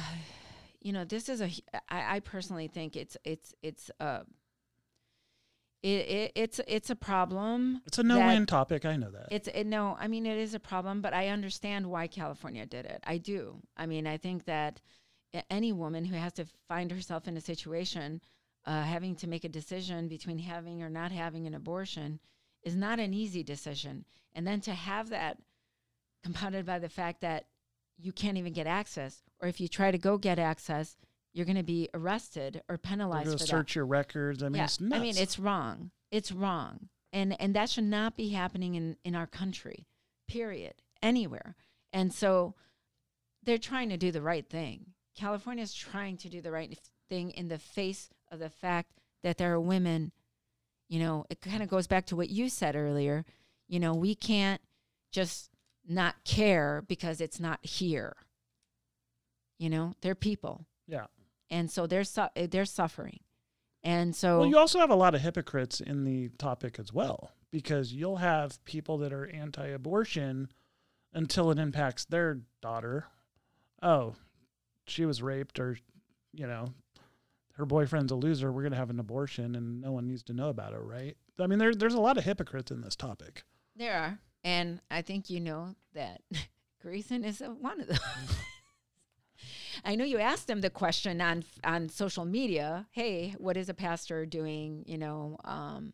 you 0.82 0.92
know, 0.94 1.06
this 1.06 1.30
is 1.30 1.42
a. 1.42 1.50
I, 1.90 2.16
I 2.16 2.20
personally 2.22 2.68
think 2.68 2.96
it's 2.96 3.16
it's 3.24 3.54
it's 3.62 3.92
uh, 4.00 4.22
it, 5.84 5.88
it 5.88 6.32
it's 6.36 6.62
it's 6.68 6.90
a 6.90 6.96
problem. 6.96 7.82
It's 7.86 7.98
a 7.98 8.04
no-win 8.04 8.46
topic. 8.46 8.86
I 8.86 8.96
know 8.96 9.12
that. 9.12 9.28
It's 9.32 9.48
it, 9.48 9.66
no, 9.66 9.98
I 10.00 10.08
mean 10.08 10.26
it 10.26 10.38
is 10.38 10.54
a 10.54 10.60
problem, 10.60 11.02
but 11.02 11.14
I 11.14 11.30
understand 11.30 11.88
why 11.88 12.08
California 12.08 12.66
did 12.66 12.86
it. 12.86 13.04
I 13.06 13.18
do. 13.18 13.62
I 13.76 13.86
mean, 13.86 14.06
I 14.06 14.18
think 14.18 14.46
that 14.46 14.82
any 15.50 15.72
woman 15.72 16.06
who 16.06 16.16
has 16.16 16.34
to 16.34 16.46
find 16.68 16.92
herself 16.92 17.28
in 17.28 17.38
a 17.38 17.42
situation 17.42 18.22
uh, 18.66 18.84
having 18.84 19.16
to 19.16 19.28
make 19.28 19.44
a 19.44 19.50
decision 19.50 20.08
between 20.08 20.40
having 20.40 20.84
or 20.84 20.90
not 20.90 21.12
having 21.12 21.48
an 21.48 21.56
abortion 21.56 22.20
is 22.64 22.76
not 22.76 23.00
an 23.00 23.14
easy 23.14 23.44
decision. 23.44 24.06
And 24.34 24.46
then 24.46 24.62
to 24.62 24.74
have 24.74 25.10
that 25.10 25.38
compounded 26.24 26.66
by 26.66 26.80
the 26.80 26.90
fact 26.90 27.22
that 27.22 27.46
you 27.98 28.12
can't 28.12 28.38
even 28.38 28.54
get 28.54 28.68
access, 28.68 29.24
or 29.42 29.48
if 29.48 29.60
you 29.60 29.68
try 29.68 29.92
to 29.92 29.98
go 29.98 30.18
get 30.18 30.40
access, 30.40 30.96
you're 31.34 31.46
going 31.46 31.58
to 31.58 31.64
be 31.64 31.90
arrested 31.94 32.62
or 32.68 32.78
penalized. 32.78 32.80
They're 32.80 32.88
penalized 32.92 33.26
gonna 33.26 33.38
for 33.38 33.44
that. 33.44 33.48
search 33.48 33.76
your 33.76 33.86
records. 33.86 34.44
I 34.44 34.50
mean, 34.50 34.58
yeah, 34.58 34.64
it's 34.66 34.82
nuts. 34.82 35.00
I 35.00 35.02
mean, 35.02 35.18
it's 35.18 35.40
wrong. 35.40 35.92
It's 36.12 36.32
wrong, 36.32 36.90
and 37.14 37.40
and 37.40 37.56
that 37.56 37.70
should 37.70 37.86
not 37.86 38.18
be 38.18 38.30
happening 38.30 38.76
in 38.76 38.98
in 39.04 39.16
our 39.16 39.28
country. 39.28 39.88
Period. 40.28 40.76
Anywhere. 41.02 41.56
And 41.94 42.14
so 42.14 42.56
they're 43.44 43.58
trying 43.58 43.90
to 43.90 43.98
do 43.98 44.12
the 44.12 44.22
right 44.22 44.48
thing. 44.48 44.88
California 45.16 45.64
is 45.64 45.74
trying 45.74 46.18
to 46.18 46.30
do 46.30 46.42
the 46.42 46.52
right 46.52 46.78
thing 47.10 47.32
in 47.32 47.48
the 47.48 47.58
face 47.58 48.10
of 48.32 48.40
the 48.40 48.50
fact 48.50 48.92
that 49.24 49.38
there 49.38 49.54
are 49.54 49.60
women. 49.60 50.12
You 50.90 51.00
know, 51.00 51.26
it 51.30 51.42
kind 51.42 51.64
of 51.64 51.70
goes 51.70 51.88
back 51.88 52.06
to 52.08 52.16
what 52.16 52.30
you 52.30 52.50
said 52.50 52.76
earlier. 52.76 53.26
You 53.68 53.80
know, 53.80 53.94
we 53.94 54.16
can't 54.16 54.62
just 55.12 55.50
not 55.88 56.24
care 56.24 56.84
because 56.88 57.22
it's 57.22 57.40
not 57.40 57.66
here. 57.66 58.16
You 59.58 59.70
know, 59.70 59.94
they're 60.02 60.16
people, 60.16 60.66
yeah. 60.88 61.06
And 61.52 61.70
so 61.70 61.86
they're 61.86 62.04
su- 62.04 62.30
eh, 62.36 62.48
they're 62.50 62.66
suffering, 62.66 63.20
and 63.84 64.16
so 64.16 64.40
Well, 64.40 64.50
you 64.50 64.58
also 64.58 64.80
have 64.80 64.90
a 64.90 64.96
lot 64.96 65.14
of 65.14 65.22
hypocrites 65.22 65.80
in 65.82 66.04
the 66.04 66.30
topic 66.40 66.80
as 66.80 66.92
well, 66.92 67.32
because 67.52 67.94
you'll 67.94 68.18
have 68.18 68.64
people 68.66 68.98
that 69.00 69.14
are 69.14 69.28
anti-abortion 69.28 70.50
until 71.14 71.52
it 71.52 71.60
impacts 71.60 72.06
their 72.06 72.40
daughter. 72.62 73.06
Oh, 73.84 74.16
she 74.88 75.06
was 75.06 75.22
raped, 75.22 75.60
or 75.60 75.78
you 76.34 76.48
know, 76.48 76.74
her 77.56 77.66
boyfriend's 77.66 78.12
a 78.12 78.16
loser. 78.16 78.52
We're 78.52 78.64
gonna 78.64 78.76
have 78.78 78.90
an 78.90 79.00
abortion, 79.00 79.56
and 79.56 79.82
no 79.82 79.92
one 79.92 80.08
needs 80.08 80.24
to 80.24 80.34
know 80.34 80.50
about 80.50 80.74
it, 80.74 80.80
right? 80.80 81.16
I 81.40 81.48
mean, 81.48 81.60
there, 81.60 81.76
there's 81.76 81.94
a 81.94 82.00
lot 82.00 82.18
of 82.18 82.24
hypocrites 82.24 82.72
in 82.72 82.82
this 82.82 82.96
topic. 82.96 83.44
There 83.76 83.98
are, 83.98 84.20
and 84.44 84.80
I 84.90 85.02
think 85.02 85.30
you 85.30 85.40
know 85.40 85.76
that 85.94 86.22
Grayson 86.82 87.24
is 87.24 87.42
a, 87.42 87.48
one 87.48 87.82
of 87.82 87.88
them. 87.88 87.98
I 89.84 89.96
know 89.96 90.06
you 90.06 90.20
asked 90.20 90.50
him 90.50 90.62
the 90.62 90.70
question 90.70 91.22
on 91.22 91.44
on 91.64 91.90
social 91.90 92.26
media. 92.26 92.88
Hey, 92.92 93.36
what 93.38 93.58
is 93.58 93.70
a 93.70 93.74
pastor 93.74 94.26
doing? 94.26 94.84
You 94.88 94.98
know, 94.98 95.38
um, 95.44 95.94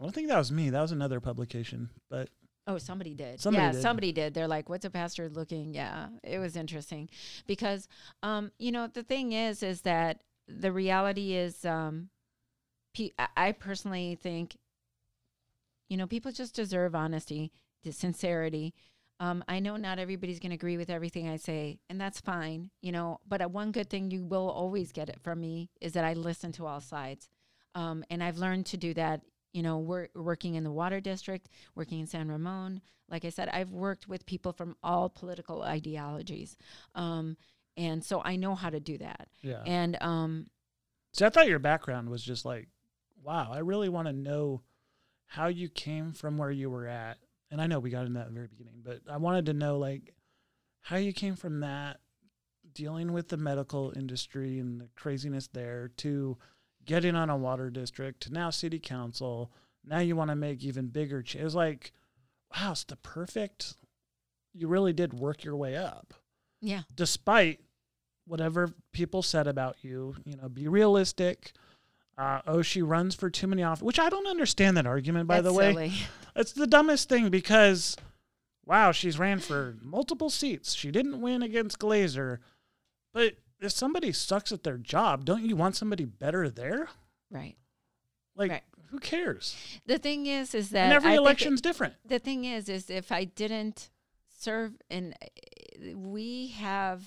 I 0.00 0.04
don't 0.04 0.14
think 0.14 0.28
that 0.28 0.38
was 0.38 0.52
me. 0.52 0.70
That 0.70 0.80
was 0.82 0.92
another 0.92 1.20
publication, 1.20 1.90
but 2.10 2.30
oh, 2.66 2.78
somebody 2.78 3.14
did. 3.14 3.40
Somebody 3.40 3.66
yeah, 3.66 3.72
did. 3.72 3.82
somebody 3.82 4.12
did. 4.12 4.34
They're 4.34 4.48
like, 4.48 4.68
"What's 4.68 4.84
a 4.84 4.90
pastor 4.90 5.28
looking?" 5.28 5.74
Yeah, 5.74 6.08
it 6.22 6.38
was 6.38 6.56
interesting 6.56 7.08
because, 7.46 7.88
um, 8.22 8.52
you 8.58 8.72
know, 8.72 8.86
the 8.86 9.02
thing 9.02 9.32
is, 9.32 9.62
is 9.62 9.82
that 9.82 10.22
the 10.48 10.72
reality 10.72 11.34
is, 11.34 11.64
um, 11.64 12.10
pe- 12.94 13.12
I- 13.18 13.28
I 13.36 13.52
personally 13.52 14.14
think, 14.20 14.56
you 15.88 15.96
know, 15.96 16.06
people 16.06 16.32
just 16.32 16.54
deserve 16.54 16.94
honesty, 16.94 17.52
sincerity. 17.90 18.74
Um, 19.20 19.44
I 19.46 19.60
know 19.60 19.76
not 19.76 19.98
everybody's 19.98 20.40
going 20.40 20.50
to 20.50 20.56
agree 20.56 20.76
with 20.76 20.90
everything 20.90 21.28
I 21.28 21.36
say, 21.36 21.78
and 21.88 22.00
that's 22.00 22.20
fine, 22.20 22.70
you 22.82 22.92
know. 22.92 23.20
But 23.26 23.42
uh, 23.42 23.48
one 23.48 23.70
good 23.70 23.88
thing 23.88 24.10
you 24.10 24.24
will 24.24 24.50
always 24.50 24.92
get 24.92 25.08
it 25.08 25.20
from 25.22 25.40
me 25.40 25.70
is 25.80 25.92
that 25.92 26.04
I 26.04 26.14
listen 26.14 26.52
to 26.52 26.66
all 26.66 26.80
sides, 26.80 27.28
um, 27.74 28.04
and 28.10 28.22
I've 28.22 28.38
learned 28.38 28.66
to 28.66 28.76
do 28.76 28.92
that. 28.94 29.20
You 29.52 29.62
know, 29.62 29.78
we're 29.78 30.08
working 30.16 30.56
in 30.56 30.64
the 30.64 30.72
water 30.72 31.00
district, 31.00 31.48
working 31.76 32.00
in 32.00 32.08
San 32.08 32.28
Ramon. 32.28 32.80
Like 33.08 33.24
I 33.24 33.28
said, 33.28 33.48
I've 33.48 33.70
worked 33.70 34.08
with 34.08 34.26
people 34.26 34.52
from 34.52 34.76
all 34.82 35.08
political 35.08 35.62
ideologies, 35.62 36.56
um, 36.96 37.36
and 37.76 38.04
so 38.04 38.20
I 38.24 38.34
know 38.36 38.56
how 38.56 38.70
to 38.70 38.80
do 38.80 38.98
that. 38.98 39.28
yeah. 39.42 39.62
And 39.64 39.96
um, 40.00 40.46
See, 41.12 41.24
I 41.24 41.28
thought 41.28 41.46
your 41.48 41.60
background 41.60 42.08
was 42.08 42.22
just 42.24 42.44
like, 42.44 42.66
wow, 43.22 43.50
I 43.52 43.58
really 43.58 43.88
want 43.88 44.08
to 44.08 44.12
know 44.12 44.62
how 45.26 45.46
you 45.46 45.68
came 45.68 46.12
from 46.12 46.36
where 46.36 46.50
you 46.50 46.68
were 46.68 46.88
at. 46.88 47.18
And 47.54 47.62
I 47.62 47.66
know 47.68 47.78
we 47.78 47.90
got 47.90 48.06
into 48.06 48.14
that 48.14 48.26
at 48.26 48.28
the 48.28 48.34
very 48.34 48.48
beginning, 48.48 48.82
but 48.82 49.00
I 49.08 49.16
wanted 49.16 49.46
to 49.46 49.52
know 49.52 49.78
like 49.78 50.12
how 50.80 50.96
you 50.96 51.12
came 51.12 51.36
from 51.36 51.60
that 51.60 52.00
dealing 52.72 53.12
with 53.12 53.28
the 53.28 53.36
medical 53.36 53.92
industry 53.94 54.58
and 54.58 54.80
the 54.80 54.88
craziness 54.96 55.46
there 55.46 55.88
to 55.98 56.36
getting 56.84 57.14
on 57.14 57.30
a 57.30 57.36
water 57.36 57.70
district 57.70 58.22
to 58.22 58.32
now 58.32 58.50
city 58.50 58.80
council. 58.80 59.52
Now 59.84 60.00
you 60.00 60.16
want 60.16 60.30
to 60.30 60.36
make 60.36 60.64
even 60.64 60.88
bigger. 60.88 61.22
Ch- 61.22 61.36
it 61.36 61.44
was 61.44 61.54
like, 61.54 61.92
wow, 62.54 62.72
it's 62.72 62.84
the 62.84 62.96
perfect. 62.96 63.74
You 64.52 64.66
really 64.66 64.92
did 64.92 65.14
work 65.14 65.44
your 65.44 65.56
way 65.56 65.76
up 65.76 66.14
yeah, 66.64 66.82
despite 66.94 67.60
whatever 68.26 68.70
people 68.92 69.22
said 69.22 69.46
about 69.46 69.76
you, 69.82 70.16
you 70.24 70.34
know, 70.36 70.48
be 70.48 70.66
realistic. 70.66 71.52
Uh, 72.16 72.40
oh, 72.46 72.62
she 72.62 72.80
runs 72.82 73.14
for 73.14 73.28
too 73.28 73.46
many 73.46 73.62
off, 73.62 73.82
which 73.82 73.98
I 73.98 74.08
don't 74.08 74.26
understand 74.28 74.76
that 74.76 74.86
argument. 74.86 75.26
By 75.26 75.40
that's 75.40 75.46
the 75.48 75.52
way, 75.58 75.72
silly. 75.72 75.92
it's 76.36 76.52
the 76.52 76.66
dumbest 76.66 77.08
thing 77.08 77.28
because, 77.30 77.96
wow, 78.64 78.92
she's 78.92 79.18
ran 79.18 79.40
for 79.40 79.76
multiple 79.82 80.30
seats. 80.30 80.74
She 80.74 80.90
didn't 80.92 81.20
win 81.20 81.42
against 81.42 81.78
Glazer, 81.80 82.38
but 83.12 83.34
if 83.60 83.72
somebody 83.72 84.12
sucks 84.12 84.52
at 84.52 84.62
their 84.62 84.78
job, 84.78 85.24
don't 85.24 85.44
you 85.44 85.56
want 85.56 85.76
somebody 85.76 86.04
better 86.04 86.48
there? 86.48 86.88
right. 87.30 87.56
Like, 88.36 88.50
Right. 88.50 88.62
who 88.90 88.98
cares? 88.98 89.56
The 89.86 89.96
thing 89.98 90.26
is, 90.26 90.54
is 90.56 90.70
that 90.70 90.84
And 90.86 90.92
every 90.92 91.10
I 91.10 91.12
think 91.12 91.18
it- 91.20 91.22
election's 91.22 91.60
different. 91.60 91.94
the 92.04 92.18
thing 92.18 92.44
is 92.44 92.68
is 92.68 92.90
if 92.90 93.12
i 93.12 93.22
didn't 93.24 93.90
serve 94.40 94.72
and 94.90 95.14
we 95.94 96.48
have 96.58 97.02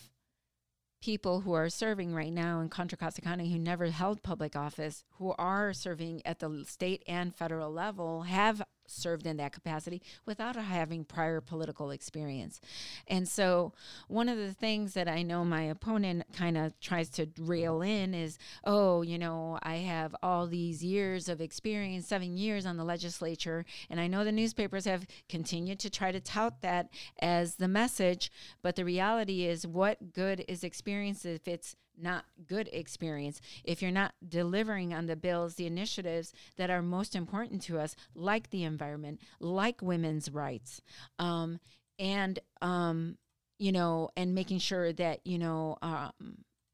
people 1.08 1.40
who 1.40 1.54
are 1.54 1.70
serving 1.70 2.14
right 2.14 2.34
now 2.34 2.60
in 2.60 2.68
Contra 2.68 2.98
Costa 2.98 3.22
County 3.22 3.50
who 3.50 3.58
never 3.58 3.86
held 3.86 4.22
public 4.22 4.58
office, 4.58 5.06
who 5.12 5.34
are 5.38 5.72
serving 5.72 6.22
at 6.26 6.40
the 6.40 6.66
state 6.68 7.02
and 7.08 7.34
federal 7.34 7.72
level, 7.72 8.24
have 8.24 8.62
served 8.88 9.28
in 9.28 9.38
that 9.38 9.54
capacity 9.54 10.02
without 10.26 10.56
having 10.56 11.04
prior 11.04 11.42
political 11.42 11.92
experience. 11.92 12.60
And 13.08 13.28
so, 13.28 13.74
one 14.08 14.30
of 14.30 14.38
the 14.38 14.54
things 14.54 14.94
that 14.94 15.08
I 15.08 15.24
know 15.24 15.46
my 15.46 15.64
opponent 15.64 16.24
kind 16.34 16.58
of 16.58 16.80
tries 16.80 17.10
to 17.12 17.28
rail 17.40 17.82
in 17.82 18.14
is, 18.14 18.38
oh, 18.64 19.02
you 19.02 19.18
know, 19.18 19.60
I 19.62 19.76
have 19.78 20.16
all 20.24 20.48
these 20.48 20.84
years 20.84 21.30
of 21.30 21.42
experience, 21.42 22.08
seven 22.08 22.38
years 22.38 22.66
on 22.66 22.78
the 22.78 22.84
legislature, 22.84 23.66
and 23.90 24.00
I 24.00 24.08
know 24.08 24.24
the 24.24 24.32
newspapers 24.32 24.86
have 24.86 25.06
continued 25.30 25.80
to 25.80 25.90
try 25.90 26.12
to 26.12 26.20
tout 26.20 26.62
that 26.62 26.90
as 27.20 27.56
the 27.56 27.68
message, 27.68 28.32
but 28.62 28.76
the 28.76 28.86
reality 28.86 29.46
is, 29.46 29.68
what 29.68 30.14
good 30.14 30.44
is 30.48 30.64
experience 30.64 31.26
if 31.26 31.48
it's 31.48 31.76
not 31.98 32.26
good 32.46 32.70
experience 32.72 33.42
if 33.64 33.82
you're 33.82 33.92
not 33.92 34.14
delivering 34.28 34.94
on 34.94 35.08
the 35.08 35.16
bills, 35.16 35.56
the 35.56 35.66
initiatives 35.66 36.34
that 36.58 36.70
are 36.70 36.82
most 36.82 37.16
important 37.16 37.62
to 37.64 37.80
us, 37.80 37.96
like 38.16 38.50
the 38.50 38.64
environment, 38.64 39.20
like 39.40 39.82
women's 39.82 40.32
rights, 40.32 40.82
um, 41.20 41.60
and 42.00 42.40
um, 42.62 43.18
you 43.60 43.72
know, 43.72 44.10
and 44.16 44.36
making 44.36 44.60
sure 44.60 44.94
that 44.94 45.26
you 45.26 45.38
know, 45.38 45.78
um, 45.82 46.12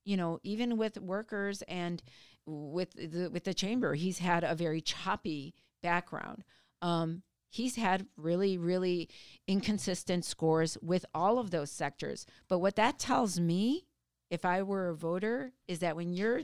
you 0.05 0.17
know, 0.17 0.39
even 0.43 0.77
with 0.77 0.97
workers 0.99 1.61
and 1.63 2.03
with 2.45 2.91
the 2.93 3.29
with 3.31 3.43
the 3.45 3.53
chamber, 3.53 3.93
he's 3.93 4.19
had 4.19 4.43
a 4.43 4.55
very 4.55 4.81
choppy 4.81 5.53
background. 5.81 6.43
Um, 6.81 7.23
he's 7.53 7.75
had 7.75 8.07
really, 8.17 8.57
really 8.57 9.09
inconsistent 9.47 10.25
scores 10.25 10.77
with 10.81 11.05
all 11.13 11.37
of 11.37 11.51
those 11.51 11.71
sectors. 11.71 12.25
But 12.49 12.59
what 12.59 12.75
that 12.75 12.97
tells 12.97 13.39
me 13.39 13.85
if 14.33 14.45
I 14.45 14.63
were 14.63 14.89
a 14.89 14.95
voter, 14.95 15.51
is 15.67 15.79
that 15.79 15.95
when 15.95 16.11
you're 16.11 16.41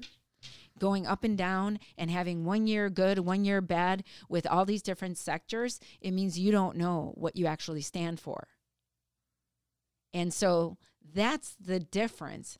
going 0.77 1.07
up 1.07 1.23
and 1.23 1.35
down 1.35 1.79
and 1.97 2.11
having 2.11 2.45
one 2.45 2.67
year 2.67 2.87
good, 2.87 3.17
one 3.17 3.43
year 3.43 3.61
bad 3.61 4.03
with 4.29 4.45
all 4.45 4.63
these 4.63 4.83
different 4.83 5.17
sectors, 5.17 5.79
it 5.99 6.11
means 6.11 6.37
you 6.37 6.51
don't 6.51 6.77
know 6.77 7.13
what 7.15 7.35
you 7.35 7.47
actually 7.47 7.81
stand 7.81 8.19
for. 8.19 8.47
And 10.13 10.31
so 10.31 10.77
that's 11.15 11.55
the 11.59 11.79
difference 11.79 12.59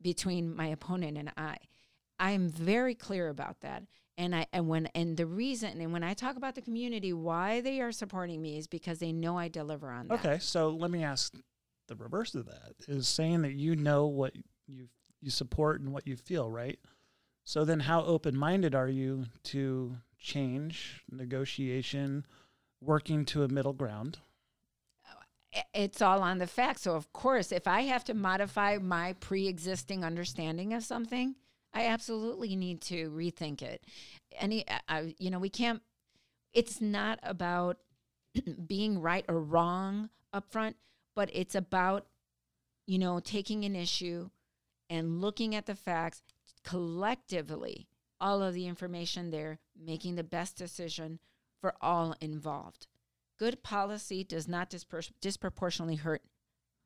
between 0.00 0.56
my 0.56 0.68
opponent 0.68 1.18
and 1.18 1.30
I. 1.36 1.58
I'm 2.18 2.48
very 2.48 2.94
clear 2.94 3.28
about 3.28 3.60
that. 3.60 3.82
And 4.16 4.34
I 4.34 4.46
and 4.54 4.68
when 4.68 4.86
and 4.94 5.16
the 5.18 5.26
reason 5.26 5.80
and 5.80 5.92
when 5.92 6.02
I 6.02 6.14
talk 6.14 6.36
about 6.36 6.54
the 6.54 6.62
community, 6.62 7.12
why 7.12 7.60
they 7.60 7.80
are 7.82 7.92
supporting 7.92 8.40
me 8.40 8.56
is 8.56 8.66
because 8.66 9.00
they 9.00 9.12
know 9.12 9.38
I 9.38 9.48
deliver 9.48 9.90
on 9.90 10.08
that. 10.08 10.24
Okay, 10.24 10.38
so 10.38 10.70
let 10.70 10.90
me 10.90 11.04
ask 11.04 11.34
the 11.88 11.96
reverse 11.96 12.34
of 12.34 12.46
that 12.46 12.74
is 12.88 13.08
saying 13.08 13.42
that 13.42 13.52
you 13.52 13.76
know 13.76 14.06
what 14.06 14.34
you 14.66 14.88
you 15.20 15.30
support 15.30 15.80
and 15.80 15.92
what 15.92 16.06
you 16.06 16.16
feel, 16.16 16.50
right? 16.50 16.78
So 17.44 17.64
then 17.64 17.80
how 17.80 18.02
open-minded 18.02 18.74
are 18.74 18.88
you 18.88 19.26
to 19.44 19.96
change, 20.18 21.02
negotiation, 21.10 22.26
working 22.80 23.24
to 23.26 23.44
a 23.44 23.48
middle 23.48 23.72
ground? 23.72 24.18
It's 25.74 26.00
all 26.00 26.22
on 26.22 26.38
the 26.38 26.46
facts. 26.46 26.82
So 26.82 26.94
of 26.94 27.12
course, 27.12 27.52
if 27.52 27.68
I 27.68 27.82
have 27.82 28.04
to 28.04 28.14
modify 28.14 28.78
my 28.78 29.12
pre-existing 29.14 30.04
understanding 30.04 30.72
of 30.72 30.82
something, 30.82 31.36
I 31.74 31.86
absolutely 31.86 32.56
need 32.56 32.80
to 32.82 33.10
rethink 33.10 33.62
it. 33.62 33.84
Any 34.38 34.66
uh, 34.66 34.78
I, 34.88 35.14
you 35.18 35.30
know, 35.30 35.38
we 35.38 35.50
can't 35.50 35.82
it's 36.52 36.80
not 36.80 37.18
about 37.22 37.78
being 38.66 39.00
right 39.00 39.24
or 39.28 39.40
wrong 39.40 40.10
up 40.32 40.50
front, 40.50 40.76
but 41.14 41.30
it's 41.32 41.54
about 41.54 42.06
you 42.86 42.98
know, 42.98 43.20
taking 43.20 43.64
an 43.64 43.76
issue 43.76 44.28
and 44.92 45.22
looking 45.22 45.54
at 45.54 45.64
the 45.64 45.74
facts 45.74 46.22
collectively, 46.64 47.88
all 48.20 48.42
of 48.42 48.52
the 48.52 48.66
information 48.66 49.30
there, 49.30 49.58
making 49.74 50.16
the 50.16 50.22
best 50.22 50.54
decision 50.54 51.18
for 51.58 51.74
all 51.80 52.14
involved. 52.20 52.86
Good 53.38 53.62
policy 53.62 54.22
does 54.22 54.46
not 54.46 54.72
disproportionately 55.22 55.96
hurt 55.96 56.22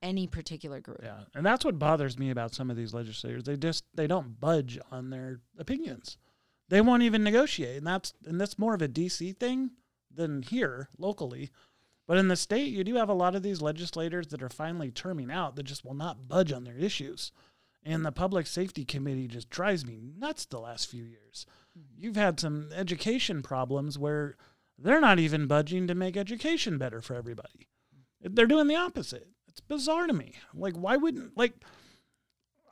any 0.01 0.29
particular 0.29 0.81
group. 0.81 1.01
Yeah, 1.03 1.23
and 1.35 1.45
that's 1.45 1.65
what 1.65 1.81
bothers 1.81 2.17
me 2.17 2.31
about 2.31 2.55
some 2.55 2.71
of 2.71 2.77
these 2.77 2.95
legislators. 2.95 3.43
They 3.43 3.57
just 3.57 3.85
they 3.93 4.07
don't 4.07 4.39
budge 4.39 4.79
on 4.93 5.11
their 5.11 5.41
opinions. 5.59 6.17
They 6.69 6.81
won't 6.81 7.03
even 7.03 7.25
negotiate, 7.25 7.79
and 7.79 7.87
that's 7.87 8.13
and 8.25 8.41
that's 8.41 8.59
more 8.59 8.75
of 8.75 8.83
a 8.83 8.89
DC 8.89 9.37
thing 9.37 9.73
than 10.15 10.43
here 10.43 10.91
locally. 10.97 11.51
But 12.07 12.19
in 12.19 12.29
the 12.29 12.37
state, 12.37 12.69
you 12.69 12.85
do 12.85 12.95
have 12.95 13.09
a 13.09 13.15
lot 13.15 13.35
of 13.35 13.43
these 13.43 13.61
legislators 13.61 14.29
that 14.29 14.43
are 14.45 14.49
finally 14.49 14.93
terming 14.93 15.33
out 15.33 15.57
that 15.57 15.65
just 15.65 15.85
will 15.85 15.95
not 15.95 16.29
budge 16.29 16.53
on 16.53 16.63
their 16.63 16.79
issues. 16.79 17.33
And 17.87 18.05
the 18.05 18.11
public 18.11 18.49
safety 18.49 18.85
committee 18.85 19.29
just 19.29 19.49
drives 19.49 19.87
me 19.87 20.01
nuts 20.19 20.45
the 20.45 20.59
last 20.59 20.91
few 20.91 21.05
years. 21.05 21.47
Mm-hmm. 21.79 22.03
You've 22.03 22.17
had 22.17 22.41
some 22.41 22.71
education 22.75 23.43
problems 23.43 23.97
where 23.97 24.37
they're 24.77 25.01
not 25.01 25.21
even 25.21 25.47
budging 25.47 25.87
to 25.87 25.95
make 25.95 26.17
education 26.17 26.79
better 26.79 27.01
for 27.01 27.15
everybody. 27.15 27.69
They're 28.21 28.47
doing 28.47 28.67
the 28.67 28.75
opposite. 28.75 29.29
It's 29.47 29.61
bizarre 29.61 30.09
to 30.09 30.13
me. 30.13 30.33
Like, 30.53 30.75
why 30.75 30.97
wouldn't, 30.97 31.37
like, 31.37 31.55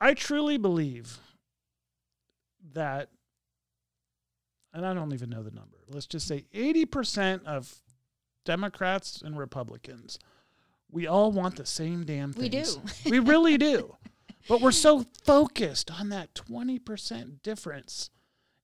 I 0.01 0.13
truly 0.13 0.57
believe 0.57 1.17
that, 2.73 3.09
and 4.73 4.85
I 4.85 4.93
don't 4.93 5.13
even 5.13 5.29
know 5.29 5.43
the 5.43 5.51
number, 5.51 5.77
let's 5.87 6.07
just 6.07 6.27
say 6.27 6.45
80% 6.53 7.45
of 7.45 7.73
Democrats 8.43 9.21
and 9.21 9.37
Republicans, 9.37 10.19
we 10.91 11.07
all 11.07 11.31
want 11.31 11.55
the 11.55 11.65
same 11.65 12.03
damn 12.03 12.33
things. 12.33 12.77
We 13.05 13.09
do. 13.09 13.11
we 13.11 13.19
really 13.19 13.57
do. 13.57 13.95
But 14.47 14.61
we're 14.61 14.71
so 14.71 15.05
focused 15.23 15.91
on 15.91 16.09
that 16.09 16.35
20% 16.35 17.41
difference. 17.41 18.09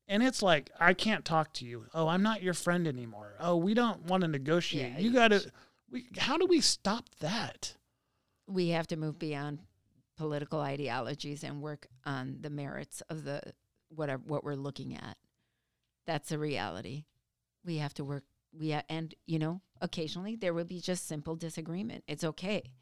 And 0.08 0.22
it's 0.22 0.42
like, 0.42 0.70
I 0.80 0.94
can't 0.94 1.26
talk 1.26 1.54
to 1.54 1.66
you. 1.66 1.86
Oh, 1.94 2.08
I'm 2.08 2.22
not 2.22 2.44
your 2.44 2.54
friend 2.54 2.88
anymore. 2.88 3.34
Oh, 3.40 3.56
we 3.56 3.74
don't 3.74 4.06
want 4.06 4.22
to 4.22 4.28
negotiate. 4.28 4.94
Yeah, 4.94 5.00
you 5.00 5.14
got 5.14 5.30
to, 5.30 5.52
we, 5.90 6.08
how 6.18 6.38
do 6.38 6.46
we 6.46 6.62
stop 6.62 7.06
that? 7.20 7.76
We 8.48 8.70
have 8.70 8.88
to 8.88 8.98
move 8.98 9.18
beyond 9.18 9.60
political 10.18 10.60
ideologies 10.60 11.44
and 11.44 11.62
work 11.62 11.88
on 12.06 12.38
the 12.42 12.50
merits 12.50 13.02
of 13.10 13.24
the 13.24 13.42
whatever 13.90 14.22
what 14.26 14.44
we're 14.44 14.56
looking 14.56 14.96
at. 14.96 15.18
That's 16.06 16.32
a 16.32 16.38
reality. 16.38 17.06
We 17.66 17.78
have 17.78 17.94
to 17.96 18.04
work 18.04 18.24
we 18.54 18.76
and 18.90 19.16
you 19.26 19.40
know 19.40 19.62
occasionally 19.82 20.36
there 20.36 20.54
will 20.54 20.66
be 20.66 20.80
just 20.80 21.08
simple 21.08 21.36
disagreement. 21.36 22.04
It's 22.08 22.24
okay. 22.24 22.74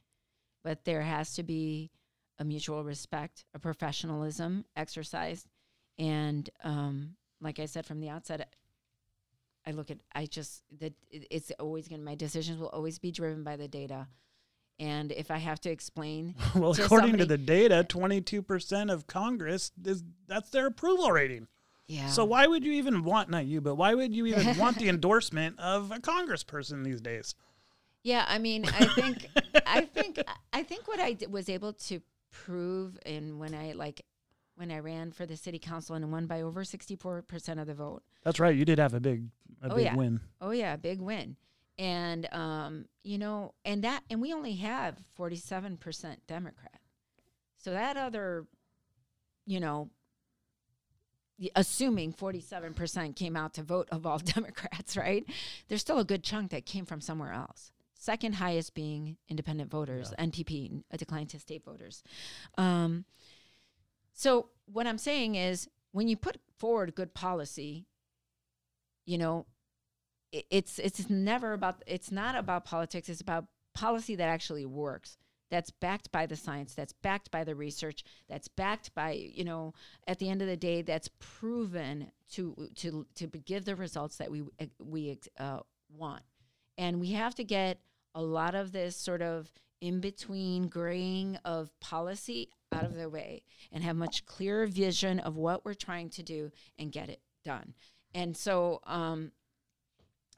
But 0.64 0.84
there 0.84 1.04
has 1.04 1.34
to 1.36 1.44
be 1.44 1.92
a 2.40 2.46
mutual 2.46 2.84
respect, 2.84 3.46
a 3.54 3.60
professionalism 3.60 4.66
exercised. 4.76 5.48
And 5.98 6.50
um, 6.64 7.16
like 7.42 7.60
I 7.60 7.66
said 7.66 7.86
from 7.86 8.00
the 8.00 8.10
outset, 8.10 8.54
I 9.68 9.72
look 9.72 9.92
at, 9.92 9.98
I 10.16 10.26
just, 10.26 10.64
that 10.80 10.94
it's 11.12 11.52
always 11.60 11.88
going 11.88 12.00
to, 12.00 12.06
my 12.06 12.16
decisions 12.16 12.60
will 12.60 12.70
always 12.70 12.98
be 12.98 13.12
driven 13.12 13.44
by 13.44 13.58
the 13.58 13.68
data. 13.68 14.08
And 14.80 15.12
if 15.12 15.30
I 15.30 15.38
have 15.38 15.60
to 15.62 15.70
explain, 15.70 16.36
well, 16.56 16.74
to 16.74 16.86
according 16.86 17.12
somebody, 17.12 17.24
to 17.24 17.26
the 17.26 17.38
data, 17.38 17.86
22% 17.88 18.92
of 18.92 19.08
Congress 19.08 19.72
is 19.84 20.04
that's 20.28 20.50
their 20.52 20.68
approval 20.68 21.12
rating. 21.12 21.48
Yeah. 21.88 22.08
So 22.08 22.24
why 22.24 22.48
would 22.48 22.64
you 22.64 22.72
even 22.74 23.04
want 23.04 23.30
not 23.30 23.46
you, 23.46 23.62
but 23.62 23.76
why 23.76 23.94
would 23.94 24.16
you 24.16 24.28
even 24.28 24.58
want 24.58 24.78
the 24.78 24.88
endorsement 24.88 25.60
of 25.60 25.92
a 25.92 25.98
congressperson 25.98 26.86
these 26.86 27.02
days? 27.02 27.36
Yeah, 28.04 28.24
I 28.28 28.38
mean, 28.38 28.66
I 28.66 28.86
think 28.86 29.28
I 29.66 29.82
think 29.82 30.24
I 30.54 30.64
think 30.64 30.88
what 30.88 31.00
I 31.02 31.18
was 31.30 31.50
able 31.50 31.74
to 31.74 32.00
prove 32.32 32.98
and 33.06 33.40
when 33.40 33.54
I 33.54 33.74
like 33.74 34.02
when 34.56 34.72
I 34.72 34.80
ran 34.80 35.12
for 35.12 35.26
the 35.26 35.38
city 35.38 35.58
council 35.58 35.96
and 35.96 36.12
won 36.12 36.26
by 36.28 36.42
over 36.42 36.66
64% 36.66 37.62
of 37.62 37.68
the 37.68 37.74
vote. 37.74 38.04
That's 38.26 38.42
right. 38.42 38.54
You 38.54 38.66
did 38.66 38.78
have 38.78 38.94
a 38.94 39.00
big 39.00 39.30
a 39.62 39.72
oh, 39.72 39.76
big 39.76 39.86
yeah. 39.86 39.96
win. 39.96 40.20
Oh 40.42 40.52
yeah, 40.52 40.76
big 40.76 41.00
win. 41.00 41.38
And 41.78 42.28
um, 42.34 42.86
you 43.04 43.18
know, 43.18 43.54
and 43.64 43.84
that 43.84 44.04
and 44.10 44.22
we 44.22 44.34
only 44.34 44.56
have 44.56 44.98
47% 45.18 46.18
Democrat. 46.28 46.80
So 47.58 47.72
that 47.72 47.98
other 47.98 48.46
you 49.46 49.60
know, 49.60 49.90
assuming 51.56 52.14
47% 52.14 53.16
came 53.16 53.36
out 53.36 53.56
to 53.56 53.64
vote 53.64 53.88
of 53.92 54.06
all 54.06 54.20
Democrats, 54.24 54.96
right? 54.96 55.26
There's 55.68 55.82
still 55.82 56.00
a 56.00 56.06
good 56.06 56.24
chunk 56.24 56.52
that 56.52 56.66
came 56.66 56.86
from 56.86 57.02
somewhere 57.02 57.34
else 57.34 57.72
second 58.00 58.34
highest 58.34 58.74
being 58.74 59.18
independent 59.28 59.70
voters, 59.70 60.14
yeah. 60.18 60.26
NPP, 60.26 60.84
a 60.90 60.98
decline 60.98 61.28
to 61.28 61.40
state 61.40 61.64
voters. 61.64 62.02
Um, 62.58 63.06
so 64.14 64.50
what 64.66 64.88
I'm 64.88 64.98
saying 64.98 65.36
is, 65.36 65.68
when 65.92 66.08
you 66.08 66.18
put 66.18 66.38
forward 66.58 66.96
good 66.96 67.14
policy, 67.14 67.86
you 69.06 69.18
know, 69.18 69.46
it, 70.32 70.46
it's 70.50 70.80
it's 70.80 71.10
never 71.10 71.54
about 71.54 71.84
it's 71.86 72.12
not 72.12 72.36
about 72.36 72.66
politics. 72.66 73.10
It's 73.10 73.22
about 73.22 73.46
policy 73.74 74.16
that 74.16 74.30
actually 74.30 74.66
works. 74.66 75.18
That's 75.52 75.72
backed 75.72 76.12
by 76.12 76.26
the 76.26 76.36
science. 76.36 76.76
That's 76.76 76.94
backed 76.94 77.32
by 77.32 77.44
the 77.44 77.56
research. 77.56 78.04
That's 78.30 78.48
backed 78.48 78.94
by 78.96 79.12
you 79.12 79.44
know. 79.44 79.74
At 80.08 80.20
the 80.20 80.30
end 80.30 80.42
of 80.42 80.48
the 80.48 80.58
day, 80.58 80.84
that's 80.84 81.10
proven 81.20 82.12
to 82.34 82.70
to 82.76 83.08
to 83.16 83.28
give 83.28 83.66
the 83.66 83.76
results 83.76 84.18
that 84.18 84.32
we 84.32 84.44
we 84.80 85.20
uh, 85.38 85.60
want. 85.94 86.24
And 86.78 87.02
we 87.02 87.12
have 87.12 87.36
to 87.36 87.44
get 87.44 87.80
a 88.20 88.22
lot 88.22 88.54
of 88.54 88.72
this 88.72 88.96
sort 88.98 89.22
of 89.22 89.52
in 89.82 90.02
between 90.02 90.68
graying 90.68 91.38
of 91.46 91.72
policy 91.80 92.50
out 92.74 92.84
of 92.84 92.96
the 92.96 93.10
way 93.10 93.44
and 93.72 93.82
have 93.84 93.96
much 93.96 94.26
clearer 94.26 94.68
vision 94.68 95.20
of 95.20 95.38
what 95.38 95.64
we're 95.64 95.74
trying 95.74 96.10
to 96.10 96.22
do 96.22 96.52
and 96.78 96.92
get 96.92 97.10
it 97.10 97.22
done. 97.46 97.74
And 98.14 98.36
so, 98.36 98.82
um, 98.86 99.32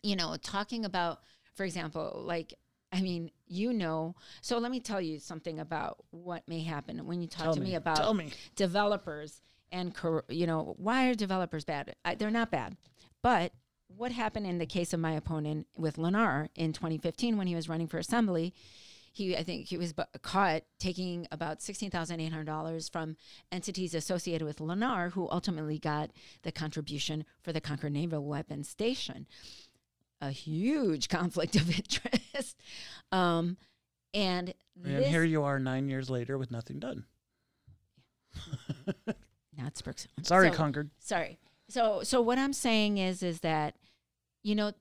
you 0.03 0.15
know, 0.15 0.35
talking 0.41 0.85
about, 0.85 1.21
for 1.55 1.63
example, 1.65 2.21
like, 2.23 2.53
I 2.93 3.01
mean, 3.01 3.31
you 3.47 3.73
know, 3.73 4.15
so 4.41 4.59
let 4.59 4.69
me 4.69 4.79
tell 4.79 5.01
you 5.01 5.17
something 5.17 5.59
about 5.59 5.97
what 6.11 6.47
may 6.47 6.61
happen 6.61 7.05
when 7.07 7.21
you 7.21 7.27
talk 7.27 7.45
Tell 7.45 7.55
to 7.55 7.61
me, 7.61 7.69
me. 7.69 7.75
about 7.75 8.15
me. 8.15 8.31
developers 8.55 9.41
and 9.71 9.95
you 10.27 10.45
know 10.45 10.75
why 10.77 11.07
are 11.09 11.15
developers 11.15 11.63
bad 11.63 11.95
I, 12.03 12.15
they're 12.15 12.29
not 12.29 12.51
bad 12.51 12.75
but 13.21 13.53
what 13.97 14.11
happened 14.11 14.45
in 14.47 14.57
the 14.57 14.65
case 14.65 14.93
of 14.93 14.99
my 14.99 15.11
opponent 15.13 15.67
with 15.77 15.97
lennar 15.97 16.47
in 16.55 16.73
2015 16.73 17.37
when 17.37 17.47
he 17.47 17.55
was 17.55 17.69
running 17.69 17.87
for 17.87 17.97
assembly 17.97 18.53
he 19.13 19.35
i 19.35 19.43
think 19.43 19.67
he 19.67 19.77
was 19.77 19.93
bu- 19.93 20.03
caught 20.21 20.63
taking 20.79 21.27
about 21.31 21.59
$16800 21.59 22.91
from 22.91 23.15
entities 23.51 23.93
associated 23.93 24.45
with 24.45 24.57
lennar 24.59 25.11
who 25.11 25.27
ultimately 25.29 25.77
got 25.79 26.11
the 26.43 26.51
contribution 26.51 27.25
for 27.41 27.51
the 27.51 27.61
concord 27.61 27.91
naval 27.93 28.23
weapons 28.25 28.67
station 28.69 29.27
a 30.21 30.31
huge 30.31 31.09
conflict 31.09 31.55
of 31.55 31.67
interest 31.77 32.57
um, 33.11 33.57
and 34.13 34.53
And 34.83 35.05
here 35.05 35.23
you 35.23 35.43
are 35.43 35.57
nine 35.59 35.87
years 35.89 36.09
later 36.09 36.37
with 36.37 36.51
nothing 36.51 36.79
done. 36.79 37.05
not. 39.57 39.77
Sorry, 40.23 40.49
So- 40.49 40.55
Concord. 40.55 40.89
sorry 40.99 41.37
so 41.69 42.01
so 42.03 42.21
what 42.21 42.37
i'm 42.37 42.51
saying 42.53 42.97
is 42.97 43.23
is 43.23 43.39
that 43.41 43.75
you 44.43 44.55
know 44.55 44.71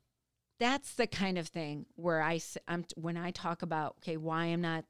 that's 0.58 0.94
the 0.94 1.06
kind 1.06 1.38
of 1.38 1.48
thing 1.48 1.86
where 1.96 2.22
I, 2.22 2.40
I'm, 2.68 2.84
when 2.96 3.16
i 3.16 3.30
talk 3.30 3.62
about 3.62 3.96
okay 3.98 4.16
why 4.16 4.44
i'm 4.46 4.60
not 4.60 4.84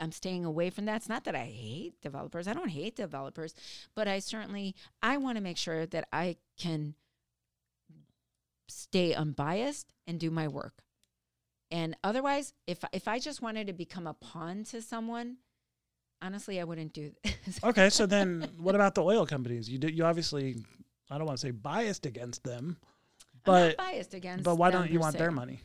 i'm 0.00 0.12
staying 0.12 0.44
away 0.44 0.70
from 0.70 0.86
that 0.86 0.96
it's 0.96 1.08
not 1.08 1.24
that 1.24 1.34
i 1.34 1.44
hate 1.44 2.00
developers 2.02 2.48
i 2.48 2.54
don't 2.54 2.68
hate 2.68 2.96
developers 2.96 3.54
but 3.94 4.08
i 4.08 4.18
certainly 4.18 4.74
i 5.02 5.16
want 5.16 5.36
to 5.36 5.42
make 5.42 5.56
sure 5.56 5.86
that 5.86 6.08
i 6.12 6.36
can 6.58 6.94
stay 8.68 9.14
unbiased 9.14 9.92
and 10.06 10.18
do 10.18 10.30
my 10.30 10.48
work 10.48 10.82
and 11.70 11.96
otherwise 12.02 12.54
if 12.66 12.84
if 12.92 13.06
i 13.06 13.18
just 13.18 13.42
wanted 13.42 13.66
to 13.66 13.72
become 13.72 14.06
a 14.06 14.14
pawn 14.14 14.64
to 14.64 14.80
someone 14.80 15.36
honestly 16.22 16.60
i 16.60 16.64
wouldn't 16.64 16.92
do 16.92 17.12
this 17.44 17.60
Okay, 17.64 17.90
so 17.90 18.06
then 18.06 18.48
what 18.56 18.74
about 18.74 18.94
the 18.94 19.02
oil 19.02 19.26
companies? 19.26 19.68
You 19.68 19.78
did 19.78 19.96
you 19.96 20.04
obviously 20.04 20.56
I 21.10 21.18
don't 21.18 21.26
want 21.26 21.38
to 21.38 21.46
say 21.46 21.50
biased 21.50 22.06
against 22.06 22.44
them, 22.44 22.78
but 23.44 23.76
biased 23.76 24.14
against 24.14 24.44
but 24.44 24.56
why 24.56 24.70
don't 24.70 24.90
you 24.90 25.00
want 25.00 25.12
se. 25.12 25.18
their 25.18 25.30
money? 25.30 25.60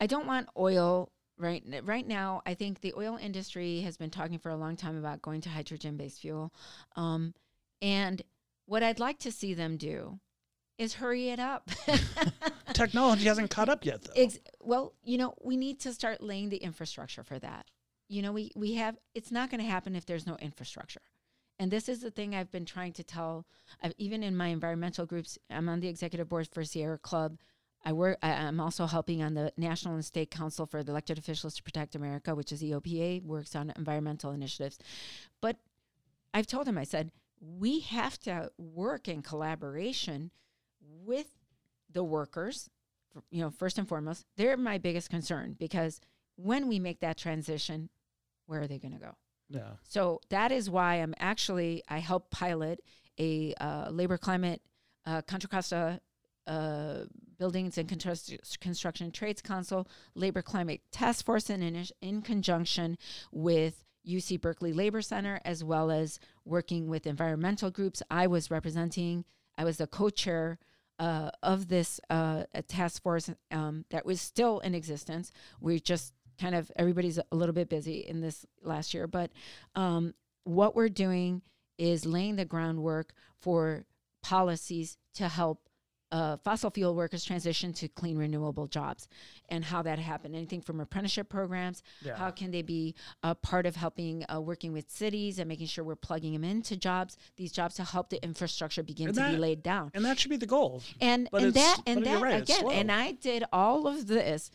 I 0.00 0.06
don't 0.06 0.26
want 0.26 0.48
oil 0.58 1.10
right 1.38 1.62
right 1.84 2.06
now. 2.06 2.42
I 2.46 2.54
think 2.54 2.80
the 2.80 2.94
oil 2.96 3.18
industry 3.20 3.80
has 3.80 3.96
been 3.96 4.10
talking 4.10 4.38
for 4.38 4.50
a 4.50 4.56
long 4.56 4.76
time 4.76 4.96
about 4.98 5.22
going 5.22 5.40
to 5.42 5.48
hydrogen-based 5.48 6.20
fuel, 6.20 6.52
um, 6.96 7.34
and 7.80 8.22
what 8.66 8.82
I'd 8.82 9.00
like 9.00 9.18
to 9.20 9.32
see 9.32 9.54
them 9.54 9.76
do 9.76 10.20
is 10.78 10.94
hurry 10.94 11.28
it 11.28 11.38
up. 11.38 11.70
Technology 12.72 13.26
hasn't 13.26 13.50
caught 13.50 13.68
up 13.68 13.84
yet 13.84 14.02
though. 14.02 14.22
Ex- 14.22 14.38
well, 14.60 14.94
you 15.04 15.18
know, 15.18 15.34
we 15.42 15.56
need 15.56 15.80
to 15.80 15.92
start 15.92 16.22
laying 16.22 16.48
the 16.48 16.56
infrastructure 16.56 17.22
for 17.22 17.38
that. 17.38 17.66
You 18.08 18.22
know, 18.22 18.32
we 18.32 18.50
we 18.56 18.74
have. 18.74 18.96
It's 19.14 19.30
not 19.30 19.50
going 19.50 19.60
to 19.60 19.66
happen 19.68 19.94
if 19.94 20.06
there's 20.06 20.26
no 20.26 20.36
infrastructure. 20.36 21.02
And 21.60 21.70
this 21.70 21.90
is 21.90 22.00
the 22.00 22.10
thing 22.10 22.34
I've 22.34 22.50
been 22.50 22.64
trying 22.64 22.94
to 22.94 23.04
tell, 23.04 23.44
uh, 23.84 23.90
even 23.98 24.22
in 24.22 24.34
my 24.34 24.46
environmental 24.46 25.04
groups. 25.04 25.38
I'm 25.50 25.68
on 25.68 25.80
the 25.80 25.88
executive 25.88 26.26
board 26.26 26.48
for 26.50 26.64
Sierra 26.64 26.96
Club. 26.96 27.36
I 27.84 27.92
work. 27.92 28.16
I, 28.22 28.32
I'm 28.32 28.60
also 28.60 28.86
helping 28.86 29.22
on 29.22 29.34
the 29.34 29.52
National 29.58 29.94
and 29.94 30.04
State 30.04 30.30
Council 30.30 30.64
for 30.64 30.82
the 30.82 30.90
Elected 30.90 31.18
Officials 31.18 31.54
to 31.56 31.62
Protect 31.62 31.94
America, 31.94 32.34
which 32.34 32.50
is 32.50 32.62
EOPA, 32.62 33.22
works 33.24 33.54
on 33.54 33.74
environmental 33.76 34.32
initiatives. 34.32 34.78
But 35.42 35.58
I've 36.32 36.46
told 36.46 36.66
them, 36.66 36.78
I 36.78 36.84
said, 36.84 37.12
we 37.38 37.80
have 37.80 38.18
to 38.20 38.50
work 38.56 39.06
in 39.06 39.20
collaboration 39.20 40.30
with 40.80 41.28
the 41.92 42.02
workers. 42.02 42.70
You 43.30 43.42
know, 43.42 43.50
first 43.50 43.76
and 43.76 43.86
foremost, 43.86 44.24
they're 44.38 44.56
my 44.56 44.78
biggest 44.78 45.10
concern 45.10 45.56
because 45.58 46.00
when 46.36 46.68
we 46.68 46.78
make 46.78 47.00
that 47.00 47.18
transition, 47.18 47.90
where 48.46 48.62
are 48.62 48.66
they 48.66 48.78
going 48.78 48.94
to 48.94 48.98
go? 48.98 49.16
Yeah. 49.50 49.72
So 49.88 50.20
that 50.30 50.52
is 50.52 50.70
why 50.70 50.96
I'm 50.96 51.14
actually 51.18 51.82
I 51.88 51.98
help 51.98 52.30
pilot 52.30 52.80
a 53.18 53.52
uh, 53.60 53.90
labor 53.90 54.16
climate 54.16 54.62
uh, 55.04 55.22
Contra 55.22 55.50
Costa 55.50 56.00
uh, 56.46 57.00
Buildings 57.38 57.76
and 57.76 57.88
Construction 57.88 59.10
Trades 59.10 59.42
Council 59.42 59.88
Labor 60.14 60.42
Climate 60.42 60.80
Task 60.92 61.24
Force 61.24 61.50
in, 61.50 61.62
in 61.62 61.84
in 62.00 62.22
conjunction 62.22 62.96
with 63.32 63.84
UC 64.08 64.40
Berkeley 64.40 64.72
Labor 64.72 65.02
Center 65.02 65.40
as 65.44 65.62
well 65.64 65.90
as 65.90 66.18
working 66.44 66.88
with 66.88 67.06
environmental 67.06 67.70
groups. 67.70 68.02
I 68.10 68.26
was 68.26 68.50
representing. 68.50 69.24
I 69.58 69.64
was 69.64 69.78
the 69.78 69.86
co-chair. 69.86 70.58
Uh, 70.98 71.30
of 71.42 71.68
this 71.68 71.98
uh, 72.10 72.44
task 72.68 73.02
force 73.02 73.30
um, 73.50 73.86
that 73.88 74.04
was 74.04 74.20
still 74.20 74.58
in 74.58 74.74
existence, 74.74 75.32
we 75.58 75.80
just 75.80 76.12
kind 76.40 76.54
of 76.54 76.70
everybody's 76.76 77.18
a 77.18 77.36
little 77.36 77.52
bit 77.54 77.68
busy 77.68 77.98
in 77.98 78.20
this 78.20 78.46
last 78.62 78.94
year, 78.94 79.06
but 79.06 79.30
um, 79.74 80.14
what 80.44 80.74
we're 80.74 80.88
doing 80.88 81.42
is 81.78 82.06
laying 82.06 82.36
the 82.36 82.44
groundwork 82.44 83.12
for 83.40 83.84
policies 84.22 84.96
to 85.14 85.28
help 85.28 85.60
uh, 86.12 86.36
fossil 86.38 86.70
fuel 86.70 86.92
workers 86.96 87.24
transition 87.24 87.72
to 87.72 87.86
clean 87.86 88.18
renewable 88.18 88.66
jobs 88.66 89.06
and 89.48 89.64
how 89.64 89.80
that 89.80 89.96
happened 89.96 90.34
anything 90.34 90.60
from 90.60 90.80
apprenticeship 90.80 91.28
programs 91.28 91.84
Yeah. 92.02 92.16
how 92.16 92.32
can 92.32 92.50
they 92.50 92.62
be 92.62 92.96
a 93.22 93.32
part 93.36 93.64
of 93.64 93.76
helping 93.76 94.24
uh, 94.28 94.40
working 94.40 94.72
with 94.72 94.90
cities 94.90 95.38
and 95.38 95.46
making 95.48 95.68
sure 95.68 95.84
we're 95.84 95.94
plugging 95.94 96.32
them 96.32 96.42
into 96.42 96.76
jobs 96.76 97.16
these 97.36 97.52
jobs 97.52 97.76
to 97.76 97.84
help 97.84 98.10
the 98.10 98.20
infrastructure 98.24 98.82
begin 98.82 99.08
And 99.10 99.16
to 99.18 99.30
be 99.30 99.36
laid 99.36 99.62
down 99.62 99.92
and 99.94 100.04
that 100.04 100.18
should 100.18 100.30
be 100.30 100.36
the 100.36 100.46
goal. 100.46 100.82
and 101.00 101.28
and 101.32 101.54
that 101.54 101.76
and 101.86 102.04
that 102.04 102.20
right, 102.20 102.42
again 102.42 102.68
and 102.72 102.90
i 102.90 103.12
did 103.12 103.44
all 103.52 103.86
of 103.86 104.08
this 104.08 104.50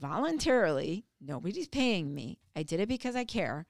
voluntarily 0.00 1.04
nobody's 1.20 1.68
paying 1.68 2.14
me. 2.14 2.38
I 2.56 2.62
did 2.62 2.80
it 2.80 2.88
because 2.88 3.16
i 3.16 3.24
care. 3.24 3.66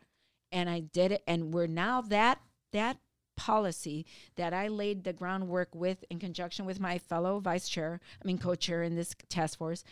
And 0.52 0.68
i 0.68 0.80
did 0.80 1.12
it 1.12 1.22
and 1.26 1.52
we're 1.54 1.66
now 1.66 2.00
that 2.02 2.40
that 2.72 2.98
policy 3.36 4.04
that 4.36 4.52
i 4.52 4.68
laid 4.68 5.02
the 5.02 5.14
groundwork 5.14 5.74
with 5.74 6.04
in 6.10 6.18
conjunction 6.18 6.66
with 6.66 6.78
my 6.78 6.98
fellow 6.98 7.40
vice 7.40 7.70
chair 7.70 7.98
i 8.22 8.26
mean 8.26 8.36
co-chair 8.36 8.82
in 8.82 8.94
this 8.94 9.14
task 9.30 9.56
force 9.56 9.82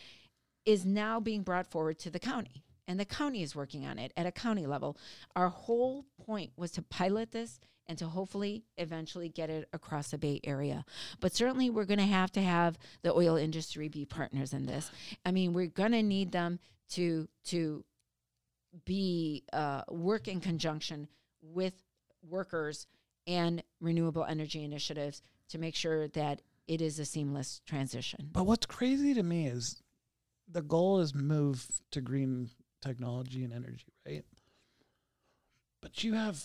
is 0.69 0.85
now 0.85 1.19
being 1.19 1.43
brought 1.43 1.67
forward 1.67 1.99
to 1.99 2.11
the 2.11 2.19
county. 2.19 2.63
And 2.87 3.01
the 3.01 3.07
county 3.07 3.43
is 3.43 3.57
working 3.57 3.87
on 3.87 3.99
it 3.99 4.13
at 4.19 4.27
a 4.27 4.33
county 4.33 4.67
level. 4.67 4.99
Our 5.35 5.49
whole 5.49 6.05
point 6.27 6.53
was 6.59 6.71
to 6.73 6.83
pilot 6.83 7.33
this 7.33 7.59
and 7.89 7.99
to 7.99 8.07
hopefully 8.07 8.65
eventually 8.77 9.29
get 9.29 9.51
it 9.51 9.69
across 9.73 10.11
the 10.11 10.19
bay 10.19 10.41
area. 10.45 10.85
But 11.21 11.35
certainly 11.35 11.71
we're 11.71 11.85
going 11.85 11.99
to 11.99 12.05
have 12.05 12.31
to 12.33 12.43
have 12.43 12.79
the 13.03 13.15
oil 13.15 13.37
industry 13.37 13.89
be 13.89 14.05
partners 14.05 14.53
in 14.53 14.67
this. 14.67 14.91
I 15.25 15.33
mean 15.33 15.53
we're 15.53 15.67
going 15.67 15.93
to 15.93 16.03
need 16.03 16.33
them 16.33 16.59
to 16.91 17.29
to 17.47 17.85
be 18.85 19.45
uh, 19.53 19.83
work 19.89 20.29
in 20.29 20.41
conjunction 20.41 21.09
with 21.43 21.75
workers 22.29 22.87
and 23.27 23.63
renewable 23.81 24.25
energy 24.25 24.65
initiatives 24.65 25.23
to 25.49 25.59
make 25.59 25.75
sure 25.75 26.09
that 26.09 26.43
it 26.67 26.81
is 26.83 26.99
a 26.99 27.05
seamless 27.05 27.61
transition. 27.67 28.29
But 28.33 28.45
what's 28.45 28.67
crazy 28.67 29.15
to 29.15 29.23
me 29.23 29.47
is 29.47 29.83
the 30.51 30.63
goal 30.63 31.01
is 31.01 31.15
move 31.15 31.67
to 31.93 32.01
green 32.01 32.51
technology 32.81 33.45
and 33.45 33.53
energy, 33.53 33.93
right? 34.07 34.25
But 35.81 36.05
you 36.05 36.15
have, 36.15 36.43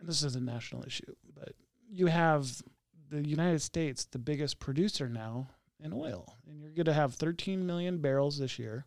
and 0.00 0.08
this 0.08 0.22
is 0.22 0.34
a 0.34 0.40
national 0.40 0.84
issue, 0.84 1.14
but 1.34 1.52
you 1.88 2.06
have 2.06 2.62
the 3.10 3.26
United 3.26 3.60
States, 3.60 4.04
the 4.04 4.18
biggest 4.18 4.58
producer 4.58 5.08
now 5.08 5.48
in 5.82 5.92
oil, 5.92 6.36
and 6.48 6.60
you're 6.60 6.72
going 6.72 6.86
to 6.86 6.92
have 6.92 7.14
13 7.14 7.66
million 7.66 7.98
barrels 7.98 8.38
this 8.38 8.58
year. 8.58 8.86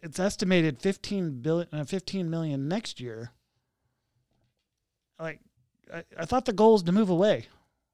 It's 0.00 0.20
estimated 0.20 0.80
15 0.80 1.40
billion, 1.42 1.68
uh, 1.72 1.84
15 1.84 2.30
million 2.30 2.68
next 2.68 3.00
year. 3.00 3.32
Like, 5.18 5.40
I, 5.92 6.04
I 6.16 6.24
thought 6.24 6.44
the 6.44 6.52
goal 6.52 6.76
is 6.76 6.82
to 6.84 6.92
move 6.92 7.10
away, 7.10 7.46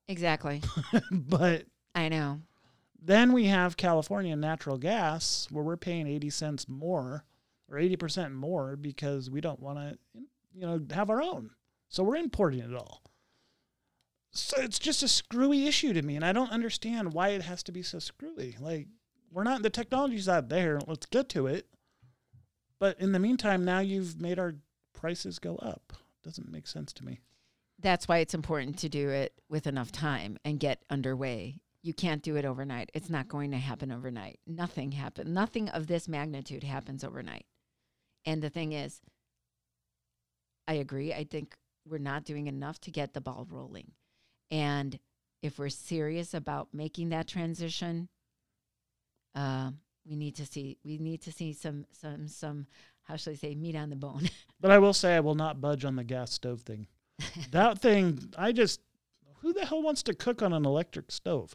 exactly 0.09 0.61
but 1.11 1.65
i 1.95 2.09
know 2.09 2.41
then 3.07 3.33
we 3.35 3.45
have 3.47 3.77
California 3.77 4.35
natural 4.35 4.79
gas 4.79 5.47
where 5.51 5.63
we're 5.63 5.77
paying 5.77 6.07
80 6.07 6.31
cents 6.31 6.69
more 6.69 7.25
or 7.71 7.77
80% 7.77 8.33
more 8.33 8.77
because 8.77 9.29
we 9.29 9.43
don't 9.43 9.61
want 9.61 9.79
to 9.79 9.99
you 10.55 10.67
know 10.67 10.81
have 10.93 11.11
our 11.11 11.21
own. 11.23 11.51
So 11.89 12.03
we're 12.03 12.17
importing 12.17 12.61
it 12.61 12.75
all. 12.75 13.03
So 14.33 14.61
it's 14.61 14.79
just 14.79 15.03
a 15.03 15.09
screwy 15.09 15.67
issue 15.67 15.93
to 15.93 16.03
me 16.03 16.17
and 16.17 16.25
I 16.25 16.33
don't 16.33 16.51
understand 16.51 17.13
why 17.13 17.29
it 17.29 17.43
has 17.43 17.63
to 17.65 17.73
be 17.73 17.83
so 17.83 17.99
screwy. 17.99 18.57
Like 18.59 18.89
we're 19.31 19.45
not 19.45 19.63
the 19.63 19.71
technology's 19.71 20.29
out 20.29 20.49
there. 20.49 20.81
Let's 20.87 21.07
get 21.07 21.29
to 21.31 21.47
it. 21.47 21.67
But 22.81 22.99
in 23.01 23.13
the 23.13 23.19
meantime 23.21 23.65
now 23.65 23.79
you've 23.81 24.21
made 24.21 24.39
our 24.39 24.55
prices 24.93 25.39
go 25.39 25.57
up. 25.57 25.93
Doesn't 26.23 26.51
make 26.51 26.67
sense 26.67 26.93
to 26.95 27.05
me. 27.05 27.21
that's 27.81 28.09
why 28.09 28.19
it's 28.19 28.35
important 28.35 28.79
to 28.79 28.89
do 28.89 29.11
it 29.11 29.35
with 29.49 29.67
enough 29.67 29.93
time 29.93 30.39
and 30.45 30.59
get 30.59 30.83
underway. 30.89 31.61
You 31.83 31.93
can't 31.93 32.23
do 32.23 32.37
it 32.37 32.47
overnight. 32.47 32.91
It's 32.95 33.11
not 33.11 33.29
going 33.29 33.51
to 33.51 33.59
happen 33.59 33.93
overnight. 33.93 34.41
Nothing 34.47 34.93
happen. 34.93 35.35
Nothing 35.35 35.69
of 35.69 35.87
this 35.87 36.09
magnitude 36.09 36.65
happens 36.65 37.05
overnight. 37.05 37.45
And 38.25 38.43
the 38.43 38.49
thing 38.49 38.73
is, 38.73 39.03
I 40.67 40.75
agree. 40.75 41.13
I 41.13 41.25
think 41.25 41.55
we're 41.87 41.99
not 41.99 42.25
doing 42.25 42.47
enough 42.47 42.81
to 42.83 42.91
get 42.91 43.13
the 43.13 43.21
ball 43.21 43.47
rolling. 43.51 43.93
And 44.51 44.99
if 45.43 45.59
we're 45.59 45.69
serious 45.69 46.35
about 46.35 46.69
making 46.73 47.11
that 47.11 47.27
transition, 47.29 48.09
uh, 49.35 49.71
we 50.07 50.17
need 50.17 50.37
to 50.37 50.47
see 50.47 50.79
we 50.85 50.99
need 50.99 51.23
to 51.23 51.33
see 51.33 51.53
some 51.53 51.87
some 51.93 52.29
some 52.29 52.67
how 53.03 53.17
shall 53.17 53.33
I 53.33 53.37
say 53.37 53.55
meat 53.55 53.77
on 53.77 53.91
the 53.91 53.97
bone. 53.97 54.29
But 54.61 54.71
I 54.71 54.79
will 54.79 54.95
say 54.95 55.15
I 55.15 55.21
will 55.21 55.35
not 55.35 55.61
budge 55.61 55.85
on 55.85 55.97
the 55.97 56.05
gas 56.05 56.33
stove 56.33 56.63
thing. 56.63 56.87
that 57.51 57.79
thing, 57.83 58.33
I 58.39 58.53
just 58.53 58.81
who 59.43 59.53
the 59.53 59.67
hell 59.67 59.83
wants 59.83 60.03
to 60.05 60.15
cook 60.15 60.41
on 60.41 60.55
an 60.55 60.65
electric 60.65 61.13
stove? 61.13 61.55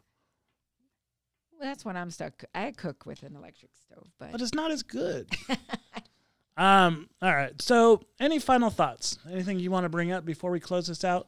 Well, 1.51 1.67
that's 1.67 1.83
when 1.83 1.97
I'm 1.97 2.11
stuck. 2.11 2.43
I 2.53 2.71
cook 2.71 3.07
with 3.07 3.23
an 3.23 3.35
electric 3.35 3.71
stove, 3.75 4.11
but, 4.19 4.31
But 4.31 4.41
it's 4.41 4.53
not 4.53 4.69
as 4.69 4.83
good. 4.83 5.27
um, 6.59 7.09
all 7.21 7.33
right. 7.33 7.59
So 7.61 8.01
any 8.19 8.37
final 8.37 8.69
thoughts? 8.69 9.17
Anything 9.31 9.59
you 9.59 9.71
want 9.71 9.85
to 9.85 9.89
bring 9.89 10.11
up 10.11 10.25
before 10.25 10.51
we 10.51 10.59
close 10.59 10.87
this 10.87 11.03
out? 11.03 11.27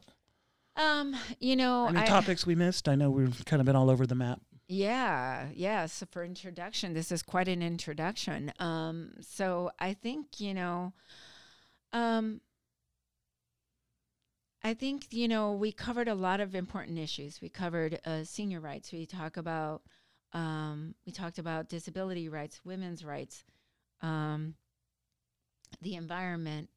um, 0.76 1.14
you 1.40 1.56
know, 1.56 1.86
Any 1.86 2.00
I, 2.00 2.06
topics 2.06 2.46
we 2.46 2.54
missed? 2.54 2.88
I 2.88 2.94
know 2.94 3.10
we've 3.10 3.44
kind 3.44 3.60
of 3.60 3.66
been 3.66 3.76
all 3.76 3.90
over 3.90 4.06
the 4.06 4.14
map. 4.14 4.40
Yeah, 4.68 5.48
yeah. 5.54 5.86
So 5.86 6.06
for 6.10 6.24
introduction, 6.24 6.94
this 6.94 7.12
is 7.12 7.22
quite 7.22 7.48
an 7.48 7.62
introduction. 7.62 8.52
Um, 8.58 9.12
so 9.20 9.70
I 9.78 9.92
think 9.92 10.40
you 10.40 10.54
know, 10.54 10.92
um, 11.92 12.40
I 14.62 14.72
think 14.74 15.08
you 15.10 15.28
know 15.28 15.52
we 15.52 15.72
covered 15.72 16.08
a 16.08 16.14
lot 16.14 16.40
of 16.40 16.54
important 16.54 16.98
issues. 16.98 17.40
We 17.42 17.50
covered 17.50 18.00
uh, 18.06 18.24
senior 18.24 18.60
rights. 18.60 18.92
We 18.92 19.04
talk 19.04 19.36
about 19.36 19.82
um, 20.32 20.94
we 21.04 21.12
talked 21.12 21.38
about 21.38 21.68
disability 21.68 22.30
rights, 22.30 22.60
women's 22.64 23.04
rights, 23.04 23.44
um, 24.00 24.54
the 25.80 25.94
environment. 25.94 26.68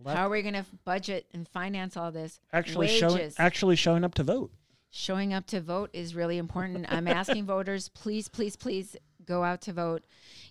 Well, 0.00 0.14
How 0.14 0.26
are 0.26 0.30
we 0.30 0.42
going 0.42 0.54
to 0.54 0.64
budget 0.84 1.26
and 1.34 1.46
finance 1.48 1.96
all 1.96 2.12
this? 2.12 2.38
actually 2.52 2.88
showing 2.88 3.32
actually 3.38 3.76
showing 3.76 4.04
up 4.04 4.14
to 4.14 4.22
vote. 4.22 4.52
showing 4.90 5.34
up 5.34 5.46
to 5.46 5.60
vote 5.60 5.90
is 5.92 6.14
really 6.14 6.38
important. 6.38 6.86
I'm 6.88 7.08
asking 7.08 7.46
voters, 7.56 7.88
please, 7.88 8.28
please, 8.28 8.54
please 8.56 8.96
go 9.24 9.42
out 9.44 9.60
to 9.62 9.72
vote. 9.72 10.04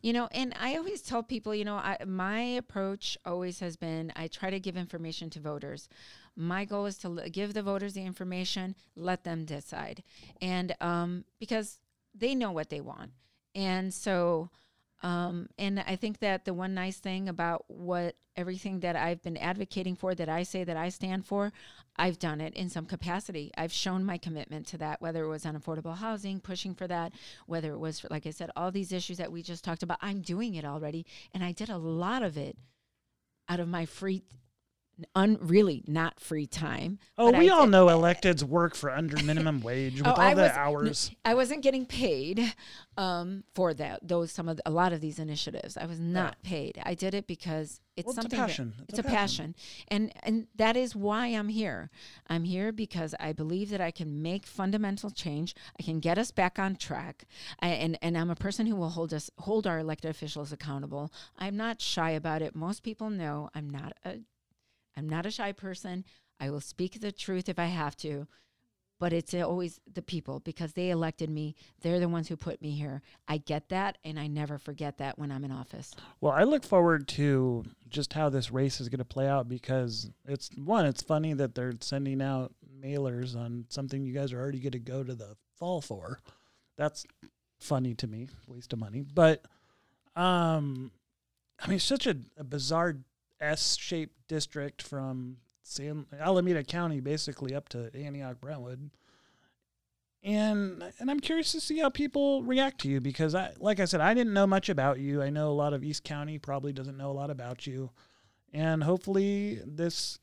You 0.04 0.14
know, 0.14 0.28
and 0.32 0.54
I 0.60 0.76
always 0.76 1.02
tell 1.02 1.24
people, 1.24 1.56
you 1.56 1.64
know, 1.66 1.76
I, 1.78 1.98
my 2.06 2.42
approach 2.42 3.18
always 3.26 3.60
has 3.62 3.78
been 3.78 4.12
I 4.16 4.28
try 4.28 4.50
to 4.50 4.60
give 4.60 4.76
information 4.78 5.30
to 5.32 5.40
voters. 5.40 5.88
My 6.36 6.66
goal 6.66 6.86
is 6.86 6.98
to 7.00 7.08
l- 7.08 7.30
give 7.32 7.54
the 7.54 7.64
voters 7.64 7.94
the 7.94 8.04
information, 8.06 8.76
let 8.96 9.24
them 9.24 9.46
decide. 9.46 10.04
And 10.42 10.76
um, 10.82 11.24
because 11.40 11.80
they 12.14 12.36
know 12.36 12.52
what 12.52 12.70
they 12.70 12.82
want. 12.82 13.12
And 13.56 13.92
so, 13.94 14.50
um, 15.04 15.48
and 15.58 15.80
I 15.80 15.96
think 15.96 16.20
that 16.20 16.46
the 16.46 16.54
one 16.54 16.74
nice 16.74 16.98
thing 16.98 17.30
about 17.30 17.66
what 17.68 18.16
everything 18.36 18.80
that 18.82 18.96
I've 18.96 19.22
been 19.22 19.38
advocating 19.38 19.96
for, 19.96 20.14
that 20.16 20.30
I 20.30 20.44
say 20.44 20.64
that 20.64 20.78
I 20.78 20.90
stand 20.90 21.26
for, 21.26 21.52
I've 21.98 22.20
done 22.20 22.40
it 22.40 22.54
in 22.54 22.70
some 22.70 22.86
capacity. 22.86 23.52
I've 23.58 23.74
shown 23.74 24.06
my 24.06 24.18
commitment 24.18 24.68
to 24.68 24.78
that, 24.78 25.02
whether 25.02 25.24
it 25.24 25.30
was 25.30 25.46
on 25.46 25.58
affordable 25.60 25.98
housing, 25.98 26.40
pushing 26.40 26.76
for 26.76 26.88
that, 26.88 27.14
whether 27.48 27.74
it 27.74 27.80
was, 27.80 28.06
like 28.10 28.28
I 28.28 28.32
said, 28.32 28.52
all 28.56 28.72
these 28.72 28.92
issues 28.92 29.18
that 29.18 29.32
we 29.32 29.42
just 29.42 29.64
talked 29.64 29.84
about. 29.84 29.98
I'm 30.02 30.22
doing 30.22 30.56
it 30.56 30.66
already. 30.66 31.06
And 31.34 31.44
I 31.44 31.52
did 31.52 31.70
a 31.70 31.78
lot 31.78 32.22
of 32.22 32.38
it 32.38 32.58
out 33.50 33.60
of 33.60 33.68
my 33.68 33.86
free, 33.86 34.24
un, 35.16 35.38
really 35.42 35.84
not 35.88 36.20
free 36.20 36.48
time. 36.48 37.00
Oh, 37.18 37.32
we 37.32 37.50
I 37.50 37.54
all 37.54 37.66
did- 37.66 37.72
know 37.72 37.88
electeds 37.88 38.44
work 38.44 38.76
for 38.76 38.90
under 38.92 39.22
minimum 39.24 39.62
wage 39.62 39.96
with 39.98 40.08
Oh, 40.08 40.12
all 40.12 40.20
I 40.20 40.34
the 40.34 40.42
was- 40.44 40.52
hours. 40.52 41.12
I 41.26 41.34
wasn't 41.36 41.62
getting 41.64 41.86
paid 41.86 42.54
um, 42.98 43.44
for 43.54 43.74
that. 43.76 44.08
Those 44.08 44.32
some 44.32 44.50
of 44.50 44.58
the, 44.58 44.64
a 44.66 44.72
lot 44.72 44.94
of 44.94 45.02
these 45.02 45.20
initiatives, 45.20 45.78
I 45.78 45.86
was 45.86 46.00
not 46.00 46.42
paid. 46.44 46.80
I 46.84 46.94
did 46.96 47.14
it 47.14 47.28
because 47.28 47.80
it's 47.96 48.06
Well, 48.06 48.12
it's 48.12 48.18
a 48.18 48.22
something. 48.22 48.40
that- 48.40 48.48
passion. 48.48 48.74
it's, 48.90 49.00
a 49.00 49.04
passion. 49.04 49.56
and 49.88 50.12
and 50.24 50.48
that 50.56 50.76
is 50.78 50.96
why 50.96 51.28
I'm 51.28 51.50
here. 51.50 51.90
I'm 52.28 52.44
here 52.44 52.72
because 52.72 53.14
I 53.20 53.34
believe 53.34 53.70
that 53.70 53.82
I 53.82 53.92
can 53.92 54.22
make 54.22 54.46
fundamental 54.46 55.10
change. 55.12 55.56
I 55.80 55.84
can 55.84 56.00
get 56.00 56.18
us 56.18 56.32
back 56.32 56.58
on 56.60 56.76
track. 56.76 57.26
I, 57.60 57.70
and 57.70 57.98
and 58.02 58.18
I'm 58.18 58.30
a 58.30 58.36
person 58.36 58.66
who 58.68 58.76
will 58.76 58.90
hold 58.90 59.14
us 59.14 59.30
hold 59.40 59.68
our 59.68 59.80
elected 59.80 60.10
officials 60.12 60.52
accountable. 60.52 61.12
I'm 61.38 61.56
not 61.58 61.82
shy 61.82 62.12
about 62.12 62.42
it. 62.42 62.56
Most 62.56 62.82
people 62.84 63.10
know 63.10 63.50
I'm 63.54 63.70
not 63.70 63.94
a 64.06 64.20
I'm 64.98 65.08
not 65.08 65.26
a 65.26 65.32
shy 65.32 65.52
person. 65.52 66.04
I 66.40 66.50
will 66.50 66.62
speak 66.62 67.00
the 67.00 67.12
truth 67.12 67.48
if 67.48 67.60
I 67.60 67.66
have 67.66 67.96
to 67.98 68.28
but 69.00 69.14
it's 69.14 69.34
always 69.34 69.80
the 69.94 70.02
people 70.02 70.40
because 70.40 70.74
they 70.74 70.90
elected 70.90 71.30
me. 71.30 71.56
They're 71.82 72.00
the 72.00 72.10
ones 72.10 72.28
who 72.28 72.36
put 72.36 72.62
me 72.62 72.72
here. 72.72 73.02
I 73.28 73.38
get 73.38 73.70
that, 73.70 73.98
and 74.04 74.20
I 74.20 74.28
never 74.28 74.58
forget 74.58 74.98
that 74.98 75.20
when 75.20 75.32
I'm 75.32 75.44
in 75.44 75.52
office. 75.52 75.94
Well, 76.20 76.34
I 76.34 76.44
look 76.44 76.64
forward 76.64 77.08
to 77.10 77.64
just 77.90 78.14
how 78.14 78.30
this 78.30 78.52
race 78.52 78.82
is 78.82 78.90
going 78.90 79.00
to 79.00 79.06
play 79.06 79.28
out 79.28 79.48
because 79.48 80.10
it's 80.26 80.50
one, 80.56 80.86
it's 80.86 81.04
funny 81.04 81.34
that 81.34 81.54
they're 81.54 81.74
sending 81.80 82.22
out 82.22 82.54
mailers 82.84 83.36
on 83.36 83.66
something 83.70 84.04
you 84.04 84.14
guys 84.14 84.34
are 84.34 84.40
already 84.40 84.60
going 84.60 84.72
to 84.72 84.80
go 84.80 85.04
to 85.04 85.14
the 85.14 85.36
fall 85.58 85.82
for. 85.82 86.20
That's 86.78 87.06
funny 87.60 87.94
to 87.96 88.08
me, 88.08 88.30
waste 88.48 88.74
of 88.74 88.80
money. 88.80 89.02
But 89.02 89.44
um 90.16 90.92
I 91.60 91.68
mean, 91.68 91.78
it's 91.78 91.86
such 91.86 92.06
a, 92.06 92.16
a 92.38 92.44
bizarre 92.44 92.98
S-shaped 93.40 94.28
district 94.28 94.82
from 94.82 95.38
San 95.64 96.06
Alameda 96.18 96.64
County 96.64 97.00
basically 97.00 97.54
up 97.54 97.70
to 97.70 97.92
Antioch 97.94 98.40
Brentwood. 98.40 98.90
And 100.24 100.84
and 101.00 101.12
I'm 101.12 101.20
curious 101.20 101.52
to 101.52 101.62
see 101.62 101.80
how 101.80 101.90
people 101.90 102.44
react 102.44 102.82
to 102.82 102.90
you 102.90 103.00
because 103.00 103.36
I 103.36 103.54
like 103.60 103.80
I 103.80 103.86
said 103.86 104.02
I 104.02 104.14
didn't 104.14 104.34
know 104.34 104.48
much 104.48 104.70
about 104.70 105.00
you. 105.00 105.22
I 105.22 105.30
know 105.30 105.50
a 105.50 105.54
lot 105.54 105.74
of 105.74 105.84
East 105.84 106.04
County 106.04 106.40
probably 106.40 106.74
doesn't 106.74 106.98
know 106.98 107.12
a 107.12 107.14
lot 107.14 107.30
about 107.30 107.68
you. 107.68 107.92
And 108.54 108.84
hopefully 108.84 109.62
this 109.66 110.20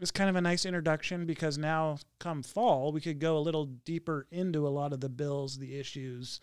is 0.00 0.10
kind 0.10 0.28
of 0.28 0.36
a 0.36 0.40
nice 0.40 0.66
introduction 0.66 1.26
because 1.26 1.56
now 1.56 1.98
come 2.18 2.42
fall 2.42 2.92
we 2.92 3.00
could 3.00 3.18
go 3.18 3.38
a 3.38 3.40
little 3.40 3.66
deeper 3.66 4.26
into 4.30 4.66
a 4.66 4.70
lot 4.70 4.92
of 4.92 5.00
the 5.00 5.08
bills, 5.08 5.58
the 5.58 5.78
issues. 5.78 6.40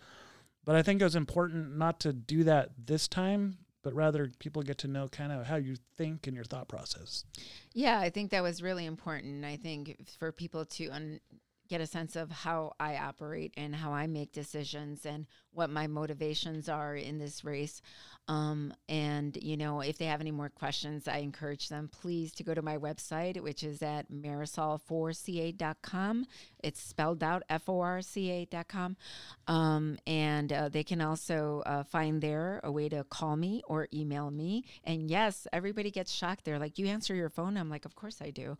But 0.64 0.76
I 0.76 0.82
think 0.82 1.00
it 1.00 1.04
was 1.04 1.16
important 1.16 1.76
not 1.76 2.00
to 2.00 2.12
do 2.12 2.42
that 2.44 2.70
this 2.86 3.06
time, 3.06 3.58
but 3.84 3.94
rather 3.94 4.32
people 4.40 4.62
get 4.62 4.78
to 4.78 4.88
know 4.88 5.06
kind 5.06 5.30
of 5.30 5.46
how 5.46 5.56
you 5.56 5.76
think 5.96 6.26
and 6.26 6.34
your 6.34 6.44
thought 6.44 6.66
process. 6.66 7.24
Yeah, 7.72 8.00
I 8.00 8.10
think 8.10 8.32
that 8.32 8.42
was 8.42 8.62
really 8.62 8.86
important. 8.86 9.44
I 9.44 9.56
think 9.56 10.08
for 10.18 10.32
people 10.32 10.64
to 10.64 10.88
un- 10.88 11.20
get 11.68 11.80
a 11.80 11.86
sense 11.86 12.16
of 12.16 12.30
how 12.30 12.72
I 12.80 12.96
operate 12.96 13.54
and 13.56 13.74
how 13.74 13.92
I 13.92 14.06
make 14.06 14.32
decisions 14.32 15.06
and 15.06 15.26
what 15.54 15.70
my 15.70 15.86
motivations 15.86 16.68
are 16.68 16.94
in 16.94 17.18
this 17.18 17.44
race. 17.44 17.80
Um, 18.26 18.72
and, 18.88 19.36
you 19.42 19.58
know, 19.58 19.82
if 19.82 19.98
they 19.98 20.06
have 20.06 20.22
any 20.22 20.30
more 20.30 20.48
questions, 20.48 21.06
I 21.06 21.18
encourage 21.18 21.68
them 21.68 21.90
please 21.92 22.32
to 22.34 22.42
go 22.42 22.54
to 22.54 22.62
my 22.62 22.78
website, 22.78 23.38
which 23.42 23.62
is 23.62 23.82
at 23.82 24.10
marisol4ca.com. 24.10 26.24
It's 26.62 26.80
spelled 26.80 27.22
out 27.22 27.42
F 27.50 27.68
O 27.68 27.80
R 27.80 28.00
C 28.00 28.30
A.com. 28.30 28.96
Um, 29.46 29.98
and 30.06 30.50
uh, 30.50 30.70
they 30.70 30.84
can 30.84 31.02
also 31.02 31.62
uh, 31.66 31.82
find 31.84 32.22
there 32.22 32.62
a 32.64 32.72
way 32.72 32.88
to 32.88 33.04
call 33.04 33.36
me 33.36 33.62
or 33.66 33.88
email 33.92 34.30
me. 34.30 34.64
And 34.84 35.10
yes, 35.10 35.46
everybody 35.52 35.90
gets 35.90 36.10
shocked. 36.10 36.46
They're 36.46 36.58
like, 36.58 36.78
"You 36.78 36.86
answer 36.86 37.14
your 37.14 37.28
phone?" 37.28 37.58
I'm 37.58 37.68
like, 37.68 37.84
"Of 37.84 37.94
course 37.94 38.22
I 38.22 38.30
do." 38.30 38.56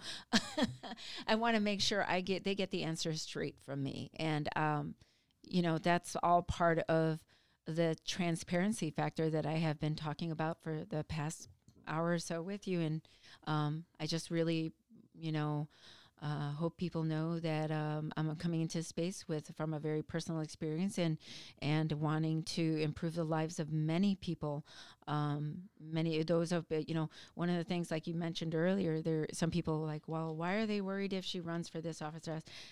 I 1.27 1.37
want 1.37 1.57
to 1.57 1.61
make 1.61 1.81
sure 1.81 2.05
I 2.07 2.21
get 2.21 2.45
they 2.45 2.55
get 2.55 2.71
the 2.71 2.83
answer 2.83 3.15
straight 3.15 3.57
from 3.65 3.83
me, 3.83 4.11
and 4.17 4.47
um, 4.57 4.95
you 5.47 5.63
know 5.63 5.79
that's 5.79 6.17
all 6.23 6.43
part 6.43 6.79
of 6.89 7.21
the 7.67 7.97
transparency 8.07 8.91
factor 8.91 9.31
that 9.31 9.47
I 9.47 9.55
have 9.55 9.81
been 9.81 9.95
talking 9.95 10.31
about 10.31 10.59
for 10.63 10.83
the 10.89 11.05
past 11.05 11.49
hour 11.87 12.13
or 12.13 12.19
so 12.19 12.43
with 12.43 12.67
you. 12.69 12.81
And 12.81 13.03
um, 13.47 13.85
I 14.01 14.07
just 14.07 14.31
really, 14.31 14.73
you 15.15 15.33
know, 15.33 15.69
uh, 16.25 16.53
hope 16.53 16.77
people 16.79 17.03
know 17.05 17.39
that 17.39 17.71
um, 17.71 18.11
I'm 18.17 18.35
coming 18.37 18.63
into 18.63 18.83
space 18.83 19.29
with 19.29 19.55
from 19.57 19.75
a 19.75 19.79
very 19.79 20.03
personal 20.03 20.41
experience 20.41 20.99
and 20.99 21.19
and 21.61 21.93
wanting 21.93 22.43
to 22.45 22.81
improve 22.81 23.15
the 23.15 23.25
lives 23.25 23.61
of 23.61 23.71
many 23.73 24.15
people. 24.15 24.65
Um, 25.07 25.69
many 25.79 26.19
of 26.21 26.27
those 26.27 26.51
of 26.51 26.65
you 26.71 26.95
know 26.95 27.11
one 27.35 27.51
of 27.51 27.59
the 27.59 27.65
things 27.65 27.91
like 27.91 28.07
you 28.07 28.15
mentioned 28.15 28.55
earlier, 28.55 29.03
there 29.03 29.27
some 29.33 29.51
people 29.51 29.75
are 29.83 29.87
like, 29.87 30.03
well, 30.07 30.35
why 30.35 30.55
are 30.55 30.67
they 30.67 30.81
worried 30.81 31.13
if 31.13 31.25
she 31.25 31.41
runs 31.41 31.69
for 31.69 31.81
this 31.83 32.01
office? 32.01 32.27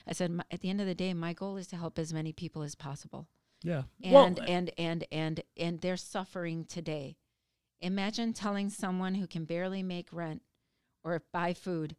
I 0.07 0.13
said 0.13 0.41
at 0.51 0.61
the 0.61 0.71
end 0.71 0.81
of 0.81 0.87
the 0.87 0.95
day, 0.95 1.13
my 1.15 1.35
goal 1.35 1.57
is 1.59 1.67
to 1.69 1.77
help 1.77 1.99
as 1.99 2.13
many 2.13 2.33
people 2.33 2.63
as 2.63 2.75
possible 2.75 3.27
Yeah. 3.63 3.83
and 4.03 4.41
and 4.49 4.71
and 4.79 5.05
and 5.13 5.43
and 5.57 5.81
they're 5.81 5.97
suffering 5.99 6.65
today 6.65 7.17
imagine 7.81 8.33
telling 8.33 8.71
someone 8.71 9.17
who 9.17 9.27
can 9.27 9.45
barely 9.45 9.83
make 9.83 10.09
rent 10.13 10.41
or 11.05 11.23
buy 11.33 11.53
food 11.53 11.97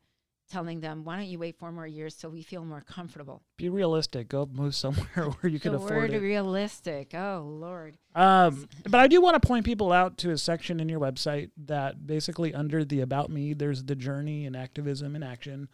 telling 0.52 0.82
them 0.82 1.04
why 1.04 1.16
don't 1.16 1.28
you 1.28 1.40
wait 1.40 1.58
four 1.58 1.72
more 1.72 1.88
years 1.88 2.16
so 2.16 2.30
we 2.30 2.42
feel 2.42 2.64
more 2.64 2.82
comfortable 2.82 3.42
be 3.58 3.70
realistic. 3.70 4.30
Go 4.30 4.48
move 4.52 4.76
somewhere 4.76 5.30
where 5.40 5.52
you 5.52 5.60
can 5.60 5.74
afford 5.74 5.92
word 5.92 6.14
it. 6.14 6.22
realistic 6.22 7.14
oh 7.16 7.44
lord 7.46 7.98
Um, 8.16 8.68
but 8.84 9.00
I 9.00 9.08
do 9.08 9.22
want 9.22 9.42
to 9.42 9.48
point 9.48 9.66
people 9.66 9.92
out 9.92 10.18
to 10.20 10.32
a 10.32 10.38
section 10.38 10.80
in 10.80 10.90
your 10.90 11.00
website 11.00 11.50
that 11.66 12.06
basically 12.06 12.54
under 12.54 12.86
the 12.86 13.02
about 13.02 13.30
me, 13.30 13.54
there's 13.54 13.84
the 13.86 13.96
journey 13.96 14.46
and 14.46 14.56
activism 14.56 15.16
and 15.16 15.24
action. 15.24 15.68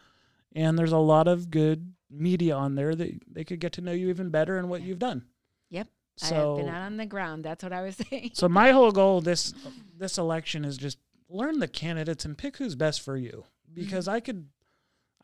And 0.56 0.80
there's 0.80 0.92
a 0.94 0.98
lot 0.98 1.28
of 1.28 1.52
good 1.52 1.94
media 2.10 2.56
on 2.56 2.76
there 2.76 2.96
that 2.96 3.20
they 3.32 3.44
could 3.44 3.60
get 3.60 3.74
to 3.74 3.82
know 3.82 3.92
you 3.92 4.10
even 4.10 4.30
better 4.30 4.58
and 4.58 4.70
what 4.70 4.82
you've 4.82 5.00
done. 5.00 5.26
Yep. 5.70 5.88
I 6.22 6.26
have 6.26 6.56
been 6.58 6.70
out 6.70 6.82
on 6.82 6.98
the 6.98 7.06
ground. 7.06 7.44
That's 7.46 7.64
what 7.64 7.74
I 7.74 7.82
was 7.82 7.96
saying. 8.10 8.32
so 8.34 8.50
my 8.50 8.72
whole 8.72 8.92
goal 8.92 9.22
this 9.22 9.54
this 9.98 10.18
election 10.18 10.66
is 10.66 10.78
just 10.78 10.98
learn 11.30 11.60
the 11.60 11.68
candidates 11.68 12.26
and 12.26 12.38
pick 12.38 12.58
who's 12.58 12.76
best 12.76 13.02
for 13.02 13.16
you. 13.18 13.46
Because 13.72 14.08
I 14.08 14.20
could, 14.20 14.48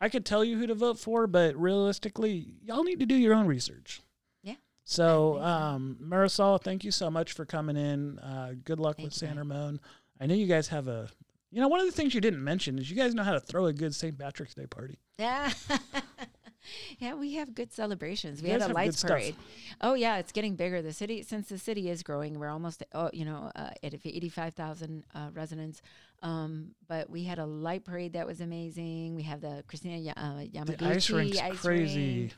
I 0.00 0.08
could 0.08 0.26
tell 0.26 0.44
you 0.44 0.58
who 0.58 0.66
to 0.66 0.74
vote 0.74 0.98
for, 0.98 1.26
but 1.26 1.56
realistically, 1.56 2.46
y'all 2.62 2.84
need 2.84 3.00
to 3.00 3.06
do 3.06 3.14
your 3.14 3.34
own 3.34 3.46
research. 3.46 4.02
Yeah, 4.42 4.54
So, 4.84 5.38
um, 5.40 5.96
Marisol, 6.02 6.62
thank 6.62 6.84
you 6.84 6.90
so 6.90 7.10
much 7.10 7.32
for 7.32 7.44
coming 7.46 7.76
in. 7.76 8.18
Uh, 8.18 8.52
good 8.64 8.78
luck 8.78 8.96
Thank 8.96 9.06
with 9.06 9.14
San. 9.14 9.38
Ramon. 9.38 9.80
I 10.20 10.26
know 10.26 10.34
you 10.34 10.46
guys 10.46 10.68
have 10.68 10.86
a, 10.88 11.08
you 11.50 11.60
know, 11.60 11.68
one 11.68 11.80
of 11.80 11.86
the 11.86 11.92
things 11.92 12.14
you 12.14 12.20
didn't 12.20 12.44
mention 12.44 12.78
is 12.78 12.90
you 12.90 12.96
guys 12.96 13.14
know 13.14 13.22
how 13.22 13.32
to 13.32 13.40
throw 13.40 13.66
a 13.66 13.72
good 13.72 13.94
St. 13.94 14.18
Patrick's 14.18 14.54
Day 14.54 14.66
party. 14.66 14.98
Yeah. 15.18 15.50
yeah, 16.98 17.14
we 17.14 17.34
have 17.34 17.54
good 17.54 17.72
celebrations. 17.72 18.42
We 18.42 18.48
You 18.50 18.58
had 18.58 18.70
a 18.70 18.72
lights 18.74 18.98
stuff. 18.98 19.10
parade. 19.10 19.36
Oh 19.80 19.94
yeah, 19.94 20.18
it's 20.18 20.32
getting 20.32 20.54
bigger. 20.56 20.82
The 20.82 20.92
city, 20.92 21.22
since 21.22 21.48
the 21.48 21.58
city 21.58 21.88
is 21.90 22.02
growing, 22.02 22.38
we're 22.38 22.48
almost 22.48 22.82
oh 22.92 23.10
you 23.12 23.24
know 23.24 23.50
uh, 23.54 23.70
at 23.82 23.94
eighty-five 24.04 24.54
thousand 24.54 25.04
uh, 25.14 25.28
residents. 25.32 25.82
Um, 26.22 26.74
but 26.88 27.10
we 27.10 27.24
had 27.24 27.38
a 27.38 27.46
light 27.46 27.84
parade 27.84 28.14
that 28.14 28.26
was 28.26 28.40
amazing. 28.40 29.14
We 29.14 29.22
have 29.24 29.40
the 29.40 29.64
Christina 29.68 30.12
uh, 30.16 30.22
Yamaguchi 30.40 30.78
The 30.78 30.86
ice 30.86 31.10
rink's 31.10 31.60
crazy. 31.60 32.18
rink. 32.20 32.34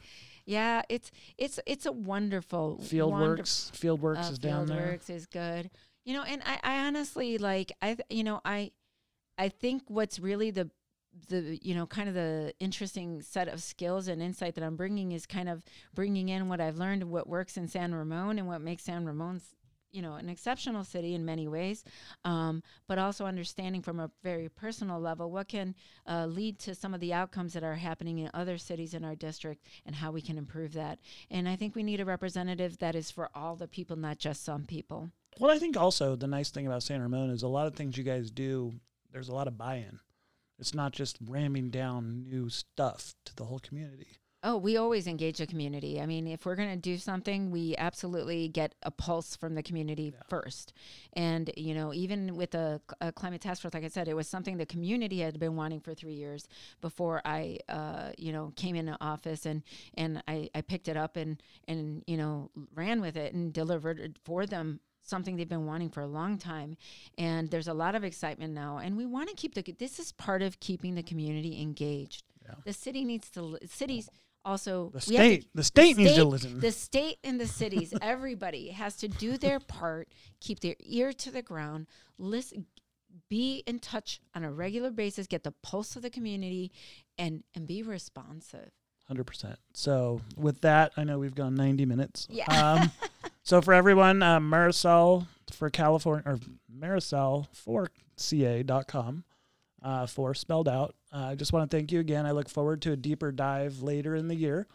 Yeah, 0.46 0.82
it's 0.88 1.10
it's 1.36 1.60
it's 1.66 1.84
a 1.86 1.92
wonderful 1.92 2.76
wonderful 2.76 2.98
Fieldworks, 2.98 3.70
Fieldworks 3.72 4.28
uh, 4.28 4.32
is 4.32 4.38
down 4.38 4.66
there. 4.66 4.98
Fieldworks 4.98 5.10
is 5.10 5.26
good. 5.26 5.70
You 6.04 6.14
know, 6.14 6.22
and 6.22 6.42
I, 6.46 6.58
I 6.64 6.86
honestly 6.86 7.36
like 7.38 7.72
I 7.82 7.96
you 8.08 8.24
know 8.24 8.40
I 8.44 8.70
I 9.36 9.50
think 9.50 9.82
what's 9.88 10.18
really 10.18 10.50
the 10.50 10.70
the 11.28 11.58
you 11.62 11.74
know 11.74 11.86
kind 11.86 12.08
of 12.08 12.14
the 12.14 12.54
interesting 12.60 13.22
set 13.22 13.48
of 13.48 13.62
skills 13.62 14.08
and 14.08 14.22
insight 14.22 14.54
that 14.54 14.64
I'm 14.64 14.76
bringing 14.76 15.12
is 15.12 15.26
kind 15.26 15.48
of 15.48 15.64
bringing 15.94 16.28
in 16.28 16.48
what 16.48 16.60
I've 16.60 16.78
learned 16.78 17.04
what 17.04 17.28
works 17.28 17.56
in 17.56 17.68
San 17.68 17.94
Ramon 17.94 18.38
and 18.38 18.46
what 18.46 18.60
makes 18.60 18.84
San 18.84 19.04
Ramon's 19.04 19.54
you 19.90 20.02
know 20.02 20.14
an 20.14 20.28
exceptional 20.28 20.84
city 20.84 21.14
in 21.14 21.24
many 21.24 21.48
ways. 21.48 21.84
Um, 22.24 22.62
but 22.86 22.98
also 22.98 23.26
understanding 23.26 23.82
from 23.82 24.00
a 24.00 24.10
very 24.22 24.48
personal 24.48 25.00
level 25.00 25.30
what 25.30 25.48
can 25.48 25.74
uh, 26.06 26.26
lead 26.26 26.58
to 26.60 26.74
some 26.74 26.94
of 26.94 27.00
the 27.00 27.12
outcomes 27.12 27.52
that 27.54 27.64
are 27.64 27.74
happening 27.74 28.18
in 28.18 28.30
other 28.34 28.58
cities 28.58 28.94
in 28.94 29.04
our 29.04 29.14
district 29.14 29.64
and 29.86 29.94
how 29.96 30.10
we 30.10 30.20
can 30.20 30.38
improve 30.38 30.72
that. 30.74 30.98
And 31.30 31.48
i 31.48 31.56
think 31.56 31.74
we 31.74 31.82
need 31.82 32.00
a 32.00 32.04
representative 32.04 32.78
that 32.78 32.94
is 32.94 33.10
for 33.10 33.30
all 33.34 33.56
the 33.56 33.68
people 33.68 33.96
not 33.96 34.18
just 34.18 34.44
some 34.44 34.64
people. 34.64 35.10
Well, 35.38 35.50
I 35.50 35.58
think 35.58 35.76
also 35.76 36.16
the 36.16 36.26
nice 36.26 36.50
thing 36.50 36.66
about 36.66 36.82
San 36.82 37.00
Ramon 37.00 37.30
is 37.30 37.42
a 37.42 37.48
lot 37.48 37.66
of 37.66 37.74
things 37.74 37.96
you 37.96 38.02
guys 38.02 38.30
do, 38.30 38.74
there's 39.12 39.28
a 39.28 39.34
lot 39.34 39.46
of 39.46 39.56
buy 39.56 39.76
in. 39.76 40.00
It's 40.58 40.74
not 40.74 40.92
just 40.92 41.18
ramming 41.26 41.70
down 41.70 42.28
new 42.28 42.48
stuff 42.48 43.14
to 43.24 43.36
the 43.36 43.44
whole 43.44 43.60
community. 43.60 44.18
Oh, 44.44 44.56
we 44.56 44.76
always 44.76 45.08
engage 45.08 45.38
the 45.38 45.48
community. 45.48 46.00
I 46.00 46.06
mean, 46.06 46.28
if 46.28 46.46
we're 46.46 46.54
going 46.54 46.70
to 46.70 46.76
do 46.76 46.96
something, 46.96 47.50
we 47.50 47.74
absolutely 47.76 48.46
get 48.46 48.72
a 48.84 48.90
pulse 48.92 49.34
from 49.34 49.56
the 49.56 49.64
community 49.64 50.12
first. 50.28 50.72
And, 51.14 51.50
you 51.56 51.74
know, 51.74 51.92
even 51.92 52.36
with 52.36 52.54
a, 52.54 52.80
uh, 53.00 53.10
climate 53.10 53.40
task 53.40 53.62
force, 53.62 53.74
like 53.74 53.82
I 53.82 53.88
said, 53.88 54.06
it 54.06 54.14
was 54.14 54.28
something 54.28 54.56
the 54.56 54.64
community 54.64 55.18
had 55.18 55.40
been 55.40 55.56
wanting 55.56 55.80
for 55.80 55.92
three 55.92 56.14
years 56.14 56.46
before 56.80 57.20
I, 57.24 57.58
uh, 57.68 58.10
you 58.16 58.32
know, 58.32 58.52
came 58.54 58.76
into 58.76 58.96
office 59.00 59.44
and, 59.44 59.64
and 59.94 60.22
I, 60.28 60.48
I 60.54 60.60
picked 60.60 60.86
it 60.86 60.96
up 60.96 61.16
and, 61.16 61.42
and, 61.66 62.04
you 62.06 62.16
know, 62.16 62.52
ran 62.76 63.00
with 63.00 63.16
it 63.16 63.34
and 63.34 63.52
delivered 63.52 63.98
it 63.98 64.18
for 64.24 64.46
them 64.46 64.78
something 65.08 65.36
they've 65.36 65.48
been 65.48 65.66
wanting 65.66 65.88
for 65.90 66.00
a 66.02 66.06
long 66.06 66.38
time 66.38 66.76
and 67.16 67.50
there's 67.50 67.68
a 67.68 67.74
lot 67.74 67.94
of 67.94 68.04
excitement 68.04 68.52
now 68.52 68.78
and 68.78 68.96
we 68.96 69.06
want 69.06 69.28
to 69.28 69.34
keep 69.34 69.54
the 69.54 69.62
this 69.78 69.98
is 69.98 70.12
part 70.12 70.42
of 70.42 70.60
keeping 70.60 70.94
the 70.94 71.02
community 71.02 71.60
engaged 71.60 72.24
Yeah. 72.44 72.54
the 72.64 72.72
city 72.72 73.04
needs 73.04 73.30
to 73.30 73.42
li- 73.42 73.58
cities 73.66 74.08
also 74.44 74.90
The 74.90 74.98
have 74.98 75.04
to- 75.04 75.12
state, 75.14 75.48
the 75.54 75.64
state 75.64 75.96
needs 75.96 76.14
to 76.14 76.24
listen. 76.24 76.60
the 76.60 76.72
state 76.72 77.18
and 77.24 77.40
the 77.40 77.46
cities 77.46 77.92
everybody 78.02 78.68
has 78.70 78.96
to 78.96 79.08
do 79.08 79.36
their 79.38 79.60
part 79.60 80.08
keep 80.40 80.60
their 80.60 80.76
ear 80.80 81.12
to 81.14 81.30
the 81.30 81.42
ground 81.42 81.86
listen 82.18 82.66
be 83.28 83.62
in 83.66 83.78
touch 83.78 84.20
on 84.34 84.44
a 84.44 84.50
regular 84.52 84.90
basis 84.90 85.26
get 85.26 85.42
the 85.42 85.52
pulse 85.62 85.96
of 85.96 86.02
the 86.02 86.10
community 86.10 86.70
and 87.18 87.42
and 87.54 87.66
be 87.66 87.82
responsive 87.82 88.70
Hundred 89.06 89.24
percent. 89.24 89.58
So 89.72 90.20
with 90.36 90.60
that, 90.60 90.92
I 90.98 91.02
know 91.04 91.18
we've 91.18 91.34
gone 91.34 91.54
ninety 91.54 91.86
minutes. 91.86 92.26
Yeah. 92.30 92.44
Um, 92.52 92.92
so 93.48 93.62
for 93.62 93.72
everyone, 93.72 94.22
uh, 94.22 94.38
Marisol 94.40 95.26
for 95.52 95.70
California 95.70 96.22
or 96.26 96.38
Marisol 96.70 97.46
for 97.54 97.88
ca.com 98.18 99.24
uh, 99.82 100.06
for 100.06 100.34
spelled 100.34 100.68
out. 100.68 100.94
Uh, 101.10 101.28
I 101.30 101.34
just 101.34 101.54
want 101.54 101.70
to 101.70 101.74
thank 101.74 101.90
you 101.90 101.98
again. 101.98 102.26
I 102.26 102.32
look 102.32 102.50
forward 102.50 102.82
to 102.82 102.92
a 102.92 102.96
deeper 102.96 103.32
dive 103.32 103.80
later 103.80 104.14
in 104.14 104.28
the 104.28 104.34
year 104.34 104.66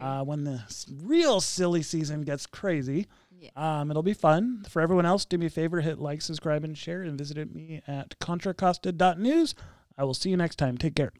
uh, 0.00 0.24
when 0.24 0.44
the 0.44 0.62
real 1.02 1.42
silly 1.42 1.82
season 1.82 2.22
gets 2.22 2.46
crazy. 2.46 3.08
yeah 3.30 3.50
Um, 3.56 3.90
it'll 3.90 4.02
be 4.02 4.14
fun. 4.14 4.64
For 4.70 4.80
everyone 4.80 5.04
else, 5.04 5.26
do 5.26 5.36
me 5.36 5.44
a 5.46 5.50
favor, 5.50 5.82
hit 5.82 5.98
like, 5.98 6.22
subscribe, 6.22 6.64
and 6.64 6.78
share, 6.78 7.02
and 7.02 7.18
visit 7.18 7.54
me 7.54 7.82
at 7.86 8.18
contracosta.news. 8.20 9.54
I 9.98 10.04
will 10.04 10.14
see 10.14 10.30
you 10.30 10.38
next 10.38 10.56
time. 10.56 10.78
Take 10.78 10.96
care. 10.96 11.12